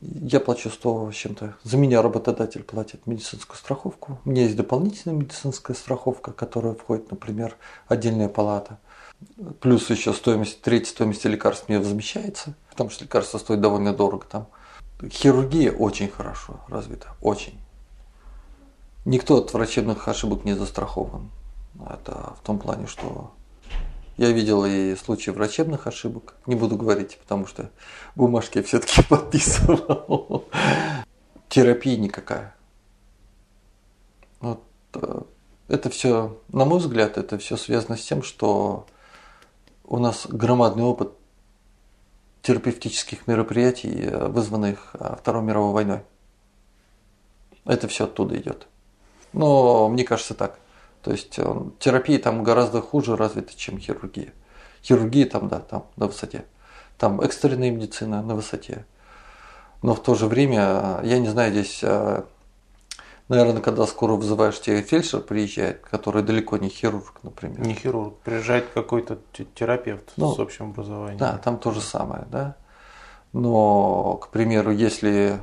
я 0.00 0.40
плачу 0.40 0.70
100 0.70 1.10
с 1.10 1.14
чем-то. 1.14 1.56
За 1.62 1.76
меня 1.76 2.02
работодатель 2.02 2.62
платит 2.62 3.06
медицинскую 3.06 3.56
страховку. 3.56 4.18
У 4.24 4.30
меня 4.30 4.42
есть 4.42 4.56
дополнительная 4.56 5.16
медицинская 5.16 5.74
страховка, 5.76 6.32
которая 6.32 6.74
входит, 6.74 7.10
например, 7.10 7.56
отдельная 7.88 8.28
палата. 8.28 8.78
Плюс 9.60 9.88
еще 9.88 10.12
стоимость, 10.12 10.60
треть 10.60 10.86
стоимости 10.88 11.26
лекарств 11.26 11.68
мне 11.68 11.78
возмещается, 11.78 12.54
потому 12.70 12.90
что 12.90 13.04
лекарства 13.04 13.38
стоят 13.38 13.62
довольно 13.62 13.94
дорого 13.94 14.26
там. 14.30 14.48
Хирургия 15.08 15.72
очень 15.72 16.08
хорошо 16.08 16.60
развита, 16.68 17.08
очень. 17.22 17.58
Никто 19.06 19.38
от 19.38 19.52
врачебных 19.52 20.08
ошибок 20.08 20.44
не 20.44 20.54
застрахован. 20.54 21.30
Это 21.88 22.34
в 22.40 22.44
том 22.44 22.58
плане, 22.58 22.86
что 22.86 23.32
я 24.16 24.30
видел 24.32 24.64
и 24.64 24.94
случаи 24.96 25.30
врачебных 25.30 25.86
ошибок. 25.86 26.34
Не 26.46 26.54
буду 26.54 26.76
говорить, 26.76 27.18
потому 27.18 27.46
что 27.46 27.70
бумажки 28.14 28.58
я 28.58 28.64
все-таки 28.64 29.02
подписывал. 29.08 30.48
Терапия 31.48 31.96
никакая. 31.96 32.54
Вот, 34.40 34.62
э, 34.94 35.20
это 35.68 35.90
все, 35.90 36.40
на 36.48 36.64
мой 36.64 36.78
взгляд, 36.78 37.18
это 37.18 37.38
все 37.38 37.56
связано 37.56 37.96
с 37.96 38.04
тем, 38.04 38.22
что 38.22 38.86
у 39.84 39.98
нас 39.98 40.26
громадный 40.26 40.84
опыт 40.84 41.12
терапевтических 42.42 43.26
мероприятий, 43.26 44.06
э, 44.06 44.28
вызванных 44.28 44.90
э, 44.94 45.16
Второй 45.18 45.42
мировой 45.42 45.72
войной. 45.72 46.00
Это 47.64 47.88
все 47.88 48.04
оттуда 48.04 48.36
идет. 48.36 48.68
Но 49.32 49.88
мне 49.88 50.04
кажется 50.04 50.34
так. 50.34 50.58
То 51.06 51.12
есть 51.12 51.38
э, 51.38 51.56
терапия 51.78 52.18
там 52.18 52.42
гораздо 52.42 52.82
хуже 52.82 53.14
развита, 53.16 53.56
чем 53.56 53.78
хирургия. 53.78 54.32
Хирургия 54.82 55.26
там, 55.26 55.46
да, 55.46 55.60
там 55.60 55.86
на 55.94 56.08
высоте. 56.08 56.46
Там 56.98 57.20
экстренная 57.20 57.70
медицина 57.70 58.22
на 58.22 58.34
высоте. 58.34 58.84
Но 59.82 59.94
в 59.94 60.02
то 60.02 60.16
же 60.16 60.26
время, 60.26 60.98
э, 61.02 61.06
я 61.06 61.20
не 61.20 61.28
знаю, 61.28 61.52
здесь, 61.52 61.78
э, 61.84 62.24
наверное, 63.28 63.62
когда 63.62 63.86
скоро 63.86 64.14
вызываешь, 64.14 64.60
тебе 64.60 64.82
фельдшер 64.82 65.20
приезжает, 65.20 65.82
который 65.82 66.24
далеко 66.24 66.56
не 66.56 66.70
хирург, 66.70 67.20
например. 67.22 67.60
Не 67.60 67.74
хирург, 67.74 68.18
приезжает 68.24 68.66
какой-то 68.74 69.20
те- 69.32 69.44
терапевт 69.54 70.12
Ну, 70.16 70.34
с 70.34 70.40
общим 70.40 70.70
образованием. 70.70 71.18
Да, 71.18 71.38
там 71.38 71.58
то 71.58 71.70
же 71.70 71.80
самое, 71.80 72.26
да. 72.32 72.56
Но, 73.32 74.14
к 74.16 74.30
примеру, 74.30 74.72
если 74.72 75.38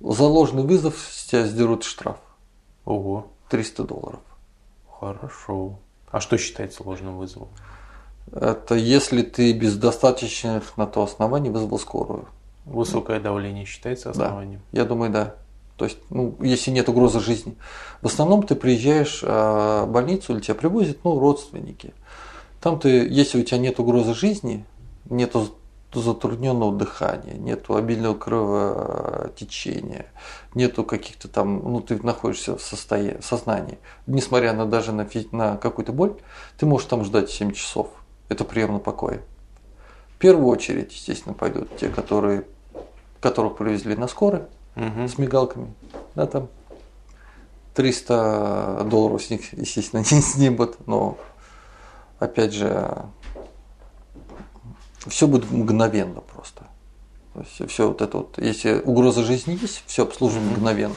за 0.00 0.24
ложный 0.24 0.64
вызов 0.64 0.98
с 0.98 1.24
тебя 1.28 1.46
сдерут 1.46 1.82
штраф. 1.82 2.18
Ого, 2.84 3.28
300 3.48 3.84
долларов. 3.84 4.20
Хорошо. 5.12 5.78
А 6.10 6.20
что 6.20 6.38
считается 6.38 6.82
ложным 6.82 7.18
вызовом? 7.18 7.48
Это 8.32 8.74
если 8.74 9.22
ты 9.22 9.52
без 9.52 9.76
достаточных 9.76 10.76
на 10.76 10.86
то 10.86 11.02
оснований 11.02 11.50
вызвал 11.50 11.78
скорую. 11.78 12.26
Высокое 12.64 13.20
давление 13.20 13.66
считается 13.66 14.10
основанием? 14.10 14.62
Я 14.72 14.84
думаю, 14.84 15.10
да. 15.10 15.34
То 15.76 15.84
есть, 15.86 15.98
ну, 16.08 16.36
если 16.40 16.70
нет 16.70 16.88
угрозы 16.88 17.20
жизни. 17.20 17.56
В 18.00 18.06
основном 18.06 18.44
ты 18.44 18.54
приезжаешь 18.54 19.22
а, 19.24 19.84
в 19.84 19.90
больницу 19.90 20.32
или 20.32 20.40
тебя 20.40 20.54
привозят, 20.54 20.98
ну, 21.04 21.18
родственники. 21.18 21.92
Там 22.60 22.78
ты, 22.78 23.06
если 23.08 23.40
у 23.40 23.42
тебя 23.42 23.58
нет 23.58 23.78
угрозы 23.80 24.14
жизни, 24.14 24.64
нету 25.10 25.54
затрудненного 26.00 26.72
дыхания, 26.76 27.34
нету 27.34 27.74
обильного 27.76 28.14
кровотечения, 28.14 30.06
нету 30.54 30.84
каких-то 30.84 31.28
там, 31.28 31.56
ну 31.72 31.80
ты 31.80 32.02
находишься 32.04 32.56
в, 32.56 32.62
состоянии, 32.62 33.18
в 33.20 33.24
сознании, 33.24 33.78
несмотря 34.06 34.52
на 34.52 34.66
даже 34.66 34.92
на, 34.92 35.06
на 35.32 35.56
какую-то 35.56 35.92
боль, 35.92 36.14
ты 36.56 36.66
можешь 36.66 36.88
там 36.88 37.04
ждать 37.04 37.30
7 37.30 37.52
часов. 37.52 37.88
Это 38.28 38.44
прием 38.44 38.72
на 38.72 38.78
покое. 38.78 39.20
В 40.14 40.18
первую 40.18 40.46
очередь, 40.48 40.92
естественно, 40.92 41.34
пойдут 41.34 41.76
те, 41.76 41.88
которые, 41.88 42.44
которых 43.20 43.56
привезли 43.56 43.94
на 43.96 44.08
скорой 44.08 44.42
Мгм. 44.74 45.08
с 45.08 45.18
мигалками. 45.18 45.72
Да, 46.14 46.26
там 46.26 46.48
300 47.74 48.86
долларов 48.88 49.22
с 49.22 49.30
них, 49.30 49.52
естественно, 49.52 50.00
не 50.10 50.20
снимут, 50.22 50.86
но 50.86 51.18
опять 52.18 52.52
же, 52.54 53.04
все 55.06 55.26
будет 55.26 55.50
мгновенно 55.50 56.20
просто. 56.20 56.66
То 57.34 57.40
есть 57.40 57.70
все 57.70 57.88
вот 57.88 58.00
это 58.00 58.18
вот, 58.18 58.38
если 58.38 58.80
угроза 58.80 59.24
жизни 59.24 59.58
есть, 59.60 59.82
все 59.86 60.04
обслуживаем 60.04 60.50
мгновенно. 60.50 60.94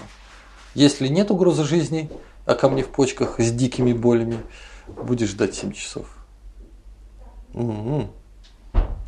Если 0.75 1.07
нет 1.07 1.31
угрозы 1.31 1.63
жизни, 1.63 2.09
а 2.45 2.53
ко 2.53 2.69
мне 2.69 2.83
в 2.83 2.89
почках 2.89 3.39
с 3.39 3.51
дикими 3.51 3.93
болями, 3.93 4.39
будешь 4.87 5.29
ждать 5.29 5.55
7 5.55 5.71
часов. 5.71 6.07
Мгм. 7.53 8.11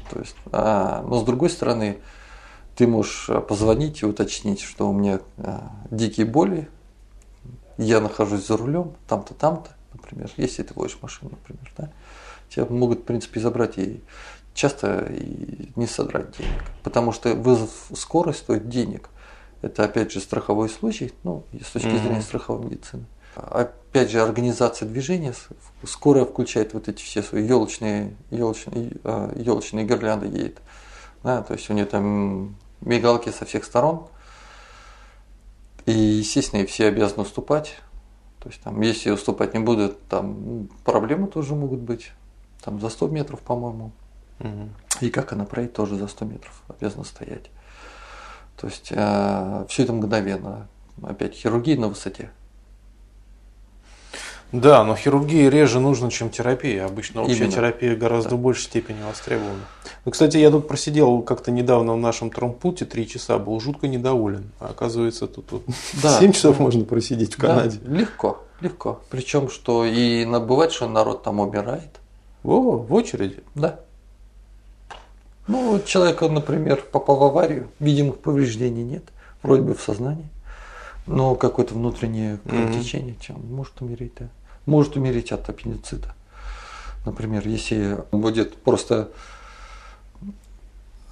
То 0.09 0.19
есть, 0.19 0.35
а, 0.51 1.03
но 1.03 1.19
с 1.19 1.23
другой 1.23 1.51
стороны, 1.51 1.99
ты 2.76 2.88
можешь 2.88 3.30
а, 3.30 3.41
позвонить 3.41 4.01
и 4.01 4.05
уточнить, 4.05 4.61
что 4.61 4.89
у 4.89 4.93
меня 4.93 5.19
а, 5.38 5.71
дикие 5.91 6.26
боли, 6.26 6.67
я 7.77 8.01
нахожусь 8.01 8.47
за 8.47 8.57
рулем, 8.57 8.93
там-то, 9.07 9.34
там-то, 9.35 9.69
например, 9.93 10.31
если 10.38 10.63
ты 10.63 10.73
водишь 10.73 10.97
машину, 11.01 11.31
например, 11.31 11.71
да, 11.77 11.91
тебя 12.49 12.65
могут, 12.65 13.01
в 13.01 13.03
принципе, 13.03 13.39
забрать 13.39 13.77
и 13.77 14.01
часто 14.60 15.10
не 15.77 15.88
содрать 15.88 16.38
денег, 16.38 16.61
потому 16.84 17.14
что 17.14 17.34
вызов 17.34 17.69
скорой 17.95 18.34
стоит 18.34 18.68
денег. 18.68 19.10
Это, 19.61 19.86
опять 19.86 20.11
же, 20.11 20.19
страховой 20.19 20.68
случай, 20.68 21.14
ну, 21.23 21.44
с 21.53 21.72
точки 21.72 21.88
Мгм. 21.88 21.99
зрения 21.99 22.22
страховой 22.22 22.65
медицины. 22.65 23.06
Опять 23.36 24.11
же, 24.11 24.22
организация 24.22 24.86
движения, 24.86 25.34
скорая 25.86 26.26
включает 26.26 26.73
вот 26.73 26.90
эти 26.90 27.02
все 27.02 27.23
свои 27.23 27.45
елочные, 27.45 28.15
елочные, 28.31 28.91
елочные 29.36 29.86
гирлянды 29.86 30.27
едет. 30.27 30.57
Да, 31.23 31.41
то 31.41 31.53
есть 31.53 31.69
у 31.69 31.73
нее 31.73 31.86
там 31.86 32.56
мигалки 32.81 33.30
со 33.30 33.45
всех 33.45 33.64
сторон. 33.64 34.07
И, 35.86 35.91
естественно, 35.91 36.61
и 36.61 36.65
все 36.65 36.88
обязаны 36.88 37.22
уступать. 37.22 37.77
То 38.41 38.49
есть 38.49 38.61
там, 38.61 38.81
если 38.81 39.10
уступать 39.11 39.53
не 39.53 39.61
будут, 39.61 40.06
там 40.07 40.45
ну, 40.45 40.68
проблемы 40.84 41.27
тоже 41.27 41.56
могут 41.56 41.80
быть. 41.80 42.11
Там 42.61 42.81
за 42.81 42.90
100 42.90 43.07
метров, 43.07 43.40
по-моему. 43.40 43.91
И 45.02 45.10
как 45.10 45.34
она 45.34 45.45
проедет, 45.45 45.74
тоже 45.74 45.95
за 45.95 46.07
100 46.07 46.26
метров 46.26 46.64
обязана 46.68 47.03
стоять. 47.03 47.49
То 48.57 48.68
есть 48.68 48.88
все 48.88 49.84
это 49.84 49.94
мгновенно. 49.94 50.68
Опять 51.02 51.34
хирургия 51.36 51.78
на 51.78 51.88
высоте. 51.88 52.32
Да, 54.52 54.84
но 54.84 54.95
хирургии 54.95 55.48
реже 55.48 55.80
нужно, 55.80 56.10
чем 56.10 56.32
терапия. 56.32 56.86
Обычно 56.86 57.22
общая 57.22 57.36
Именно. 57.36 57.52
терапия 57.52 57.95
гораздо 57.95 58.36
в 58.36 58.40
большей 58.40 58.64
степени 58.64 58.98
востребована. 59.07 59.60
Ну, 60.06 60.11
кстати, 60.11 60.38
я 60.38 60.49
тут 60.49 60.68
просидел 60.68 61.22
как-то 61.22 61.52
недавно 61.52 61.94
в 61.94 61.98
нашем 61.98 62.32
тромпуте 62.32 62.86
три 62.86 63.07
часа, 63.07 63.38
был 63.38 63.60
жутко 63.60 63.88
недоволен. 63.88 64.49
А 64.60 64.70
оказывается, 64.70 65.28
тут 65.28 65.52
вот 65.52 65.64
Да. 66.02 66.20
7 66.20 66.32
часов 66.32 66.60
можно 66.60 66.84
просидеть 66.84 67.36
в 67.36 67.40
Да, 67.41 67.48
Канаде. 67.49 67.80
легко, 67.86 68.44
легко. 68.60 69.02
Причем, 69.11 69.49
что 69.49 69.86
и 69.86 70.26
на- 70.26 70.40
бывает, 70.40 70.72
что 70.72 70.88
народ 70.90 71.22
там 71.22 71.40
умирает. 71.40 71.99
О, 72.44 72.72
в 72.78 72.91
очереди. 72.91 73.44
Да. 73.53 73.82
Ну, 75.49 75.81
человек, 75.84 76.21
например, 76.21 76.84
попал 76.91 77.17
в 77.17 77.23
аварию, 77.23 77.69
видимых 77.80 78.19
повреждений 78.19 78.84
нет, 78.84 79.03
вроде 79.41 79.63
бы 79.63 79.73
в 79.73 79.81
сознании, 79.81 80.30
но 81.07 81.34
какое-то 81.34 81.73
внутреннее 81.73 82.38
кровотечение, 82.47 83.15
чем 83.19 83.43
может 83.49 83.81
умереть, 83.81 84.13
да. 84.19 84.27
Может 84.67 84.95
умереть 84.95 85.31
от 85.31 85.49
аппендицита. 85.49 86.13
Например, 87.03 87.47
если 87.47 87.97
будет 88.11 88.57
просто, 88.57 89.09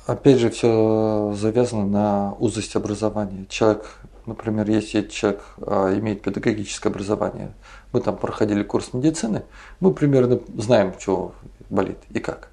опять 0.05 0.37
же, 0.37 0.51
все 0.51 1.33
завязано 1.35 1.87
на 1.87 2.33
узость 2.33 2.75
образования. 2.75 3.47
Человек, 3.49 3.95
например, 4.27 4.69
если 4.69 5.01
человек 5.07 5.41
а, 5.65 5.91
имеет 5.97 6.21
педагогическое 6.21 6.91
образование, 6.91 7.53
мы 7.91 8.01
там 8.01 8.15
проходили 8.15 8.61
курс 8.61 8.93
медицины, 8.93 9.45
мы 9.79 9.91
примерно 9.95 10.39
знаем, 10.55 10.93
что 10.99 11.33
болит 11.71 11.97
и 12.11 12.19
как. 12.19 12.51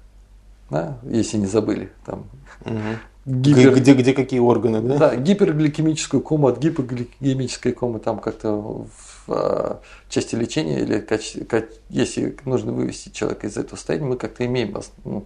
Да? 0.69 0.97
Если 1.03 1.37
не 1.37 1.45
забыли. 1.45 1.91
Там, 2.05 2.25
Мгм. 2.63 2.97
Гипер- 3.25 3.73
Где, 3.73 3.95
где 3.95 4.13
какие 4.13 4.39
органы, 4.39 4.81
да? 4.81 4.97
да, 4.97 5.15
гипергликемическую 5.15 6.21
кому 6.21 6.45
от 6.47 6.59
гипогликемической 6.59 7.71
комы 7.71 7.97
там 7.99 8.19
как-то 8.19 8.51
в 8.85 8.87
а, 9.29 9.81
части 10.09 10.35
лечения 10.35 10.81
или 10.81 10.99
каче- 10.99 11.43
ка- 11.43 11.65
если 11.89 12.37
нужно 12.45 12.71
вывести 12.71 13.09
человека 13.09 13.47
из 13.47 13.57
этого 13.57 13.77
состояния, 13.77 14.05
мы 14.05 14.17
как-то 14.17 14.45
имеем 14.45 14.77
ну, 15.03 15.25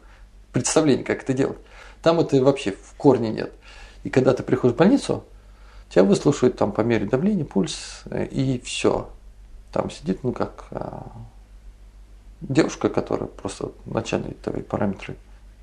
представление, 0.54 1.04
как 1.04 1.24
это 1.24 1.34
делать. 1.34 1.58
Там 2.02 2.22
это 2.22 2.42
вообще 2.42 2.72
в 2.72 2.94
корне 2.96 3.32
нет. 3.32 3.52
И 4.06 4.10
когда 4.10 4.34
ты 4.34 4.44
приходишь 4.44 4.76
в 4.76 4.78
больницу, 4.80 5.26
тебя 5.90 6.06
выслушивают 6.06 6.56
там 6.56 6.72
по 6.72 6.80
мере 6.82 7.06
давления, 7.06 7.44
пульс 7.44 8.04
э, 8.06 8.26
и 8.28 8.60
все. 8.64 9.10
Там 9.74 9.92
сидит, 9.92 10.24
ну 10.24 10.32
как 10.32 10.68
а, 10.72 11.06
девушка, 12.40 12.88
которая 12.88 13.28
просто 13.28 13.72
начальные 13.86 14.36
твои 14.36 14.62
параметры 14.62 15.18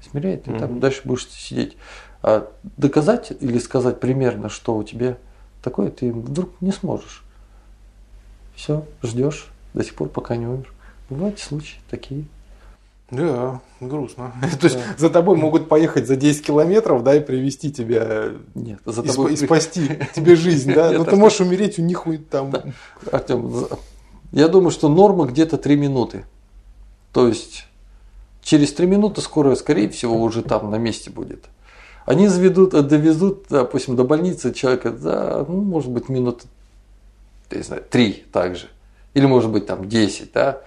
измеряет, 0.07 0.47
и 0.49 0.53
там 0.53 0.73
Мгм. 0.73 0.81
дальше 0.81 1.03
будешь 1.05 1.29
сидеть. 1.29 1.77
А 2.23 2.49
доказать 2.77 3.33
или 3.41 3.59
сказать 3.59 4.01
примерно, 4.01 4.49
что 4.49 4.77
у 4.77 4.83
тебя 4.85 5.17
такое, 5.63 5.91
ты 5.91 6.13
вдруг 6.13 6.51
не 6.61 6.73
сможешь. 6.73 7.23
Все, 8.55 8.85
ждешь 9.03 9.49
до 9.75 9.85
сих 9.85 9.95
пор, 9.95 10.09
пока 10.09 10.37
не 10.37 10.47
умер. 10.47 10.73
Бывают 11.11 11.39
случаи 11.39 11.79
такие. 11.91 12.25
Да, 13.11 13.61
грустно. 13.81 14.33
То 14.61 14.67
есть 14.67 14.79
за 14.99 15.11
тобой 15.11 15.37
могут 15.37 15.69
поехать 15.69 16.09
за 16.09 16.17
10 16.17 16.45
километров, 16.47 17.05
да, 17.05 17.15
и 17.15 17.21
привести 17.21 17.71
тебя 17.71 18.31
Нет, 18.55 18.81
за 18.85 19.03
и, 19.03 19.07
тобой 19.07 19.33
и 19.35 19.37
спасти 19.47 19.89
тебе 20.15 20.35
жизнь, 20.35 20.73
да? 20.75 20.91
Но 20.91 21.05
ты 21.05 21.11
так- 21.11 21.21
можешь 21.21 21.41
умереть 21.41 21.79
у 21.79 21.83
них 21.83 22.05
там. 22.31 22.53
Артем, 23.13 23.67
я 24.33 24.49
думаю, 24.49 24.71
что 24.73 24.89
норма 24.89 25.27
где-то 25.27 25.57
3 25.59 25.77
минуты. 25.77 26.25
То 27.13 27.29
есть 27.29 27.67
через 28.47 28.73
3 28.73 28.87
минуты 28.87 29.21
скорая, 29.23 29.57
скорее 29.57 29.89
всего, 29.89 30.23
уже 30.23 30.43
там 30.43 30.71
на 30.71 30.77
месте 30.77 31.11
будет. 31.11 31.47
Они 32.05 32.29
заведут, 32.29 32.75
э, 32.75 32.83
довезут, 32.83 33.47
допустим, 33.51 33.97
до 33.97 34.05
больницы 34.05 34.55
человека, 34.55 34.93
да, 34.93 35.45
ну, 35.49 35.61
может 35.63 35.91
быть, 35.91 36.09
минут, 36.09 36.43
я 37.51 37.57
не 37.59 37.65
знаю, 37.65 37.83
3 37.91 38.25
также. 38.33 38.69
Или, 39.15 39.27
может 39.27 39.51
быть, 39.51 39.67
там 39.67 39.89
10, 39.89 40.33
да. 40.33 40.61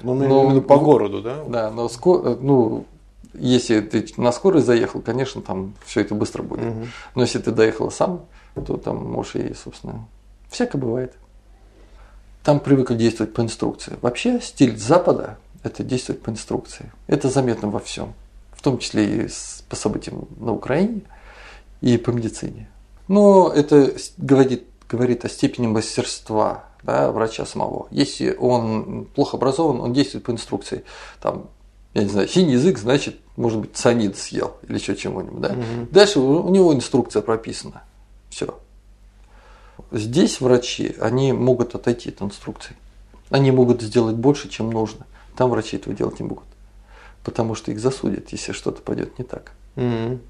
Ну, 0.00 0.14
Но- 0.14 0.44
именно 0.44 0.62
по 0.62 0.78
городу, 0.78 1.20
да? 1.20 1.44
Да, 1.46 1.70
но 1.70 1.88
ско- 1.88 2.22
э, 2.24 2.36
ну, 2.40 2.86
если 3.34 3.80
ты 3.80 4.06
на 4.16 4.32
скорой 4.32 4.62
заехал, 4.62 5.02
конечно, 5.02 5.42
там 5.42 5.74
все 5.84 6.00
это 6.00 6.14
быстро 6.14 6.42
будет. 6.42 6.64
Мгм. 6.64 6.86
Но 7.14 7.20
если 7.22 7.38
ты 7.38 7.50
доехал 7.50 7.90
сам, 7.90 8.24
то 8.54 8.78
там 8.78 9.04
можешь 9.04 9.34
и, 9.34 9.52
собственно, 9.52 10.06
всякое 10.48 10.78
бывает. 10.78 11.12
Там 12.42 12.60
привыкли 12.60 12.94
действовать 12.94 13.34
по 13.34 13.42
инструкции. 13.42 13.98
Вообще 14.00 14.40
стиль 14.40 14.78
Запада– 14.78 15.36
это 15.66 15.84
действовать 15.84 16.22
по 16.22 16.30
инструкции. 16.30 16.92
Это 17.06 17.28
заметно 17.28 17.68
во 17.68 17.80
всем, 17.80 18.14
в 18.52 18.62
том 18.62 18.78
числе 18.78 19.24
и 19.24 19.28
по 19.68 19.76
событиям 19.76 20.28
на 20.38 20.52
Украине 20.52 21.02
и 21.80 21.98
по 21.98 22.10
медицине. 22.10 22.68
Но 23.08 23.52
это 23.54 23.94
говорит, 24.16 24.66
говорит 24.88 25.24
о 25.24 25.28
степени 25.28 25.66
мастерства 25.66 26.64
да, 26.82 27.10
врача 27.10 27.44
самого. 27.44 27.88
Если 27.90 28.34
он 28.38 29.06
плохо 29.14 29.36
образован, 29.36 29.80
он 29.80 29.92
действует 29.92 30.24
по 30.24 30.30
инструкции. 30.30 30.84
Там, 31.20 31.48
я 31.94 32.04
не 32.04 32.08
знаю, 32.08 32.28
синий 32.28 32.54
язык, 32.54 32.78
значит, 32.78 33.16
может 33.36 33.60
быть, 33.60 33.74
цианид 33.74 34.16
съел 34.16 34.56
или 34.62 34.78
еще 34.78 34.96
чего-нибудь. 34.96 35.40
Да? 35.40 35.52
Мгм. 35.52 35.88
Дальше 35.90 36.20
у 36.20 36.42
у 36.42 36.50
него 36.50 36.74
инструкция 36.74 37.22
прописана. 37.22 37.82
Все. 38.30 38.58
Здесь 39.90 40.40
врачи, 40.40 40.96
они 41.00 41.32
могут 41.32 41.74
отойти 41.74 42.10
от 42.10 42.22
инструкции. 42.22 42.76
Они 43.30 43.50
могут 43.50 43.82
сделать 43.82 44.16
больше, 44.16 44.48
чем 44.48 44.70
нужно. 44.70 45.06
Там 45.36 45.50
врачи 45.50 45.76
этого 45.76 45.94
делать 45.94 46.20
не 46.20 46.26
могут. 46.26 46.46
Потому 47.24 47.54
что 47.54 47.70
их 47.70 47.78
засудят, 47.78 48.30
если 48.30 48.52
что-то 48.52 48.82
пойдет 48.82 49.18
не 49.18 49.24
так. 49.24 49.52
Мгм. 49.74 50.20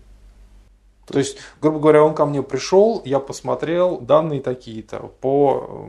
То 1.06 1.20
есть, 1.20 1.38
грубо 1.62 1.78
говоря, 1.78 2.02
он 2.02 2.14
ко 2.14 2.26
мне 2.26 2.42
пришел, 2.42 3.00
я 3.04 3.20
посмотрел, 3.20 4.00
данные 4.00 4.40
такие-то, 4.40 5.12
по 5.20 5.86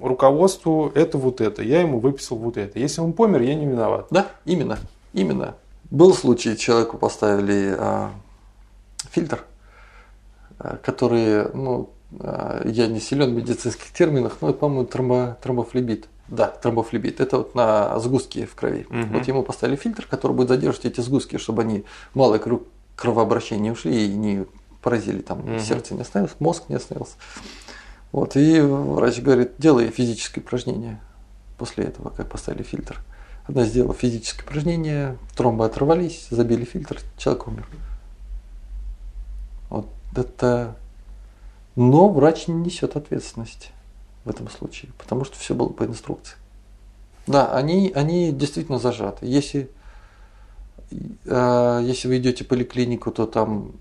руководству 0.00 0.90
это 0.92 1.18
вот 1.18 1.40
это, 1.40 1.62
я 1.62 1.82
ему 1.82 2.00
выписал 2.00 2.36
вот 2.36 2.56
это. 2.56 2.78
Если 2.80 3.00
он 3.00 3.12
помер, 3.12 3.42
я 3.42 3.54
не 3.54 3.66
виноват. 3.66 4.08
Да, 4.10 4.26
именно, 4.44 4.78
именно. 5.12 5.54
Был 5.90 6.12
случай, 6.14 6.56
человеку 6.56 6.98
поставили 6.98 7.76
а, 7.78 8.10
фильтр, 9.10 9.44
а, 10.58 10.78
который, 10.78 11.48
ну, 11.54 11.90
а, 12.18 12.62
я 12.66 12.88
не 12.88 12.98
силен 12.98 13.34
в 13.34 13.36
медицинских 13.36 13.92
терминах, 13.92 14.38
но, 14.40 14.52
по-моему, 14.52 14.86
тромбо, 14.86 15.38
тромбофлебит. 15.42 16.08
Да, 16.28 16.48
тромбофлебит. 16.48 17.20
Это 17.20 17.38
вот 17.38 17.54
на 17.54 17.98
сгустки 18.00 18.46
в 18.46 18.54
крови. 18.54 18.86
Мгм. 18.90 19.12
Вот 19.14 19.28
ему 19.28 19.42
поставили 19.42 19.76
фильтр, 19.76 20.06
который 20.06 20.32
будет 20.32 20.48
задерживать 20.48 20.86
эти 20.86 21.00
сгустки, 21.00 21.38
чтобы 21.38 21.62
они 21.62 21.84
малое 22.14 22.40
кровообращение 22.96 23.72
ушли 23.72 24.06
и 24.06 24.14
не 24.14 24.46
поразили, 24.82 25.20
там 25.20 25.40
Мгм. 25.40 25.60
сердце 25.60 25.94
не 25.94 26.02
остановилось, 26.02 26.36
мозг 26.40 26.64
не 26.68 26.76
остановился. 26.76 27.14
Вот, 28.12 28.36
и 28.36 28.60
врач 28.60 29.20
говорит, 29.20 29.52
делай 29.58 29.88
физические 29.88 30.42
упражнения 30.44 31.00
после 31.58 31.84
этого, 31.84 32.10
как 32.10 32.28
поставили 32.28 32.62
фильтр. 32.62 33.00
Она 33.48 33.64
сделала 33.64 33.94
физическое 33.94 34.44
упражнение, 34.44 35.18
тромбы 35.36 35.64
оторвались, 35.64 36.26
забили 36.30 36.64
фильтр, 36.64 37.00
человек 37.16 37.46
умер. 37.46 37.66
Вот 39.70 39.88
это... 40.16 40.76
Но 41.76 42.08
врач 42.08 42.48
не 42.48 42.54
несет 42.54 42.96
ответственности 42.96 43.70
в 44.26 44.28
этом 44.28 44.50
случае, 44.50 44.90
потому 44.98 45.24
что 45.24 45.38
все 45.38 45.54
было 45.54 45.68
по 45.68 45.84
инструкции. 45.84 46.36
Да, 47.26 47.52
они, 47.52 47.92
они 47.94 48.32
действительно 48.32 48.78
зажаты. 48.78 49.24
Если, 49.26 49.70
э, 51.24 51.80
если 51.84 52.08
вы 52.08 52.18
идете 52.18 52.44
в 52.44 52.48
поликлинику, 52.48 53.10
то 53.12 53.26
там 53.26 53.72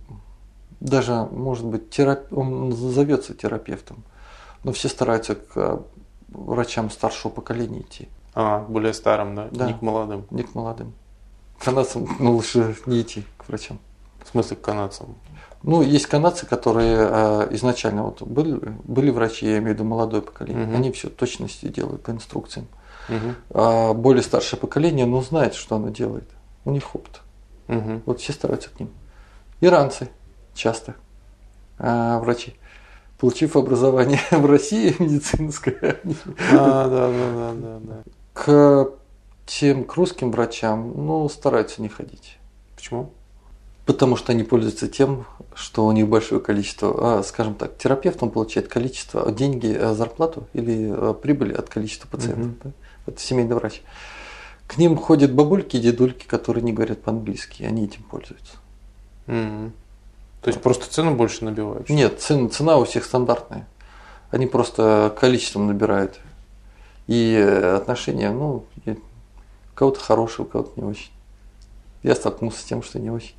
даже, 0.79 1.13
может 1.31 1.65
быть, 1.65 1.89
терап... 1.89 2.31
он 2.31 2.71
зовется 2.71 3.33
терапевтом, 3.33 4.03
но 4.63 4.71
все 4.71 4.87
стараются 4.87 5.35
к 5.35 5.51
э, 5.55 5.79
врачам 6.29 6.89
старшего 6.91 7.31
поколения 7.31 7.81
идти, 7.81 8.07
А, 8.33 8.59
более 8.59 8.93
старым, 8.93 9.35
да, 9.35 9.47
Да. 9.51 9.67
не 9.67 9.73
к 9.73 9.81
молодым. 9.81 10.25
не 10.29 10.43
к 10.43 10.53
молодым. 10.55 10.93
Канадцам 11.59 12.07
ну, 12.19 12.33
лучше 12.33 12.75
не 12.85 13.01
идти 13.01 13.23
к 13.37 13.47
врачам. 13.47 13.79
В 14.23 14.29
смысле, 14.29 14.57
к 14.57 14.61
канадцам. 14.61 15.15
Ну, 15.67 15.81
есть 15.81 16.05
канадцы, 16.05 16.45
которые 16.45 16.95
э, 16.99 17.47
изначально 17.55 18.03
вот 18.03 18.21
были, 18.21 18.59
были 18.83 19.09
врачи, 19.09 19.47
я 19.47 19.57
имею 19.57 19.71
в 19.71 19.79
виду 19.79 19.83
молодое 19.83 20.21
поколение, 20.21 20.67
Мгм. 20.67 20.75
они 20.75 20.91
все 20.91 21.09
точности 21.09 21.65
делают 21.69 22.03
по 22.03 22.11
инструкциям. 22.11 22.67
Мгм. 23.09 23.35
А 23.49 23.93
более 23.93 24.21
старшее 24.21 24.59
поколение, 24.59 25.07
ну, 25.07 25.21
знает, 25.23 25.55
что 25.55 25.75
оно 25.77 25.89
делает. 25.89 26.29
У 26.65 26.71
них 26.71 26.95
опыт. 26.95 27.21
Мгм. 27.67 28.03
Вот 28.05 28.21
все 28.21 28.31
стараются 28.31 28.69
к 28.69 28.79
ним. 28.79 28.89
Иранцы 29.59 30.09
часто, 30.53 30.93
а, 31.79 32.19
врачи, 32.19 32.53
получив 33.17 33.55
образование 33.55 34.19
в 34.31 34.45
России 34.45 34.95
медицинское, 34.99 35.99
А, 36.51 36.87
да, 36.87 37.07
да, 37.09 37.33
да, 37.33 37.53
да, 37.53 37.79
да. 37.81 38.03
к 38.33 38.89
тем 39.47 39.83
к 39.83 39.95
русским 39.95 40.31
врачам, 40.31 40.93
ну, 40.95 41.27
стараются 41.27 41.81
не 41.81 41.89
ходить. 41.89 42.37
Почему? 42.75 43.09
Потому 43.87 44.15
что 44.15 44.31
они 44.31 44.43
пользуются 44.43 44.87
тем, 44.87 45.25
что 45.55 45.85
у 45.85 45.91
них 45.91 46.07
большое 46.07 46.41
количество, 46.41 47.19
а, 47.19 47.23
скажем 47.23 47.55
так, 47.55 47.77
терапевт 47.77 48.21
он 48.21 48.29
получает 48.29 48.67
количество, 48.67 49.31
деньги, 49.31 49.73
а, 49.73 49.93
зарплату 49.93 50.47
или 50.53 50.91
а, 50.91 51.13
прибыль 51.13 51.53
от 51.53 51.69
количества 51.69 52.07
пациентов. 52.07 52.45
Мгм. 52.45 52.57
да? 52.63 52.71
Это 53.07 53.21
семейный 53.21 53.55
врач. 53.55 53.81
К 54.67 54.77
ним 54.77 54.97
ходят 54.97 55.33
бабульки 55.33 55.77
и 55.77 55.79
дедульки, 55.79 56.25
которые 56.25 56.63
не 56.63 56.73
говорят 56.73 57.01
по-английски, 57.01 57.61
и 57.61 57.65
они 57.65 57.85
этим 57.85 58.03
пользуются. 58.03 58.57
Мгм. 59.27 59.73
То 60.41 60.49
есть 60.49 60.61
просто 60.61 60.91
цену 60.91 61.15
больше 61.15 61.45
набивают? 61.45 61.89
Нет, 61.89 62.19
цена, 62.21 62.49
цена 62.49 62.77
у 62.77 62.83
всех 62.83 63.05
стандартная. 63.05 63.67
Они 64.31 64.47
просто 64.47 65.15
количеством 65.19 65.67
набирают. 65.67 66.19
И 67.07 67.33
э, 67.33 67.75
отношения, 67.75 68.31
ну, 68.31 68.65
у 68.85 68.95
кого-то 69.73 69.99
хорошие, 69.99 70.45
у 70.45 70.49
кого-то 70.49 70.79
не 70.79 70.85
очень. 70.85 71.11
Я 72.03 72.15
столкнулся 72.15 72.59
с 72.59 72.63
тем, 72.63 72.83
что 72.83 72.99
не 72.99 73.09
очень. 73.09 73.35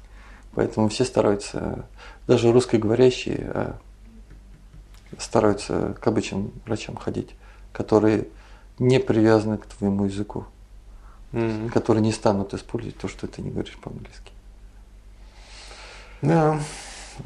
Поэтому 0.56 0.88
все 0.88 1.04
стараются, 1.04 1.84
даже 2.26 2.50
русскоговорящие, 2.50 3.50
э, 3.54 3.72
стараются 5.18 5.94
к 6.00 6.06
обычным 6.06 6.50
врачам 6.64 6.96
ходить, 6.96 7.28
которые 7.74 8.26
не 8.78 8.98
привязаны 8.98 9.58
к 9.58 9.66
твоему 9.66 10.06
языку, 10.06 10.46
Мгм. 11.32 11.68
которые 11.68 12.02
не 12.02 12.10
станут 12.10 12.54
использовать 12.54 12.96
то, 12.96 13.06
что 13.06 13.26
ты 13.26 13.42
не 13.42 13.50
говоришь 13.50 13.76
по-английски. 13.76 14.32
Да, 16.22 16.58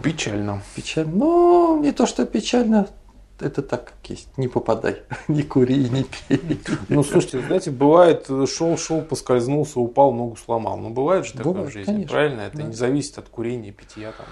печально. 0.02 0.62
Печально. 0.74 1.12
Но 1.14 1.78
не 1.80 1.92
то, 1.92 2.06
что 2.06 2.26
печально, 2.26 2.88
это 3.42 3.62
так, 3.62 3.84
как 3.86 4.10
есть. 4.10 4.28
Не 4.36 4.48
попадай, 4.48 5.02
не 5.28 5.42
кури, 5.42 5.88
не 5.88 6.04
пей. 6.04 6.60
Ну, 6.88 7.02
слушайте, 7.02 7.40
знаете, 7.40 7.70
бывает, 7.70 8.28
шел, 8.48 8.76
шел, 8.76 9.02
поскользнулся, 9.02 9.80
упал, 9.80 10.12
ногу 10.12 10.36
сломал. 10.36 10.76
Ну, 10.76 10.90
бывает 10.90 11.26
же 11.26 11.34
такое 11.34 11.64
в 11.64 11.70
жизни, 11.70 11.92
конечно. 11.92 12.08
правильно? 12.12 12.40
Это 12.42 12.56
Да. 12.58 12.62
не 12.64 12.72
зависит 12.74 13.18
от 13.18 13.28
курения, 13.28 13.72
питья 13.72 14.12
там. 14.12 14.26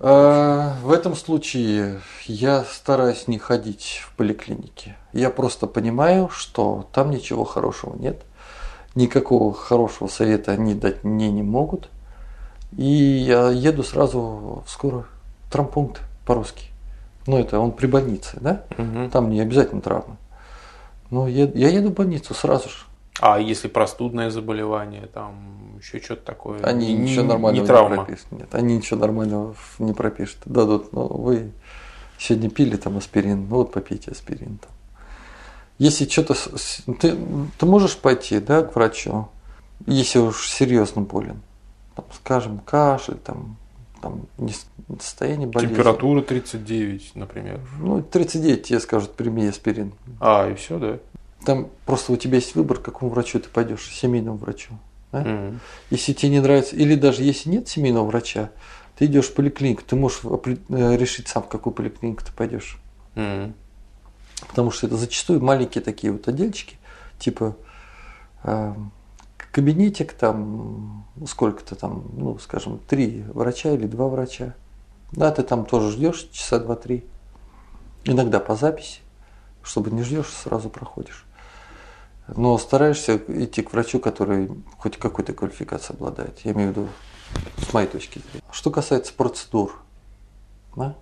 А, 0.00 0.76
В 0.82 0.90
этом 0.90 1.14
случае 1.14 2.00
я 2.26 2.64
стараюсь 2.64 3.28
не 3.28 3.38
ходить 3.38 4.02
в 4.04 4.16
поликлиники. 4.16 4.96
Я 5.12 5.30
просто 5.30 5.66
понимаю, 5.66 6.28
что 6.28 6.88
там 6.92 7.10
ничего 7.10 7.44
хорошего 7.44 7.96
нет. 7.96 8.22
Никакого 8.94 9.54
хорошего 9.54 10.08
совета 10.08 10.52
они 10.52 10.74
дать 10.74 11.04
мне 11.04 11.30
не 11.30 11.42
могут. 11.42 11.88
И 12.76 12.84
я 12.84 13.50
еду 13.50 13.84
сразу 13.84 14.64
в 14.66 14.70
скорую. 14.70 15.06
Травмпункт 15.50 16.00
по-русски. 16.26 16.71
Ну, 17.26 17.38
это 17.38 17.58
он 17.58 17.72
при 17.72 17.86
больнице, 17.86 18.38
да? 18.40 18.64
Мгм. 18.76 19.10
Там 19.10 19.30
не 19.30 19.40
обязательно 19.40 19.80
травма. 19.80 20.16
Но 21.10 21.28
я, 21.28 21.44
я 21.54 21.68
еду 21.68 21.90
в 21.90 21.94
больницу 21.94 22.34
сразу 22.34 22.68
же. 22.68 22.76
А 23.20 23.38
если 23.38 23.68
простудное 23.68 24.30
заболевание, 24.30 25.06
там 25.06 25.76
еще 25.78 26.00
что-то 26.00 26.24
такое? 26.24 26.60
Они 26.62 26.94
не, 26.94 27.02
ничего 27.02 27.22
не- 27.22 27.28
нормального 27.28 27.52
не 27.54 27.60
не, 27.60 27.66
травма. 27.66 27.96
пропишут. 27.96 28.32
Нет, 28.32 28.54
они 28.54 28.76
ничего 28.76 28.98
нормального 29.00 29.54
не 29.78 29.92
пропишут. 29.92 30.38
Дадут, 30.46 30.92
ну 30.92 31.06
вы 31.06 31.52
сегодня 32.18 32.48
пили 32.50 32.76
там 32.76 32.96
аспирин, 32.96 33.48
ну 33.48 33.56
вот 33.56 33.72
попейте 33.72 34.10
аспирин 34.10 34.58
там. 34.58 34.70
Если 35.78 36.08
что-то... 36.08 36.34
Ты, 37.00 37.16
ты 37.58 37.66
можешь 37.66 37.96
пойти, 37.96 38.40
да, 38.40 38.62
к 38.62 38.74
врачу, 38.74 39.28
если 39.86 40.18
уж 40.18 40.48
серьезно 40.48 41.02
болен. 41.02 41.42
Там, 41.96 42.04
скажем, 42.14 42.58
кашель, 42.60 43.16
там, 43.16 43.56
там 44.00 44.22
не 44.38 44.54
состояние 45.00 45.48
болезни. 45.48 45.74
Температура 45.74 46.22
39, 46.22 47.12
например. 47.14 47.60
Ну, 47.78 48.02
39 48.02 48.62
тебе 48.62 48.80
скажут, 48.80 49.14
прими 49.14 49.46
аспирин. 49.46 49.92
А, 50.20 50.50
и 50.50 50.54
все, 50.54 50.78
да? 50.78 50.98
Там 51.44 51.68
просто 51.86 52.12
у 52.12 52.16
тебя 52.16 52.36
есть 52.36 52.54
выбор, 52.54 52.78
к 52.78 52.82
какому 52.82 53.10
врачу 53.10 53.40
ты 53.40 53.48
пойдешь, 53.48 53.88
семейному 53.90 54.36
врачу. 54.36 54.74
да? 55.10 55.20
Мгм. 55.20 55.60
Если 55.90 56.12
тебе 56.12 56.30
не 56.30 56.40
нравится, 56.40 56.76
или 56.76 56.94
даже 56.94 57.22
если 57.22 57.50
нет 57.50 57.68
семейного 57.68 58.06
врача, 58.06 58.50
ты 58.96 59.06
идешь 59.06 59.26
в 59.26 59.34
поликлинику, 59.34 59.82
ты 59.86 59.96
можешь 59.96 60.20
э, 60.24 60.96
решить 60.96 61.28
сам, 61.28 61.42
в 61.42 61.48
какую 61.48 61.74
поликлинику 61.74 62.22
ты 62.24 62.32
пойдешь. 62.32 62.78
Мгм. 63.14 63.54
Потому 64.48 64.70
что 64.70 64.86
это 64.86 64.96
зачастую 64.96 65.42
маленькие 65.42 65.82
такие 65.82 66.12
вот 66.12 66.28
отдельчики, 66.28 66.76
типа 67.18 67.56
э, 68.44 68.74
кабинетик 69.52 70.12
там, 70.14 71.06
сколько-то 71.26 71.74
там, 71.74 72.04
ну, 72.16 72.38
скажем, 72.38 72.78
три 72.88 73.22
врача 73.32 73.70
или 73.70 73.86
два 73.86 74.08
врача. 74.08 74.54
Да, 75.12 75.30
ты 75.30 75.42
там 75.42 75.66
тоже 75.66 75.90
ждешь 75.90 76.28
часа 76.32 76.58
два-три. 76.58 77.04
Иногда 78.04 78.40
по 78.40 78.56
записи, 78.56 79.00
чтобы 79.62 79.90
не 79.90 80.02
ждешь, 80.02 80.28
сразу 80.28 80.68
проходишь. 80.70 81.24
Но 82.28 82.56
стараешься 82.58 83.16
идти 83.28 83.62
к 83.62 83.72
врачу, 83.72 84.00
который 84.00 84.50
хоть 84.78 84.96
какой-то 84.96 85.32
квалификацией 85.34 85.96
обладает. 85.96 86.40
Я 86.44 86.52
имею 86.52 86.72
в 86.72 86.76
виду 86.76 86.88
с 87.58 87.72
моей 87.72 87.88
точки 87.88 88.18
зрения. 88.18 88.44
Что 88.50 88.70
касается 88.70 89.12
процедур, 89.12 89.82
да, 90.74 90.96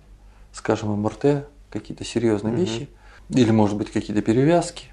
скажем, 0.51 0.91
МРТ, 1.01 1.47
какие-то 1.69 2.03
серьезные 2.03 2.53
Мгм. 2.53 2.61
вещи, 2.61 2.89
или, 3.29 3.51
может 3.51 3.77
быть, 3.77 3.91
какие-то 3.91 4.21
перевязки. 4.21 4.87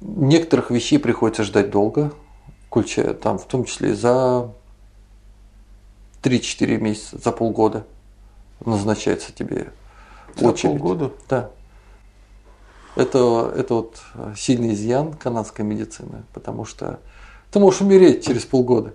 Некоторых 0.00 0.70
вещей 0.70 0.98
приходится 0.98 1.42
ждать 1.42 1.70
долго, 1.70 2.12
там, 3.22 3.38
в 3.38 3.44
том 3.46 3.64
числе 3.64 3.94
за 3.94 4.52
3-4 6.22 6.78
месяца, 6.78 7.18
за 7.18 7.32
полгода 7.32 7.84
назначается 8.64 9.32
тебе 9.32 9.72
За 10.36 10.48
очередь. 10.50 10.78
полгода? 10.78 11.10
Да. 11.28 11.50
Это, 12.94 13.52
это 13.56 13.74
вот 13.74 14.02
сильный 14.36 14.74
изъян 14.74 15.14
канадской 15.14 15.64
медицины, 15.64 16.24
потому 16.34 16.64
что 16.64 17.00
ты 17.50 17.58
можешь 17.58 17.80
умереть 17.80 18.24
через 18.26 18.44
полгода. 18.44 18.94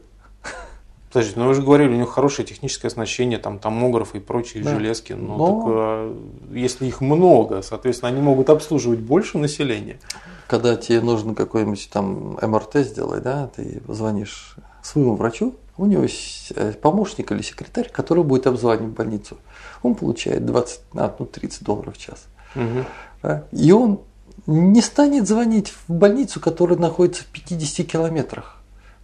Подождите, 1.12 1.40
ну 1.40 1.48
вы 1.48 1.56
же 1.56 1.64
говорили, 1.64 1.90
у 1.90 1.96
них 1.98 2.10
хорошее 2.10 2.48
техническое 2.48 2.90
оснащение, 2.90 3.40
там 3.40 3.60
томографы 3.60 4.18
и 4.18 4.22
прочие 4.22 4.62
Да. 4.64 4.72
железки. 4.72 5.14
Ну, 5.14 5.38
Но- 5.38 5.48
так, 5.48 5.64
а, 5.68 6.18
если 6.54 6.86
их 6.86 7.02
много, 7.02 7.62
соответственно, 7.62 8.10
они 8.12 8.22
могут 8.22 8.50
обслуживать 8.50 9.00
больше 9.00 9.38
населения. 9.38 10.00
Когда 10.48 10.76
тебе 10.76 11.02
нужно 11.02 11.34
какой-нибудь 11.34 11.90
там 11.92 12.38
МРТ 12.42 12.76
сделать, 12.86 13.24
да, 13.24 13.48
ты 13.56 13.82
звонишь 13.88 14.56
своему 14.84 15.16
врачу, 15.16 15.56
У 15.78 15.86
него 15.86 16.04
есть 16.04 16.52
э, 16.56 16.74
помощник 16.74 17.32
или 17.32 17.42
секретарь, 17.42 17.90
который 17.90 18.24
будет 18.24 18.48
обзванивать 18.48 18.94
больницу. 18.94 19.38
Он 19.84 19.96
получает 19.96 20.46
20, 20.46 20.82
а, 20.96 21.16
ну, 21.20 21.26
30 21.26 21.64
долларов 21.64 21.96
в 21.96 22.00
час. 22.00 22.26
Угу. 22.56 23.42
И 23.52 23.72
он 23.72 24.00
не 24.48 24.82
станет 24.82 25.28
звонить 25.28 25.74
в 25.88 25.94
больницу, 25.94 26.40
которая 26.40 26.78
находится 26.78 27.24
в 27.24 27.28
50 27.28 27.86
километрах. 27.86 28.58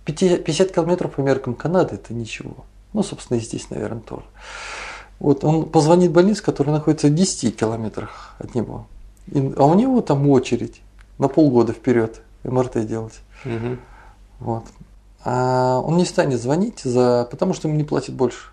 50 0.06 0.72
километров 0.72 1.14
по 1.14 1.22
меркам 1.22 1.54
Канады– 1.54 1.96
это 1.96 2.14
ничего. 2.14 2.66
Ну, 2.94 3.04
собственно, 3.04 3.38
и 3.38 3.42
здесь, 3.42 3.70
наверное, 3.70 4.02
тоже. 4.02 4.26
Вот 5.20 5.44
он 5.44 5.66
позвонит 5.66 6.12
в 6.12 6.14
больницу, 6.14 6.44
которая 6.44 6.76
находится 6.76 7.08
в 7.08 7.14
10 7.14 7.56
километрах 7.56 8.36
от 8.40 8.56
него. 8.56 8.88
И, 9.28 9.54
а 9.58 9.66
у 9.66 9.74
него 9.76 10.02
там 10.02 10.30
очередь 10.30 10.82
на 11.18 11.28
полгода 11.28 11.74
вперед 11.74 12.22
МРТ 12.44 12.86
делать. 12.86 13.20
Угу. 13.46 13.78
Вот. 14.40 14.64
А 15.26 15.80
он 15.80 15.98
не 15.98 16.06
станет 16.06 16.42
звонить, 16.42 16.82
за, 16.82 17.28
потому 17.32 17.54
что 17.54 17.68
ему 17.68 17.78
не 17.78 17.84
платят 17.84 18.16
больше. 18.16 18.50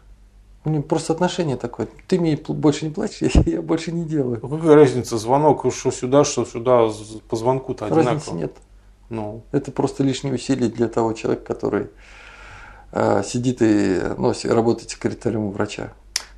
У 0.65 0.71
него 0.71 0.83
просто 0.83 1.13
отношение 1.13 1.57
такое. 1.57 1.89
Ты 2.07 2.21
мне 2.21 2.37
больше 2.37 2.85
не 2.85 2.93
платишь, 2.93 3.35
я, 3.47 3.63
больше 3.63 3.93
не 3.93 4.05
делаю. 4.05 4.39
Ну, 4.43 4.49
какая 4.49 4.77
разница, 4.77 5.19
звонок, 5.19 5.65
что 5.73 5.91
сюда, 5.91 6.25
что 6.25 6.45
сюда, 6.45 6.89
по 7.29 7.37
звонку-то 7.37 7.87
одинаково. 7.87 8.13
Разницы 8.13 8.35
нет. 8.35 8.53
Ну, 9.09 9.43
Это 9.51 9.73
просто 9.73 10.05
лишние 10.05 10.35
усилия 10.35 10.69
для 10.69 10.87
того 10.87 11.13
человека, 11.15 11.55
который 11.55 11.89
э, 12.93 13.23
сидит 13.25 13.61
и 13.61 14.01
ну, 14.17 14.33
работает 14.45 14.91
секретарем 14.91 15.47
у 15.47 15.51
врача. 15.51 15.93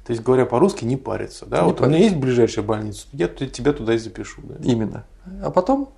то 0.07 0.13
есть, 0.13 0.23
говоря 0.23 0.47
по-русски, 0.47 0.87
не 0.87 0.97
париться, 0.97 1.45
да? 1.45 1.61
Не 1.61 1.65
вот 1.67 1.81
у 1.81 1.85
меня 1.85 1.95
париться. 1.95 2.11
есть 2.11 2.17
ближайшая 2.17 2.65
больница, 2.65 3.07
я 3.13 3.29
тебя 3.29 3.75
туда 3.75 3.93
и 3.95 3.99
запишу, 3.99 4.41
да? 4.45 4.55
Именно. 4.63 5.05
А 5.43 5.51
потом 5.51 5.91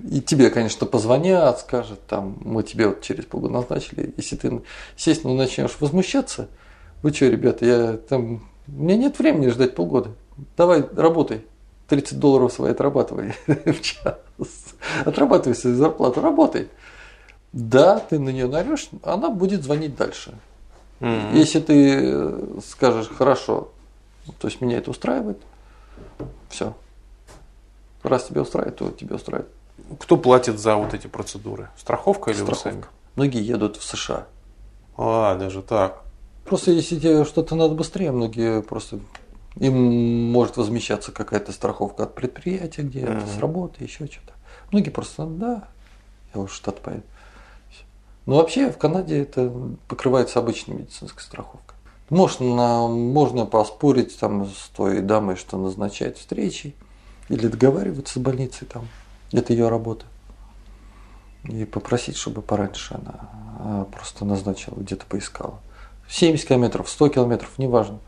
и 0.00 0.20
тебе, 0.20 0.50
конечно, 0.50 0.86
позвонят, 0.86 1.60
скажут, 1.60 2.00
там, 2.06 2.38
мы 2.40 2.62
тебе 2.62 2.88
вот 2.88 3.02
через 3.02 3.24
полгода 3.24 3.54
назначили. 3.54 4.12
Если 4.16 4.36
ты, 4.36 4.62
естественно, 4.96 5.34
начнешь 5.34 5.76
возмущаться, 5.80 6.48
вы 7.02 7.12
что, 7.12 7.26
ребята, 7.26 7.64
я 7.64 7.96
там, 7.96 8.48
у 8.66 8.82
меня 8.82 8.96
нет 8.96 9.18
времени 9.18 9.48
ждать 9.48 9.74
полгода. 9.74 10.10
Давай, 10.56 10.84
работай. 10.96 11.44
30 11.88 12.18
долларов 12.18 12.52
свои 12.52 12.72
отрабатывай 12.72 13.34
в 13.46 13.80
час. 13.80 14.16
Отрабатывай 15.04 15.54
свою 15.54 15.76
зарплату, 15.76 16.20
работай. 16.20 16.68
Да, 17.52 18.00
ты 18.00 18.18
на 18.18 18.30
нее 18.30 18.48
нарешь, 18.48 18.88
она 19.02 19.30
будет 19.30 19.62
звонить 19.62 19.96
дальше. 19.96 20.34
Мгм. 21.00 21.34
Если 21.34 21.60
ты 21.60 22.00
э, 22.02 22.58
скажешь 22.66 23.08
хорошо, 23.08 23.68
то 24.40 24.48
есть 24.48 24.60
меня 24.60 24.78
это 24.78 24.90
устраивает, 24.90 25.38
все. 26.48 26.74
Раз 28.02 28.24
тебя 28.24 28.42
устраивает, 28.42 28.76
то 28.76 28.90
тебя 28.90 29.16
устраивает. 29.16 29.50
Кто 30.00 30.16
платит 30.16 30.58
за 30.58 30.76
вот 30.76 30.94
эти 30.94 31.06
процедуры? 31.06 31.68
Страховка 31.76 32.30
или 32.30 32.40
вы 32.40 32.46
сами? 32.54 32.56
Страховка. 32.56 32.88
Многие 33.16 33.42
едут 33.42 33.76
в 33.76 33.84
США. 33.84 34.26
А, 34.96 35.36
даже 35.36 35.62
так. 35.62 36.02
Просто 36.44 36.72
если 36.72 36.98
тебе 36.98 37.24
что-то 37.24 37.54
надо 37.54 37.74
быстрее, 37.74 38.12
многие 38.12 38.62
просто 38.62 39.00
им 39.56 40.30
может 40.32 40.56
возмещаться 40.56 41.12
какая-то 41.12 41.52
страховка 41.52 42.04
от 42.04 42.14
предприятия 42.14 42.82
где-то, 42.82 43.12
Мгм. 43.12 43.26
с 43.26 43.38
работы, 43.38 43.84
еще 43.84 44.06
что-то. 44.06 44.32
Многие 44.72 44.90
просто, 44.90 45.26
да, 45.26 45.68
я 46.34 46.40
уж 46.40 46.52
штат 46.52 46.80
поеду. 46.80 47.02
Но 48.26 48.36
вообще 48.36 48.70
в 48.70 48.78
Канаде 48.78 49.20
это 49.22 49.52
покрывается 49.86 50.38
обычной 50.38 50.76
медицинской 50.76 51.22
страховкой. 51.22 51.76
Можно, 52.10 52.88
можно 52.88 53.46
поспорить 53.46 54.18
там 54.18 54.46
с 54.46 54.68
той 54.74 55.00
дамой, 55.00 55.36
что 55.36 55.56
назначать 55.58 56.18
встречи, 56.18 56.74
или 57.28 57.46
договариваться 57.48 58.18
с 58.18 58.22
больницей 58.22 58.66
там. 58.66 58.88
Это 59.34 59.52
ее 59.52 59.68
работа. 59.68 60.06
И 61.44 61.64
попросить, 61.64 62.16
чтобы 62.16 62.40
пораньше 62.40 62.94
она 62.94 63.30
а, 63.58 63.84
просто 63.84 64.24
назначила, 64.24 64.76
где-то 64.76 65.04
поискала. 65.06 65.58
70 66.08 66.46
километров, 66.46 66.88
100 66.88 67.08
километров, 67.08 67.50
неважно. 67.58 67.98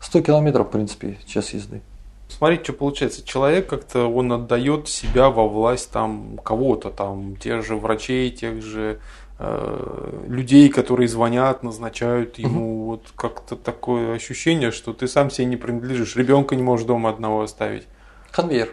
100 0.00 0.22
километров, 0.22 0.66
в 0.66 0.70
принципе, 0.70 1.18
час 1.24 1.54
езды. 1.54 1.82
Смотрите, 2.28 2.64
что 2.64 2.72
получается. 2.72 3.24
Человек 3.24 3.68
как-то 3.68 4.06
он 4.06 4.32
отдает 4.32 4.88
себя 4.88 5.30
во 5.30 5.48
власть 5.48 5.92
там 5.92 6.38
кого-то, 6.42 6.90
там 6.90 7.36
тех 7.36 7.64
же 7.64 7.76
врачей, 7.76 8.30
тех 8.30 8.60
же 8.60 8.98
э, 9.38 10.24
людей, 10.26 10.68
которые 10.68 11.08
звонят, 11.08 11.62
назначают 11.62 12.38
ему. 12.38 12.86
Вот 12.86 13.12
как-то 13.14 13.54
такое 13.54 14.14
ощущение, 14.16 14.72
что 14.72 14.92
ты 14.92 15.06
сам 15.06 15.30
себе 15.30 15.46
не 15.46 15.56
принадлежишь. 15.56 16.16
Ребенка 16.16 16.56
не 16.56 16.62
можешь 16.64 16.86
дома 16.86 17.10
одного 17.10 17.42
оставить. 17.42 17.86
Конвейер. 18.32 18.70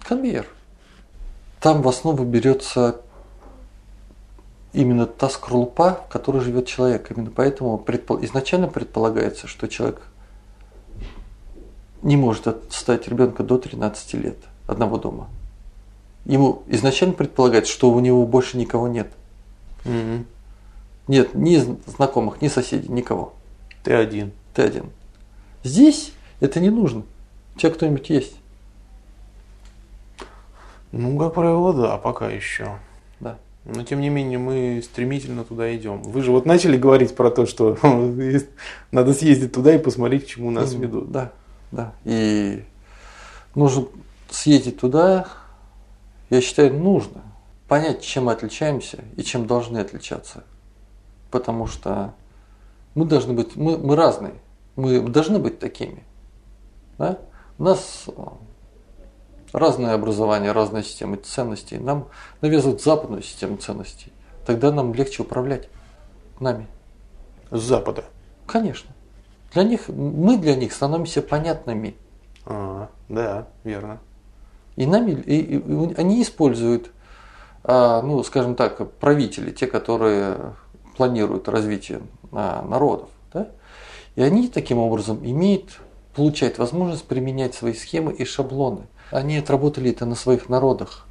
Конвейер. 0.00 0.46
Там 1.60 1.82
в 1.82 1.88
основу 1.88 2.24
берется 2.24 3.00
именно 4.72 5.06
та 5.06 5.28
скорлупа, 5.28 6.04
в 6.08 6.12
которой 6.12 6.40
живет 6.40 6.66
человек. 6.66 7.10
Именно 7.10 7.30
поэтому 7.34 7.82
предпо- 7.84 8.24
изначально 8.24 8.68
предполагается, 8.68 9.46
что 9.46 9.66
человек 9.66 10.02
не 12.02 12.16
может 12.16 12.46
оставить 12.46 13.08
ребенка 13.08 13.42
до 13.42 13.58
13 13.58 14.14
лет 14.14 14.36
одного 14.66 14.98
дома. 14.98 15.28
Ему 16.24 16.62
изначально 16.68 17.14
предполагается, 17.14 17.72
что 17.72 17.90
у 17.90 18.00
него 18.00 18.24
больше 18.26 18.56
никого 18.56 18.86
нет. 18.86 19.10
Мгм. 19.84 20.26
Нет 21.08 21.34
ни 21.34 21.56
знакомых, 21.86 22.42
ни 22.42 22.48
соседей, 22.48 22.88
никого. 22.88 23.32
Ты 23.82 23.94
один. 23.94 24.32
Ты 24.54 24.62
один. 24.62 24.90
Здесь 25.64 26.12
это 26.40 26.60
не 26.60 26.70
нужно. 26.70 27.02
У 27.56 27.58
тебя 27.58 27.72
кто-нибудь 27.72 28.10
есть. 28.10 28.36
Ну, 30.92 31.18
как 31.18 31.34
правило, 31.34 31.72
да, 31.72 31.96
пока 31.98 32.28
еще. 32.28 32.78
Да. 33.20 33.38
Но 33.64 33.82
тем 33.82 34.00
не 34.00 34.08
менее 34.08 34.38
мы 34.38 34.80
стремительно 34.82 35.44
туда 35.44 35.74
идем. 35.76 36.02
Вы 36.02 36.22
же 36.22 36.32
вот 36.32 36.46
начали 36.46 36.76
говорить 36.76 37.14
про 37.14 37.30
то, 37.30 37.46
что 37.46 37.76
надо 38.90 39.12
съездить 39.12 39.52
туда 39.52 39.74
и 39.74 39.78
посмотреть, 39.78 40.24
к 40.24 40.28
чему 40.28 40.50
нас 40.50 40.72
Именно, 40.72 40.84
ведут. 40.84 41.10
Да, 41.12 41.32
да. 41.70 41.92
И 42.04 42.64
нужно 43.54 43.86
съездить 44.30 44.78
туда, 44.80 45.28
я 46.30 46.40
считаю, 46.40 46.74
нужно 46.74 47.22
понять, 47.68 48.02
чем 48.02 48.24
мы 48.24 48.32
отличаемся 48.32 49.04
и 49.16 49.22
чем 49.22 49.46
должны 49.46 49.78
отличаться. 49.78 50.44
Потому 51.30 51.66
что 51.66 52.14
мы 52.94 53.04
должны 53.04 53.34
быть, 53.34 53.56
мы, 53.56 53.76
мы 53.76 53.94
разные, 53.96 54.34
мы 54.76 55.00
должны 55.00 55.38
быть 55.38 55.58
такими. 55.58 56.02
Да? 56.96 57.18
У 57.58 57.64
нас 57.64 58.04
э, 58.06 58.12
разное 59.52 59.94
образование, 59.94 60.52
разная 60.52 60.82
система 60.82 61.16
ценностей. 61.16 61.78
Нам 61.78 62.08
навязывают 62.40 62.82
западную 62.82 63.22
систему 63.22 63.56
ценностей. 63.56 64.12
Тогда 64.46 64.72
нам 64.72 64.94
легче 64.94 65.22
управлять 65.22 65.68
нами. 66.40 66.66
С 67.50 67.60
запада. 67.60 68.04
Конечно. 68.46 68.90
Для 69.52 69.62
них, 69.64 69.88
мы 69.88 70.36
для 70.36 70.54
них 70.54 70.72
становимся 70.72 71.22
понятными. 71.22 71.96
А, 72.44 72.88
да, 73.08 73.48
верно. 73.64 73.98
И 74.76 74.86
нами, 74.86 75.12
и, 75.12 75.40
и- 75.40 75.56
и 75.58 75.94
они 75.94 76.22
используют, 76.22 76.90
а, 77.64 78.02
ну, 78.02 78.22
скажем 78.22 78.54
так, 78.54 78.92
правители, 78.92 79.50
те, 79.50 79.66
которые 79.66 80.54
планируют 80.96 81.48
развитие 81.48 82.00
а, 82.32 82.62
народов, 82.62 83.08
да? 83.32 83.48
и 84.16 84.22
они 84.22 84.48
таким 84.48 84.78
образом 84.78 85.18
имеют, 85.24 85.78
получают 86.14 86.58
возможность 86.58 87.04
применять 87.06 87.54
свои 87.54 87.72
схемы 87.72 88.12
и 88.12 88.24
шаблоны. 88.24 88.86
Они 89.10 89.38
отработали 89.38 89.90
это 89.90 90.06
на 90.06 90.14
своих 90.14 90.48
народах. 90.48 91.06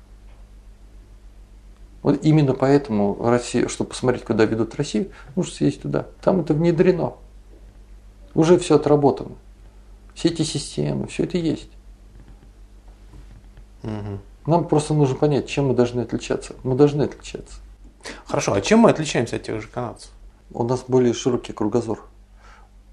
Вот 2.04 2.24
именно 2.24 2.54
поэтому 2.54 3.18
Россия, 3.20 3.68
чтобы 3.68 3.90
посмотреть, 3.90 4.24
куда 4.24 4.46
ведут 4.46 4.76
Россию, 4.76 5.12
нужно 5.36 5.54
съездить 5.54 5.82
туда. 5.82 6.08
Там 6.22 6.42
это 6.42 6.54
внедрено. 6.54 7.16
Уже 8.34 8.58
все 8.60 8.76
отработано. 8.76 9.36
Все 10.14 10.30
эти 10.30 10.44
системы, 10.44 11.08
все 11.08 11.24
это 11.24 11.38
есть. 11.38 11.70
Мгм. 13.84 14.20
Нам 14.46 14.68
просто 14.68 14.94
нужно 14.94 15.16
понять, 15.16 15.48
чем 15.48 15.68
мы 15.68 15.74
должны 15.74 16.02
отличаться. 16.02 16.56
Мы 16.64 16.76
должны 16.76 17.04
отличаться. 17.04 17.60
Хорошо, 18.26 18.54
а 18.54 18.62
чем 18.62 18.80
мы 18.80 18.90
отличаемся 18.90 19.36
от 19.36 19.44
тех 19.44 19.62
же 19.62 19.68
канадцев? 19.68 20.12
У 20.52 20.64
нас 20.64 20.86
более 20.88 21.14
широкий 21.14 21.52
кругозор. 21.52 22.06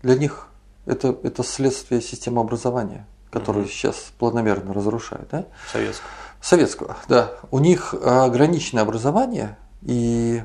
Для 0.02 0.16
них 0.16 0.48
это, 0.86 1.16
это 1.22 1.42
следствие 1.44 2.00
системы 2.00 2.40
образования, 2.40 3.06
которую 3.34 3.64
Мгм. 3.64 3.72
сейчас 3.72 4.12
планомерно 4.18 4.72
разрушают. 4.72 5.28
Да? 5.30 5.46
Советского. 5.70 6.08
Советского, 6.40 6.96
да. 7.08 7.32
У 7.50 7.58
них 7.58 7.94
ограниченное 7.94 8.82
образование, 8.82 9.58
и 9.82 10.42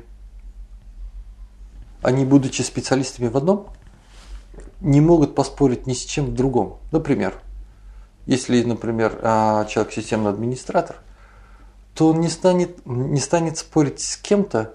они, 2.02 2.24
будучи 2.24 2.62
специалистами 2.62 3.28
в 3.28 3.36
одном, 3.36 3.68
не 4.80 5.00
могут 5.00 5.34
поспорить 5.34 5.86
ни 5.86 5.92
с 5.92 6.04
чем 6.04 6.26
в 6.26 6.34
другом. 6.34 6.78
Например, 6.92 7.34
если, 8.26 8.62
например, 8.62 9.18
а, 9.22 9.64
человек 9.66 9.92
системный 9.92 10.30
администратор, 10.30 10.96
то 11.94 12.08
он 12.08 12.20
не 12.20 12.28
станет, 12.28 12.84
не 12.86 13.20
станет 13.20 13.58
спорить 13.58 14.00
с 14.00 14.16
кем-то, 14.16 14.74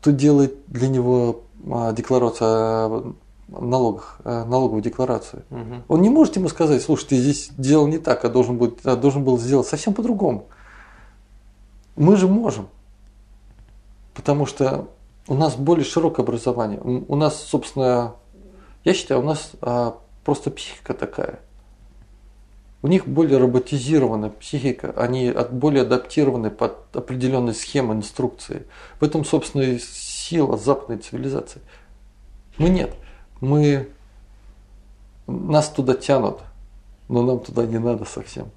кто 0.00 0.10
делает 0.10 0.66
для 0.66 0.88
него 0.88 1.44
а, 1.70 1.92
декларацию 1.92 2.48
о 2.48 3.14
налогах, 3.48 4.20
а, 4.24 4.44
налоговую 4.44 4.82
декларацию. 4.82 5.44
Мгм. 5.50 5.84
Он 5.88 6.02
не 6.02 6.10
может 6.10 6.36
ему 6.36 6.48
сказать, 6.48 6.82
слушай, 6.82 7.06
ты 7.06 7.16
здесь 7.16 7.50
делал 7.56 7.86
не 7.86 7.98
так, 7.98 8.24
а 8.24 8.28
должен, 8.28 8.58
быть, 8.58 8.78
а 8.84 8.96
должен 8.96 9.24
был 9.24 9.38
сделать 9.38 9.66
совсем 9.66 9.94
по-другому. 9.94 10.46
Мы 11.96 12.16
же 12.16 12.26
можем. 12.28 12.68
Потому 14.14 14.46
что 14.46 14.88
У 15.28 15.34
нас 15.34 15.56
более 15.56 15.84
широкое 15.84 16.24
образование. 16.24 16.80
У 16.80 17.16
нас, 17.16 17.42
собственно, 17.42 18.14
я 18.84 18.94
считаю, 18.94 19.20
у 19.20 19.24
нас 19.24 19.50
а, 19.60 19.98
просто 20.24 20.52
психика 20.52 20.94
такая. 20.94 21.40
У 22.82 22.86
них 22.86 23.08
более 23.08 23.38
роботизированная 23.38 24.30
психика, 24.30 24.92
они 24.96 25.34
более 25.50 25.82
адаптированы 25.82 26.50
под 26.50 26.94
определенные 26.94 27.54
схемы, 27.54 27.94
инструкции. 27.94 28.66
В 29.00 29.02
этом, 29.02 29.24
собственно, 29.24 29.62
и 29.62 29.80
сила 29.80 30.56
западной 30.56 30.98
цивилизации. 30.98 31.60
Мы 32.58 32.68
нет. 32.68 32.94
Мы 33.40 33.88
нас 35.26 35.68
туда 35.68 35.94
тянут, 35.94 36.40
но 37.08 37.22
нам 37.22 37.40
туда 37.40 37.66
не 37.66 37.78
надо 37.78 38.04
совсем. 38.04 38.50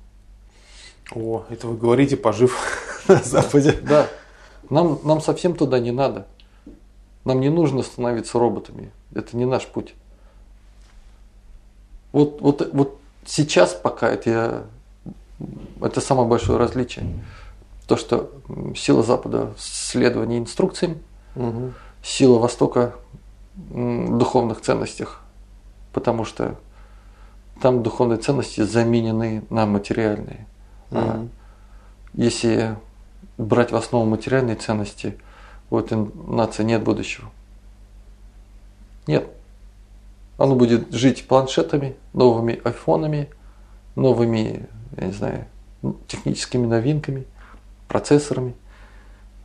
О, 1.14 1.44
это 1.50 1.68
вы 1.68 1.78
говорите, 1.78 2.18
пожив 2.18 3.04
на 3.08 3.16
Западе. 3.18 3.74
Да. 3.82 4.08
Нам, 4.70 5.00
нам 5.04 5.22
совсем 5.22 5.56
туда 5.56 5.80
не 5.80 5.92
надо. 5.92 6.28
Нам 7.26 7.42
не 7.42 7.50
нужно 7.50 7.82
становиться 7.82 8.40
роботами. 8.40 8.92
Это 9.14 9.36
не 9.36 9.46
наш 9.46 9.66
путь. 9.66 9.96
Вот, 12.12 12.42
вот, 12.42 12.70
вот 12.74 13.00
сейчас 13.26 13.74
пока 13.74 14.10
это, 14.10 14.30
я, 14.30 14.64
это 15.82 16.02
самое 16.02 16.28
большое 16.28 16.58
различие. 16.58 17.06
То, 17.88 17.98
что 17.98 18.32
сила 18.76 19.04
Запада 19.04 19.54
в 19.58 19.62
следовании 19.62 20.40
инструкциям, 20.40 21.00
угу. 21.36 21.74
сила 22.04 22.38
Востока 22.38 22.96
духовных 24.18 24.62
ценностях. 24.62 25.22
Потому 25.94 26.26
что 26.26 26.56
там 27.62 27.84
духовные 27.84 28.18
ценности 28.18 28.62
заменены 28.62 29.44
на 29.50 29.66
материальные. 29.66 30.48
Угу. 30.92 31.00
А 31.00 31.28
если 32.14 32.78
брать 33.38 33.72
в 33.72 33.76
основу 33.76 34.06
материальные 34.06 34.56
ценности, 34.56 35.18
у 35.70 35.78
этой 35.78 35.98
нации 36.28 36.64
нет 36.64 36.84
будущего. 36.84 37.30
Нет. 39.08 39.28
Оно 40.38 40.56
будет 40.56 40.94
жить 40.94 41.28
планшетами, 41.28 41.96
новыми 42.14 42.62
айфонами, 42.64 43.30
новыми, 43.96 44.68
я 44.98 45.08
не 45.08 45.12
знаю, 45.12 45.46
техническими 46.08 46.66
новинками, 46.66 47.26
процессорами, 47.88 48.56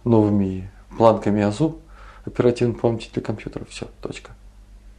новыми 0.05 0.71
планками 0.97 1.43
АЗУ, 1.43 1.79
оперативной 2.25 2.75
памяти 2.75 3.11
для 3.13 3.23
компьютера. 3.23 3.65
Все, 3.67 3.87
точка. 4.01 4.33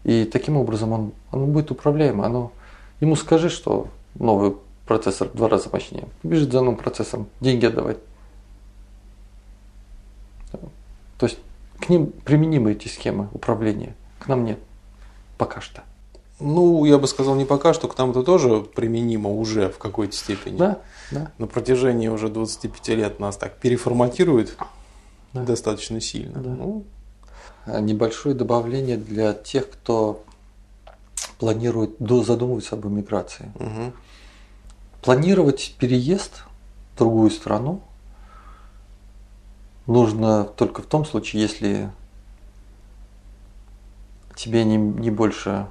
И 0.04 0.26
таким 0.26 0.58
образом 0.58 0.92
он, 0.92 1.12
он 1.32 1.52
будет 1.52 1.72
управляем. 1.72 2.22
Оно, 2.22 2.52
ему 3.00 3.16
скажи, 3.16 3.50
что 3.50 3.88
новый 4.16 4.56
процессор 4.86 5.30
в 5.30 5.36
два 5.36 5.50
раза 5.50 5.70
мощнее. 5.72 6.08
Бежит 6.24 6.52
за 6.52 6.62
новым 6.62 6.78
процессором, 6.78 7.28
деньги 7.40 7.66
отдавать. 7.66 7.98
То 11.18 11.26
есть 11.26 11.40
к 11.80 11.90
ним 11.90 12.08
применимы 12.08 12.74
эти 12.74 12.88
схемы 12.88 13.30
управления, 13.34 13.96
к 14.20 14.28
нам 14.28 14.46
нет. 14.46 14.60
Пока 15.38 15.62
что. 15.62 15.84
Ну, 16.40 16.84
я 16.84 16.98
бы 16.98 17.08
сказал, 17.08 17.36
не 17.36 17.46
пока 17.46 17.74
что, 17.74 17.88
к 17.88 17.98
нам 17.98 18.12
это 18.12 18.22
тоже 18.22 18.62
применимо 18.62 19.30
уже 19.30 19.70
в 19.70 19.78
какой-то 19.78 20.16
степени. 20.16 20.58
Да, 20.58 20.80
да. 21.12 21.32
На 21.38 21.48
протяжении 21.48 22.10
уже 22.10 22.28
25 22.28 22.88
лет 22.90 23.20
нас 23.20 23.38
так 23.38 23.58
переформатируют 23.58 24.58
да. 25.34 25.44
достаточно 25.44 26.02
сильно. 26.02 26.40
Да. 26.40 26.50
Ну. 26.50 26.84
А 27.66 27.80
небольшое 27.80 28.36
добавление 28.36 28.98
для 28.98 29.34
тех, 29.34 29.70
кто 29.70 30.24
планирует, 31.40 31.96
задумывается 32.00 32.76
об 32.76 32.86
эмиграции. 32.86 33.52
Угу. 33.56 33.94
Планировать 35.02 35.76
переезд 35.80 36.44
в 36.94 36.98
другую 36.98 37.30
страну 37.30 37.82
нужно 39.88 40.44
только 40.44 40.82
в 40.82 40.86
том 40.86 41.06
случае, 41.06 41.42
если 41.42 41.92
тебе 44.36 44.64
не, 44.64 44.78
не 44.78 45.12
больше 45.12 45.68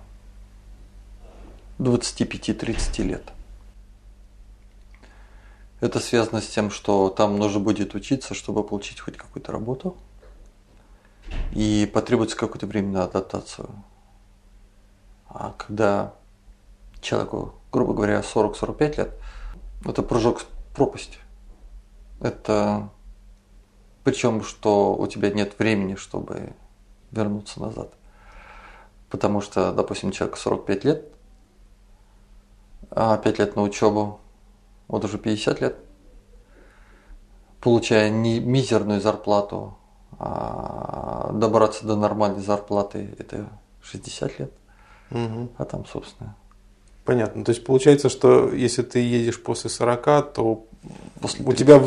25-30 1.78 3.02
лет. 3.02 3.32
Это 5.80 6.00
связано 6.00 6.40
с 6.40 6.46
тем, 6.46 6.70
что 6.70 7.10
там 7.10 7.38
нужно 7.38 7.60
будет 7.60 7.94
учиться, 7.94 8.34
чтобы 8.34 8.64
получить 8.64 9.00
хоть 9.00 9.16
какую-то 9.16 9.52
работу. 9.52 9.96
И 11.52 11.90
потребуется 11.92 12.36
какое-то 12.36 12.66
время 12.66 12.88
на 12.88 13.04
адаптацию. 13.04 13.70
А 15.28 15.54
когда 15.58 16.14
человеку, 17.00 17.54
грубо 17.70 17.94
говоря, 17.94 18.20
40-45 18.20 18.96
лет, 18.96 19.14
это 19.84 20.02
прыжок 20.02 20.40
в 20.40 20.46
пропасть. 20.74 21.18
Это 22.20 22.88
причем, 24.04 24.42
что 24.42 24.94
у 24.94 25.06
тебя 25.06 25.30
нет 25.30 25.58
времени, 25.58 25.94
чтобы 25.94 26.52
вернуться 27.10 27.60
назад. 27.60 27.92
Потому 29.08 29.40
что, 29.40 29.72
допустим, 29.72 30.10
человеку 30.10 30.38
45 30.38 30.84
лет, 30.84 31.12
а 32.90 33.16
5 33.16 33.38
лет 33.38 33.56
на 33.56 33.62
учебу, 33.62 34.20
вот 34.88 35.04
уже 35.04 35.18
50 35.18 35.60
лет, 35.60 35.76
получая 37.60 38.10
не 38.10 38.40
мизерную 38.40 39.00
зарплату, 39.00 39.78
а 40.18 41.30
добраться 41.32 41.86
до 41.86 41.96
нормальной 41.96 42.42
зарплаты 42.42 43.14
это 43.18 43.48
60 43.82 44.38
лет. 44.38 44.52
Угу. 45.10 45.50
А 45.58 45.64
там, 45.64 45.86
собственно. 45.86 46.36
Понятно. 47.04 47.44
То 47.44 47.50
есть 47.50 47.64
получается, 47.64 48.08
что 48.08 48.52
если 48.52 48.82
ты 48.82 48.98
едешь 49.00 49.42
после 49.42 49.68
40, 49.70 50.32
то 50.32 50.66
после 51.20 51.44
у 51.44 51.52
тебя 51.52 51.80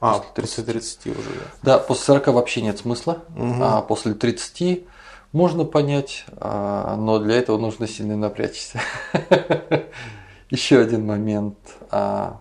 а, 0.00 0.18
после 0.18 0.30
30. 0.34 0.34
после 0.34 0.64
30 0.64 1.06
уже, 1.06 1.30
да. 1.62 1.76
Да, 1.76 1.78
после 1.78 2.04
40 2.04 2.26
вообще 2.28 2.62
нет 2.62 2.78
смысла. 2.78 3.24
Угу. 3.36 3.56
А 3.62 3.82
после 3.82 4.14
30 4.14 4.84
можно 5.32 5.64
понять, 5.64 6.26
а, 6.36 6.96
но 6.96 7.18
для 7.18 7.36
этого 7.36 7.56
нужно 7.56 7.88
сильно 7.88 8.16
напрячься. 8.16 8.80
Еще 10.50 10.78
один 10.78 11.06
момент. 11.06 11.56
А, 11.90 12.40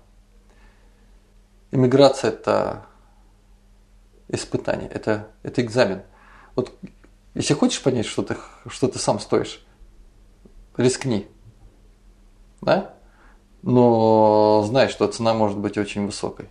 иммиграция– 1.72 2.32
это 2.32 2.86
испытание, 4.32 4.90
это, 4.90 5.28
это 5.44 5.62
экзамен. 5.62 6.02
Вот 6.56 6.74
если 7.34 7.54
хочешь 7.54 7.82
понять, 7.82 8.06
что 8.06 8.24
ты, 8.24 8.36
что 8.68 8.88
ты 8.88 9.00
сам 9.00 9.20
стоишь, 9.20 9.66
рискни. 10.76 11.28
Да? 12.62 12.94
Но 13.62 14.64
знай, 14.68 14.90
что 14.90 15.08
цена 15.08 15.34
может 15.34 15.58
быть 15.58 15.78
очень 15.78 16.06
высокой. 16.06 16.50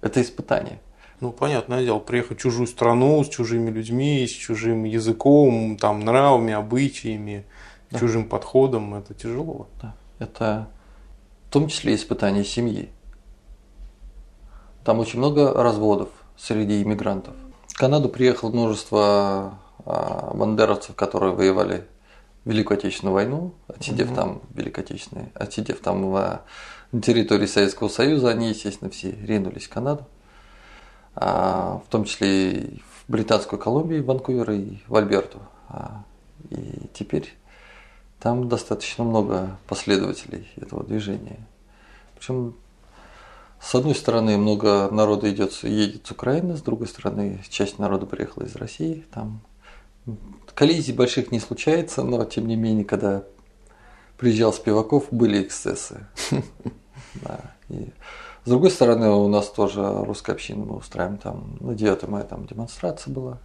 Это 0.00 0.20
испытание. 0.20 0.80
Ну, 1.20 1.32
понятное 1.32 1.82
дело, 1.82 1.98
приехать 1.98 2.38
в 2.38 2.40
чужую 2.42 2.66
страну 2.66 3.24
с 3.24 3.28
чужими 3.28 3.70
людьми, 3.70 4.26
с 4.26 4.30
чужим 4.30 4.84
языком, 4.84 5.78
там, 5.78 6.00
нравами, 6.00 6.52
обычаями, 6.52 7.46
да. 7.90 7.98
чужим 7.98 8.28
подходом, 8.28 8.94
это 8.94 9.14
тяжело. 9.14 9.68
Да. 9.80 9.96
Это 10.18 10.68
в 11.48 11.52
том 11.52 11.68
числе 11.68 11.94
испытание 11.94 12.44
семьи. 12.44 12.90
Там 14.84 14.98
очень 14.98 15.18
много 15.18 15.54
разводов 15.54 16.10
среди 16.36 16.82
иммигрантов. 16.82 17.34
В 17.68 17.78
Канаду 17.78 18.08
приехало 18.08 18.50
множество 18.50 19.58
а, 19.84 20.32
бандеровцев, 20.34 20.94
которые 20.94 21.34
воевали 21.34 21.86
Великую 22.44 22.78
Отечественную 22.78 23.14
войну, 23.14 23.54
отсидев 23.68 24.08
угу. 24.08 24.14
там 24.14 24.42
Великой 24.54 24.84
Отечественной, 24.84 25.32
отсидев 25.34 25.80
там 25.80 26.10
в, 26.10 26.40
на 26.92 27.02
территории 27.02 27.46
Советского 27.46 27.88
Союза, 27.88 28.30
они, 28.30 28.50
естественно, 28.50 28.90
все 28.90 29.10
ринулись 29.10 29.66
в 29.66 29.70
Канаду. 29.70 30.06
А, 31.14 31.82
в 31.86 31.90
том 31.90 32.04
числе 32.04 32.52
и 32.52 32.80
в 32.80 33.04
Британскую 33.08 33.58
Колумбию, 33.58 34.04
Ванкувер 34.04 34.50
и 34.50 34.78
в 34.86 34.96
Альберту. 34.96 35.40
А, 35.68 36.04
и 36.50 36.88
теперь 36.92 37.34
там 38.20 38.48
достаточно 38.48 39.04
много 39.04 39.58
последователей 39.66 40.48
этого 40.56 40.84
движения. 40.84 41.38
Причем 42.14 42.54
с 43.60 43.74
одной 43.74 43.94
стороны 43.94 44.36
много 44.36 44.88
народа 44.90 45.30
идет, 45.30 45.52
едет 45.62 46.06
с 46.06 46.10
Украины, 46.10 46.56
с 46.56 46.62
другой 46.62 46.88
стороны 46.88 47.40
часть 47.48 47.78
народа 47.78 48.06
приехала 48.06 48.44
из 48.44 48.56
России. 48.56 49.04
Там 49.12 49.40
коллизий 50.54 50.94
больших 50.94 51.32
не 51.32 51.40
случается, 51.40 52.02
но 52.02 52.24
тем 52.24 52.46
не 52.46 52.56
менее, 52.56 52.84
когда 52.84 53.24
приезжал 54.18 54.52
Спиваков, 54.52 55.06
были 55.10 55.42
эксцессы. 55.42 56.06
Да. 57.22 57.40
И 57.70 57.92
с 58.44 58.48
другой 58.48 58.70
стороны, 58.70 59.08
у 59.08 59.26
нас 59.28 59.48
тоже 59.48 59.82
русская 60.04 60.32
община, 60.32 60.64
мы 60.64 60.76
устраиваем 60.76 61.18
там, 61.18 61.56
на 61.60 61.74
9 61.74 62.08
мая 62.08 62.24
там 62.24 62.46
демонстрация 62.46 63.12
была. 63.12 63.38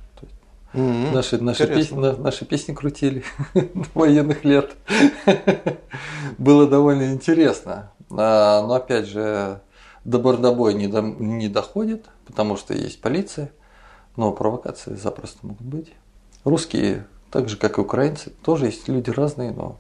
Mm-hmm. 0.74 1.12
наши, 1.14 1.38
наши, 1.42 1.68
песни, 1.68 2.22
наши 2.22 2.46
песни 2.46 2.74
крутили 2.74 3.24
военных 3.94 4.46
лет. 4.46 4.72
Было 6.38 6.66
довольно 6.68 7.12
интересно. 7.12 7.92
А, 8.10 8.66
но 8.66 8.76
опять 8.76 9.08
же, 9.08 9.60
до 10.04 10.20
бордобоя 10.20 10.74
не, 10.74 10.88
до, 10.88 11.02
не 11.02 11.48
доходит, 11.48 12.10
потому 12.26 12.58
что 12.58 12.74
есть 12.74 13.02
полиция, 13.02 13.52
но 14.16 14.32
провокации 14.32 14.96
запросто 14.96 15.46
могут 15.46 15.66
быть. 15.66 15.94
Русские, 16.44 17.06
так 17.30 17.50
же 17.50 17.58
как 17.58 17.78
и 17.78 17.82
украинцы, 17.82 18.32
тоже 18.44 18.66
есть 18.66 18.88
люди 18.88 19.10
разные, 19.10 19.52
но 19.52 19.78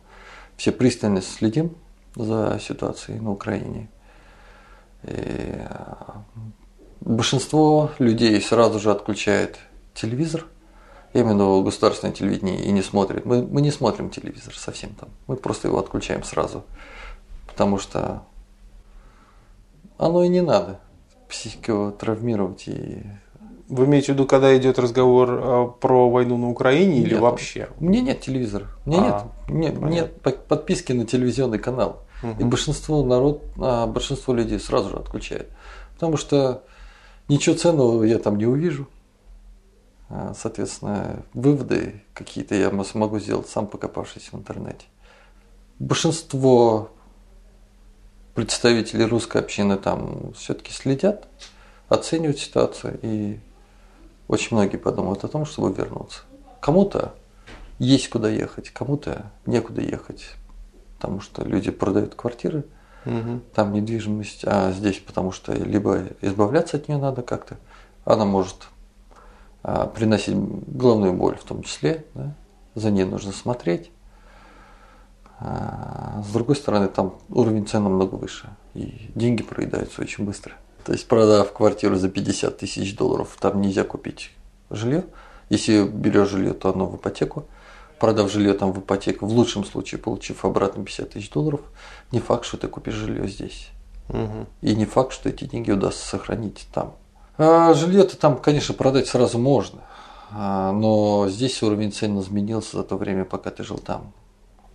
все 0.57 0.71
пристально 0.71 1.21
следим 1.21 1.75
за 2.15 2.59
ситуацией 2.61 3.19
на 3.19 3.31
Украине. 3.31 3.89
И 5.03 5.09
э, 5.09 5.65
большинство 6.99 7.91
людей 7.97 8.39
сразу 8.41 8.79
же 8.79 8.91
отключает 8.91 9.57
телевизор 9.93 10.45
именно 11.13 11.61
государственное 11.61 12.13
телевидение 12.13 12.63
и 12.63 12.71
не 12.71 12.81
смотрит. 12.81 13.25
Мы, 13.25 13.41
мы 13.41 13.61
не 13.61 13.71
смотрим 13.71 14.09
телевизор 14.09 14.55
совсем 14.55 14.91
там. 14.93 15.09
Мы 15.27 15.35
просто 15.35 15.67
его 15.67 15.79
отключаем 15.79 16.23
сразу. 16.23 16.63
Потому 17.47 17.79
что 17.79 18.23
оно 20.01 20.23
и 20.23 20.27
не 20.29 20.41
надо 20.41 20.79
психику 21.29 21.93
травмировать 21.97 22.67
и 22.67 23.03
Вы 23.69 23.85
имеете 23.85 24.11
в 24.11 24.15
виду, 24.15 24.25
когда 24.27 24.57
идет 24.57 24.77
разговор 24.79 25.29
э, 25.31 25.67
про 25.79 26.09
войну 26.09 26.37
на 26.37 26.49
Украине 26.49 26.99
или 26.99 27.11
Нет. 27.13 27.21
вообще? 27.21 27.69
У 27.79 27.85
меня 27.85 28.01
нет 28.01 28.19
телевизора. 28.19 28.67
У 28.85 28.89
меня 28.89 29.01
А, 29.01 29.31
нет, 29.49 29.79
нет, 29.79 29.89
нет 29.91 30.21
по- 30.21 30.31
подписки 30.31 30.91
на 30.91 31.05
телевизионный 31.05 31.59
канал. 31.59 32.01
И 32.23 32.25
Мгм. 32.27 32.49
большинство 32.49 33.03
народ, 33.03 33.41
а, 33.57 33.87
большинство 33.87 34.33
людей 34.33 34.59
сразу 34.59 34.89
же 34.89 34.97
отключает. 34.97 35.49
Потому 35.93 36.17
что 36.17 36.63
ничего 37.29 37.55
ценного 37.55 38.03
я 38.03 38.19
там 38.19 38.37
не 38.37 38.45
увижу. 38.45 38.87
А, 40.09 40.33
Соответственно, 40.37 41.23
выводы 41.33 42.03
какие-то 42.13 42.55
я 42.55 42.69
мо- 42.71 42.83
смогу 42.83 43.19
сделать 43.19 43.47
сам 43.47 43.67
покопавшись 43.67 44.33
в 44.33 44.35
интернете. 44.37 44.85
Большинство 45.79 46.89
представителей 48.33 49.05
русской 49.05 49.41
общины 49.41 49.77
там 49.77 50.33
все-таки 50.33 50.71
следят, 50.71 51.27
оценивают 51.89 52.39
ситуацию 52.39 52.99
и 53.01 53.39
очень 54.27 54.55
многие 54.55 54.77
подумают 54.77 55.23
о 55.23 55.27
том, 55.27 55.45
чтобы 55.45 55.73
вернуться. 55.73 56.21
Кому-то 56.61 57.15
есть 57.79 58.09
куда 58.09 58.29
ехать, 58.29 58.69
кому-то 58.69 59.31
некуда 59.45 59.81
ехать, 59.81 60.35
потому 60.97 61.19
что 61.19 61.43
люди 61.43 61.71
продают 61.71 62.15
квартиры, 62.15 62.65
Мгм. 63.03 63.41
там 63.55 63.73
недвижимость, 63.73 64.43
а 64.45 64.71
здесь 64.71 64.99
потому 64.99 65.31
что 65.31 65.53
либо 65.53 66.03
избавляться 66.21 66.77
от 66.77 66.87
нее 66.87 66.99
надо 66.99 67.23
как-то, 67.23 67.57
она 68.05 68.25
может 68.25 68.67
а, 69.63 69.87
приносить 69.87 70.35
головную 70.35 71.13
боль 71.13 71.35
в 71.35 71.43
том 71.43 71.63
числе, 71.63 72.05
да, 72.13 72.35
за 72.75 72.91
ней 72.91 73.05
нужно 73.05 73.31
смотреть. 73.31 73.91
А, 75.43 76.21
с 76.23 76.31
другой 76.31 76.55
стороны, 76.55 76.87
там 76.87 77.15
уровень 77.29 77.65
цен 77.65 77.83
намного 77.83 78.13
выше, 78.13 78.49
и 78.75 79.09
деньги 79.15 79.41
проедаются 79.41 80.01
очень 80.01 80.23
быстро. 80.23 80.53
То 80.85 80.91
есть, 80.93 81.07
продав 81.07 81.51
квартиру 81.51 81.95
за 81.95 82.09
50 82.09 82.59
тысяч 82.59 82.95
долларов, 82.95 83.35
там 83.39 83.59
нельзя 83.59 83.83
купить 83.83 84.31
жилье. 84.69 85.03
Если 85.49 85.83
берешь 85.83 86.29
жилье, 86.29 86.53
то 86.53 86.71
оно 86.71 86.85
в 86.85 86.95
ипотеку. 86.95 87.45
Продав 87.99 88.31
жилье 88.31 88.53
там 88.53 88.71
в 88.71 88.79
ипотеку, 88.79 89.25
в 89.25 89.31
лучшем 89.33 89.65
случае 89.65 89.99
получив 89.99 90.45
обратно 90.45 90.83
50 90.83 91.09
тысяч 91.09 91.29
долларов, 91.31 91.61
не 92.11 92.19
факт, 92.19 92.45
что 92.45 92.57
ты 92.57 92.67
купишь 92.67 92.93
жилье 92.93 93.27
здесь. 93.27 93.69
Мгм. 94.09 94.47
И 94.61 94.75
не 94.75 94.85
факт, 94.85 95.13
что 95.13 95.29
эти 95.29 95.45
деньги 95.45 95.71
удастся 95.71 96.07
сохранить 96.07 96.67
там. 96.73 96.93
А 97.37 97.73
жилье-то 97.73 98.17
там, 98.17 98.37
конечно, 98.37 98.75
продать 98.75 99.07
сразу 99.07 99.39
можно. 99.39 99.81
А, 100.31 100.71
Но 100.71 101.27
здесь 101.29 101.61
уровень 101.63 101.91
цен 101.91 102.19
изменился 102.19 102.77
за 102.77 102.83
то 102.83 102.95
время, 102.97 103.25
пока 103.25 103.49
ты 103.49 103.63
жил 103.63 103.77
там. 103.77 104.13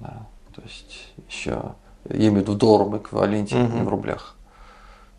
Да. 0.01 0.27
То 0.57 0.62
есть 0.62 1.12
еще 1.28 1.74
я 2.09 2.16
имею 2.16 2.33
в 2.33 2.37
виду 2.39 2.53
в 2.53 2.57
долларовом 2.57 2.97
эквиваленте, 2.99 3.57
Мгм. 3.57 3.74
не 3.77 3.83
в 3.83 3.89
рублях. 3.89 4.37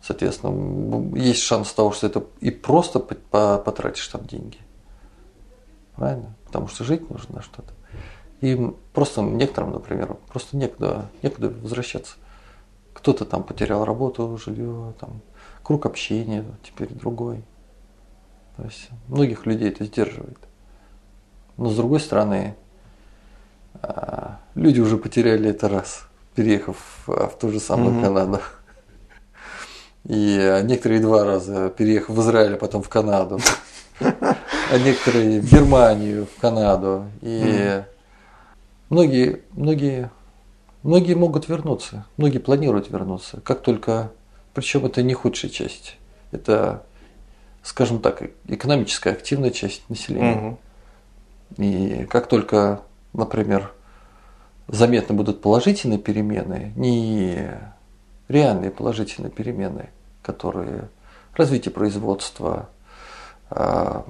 Соответственно, 0.02 1.16
есть 1.16 1.42
шанс 1.42 1.72
того, 1.72 1.92
что 1.92 2.06
это 2.06 2.24
и 2.40 2.50
просто 2.50 2.98
по- 3.00 3.14
по- 3.14 3.58
потратишь 3.58 4.06
там 4.08 4.24
деньги. 4.26 4.58
Правильно? 5.96 6.34
Потому 6.44 6.68
что 6.68 6.84
жить 6.84 7.08
нужно 7.10 7.36
на 7.36 7.42
что-то. 7.42 7.72
И 8.40 8.72
просто 8.92 9.22
некоторым, 9.22 9.72
например, 9.72 10.16
просто 10.28 10.56
некуда, 10.56 11.08
некуда 11.22 11.50
возвращаться. 11.50 12.16
Кто-то 12.94 13.24
там 13.24 13.42
потерял 13.42 13.84
работу, 13.84 14.38
жилье, 14.38 14.94
там, 15.00 15.20
круг 15.62 15.86
общения 15.86 16.44
теперь 16.62 16.88
другой. 16.92 17.42
То 18.56 18.64
есть 18.64 18.88
многих 19.08 19.46
людей 19.46 19.68
это 19.70 19.84
сдерживает. 19.84 20.38
Но 21.56 21.68
с 21.70 21.76
другой 21.76 22.00
стороны, 22.00 22.54
а, 22.54 22.67
люди 24.68 24.80
уже 24.80 24.98
потеряли 24.98 25.48
это 25.48 25.68
раз, 25.68 26.06
переехав 26.34 26.76
а, 27.06 27.28
в 27.28 27.38
ту 27.38 27.50
же 27.50 27.58
самую 27.58 27.92
Мгм. 27.92 28.02
Канаду. 28.02 28.40
И 30.04 30.38
а, 30.38 30.60
некоторые 30.62 31.00
два 31.00 31.24
раза 31.24 31.70
переехав 31.70 32.14
в 32.16 32.20
Израиль, 32.20 32.54
а 32.54 32.56
потом 32.58 32.82
в 32.82 32.88
Канаду. 32.90 33.40
А 34.00 34.78
некоторые 34.78 35.40
в 35.40 35.50
Германию, 35.50 36.26
в 36.26 36.40
Канаду. 36.40 37.06
И 37.22 37.82
многие, 38.90 39.40
многие, 39.52 40.10
многие 40.82 41.14
могут 41.14 41.48
вернуться, 41.48 42.04
многие 42.18 42.38
планируют 42.38 42.90
вернуться, 42.90 43.40
как 43.40 43.62
только, 43.62 44.12
причем 44.52 44.84
это 44.84 45.02
не 45.02 45.14
худшая 45.14 45.50
часть, 45.50 45.96
это, 46.30 46.84
скажем 47.62 48.00
так, 48.00 48.22
экономическая 48.46 49.12
активная 49.12 49.50
часть 49.50 49.88
населения. 49.88 50.58
И 51.56 52.06
как 52.10 52.28
только, 52.28 52.82
например, 53.14 53.72
заметно 54.68 55.14
будут 55.14 55.40
положительные 55.40 55.98
перемены, 55.98 56.72
не 56.76 57.50
реальные 58.28 58.70
положительные 58.70 59.30
перемены, 59.30 59.88
которые 60.22 60.88
развитие 61.34 61.72
производства, 61.72 62.68
а, 63.50 64.04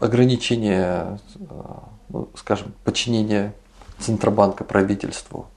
ограничение, 0.00 1.18
а, 1.50 1.88
ну, 2.08 2.28
скажем, 2.34 2.72
подчинение 2.84 3.54
Центробанка 3.98 4.64
правительству 4.64 5.48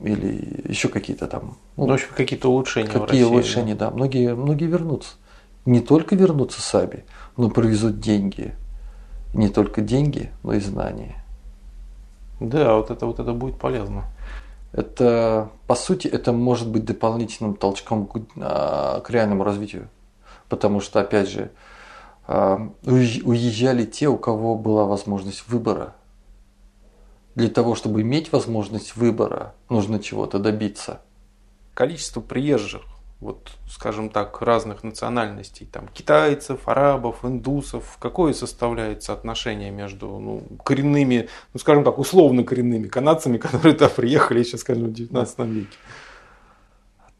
или 0.00 0.64
еще 0.68 0.88
какие-то 0.88 1.26
там 1.26 1.56
Ну, 1.76 1.86
в 1.86 1.92
общем, 1.92 2.08
какие-то 2.16 2.50
улучшения 2.50 2.88
в 2.88 2.92
Какие 2.92 3.22
России, 3.22 3.22
улучшения, 3.22 3.74
да. 3.74 3.90
Многие, 3.90 4.34
многие 4.34 4.66
вернутся. 4.66 5.14
Не 5.64 5.80
только 5.80 6.14
вернутся 6.14 6.60
сами, 6.60 7.04
но 7.36 7.50
привезут 7.50 8.00
деньги. 8.00 8.54
Не 9.34 9.48
только 9.48 9.80
деньги, 9.80 10.30
но 10.42 10.54
и 10.54 10.60
знания. 10.60 11.24
Да, 12.40 12.76
вот 12.76 12.90
это 12.90 13.06
вот 13.06 13.18
это 13.18 13.32
будет 13.32 13.58
полезно. 13.58 14.04
Это, 14.72 15.50
по 15.66 15.74
сути, 15.74 16.06
это 16.06 16.32
может 16.32 16.68
быть 16.68 16.84
дополнительным 16.84 17.56
толчком 17.56 18.06
к, 18.06 18.20
а, 18.38 19.00
к 19.00 19.10
реальному 19.10 19.42
развитию. 19.42 19.88
Потому 20.48 20.80
что, 20.80 21.00
опять 21.00 21.30
же, 21.30 21.50
а, 22.26 22.70
уезж- 22.82 23.22
уезжали 23.24 23.84
те, 23.84 24.08
у 24.08 24.18
кого 24.18 24.54
была 24.54 24.84
возможность 24.84 25.48
выбора. 25.48 25.94
Для 27.34 27.48
того, 27.48 27.74
чтобы 27.74 28.02
иметь 28.02 28.32
возможность 28.32 28.96
выбора, 28.96 29.54
нужно 29.68 29.98
чего-то 29.98 30.38
добиться. 30.38 31.00
Количество 31.74 32.20
приезжих, 32.20 32.82
вот, 33.26 33.50
скажем 33.68 34.08
так, 34.08 34.40
разных 34.40 34.82
национальностей, 34.84 35.66
там, 35.70 35.88
китайцев, 35.88 36.60
арабов, 36.66 37.24
индусов, 37.24 37.96
какое 38.00 38.32
составляет 38.32 39.02
соотношение 39.02 39.70
между 39.70 40.06
ну, 40.18 40.42
коренными, 40.64 41.28
ну, 41.52 41.60
скажем 41.60 41.84
так, 41.84 41.98
условно 41.98 42.42
коренными 42.44 42.88
канадцами, 42.88 43.36
которые 43.44 43.74
туда 43.74 43.88
приехали 43.90 44.38
еще, 44.40 44.56
скажем, 44.58 44.84
в 44.84 44.92
19 44.92 45.38
веке. 45.40 45.76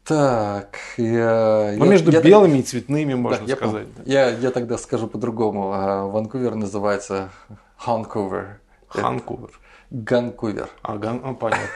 Так, 0.03 0.77
я, 0.97 1.73
Ну, 1.77 1.83
я- 1.85 1.91
между 1.91 2.11
я- 2.11 2.21
белыми 2.21 2.59
и 2.59 2.63
цветными, 2.63 3.13
можно 3.13 3.45
Да, 3.45 3.51
я 3.51 3.55
сказать. 3.57 3.87
понял. 3.91 4.07
Я, 4.07 4.29
я 4.29 4.51
тогда 4.51 4.77
скажу 4.77 5.07
по-другому. 5.07 5.73
А, 5.73 6.05
Ванкувер 6.05 6.55
называется 6.55 7.29
Ханкувер. 7.77 8.59
Ханкувер. 8.87 9.59
Ганкувер. 9.91 10.69
А, 10.81 10.97
Ган- 10.97 11.21
а, 11.25 11.33
понятно. 11.33 11.67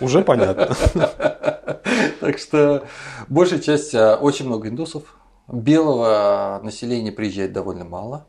Уже 0.00 0.20
понятно. 0.22 0.74
Так 2.24 2.38
что 2.38 2.86
большая 3.28 3.58
часть, 3.58 3.94
а, 3.94 4.16
очень 4.16 4.46
много 4.46 4.68
индусов. 4.70 5.02
Белого 5.46 6.58
населения 6.62 7.12
приезжает 7.12 7.52
довольно 7.52 7.84
мало. 7.84 8.24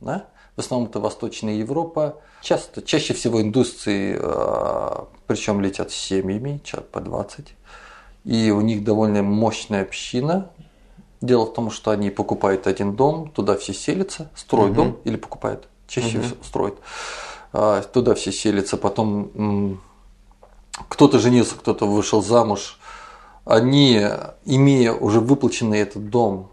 Да? 0.00 0.26
В 0.56 0.60
основном 0.60 0.90
это 0.90 1.00
Восточная 1.00 1.54
Европа. 1.54 2.18
Часто, 2.42 2.82
чаще 2.82 3.14
всего 3.14 3.40
индусцы, 3.40 4.18
а, 4.20 5.08
причем 5.26 5.62
летят 5.62 5.90
с 5.90 5.94
семьями, 5.94 6.60
человек 6.64 6.90
по 6.90 7.00
20. 7.00 7.54
И 8.26 8.50
у 8.50 8.60
них 8.60 8.84
довольно 8.84 9.22
мощная 9.22 9.80
община. 9.84 10.50
Дело 11.22 11.46
в 11.46 11.54
том, 11.54 11.70
что 11.70 11.92
они 11.92 12.10
покупают 12.10 12.66
один 12.66 12.94
дом, 12.94 13.30
туда 13.30 13.56
все 13.56 13.72
селятся, 13.72 14.30
строят 14.36 14.72
Мгм. 14.72 14.76
дом 14.76 14.98
или 15.04 15.16
покупают, 15.16 15.66
чаще 15.88 16.18
Мгм. 16.18 16.26
всего 16.26 16.44
строят. 16.44 16.74
А, 17.54 17.80
Туда 17.80 18.14
все 18.14 18.32
селятся, 18.32 18.76
потом 18.76 19.80
кто-то 20.88 21.18
женился, 21.18 21.54
кто-то 21.56 21.86
вышел 21.86 22.22
замуж. 22.22 22.78
Они, 23.44 24.00
имея 24.44 24.92
уже 24.92 25.20
выплаченный 25.20 25.78
этот 25.80 26.10
дом, 26.10 26.50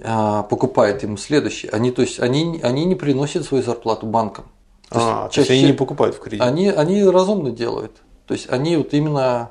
а, 0.00 0.44
покупают 0.44 1.02
им 1.02 1.18
следующий. 1.18 1.68
Они, 1.68 1.90
то 1.90 2.02
есть, 2.02 2.20
они, 2.20 2.60
они 2.62 2.84
не 2.84 2.94
приносят 2.94 3.44
свою 3.44 3.62
зарплату 3.64 4.06
банкам. 4.06 4.46
То 4.88 4.98
есть, 4.98 5.08
А, 5.10 5.28
то 5.28 5.40
есть 5.40 5.50
они 5.50 5.62
не 5.64 5.72
покупают 5.72 6.16
в 6.16 6.20
кредит. 6.20 6.40
они, 6.40 6.68
они 6.68 7.04
разумно 7.04 7.50
делают. 7.50 7.92
То 8.26 8.34
есть 8.34 8.48
они 8.50 8.76
вот 8.76 8.94
именно 8.94 9.50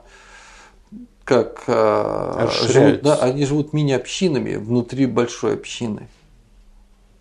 как 1.23 1.63
э, 1.67 2.47
живут, 2.69 3.01
да, 3.01 3.15
они 3.15 3.45
живут 3.45 3.73
мини-общинами 3.73 4.55
внутри 4.55 5.05
большой 5.07 5.55
общины. 5.55 6.07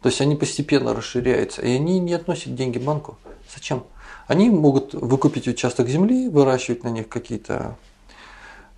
То 0.01 0.09
есть 0.09 0.21
они 0.21 0.37
постепенно 0.37 0.95
расширяются, 0.95 1.63
и 1.63 1.75
они 1.75 1.99
не 1.99 2.15
относят 2.15 2.55
деньги 2.55 2.79
банку. 2.79 3.19
Зачем? 3.53 3.83
Они 4.29 4.49
могут 4.51 4.95
выкупить 4.95 5.49
участок 5.49 5.89
земли, 5.89 6.29
выращивать 6.29 6.85
на 6.85 6.89
них 6.89 7.09
какие-то 7.09 7.55
а, 7.55 7.75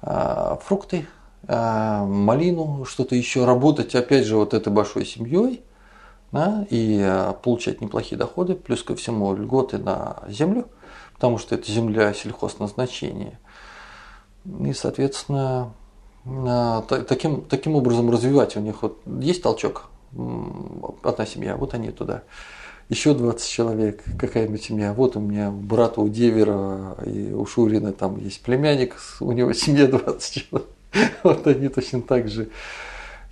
фрукты, 0.01 1.07
а, 1.47 2.05
малину, 2.05 2.85
что-то 2.85 3.15
еще, 3.15 3.45
работать 3.45 3.95
опять 3.95 4.27
же 4.27 4.37
вот 4.37 4.55
этой 4.55 4.73
большой 4.73 5.07
семьей, 5.07 5.63
да, 6.31 6.67
и 6.69 7.01
э, 7.01 7.33
получать 7.43 7.81
неплохие 7.81 8.19
доходы, 8.19 8.55
плюс 8.55 8.83
ко 8.83 8.95
всему 8.95 9.35
льготы 9.35 9.79
на 9.79 10.23
землю, 10.29 10.69
потому 11.15 11.39
что 11.39 11.55
это 11.55 11.73
земля 11.73 12.13
сельхозназначения. 12.13 13.41
И, 14.45 14.75
соответственно, 14.75 15.73
таким, 17.09 17.43
таким 17.43 17.77
образом 17.77 18.11
развивать 18.11 18.57
у 18.57 18.61
них 18.61 18.83
вот 18.83 19.01
есть 19.07 19.43
толчок, 19.43 19.89
одна 21.03 21.25
семья, 21.25 21.57
вот 21.57 21.73
они 21.73 21.91
туда. 21.91 22.25
Еще 22.89 23.13
20 23.13 23.51
человек, 23.51 24.03
какая-нибудь 24.19 24.63
семья. 24.63 24.95
Вот 24.95 25.17
у 25.17 25.21
меня 25.21 25.51
брата 25.51 26.01
у 26.01 26.09
Девера 26.09 26.97
и 27.05 27.33
у 27.33 27.45
Шурина 27.45 27.93
там 27.93 28.19
есть 28.19 28.41
племянник, 28.43 28.97
у 29.21 29.33
него 29.33 29.53
семья 29.55 29.87
20 29.87 30.33
человек. 30.33 30.69
Вот 31.23 31.47
они 31.47 31.69
точно 31.69 32.01
так 32.01 32.29
же. 32.29 32.49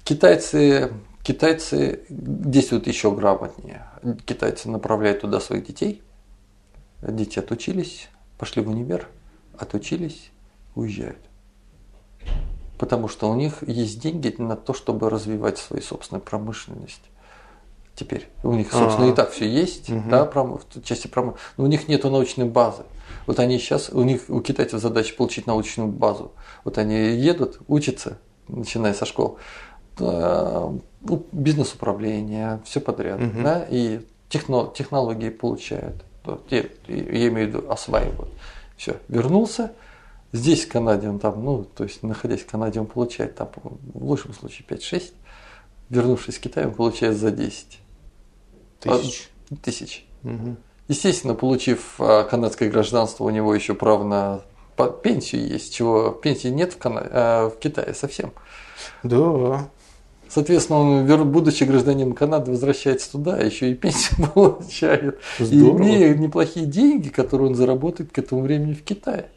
Китайцы, 0.05 0.93
китайцы 1.23 2.05
действуют 2.09 2.87
еще 2.87 3.11
грамотнее. 3.11 3.87
Китайцы 4.25 4.69
направляют 4.69 5.23
туда 5.23 5.41
своих 5.41 5.67
детей. 5.67 6.03
Дети 7.03 7.39
отучились, 7.39 8.09
пошли 8.39 8.63
в 8.63 8.69
универ, 8.69 9.09
отучились, 9.59 10.31
уезжают. 10.75 11.19
Потому 12.79 13.09
что 13.09 13.31
у 13.31 13.35
них 13.35 13.67
есть 13.67 14.01
деньги 14.01 14.35
на 14.39 14.57
то, 14.57 14.75
чтобы 14.75 15.09
развивать 15.09 15.59
свою 15.59 15.83
собственную 15.83 16.23
промышленность. 16.23 17.03
Теперь 17.97 18.29
у 18.43 18.53
них, 18.53 18.71
собственно, 18.71 19.07
А-а-а. 19.07 19.13
и 19.13 19.17
так 19.17 19.31
все 19.31 19.49
есть, 19.49 19.89
угу. 19.89 20.03
да, 20.11 20.27
в 20.27 20.83
части 20.83 21.07
промышленности, 21.07 21.55
но 21.57 21.65
у 21.65 21.67
них 21.67 21.89
нет 21.89 22.05
научной 22.05 22.45
базы. 22.45 22.83
Вот 23.27 23.41
они 23.41 23.59
сейчас, 23.59 23.89
у 23.89 24.03
них, 24.03 24.25
у 24.29 24.41
китайцев 24.43 24.81
задача 24.81 25.15
получить 25.17 25.47
научную 25.47 25.89
базу. 25.89 26.33
Вот 26.65 26.77
они 26.77 26.95
едут, 26.95 27.59
учатся, 27.69 28.19
начиная 28.49 28.93
со 28.93 29.07
школ, 29.07 29.39
ну, 29.99 30.83
бизнес-управление, 31.33 32.61
все 32.67 32.81
подряд, 32.81 33.19
угу. 33.19 33.43
да, 33.43 33.67
и 33.69 34.03
техно, 34.29 34.71
технологии 34.75 35.31
получают. 35.31 36.05
Я, 36.51 36.65
я 36.89 37.29
имею 37.29 37.47
в 37.47 37.55
виду 37.55 37.71
осваивают. 37.71 38.31
Все, 38.77 38.97
вернулся, 39.09 39.73
здесь 40.33 40.67
в 40.67 40.69
Канаде 40.69 41.09
он 41.09 41.19
там, 41.19 41.43
ну, 41.43 41.65
то 41.65 41.85
есть 41.85 42.03
находясь 42.03 42.41
в 42.41 42.47
Канаде, 42.47 42.79
он 42.79 42.87
получает 42.87 43.37
там, 43.37 43.49
в 43.55 44.05
лучшем 44.05 44.35
случае 44.35 44.67
5-6, 44.69 45.13
вернувшись 45.89 46.37
в 46.37 46.41
Китай, 46.41 46.67
он 46.67 46.75
получает 46.75 47.17
за 47.17 47.31
10. 47.31 47.81
Тысяч. 48.81 49.31
А, 49.51 49.57
тысяч. 49.57 50.07
Угу. 50.25 50.57
Естественно, 50.89 51.35
получив 51.35 51.95
а, 51.99 52.25
канадское 52.25 52.71
гражданство, 52.71 53.25
у 53.25 53.31
него 53.31 53.55
еще 53.55 53.75
право 53.75 54.05
на 54.05 54.43
пенсию 55.03 55.49
есть, 55.49 55.75
чего 55.75 56.11
пенсии 56.11 56.49
нет 56.49 56.75
в, 56.75 56.79
Кана... 56.79 57.07
а, 57.11 57.51
в 57.51 57.59
Китае 57.59 57.95
совсем. 57.95 58.33
Да. 59.03 59.69
Соответственно, 60.29 60.81
он, 60.81 61.31
будучи 61.31 61.65
гражданином 61.65 62.13
Канады, 62.13 62.51
возвращается 62.51 63.13
туда, 63.13 63.39
еще 63.39 63.71
и 63.71 63.75
пенсию 63.75 64.29
получает. 64.35 65.19
Здорово. 65.39 65.79
И 65.79 65.83
имея 65.83 66.15
неплохие 66.15 66.67
деньги, 66.67 67.09
которые 67.09 67.49
он 67.49 67.55
заработает 67.55 68.13
к 68.13 68.19
этому 68.19 68.43
времени 68.43 68.75
в 68.75 68.83
Китае. 68.83 69.31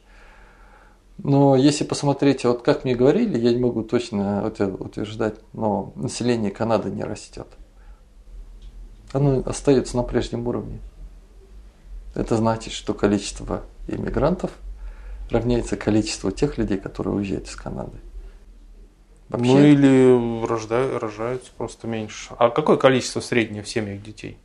Но 1.21 1.55
если 1.55 1.83
посмотреть, 1.83 2.45
вот 2.45 2.61
как 2.61 2.85
мне 2.85 2.95
говорили, 2.95 3.37
я 3.37 3.53
не 3.53 3.59
могу 3.59 3.83
точно 3.83 4.45
утверждать, 4.47 5.35
но 5.53 5.93
население 5.95 6.49
Канады 6.49 6.89
не 6.89 7.03
растет. 7.03 7.47
Оно 9.11 9.41
остается 9.45 9.97
на 9.97 10.03
прежнем 10.03 10.47
уровне. 10.47 10.79
Это 12.15 12.35
значит, 12.37 12.73
что 12.73 12.93
количество 12.93 13.63
иммигрантов 13.87 14.51
равняется 15.29 15.77
количеству 15.77 16.31
тех 16.31 16.57
людей, 16.57 16.77
которые 16.77 17.15
уезжают 17.15 17.47
из 17.47 17.55
Канады. 17.55 17.97
Вообще... 19.29 19.51
Ну 19.51 19.63
или 19.63 20.45
рождают, 20.45 21.01
рожаются 21.01 21.51
просто 21.55 21.87
меньше. 21.87 22.33
А 22.37 22.49
какое 22.49 22.77
количество 22.77 23.19
среднее 23.19 23.61
в 23.61 23.69
семьях 23.69 24.01
детей? 24.01 24.37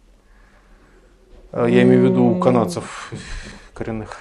А, 1.52 1.66
я 1.66 1.82
имею 1.82 2.02
в 2.02 2.10
виду 2.10 2.38
канадцев 2.38 3.12
коренных. 3.72 4.18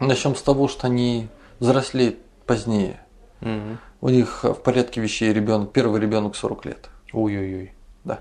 Начнем 0.00 0.34
с 0.34 0.42
того, 0.42 0.68
что 0.68 0.86
они 0.86 1.28
взрослеют 1.58 2.16
позднее. 2.46 3.00
Угу. 3.42 3.78
У 4.00 4.08
них 4.08 4.44
в 4.44 4.54
порядке 4.54 5.00
вещей 5.00 5.32
ребенок, 5.32 5.72
первый 5.72 6.00
ребенок 6.00 6.34
40 6.34 6.64
лет. 6.64 6.90
Ой-ой-ой. 7.12 7.72
Да. 8.04 8.20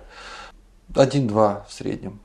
Один-два 0.96 1.66
в 1.68 1.74
среднем. 1.74 2.20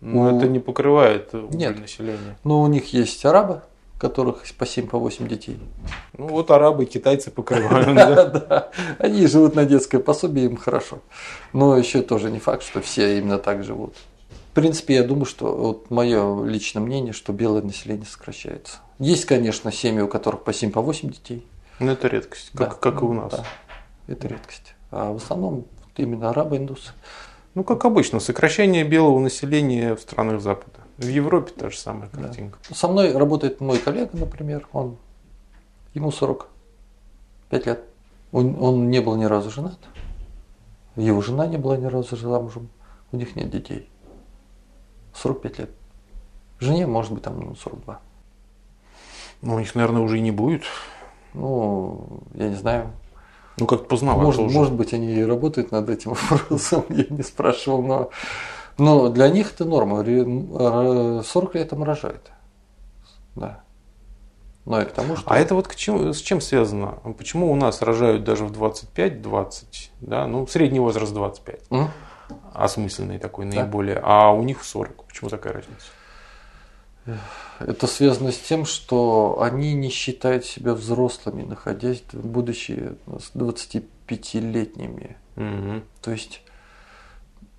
Ну, 0.00 0.22
у... 0.22 0.36
это 0.36 0.46
не 0.48 0.58
покрывает 0.58 1.32
Нет. 1.32 1.78
населения. 1.78 2.36
Но 2.44 2.62
у 2.62 2.66
них 2.66 2.92
есть 2.92 3.24
арабы, 3.24 3.62
которых 3.98 4.42
по 4.58 4.66
7 4.66 4.86
по 4.88 4.98
8 4.98 5.26
детей. 5.26 5.58
Ну 6.16 6.28
вот 6.28 6.50
арабы 6.50 6.84
и 6.84 6.86
китайцы 6.86 7.30
покрывают. 7.30 7.86
Да, 8.48 8.70
они 8.98 9.26
живут 9.26 9.54
на 9.54 9.64
детское 9.64 9.98
пособие, 9.98 10.46
им 10.46 10.56
хорошо. 10.56 10.98
Но 11.52 11.76
еще 11.76 12.02
тоже 12.02 12.30
не 12.30 12.38
факт, 12.38 12.62
что 12.62 12.80
все 12.82 13.18
именно 13.18 13.38
так 13.38 13.64
живут. 13.64 13.94
В 14.50 14.54
принципе, 14.54 14.94
я 14.94 15.02
думаю, 15.02 15.26
что 15.26 15.54
вот 15.54 15.90
мое 15.90 16.44
личное 16.44 16.80
мнение, 16.80 17.12
что 17.12 17.32
белое 17.32 17.62
население 17.62 18.06
сокращается. 18.06 18.78
Есть, 18.98 19.26
конечно, 19.26 19.70
семьи, 19.72 20.00
у 20.00 20.08
которых 20.08 20.44
по 20.44 20.52
7 20.52 20.70
по 20.70 20.80
8 20.80 21.10
детей. 21.10 21.46
Но 21.78 21.92
это 21.92 22.08
редкость, 22.08 22.52
как, 22.54 22.80
как 22.80 23.02
и 23.02 23.04
у 23.04 23.12
нас. 23.12 23.32
Да, 23.32 23.44
это 24.06 24.28
редкость. 24.28 24.74
А 24.90 25.12
в 25.12 25.16
основном 25.16 25.66
именно 25.96 26.30
арабы, 26.30 26.56
индусы. 26.56 26.92
Ну, 27.56 27.64
как 27.64 27.86
обычно, 27.86 28.20
сокращение 28.20 28.84
белого 28.84 29.18
населения 29.18 29.94
в 29.96 30.00
странах 30.02 30.42
Запада. 30.42 30.80
В 30.98 31.08
Европе 31.08 31.52
та 31.56 31.70
же 31.70 31.78
самая 31.78 32.10
картинка. 32.10 32.58
Да. 32.68 32.74
Со 32.74 32.86
мной 32.86 33.16
работает 33.16 33.62
мой 33.62 33.78
коллега, 33.78 34.10
например, 34.12 34.68
он, 34.74 34.98
ему 35.94 36.12
45 36.12 37.66
лет. 37.66 37.82
Он, 38.30 38.62
он 38.62 38.90
не 38.90 39.00
был 39.00 39.16
ни 39.16 39.24
разу 39.24 39.50
женат. 39.50 39.78
Его 40.96 41.22
жена 41.22 41.46
не 41.46 41.56
была 41.56 41.78
ни 41.78 41.86
разу 41.86 42.14
замужем. 42.14 42.68
У 43.10 43.16
них 43.16 43.34
нет 43.36 43.48
детей. 43.48 43.88
45 45.14 45.58
лет. 45.58 45.70
Жене 46.60 46.86
может 46.86 47.10
быть 47.10 47.22
там 47.22 47.40
ну, 47.40 47.54
42. 47.54 48.00
Ну, 49.40 49.54
у 49.54 49.58
них, 49.58 49.74
наверное, 49.74 50.02
уже 50.02 50.18
и 50.18 50.20
не 50.20 50.30
будет. 50.30 50.64
Ну, 51.32 52.20
я 52.34 52.50
не 52.50 52.54
знаю. 52.54 52.92
Ну, 53.58 53.66
как 53.66 53.88
познавать 53.88 54.24
может, 54.24 54.40
уже. 54.42 54.54
может 54.54 54.74
быть, 54.74 54.92
они 54.92 55.14
и 55.14 55.24
работают 55.24 55.72
над 55.72 55.88
этим 55.88 56.14
вопросом, 56.30 56.84
я 56.90 57.06
не 57.08 57.22
спрашивал, 57.22 57.82
но, 57.82 58.10
но 58.78 59.08
для 59.08 59.28
них 59.28 59.54
это 59.54 59.64
норма. 59.64 60.04
40 60.04 61.54
лет 61.54 61.70
там 61.70 61.82
рожают. 61.82 62.30
Да. 63.34 63.60
Но 64.66 64.82
и 64.82 64.84
к 64.84 64.90
тому, 64.90 65.16
что... 65.16 65.30
А 65.30 65.38
это 65.38 65.54
вот 65.54 65.68
к 65.68 65.76
чему, 65.76 66.12
с 66.12 66.20
чем 66.20 66.40
связано? 66.40 66.98
Почему 67.16 67.52
у 67.52 67.54
нас 67.54 67.82
рожают 67.82 68.24
даже 68.24 68.44
в 68.44 68.52
25-20, 68.52 69.64
да, 70.00 70.26
ну, 70.26 70.46
средний 70.48 70.80
возраст 70.80 71.14
25, 71.14 71.60
mm? 71.70 71.86
осмысленный 72.52 73.18
такой 73.18 73.46
да. 73.46 73.60
наиболее, 73.60 74.00
а 74.02 74.32
у 74.32 74.42
них 74.42 74.64
40. 74.64 75.04
Почему 75.04 75.30
такая 75.30 75.52
разница? 75.52 75.86
Это 77.58 77.86
связано 77.86 78.32
с 78.32 78.38
тем, 78.38 78.64
что 78.64 79.38
они 79.40 79.74
не 79.74 79.88
считают 79.88 80.44
себя 80.44 80.74
взрослыми, 80.74 81.42
находясь, 81.42 82.02
будучи 82.12 82.96
25-летними. 83.06 85.16
Угу. 85.36 85.82
То 86.02 86.10
есть 86.10 86.42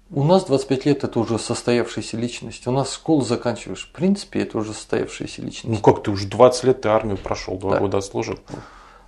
у 0.10 0.24
нас 0.24 0.46
25 0.46 0.86
лет 0.86 1.04
это 1.04 1.20
уже 1.20 1.38
состоявшаяся 1.38 2.18
личность. 2.18 2.66
У 2.68 2.72
нас 2.72 2.94
школу 2.94 3.22
заканчиваешь. 3.22 3.88
В 3.88 3.92
принципе, 3.92 4.42
это 4.42 4.58
уже 4.58 4.74
состоявшаяся 4.74 5.42
личность. 5.42 5.68
Ну 5.68 5.82
как 5.82 6.04
ты 6.04 6.12
уже 6.12 6.28
20 6.28 6.64
лет 6.64 6.82
ты 6.82 6.90
армию 6.90 7.18
прошел, 7.18 7.58
два 7.58 7.74
да. 7.74 7.80
года 7.80 8.02
служил. 8.02 8.40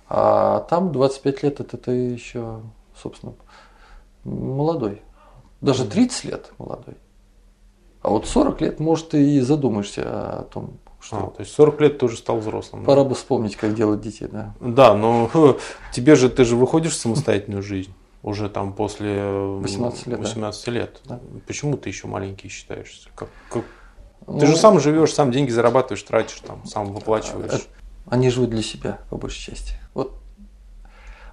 А 0.08 0.60
там 0.60 0.92
25 0.92 1.42
лет 1.42 1.60
это 1.60 1.76
ты 1.76 1.92
еще, 1.92 2.60
собственно, 3.00 3.34
молодой. 4.24 5.02
Даже 5.60 5.86
30 5.86 6.24
лет 6.24 6.52
молодой. 6.58 6.96
А 8.02 8.10
вот 8.10 8.26
40 8.26 8.60
лет, 8.60 8.80
может, 8.80 9.10
ты 9.10 9.36
и 9.36 9.40
задумаешься 9.40 10.02
о 10.02 10.42
том, 10.44 10.78
что... 11.00 11.16
А, 11.16 11.20
то 11.30 11.40
есть 11.40 11.52
40 11.52 11.80
лет 11.80 11.98
ты 11.98 12.06
уже 12.06 12.16
стал 12.16 12.38
взрослым. 12.38 12.84
Пора 12.84 13.02
да? 13.02 13.10
бы 13.10 13.14
вспомнить, 13.14 13.56
как 13.56 13.74
делать 13.74 14.00
детей, 14.00 14.28
да. 14.30 14.54
Да, 14.60 14.94
но 14.94 15.30
тебе 15.92 16.14
же, 16.14 16.30
ты 16.30 16.44
же 16.44 16.56
выходишь 16.56 16.92
в 16.92 17.00
самостоятельную 17.00 17.62
жизнь 17.62 17.92
уже 18.22 18.48
там 18.48 18.72
после 18.72 19.22
18 19.22 20.06
лет. 20.08 20.18
18 20.18 20.66
да. 20.66 20.72
лет. 20.72 21.00
Да. 21.04 21.20
Почему 21.46 21.76
ты 21.76 21.88
еще 21.88 22.06
маленький 22.06 22.48
считаешься? 22.48 23.08
Как, 23.14 23.28
как... 23.48 23.64
Ну, 24.26 24.38
ты 24.38 24.46
же 24.46 24.56
сам 24.56 24.78
живешь, 24.78 25.14
сам 25.14 25.32
деньги 25.32 25.50
зарабатываешь, 25.50 26.02
тратишь, 26.02 26.40
там, 26.40 26.64
сам 26.66 26.92
выплачиваешь. 26.92 27.52
Э, 27.52 27.80
они 28.06 28.28
живут 28.30 28.50
для 28.50 28.62
себя, 28.62 28.98
по 29.08 29.16
большей 29.16 29.52
части. 29.52 29.74
Вот 29.94 30.14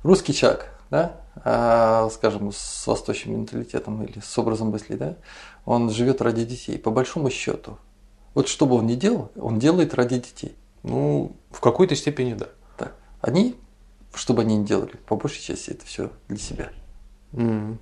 русский 0.04 0.34
человек, 0.34 0.72
да, 0.90 1.18
а, 1.44 2.10
скажем, 2.10 2.52
с 2.54 2.88
восточным 2.88 3.40
менталитетом 3.40 4.04
или 4.04 4.20
с 4.20 4.38
образом 4.38 4.70
мысли, 4.70 4.96
да, 4.96 5.16
он 5.68 5.90
живет 5.90 6.22
ради 6.22 6.46
детей, 6.46 6.80
по 6.80 6.92
большому 6.92 7.30
счету. 7.30 7.78
Вот 8.34 8.48
что 8.48 8.66
бы 8.66 8.76
он 8.76 8.88
ни 8.88 8.96
делал, 8.96 9.32
он 9.36 9.60
делает 9.60 9.94
ради 9.94 10.18
детей. 10.18 10.56
Ну, 10.84 11.36
в 11.52 11.60
какой-то 11.60 11.94
степени 11.94 12.36
да. 12.36 12.48
Да. 12.80 12.94
Они, 13.20 13.58
что 14.14 14.34
бы 14.34 14.44
они 14.44 14.56
ни 14.56 14.66
делали, 14.66 14.96
по 15.06 15.18
большей 15.18 15.42
части 15.42 15.72
это 15.72 15.86
все 15.86 16.10
для 16.30 16.38
себя. 16.38 16.70
Mm. 17.34 17.78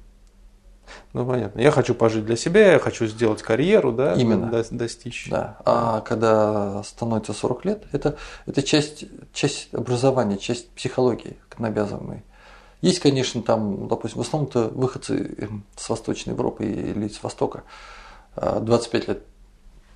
Ну, 1.14 1.26
понятно. 1.28 1.60
Я 1.60 1.70
хочу 1.70 1.94
пожить 1.94 2.26
для 2.26 2.36
себя, 2.36 2.74
я 2.74 2.80
хочу 2.80 3.06
сделать 3.06 3.44
карьеру, 3.44 3.92
да, 3.92 4.16
Именно. 4.16 4.48
До, 4.50 4.66
достичь. 4.76 5.28
Да. 5.30 5.58
А 5.64 6.02
когда 6.02 6.82
становится 6.82 7.34
40 7.34 7.66
лет, 7.66 7.84
это, 7.92 8.18
это 8.48 8.64
часть, 8.64 9.06
часть 9.32 9.70
образования, 9.74 10.38
часть 10.38 10.72
психологии 10.72 11.38
навязываемой. 11.60 12.24
Есть, 12.86 13.00
конечно, 13.00 13.42
там, 13.42 13.88
допустим, 13.88 14.22
в 14.22 14.28
основном-то 14.28 14.68
выходцы 14.68 15.36
эм, 15.40 15.64
с 15.76 15.90
Восточной 15.90 16.34
Европы 16.34 16.66
или 16.66 17.08
с 17.08 17.24
Востока 17.24 17.64
25 18.36 19.08
лет 19.08 19.24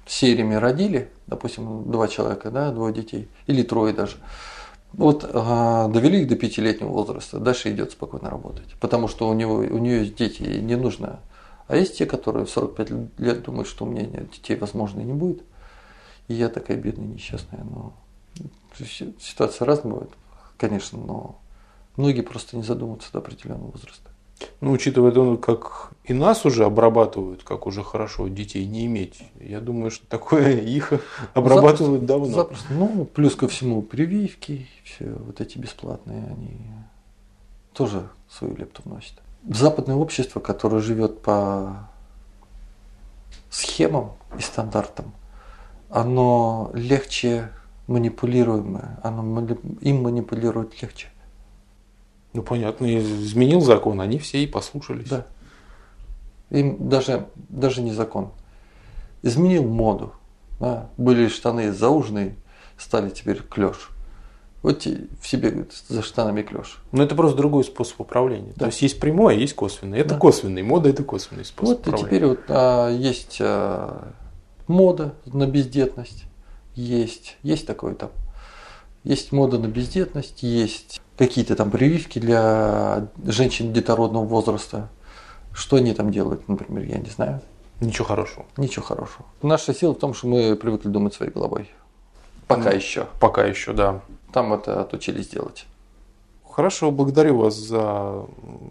сериями 0.07 0.55
родили, 0.55 1.11
допустим, 1.27 1.91
два 1.91 2.07
человека, 2.07 2.49
да, 2.49 2.71
двое 2.71 2.91
детей, 2.91 3.27
или 3.45 3.61
трое 3.61 3.93
даже. 3.93 4.15
Вот 4.93 5.23
а, 5.31 5.87
довели 5.89 6.21
их 6.21 6.29
до 6.29 6.35
пятилетнего 6.35 6.89
возраста, 6.89 7.37
дальше 7.37 7.69
идет 7.69 7.91
спокойно 7.91 8.27
работать. 8.27 8.73
Потому 8.79 9.07
что 9.07 9.29
у, 9.29 9.33
него, 9.33 9.57
у 9.57 9.77
нее 9.77 9.99
есть 9.99 10.15
дети, 10.15 10.41
и 10.41 10.59
не 10.59 10.75
нужно. 10.75 11.19
А 11.67 11.75
есть 11.75 11.95
те, 11.99 12.07
которые 12.07 12.47
в 12.47 12.49
45 12.49 13.19
лет 13.19 13.43
думают, 13.43 13.67
что 13.67 13.85
у 13.85 13.87
меня 13.87 14.07
нет 14.07 14.31
детей, 14.31 14.55
возможно, 14.55 15.01
не 15.01 15.13
будет. 15.13 15.43
И 16.27 16.33
я 16.33 16.49
такая 16.49 16.75
бедная, 16.75 17.05
несчастная. 17.05 17.63
Но 17.63 17.93
ситуация 19.19 19.67
разная 19.67 19.93
бывает, 19.93 20.11
конечно, 20.57 20.97
но 20.97 21.39
многие 21.99 22.21
просто 22.21 22.55
не 22.55 22.63
задумываются 22.63 23.11
до 23.11 23.19
определенного 23.19 23.71
возраста. 23.71 24.09
Ну, 24.61 24.71
учитывая 24.71 25.11
то, 25.11 25.35
как 25.35 25.91
и 26.05 26.13
нас 26.13 26.45
уже 26.45 26.63
обрабатывают, 26.63 27.43
как 27.43 27.67
уже 27.67 27.83
хорошо 27.83 28.29
детей 28.29 28.65
не 28.65 28.85
иметь, 28.85 29.21
я 29.39 29.59
думаю, 29.59 29.91
что 29.91 30.07
такое 30.07 30.59
их 30.61 30.93
обрабатывают 31.33 32.01
запросто, 32.01 32.07
давно. 32.07 32.25
Запросто. 32.25 32.73
Ну, 32.73 33.05
плюс 33.05 33.35
ко 33.35 33.49
всему 33.49 33.81
прививки, 33.81 34.67
все 34.85 35.11
вот 35.11 35.41
эти 35.41 35.57
бесплатные, 35.57 36.23
они 36.23 36.57
тоже 37.73 38.07
свою 38.29 38.55
лепту 38.55 38.81
вносят. 38.85 39.15
Западное 39.49 39.95
общество, 39.95 40.39
которое 40.39 40.81
живет 40.81 41.21
по 41.21 41.89
схемам 43.49 44.13
и 44.37 44.41
стандартам, 44.41 45.13
оно 45.89 46.71
легче 46.73 47.49
манипулируемое, 47.87 48.99
оно 49.03 49.45
им 49.81 50.03
манипулировать 50.03 50.81
легче. 50.81 51.09
Ну 52.33 52.43
понятно, 52.43 52.99
изменил 52.99 53.61
закон, 53.61 54.01
они 54.01 54.19
все 54.19 54.43
и 54.43 54.47
послушались. 54.47 55.09
Да. 55.09 55.25
Им 56.49 56.89
даже, 56.89 57.27
даже 57.49 57.81
не 57.81 57.91
закон. 57.91 58.31
Изменил 59.21 59.63
моду. 59.63 60.13
Да. 60.59 60.89
Были 60.97 61.27
штаны 61.27 61.71
зауженные, 61.71 62.35
стали 62.77 63.09
теперь 63.09 63.41
клеш. 63.41 63.89
Вот 64.61 64.85
в 64.85 65.27
себе 65.27 65.51
говорит, 65.51 65.71
за 65.87 66.01
штанами 66.01 66.41
клеш. 66.41 66.81
Но 66.91 67.03
это 67.03 67.15
просто 67.15 67.37
другой 67.37 67.63
способ 67.63 68.01
управления. 68.01 68.51
Да. 68.55 68.61
То 68.61 68.65
есть 68.67 68.81
есть 68.81 68.99
прямой, 68.99 69.35
а 69.35 69.37
есть 69.37 69.55
косвенный. 69.55 69.99
Это 69.99 70.09
да. 70.09 70.17
косвенный, 70.17 70.63
мода 70.63 70.89
это 70.89 71.03
косвенный 71.03 71.45
способ 71.45 71.77
вот 71.77 71.87
управления. 71.87 72.01
Вот 72.01 72.07
теперь 72.07 72.25
вот 72.27 72.39
а, 72.49 72.89
есть 72.89 73.37
а, 73.39 74.11
мода 74.67 75.15
на 75.25 75.47
бездетность. 75.47 76.25
Есть, 76.75 77.37
есть 77.41 77.65
такой 77.65 77.95
там. 77.95 78.11
Есть 79.03 79.31
мода 79.31 79.57
на 79.57 79.67
бездетность, 79.67 80.43
есть 80.43 81.01
какие-то 81.19 81.57
там 81.57 81.69
прививки 81.69 82.17
для 82.17 83.09
женщин 83.25 83.73
детородного 83.73 84.23
возраста. 84.23 84.89
Что 85.53 85.75
они 85.75 85.93
там 85.93 86.11
делают, 86.11 86.47
например, 86.47 86.85
я 86.85 86.97
не 86.97 87.09
знаю. 87.09 87.41
Ничего 87.81 88.05
хорошего. 88.05 88.45
Ничего 88.55 88.85
хорошего. 88.85 89.25
Наша 89.41 89.73
сила 89.73 89.93
в 89.93 89.99
том, 89.99 90.13
что 90.13 90.27
мы 90.27 90.55
привыкли 90.55 90.87
думать 90.87 91.13
своей 91.13 91.31
головой. 91.31 91.69
Пока 92.47 92.69
ну, 92.69 92.75
еще. 92.75 93.07
Пока 93.19 93.43
еще, 93.43 93.73
да. 93.73 94.01
Там 94.31 94.53
это 94.53 94.81
отучились 94.81 95.27
делать. 95.27 95.65
Хорошо, 96.49 96.89
благодарю 96.89 97.37
вас 97.37 97.55
за 97.55 98.25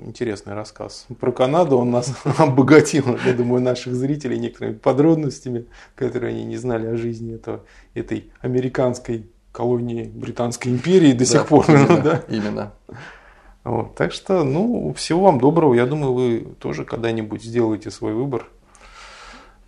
интересный 0.07 0.55
рассказ. 0.55 1.07
Про 1.21 1.33
Канаду 1.33 1.77
он 1.77 1.91
нас 1.91 2.15
обогатил, 2.39 3.19
я 3.27 3.35
думаю, 3.35 3.63
наших 3.63 3.95
зрителей 3.95 4.39
некоторыми 4.39 4.75
подробностями, 4.75 5.67
которые 5.95 6.31
они 6.31 6.45
не 6.45 6.57
знали 6.57 6.87
о 6.87 6.97
жизни 6.97 7.35
этого, 7.35 7.61
этой 7.93 8.31
американской 8.41 9.27
колонии 9.59 10.05
Британской 10.05 10.71
империи 10.71 11.13
до 11.13 11.19
да, 11.19 11.25
сих 11.25 11.47
пор. 11.47 11.65
Именно. 11.69 12.01
Да? 12.03 12.23
именно. 12.29 12.73
Вот, 13.65 13.97
так 13.97 14.13
что, 14.13 14.45
ну, 14.45 14.95
всего 14.95 15.25
вам 15.25 15.41
доброго. 15.41 15.75
Я 15.75 15.85
думаю, 15.85 16.13
вы 16.13 16.47
тоже 16.61 16.85
когда-нибудь 16.85 17.43
сделаете 17.43 17.91
свой 17.91 18.15
выбор. 18.15 18.47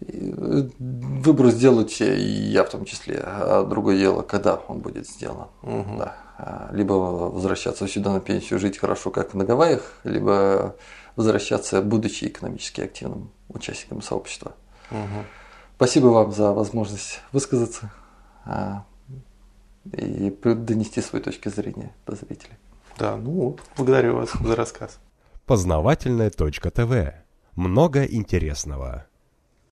Э, 0.07 0.69
выбор 0.79 1.49
сделайте 1.49 2.17
и 2.17 2.53
я 2.53 2.63
в 2.63 2.71
том 2.71 2.85
числе. 2.85 3.21
А 3.25 3.65
другое 3.65 3.99
дело, 3.99 4.23
когда 4.23 4.55
он 4.69 4.79
будет 4.79 5.09
сделан. 5.09 5.49
Угу. 5.63 5.97
Да. 5.99 6.17
А, 6.39 6.71
либо 6.73 6.93
возвращаться 6.93 7.89
сюда 7.89 8.13
на 8.13 8.21
пенсию, 8.21 8.61
жить 8.61 8.79
хорошо, 8.79 9.11
как 9.11 9.35
на 9.35 9.45
Гавайях, 9.45 9.83
либо 10.05 10.77
возвращаться, 11.17 11.83
будучи 11.83 12.27
экономически 12.27 12.83
активным 12.83 13.33
участником 13.49 14.03
сообщества. 14.03 14.53
Угу. 14.93 15.25
Спасибо 15.77 16.07
вам 16.07 16.31
за 16.31 16.53
возможность 16.53 17.21
высказаться. 17.33 17.91
И 19.85 20.31
донести 20.45 21.01
свою 21.01 21.25
точку 21.25 21.51
зрения 21.51 21.95
до 22.07 22.15
зрителей. 22.15 22.57
Да, 22.99 23.17
ну, 23.17 23.59
благодарю 23.77 24.17
вас 24.17 24.31
за 24.33 24.57
рассказ. 24.57 24.99
Познавательная 25.47 26.31
точка 26.31 26.71
ТВ. 26.71 27.15
Много 27.57 28.05
интересного. 28.05 29.07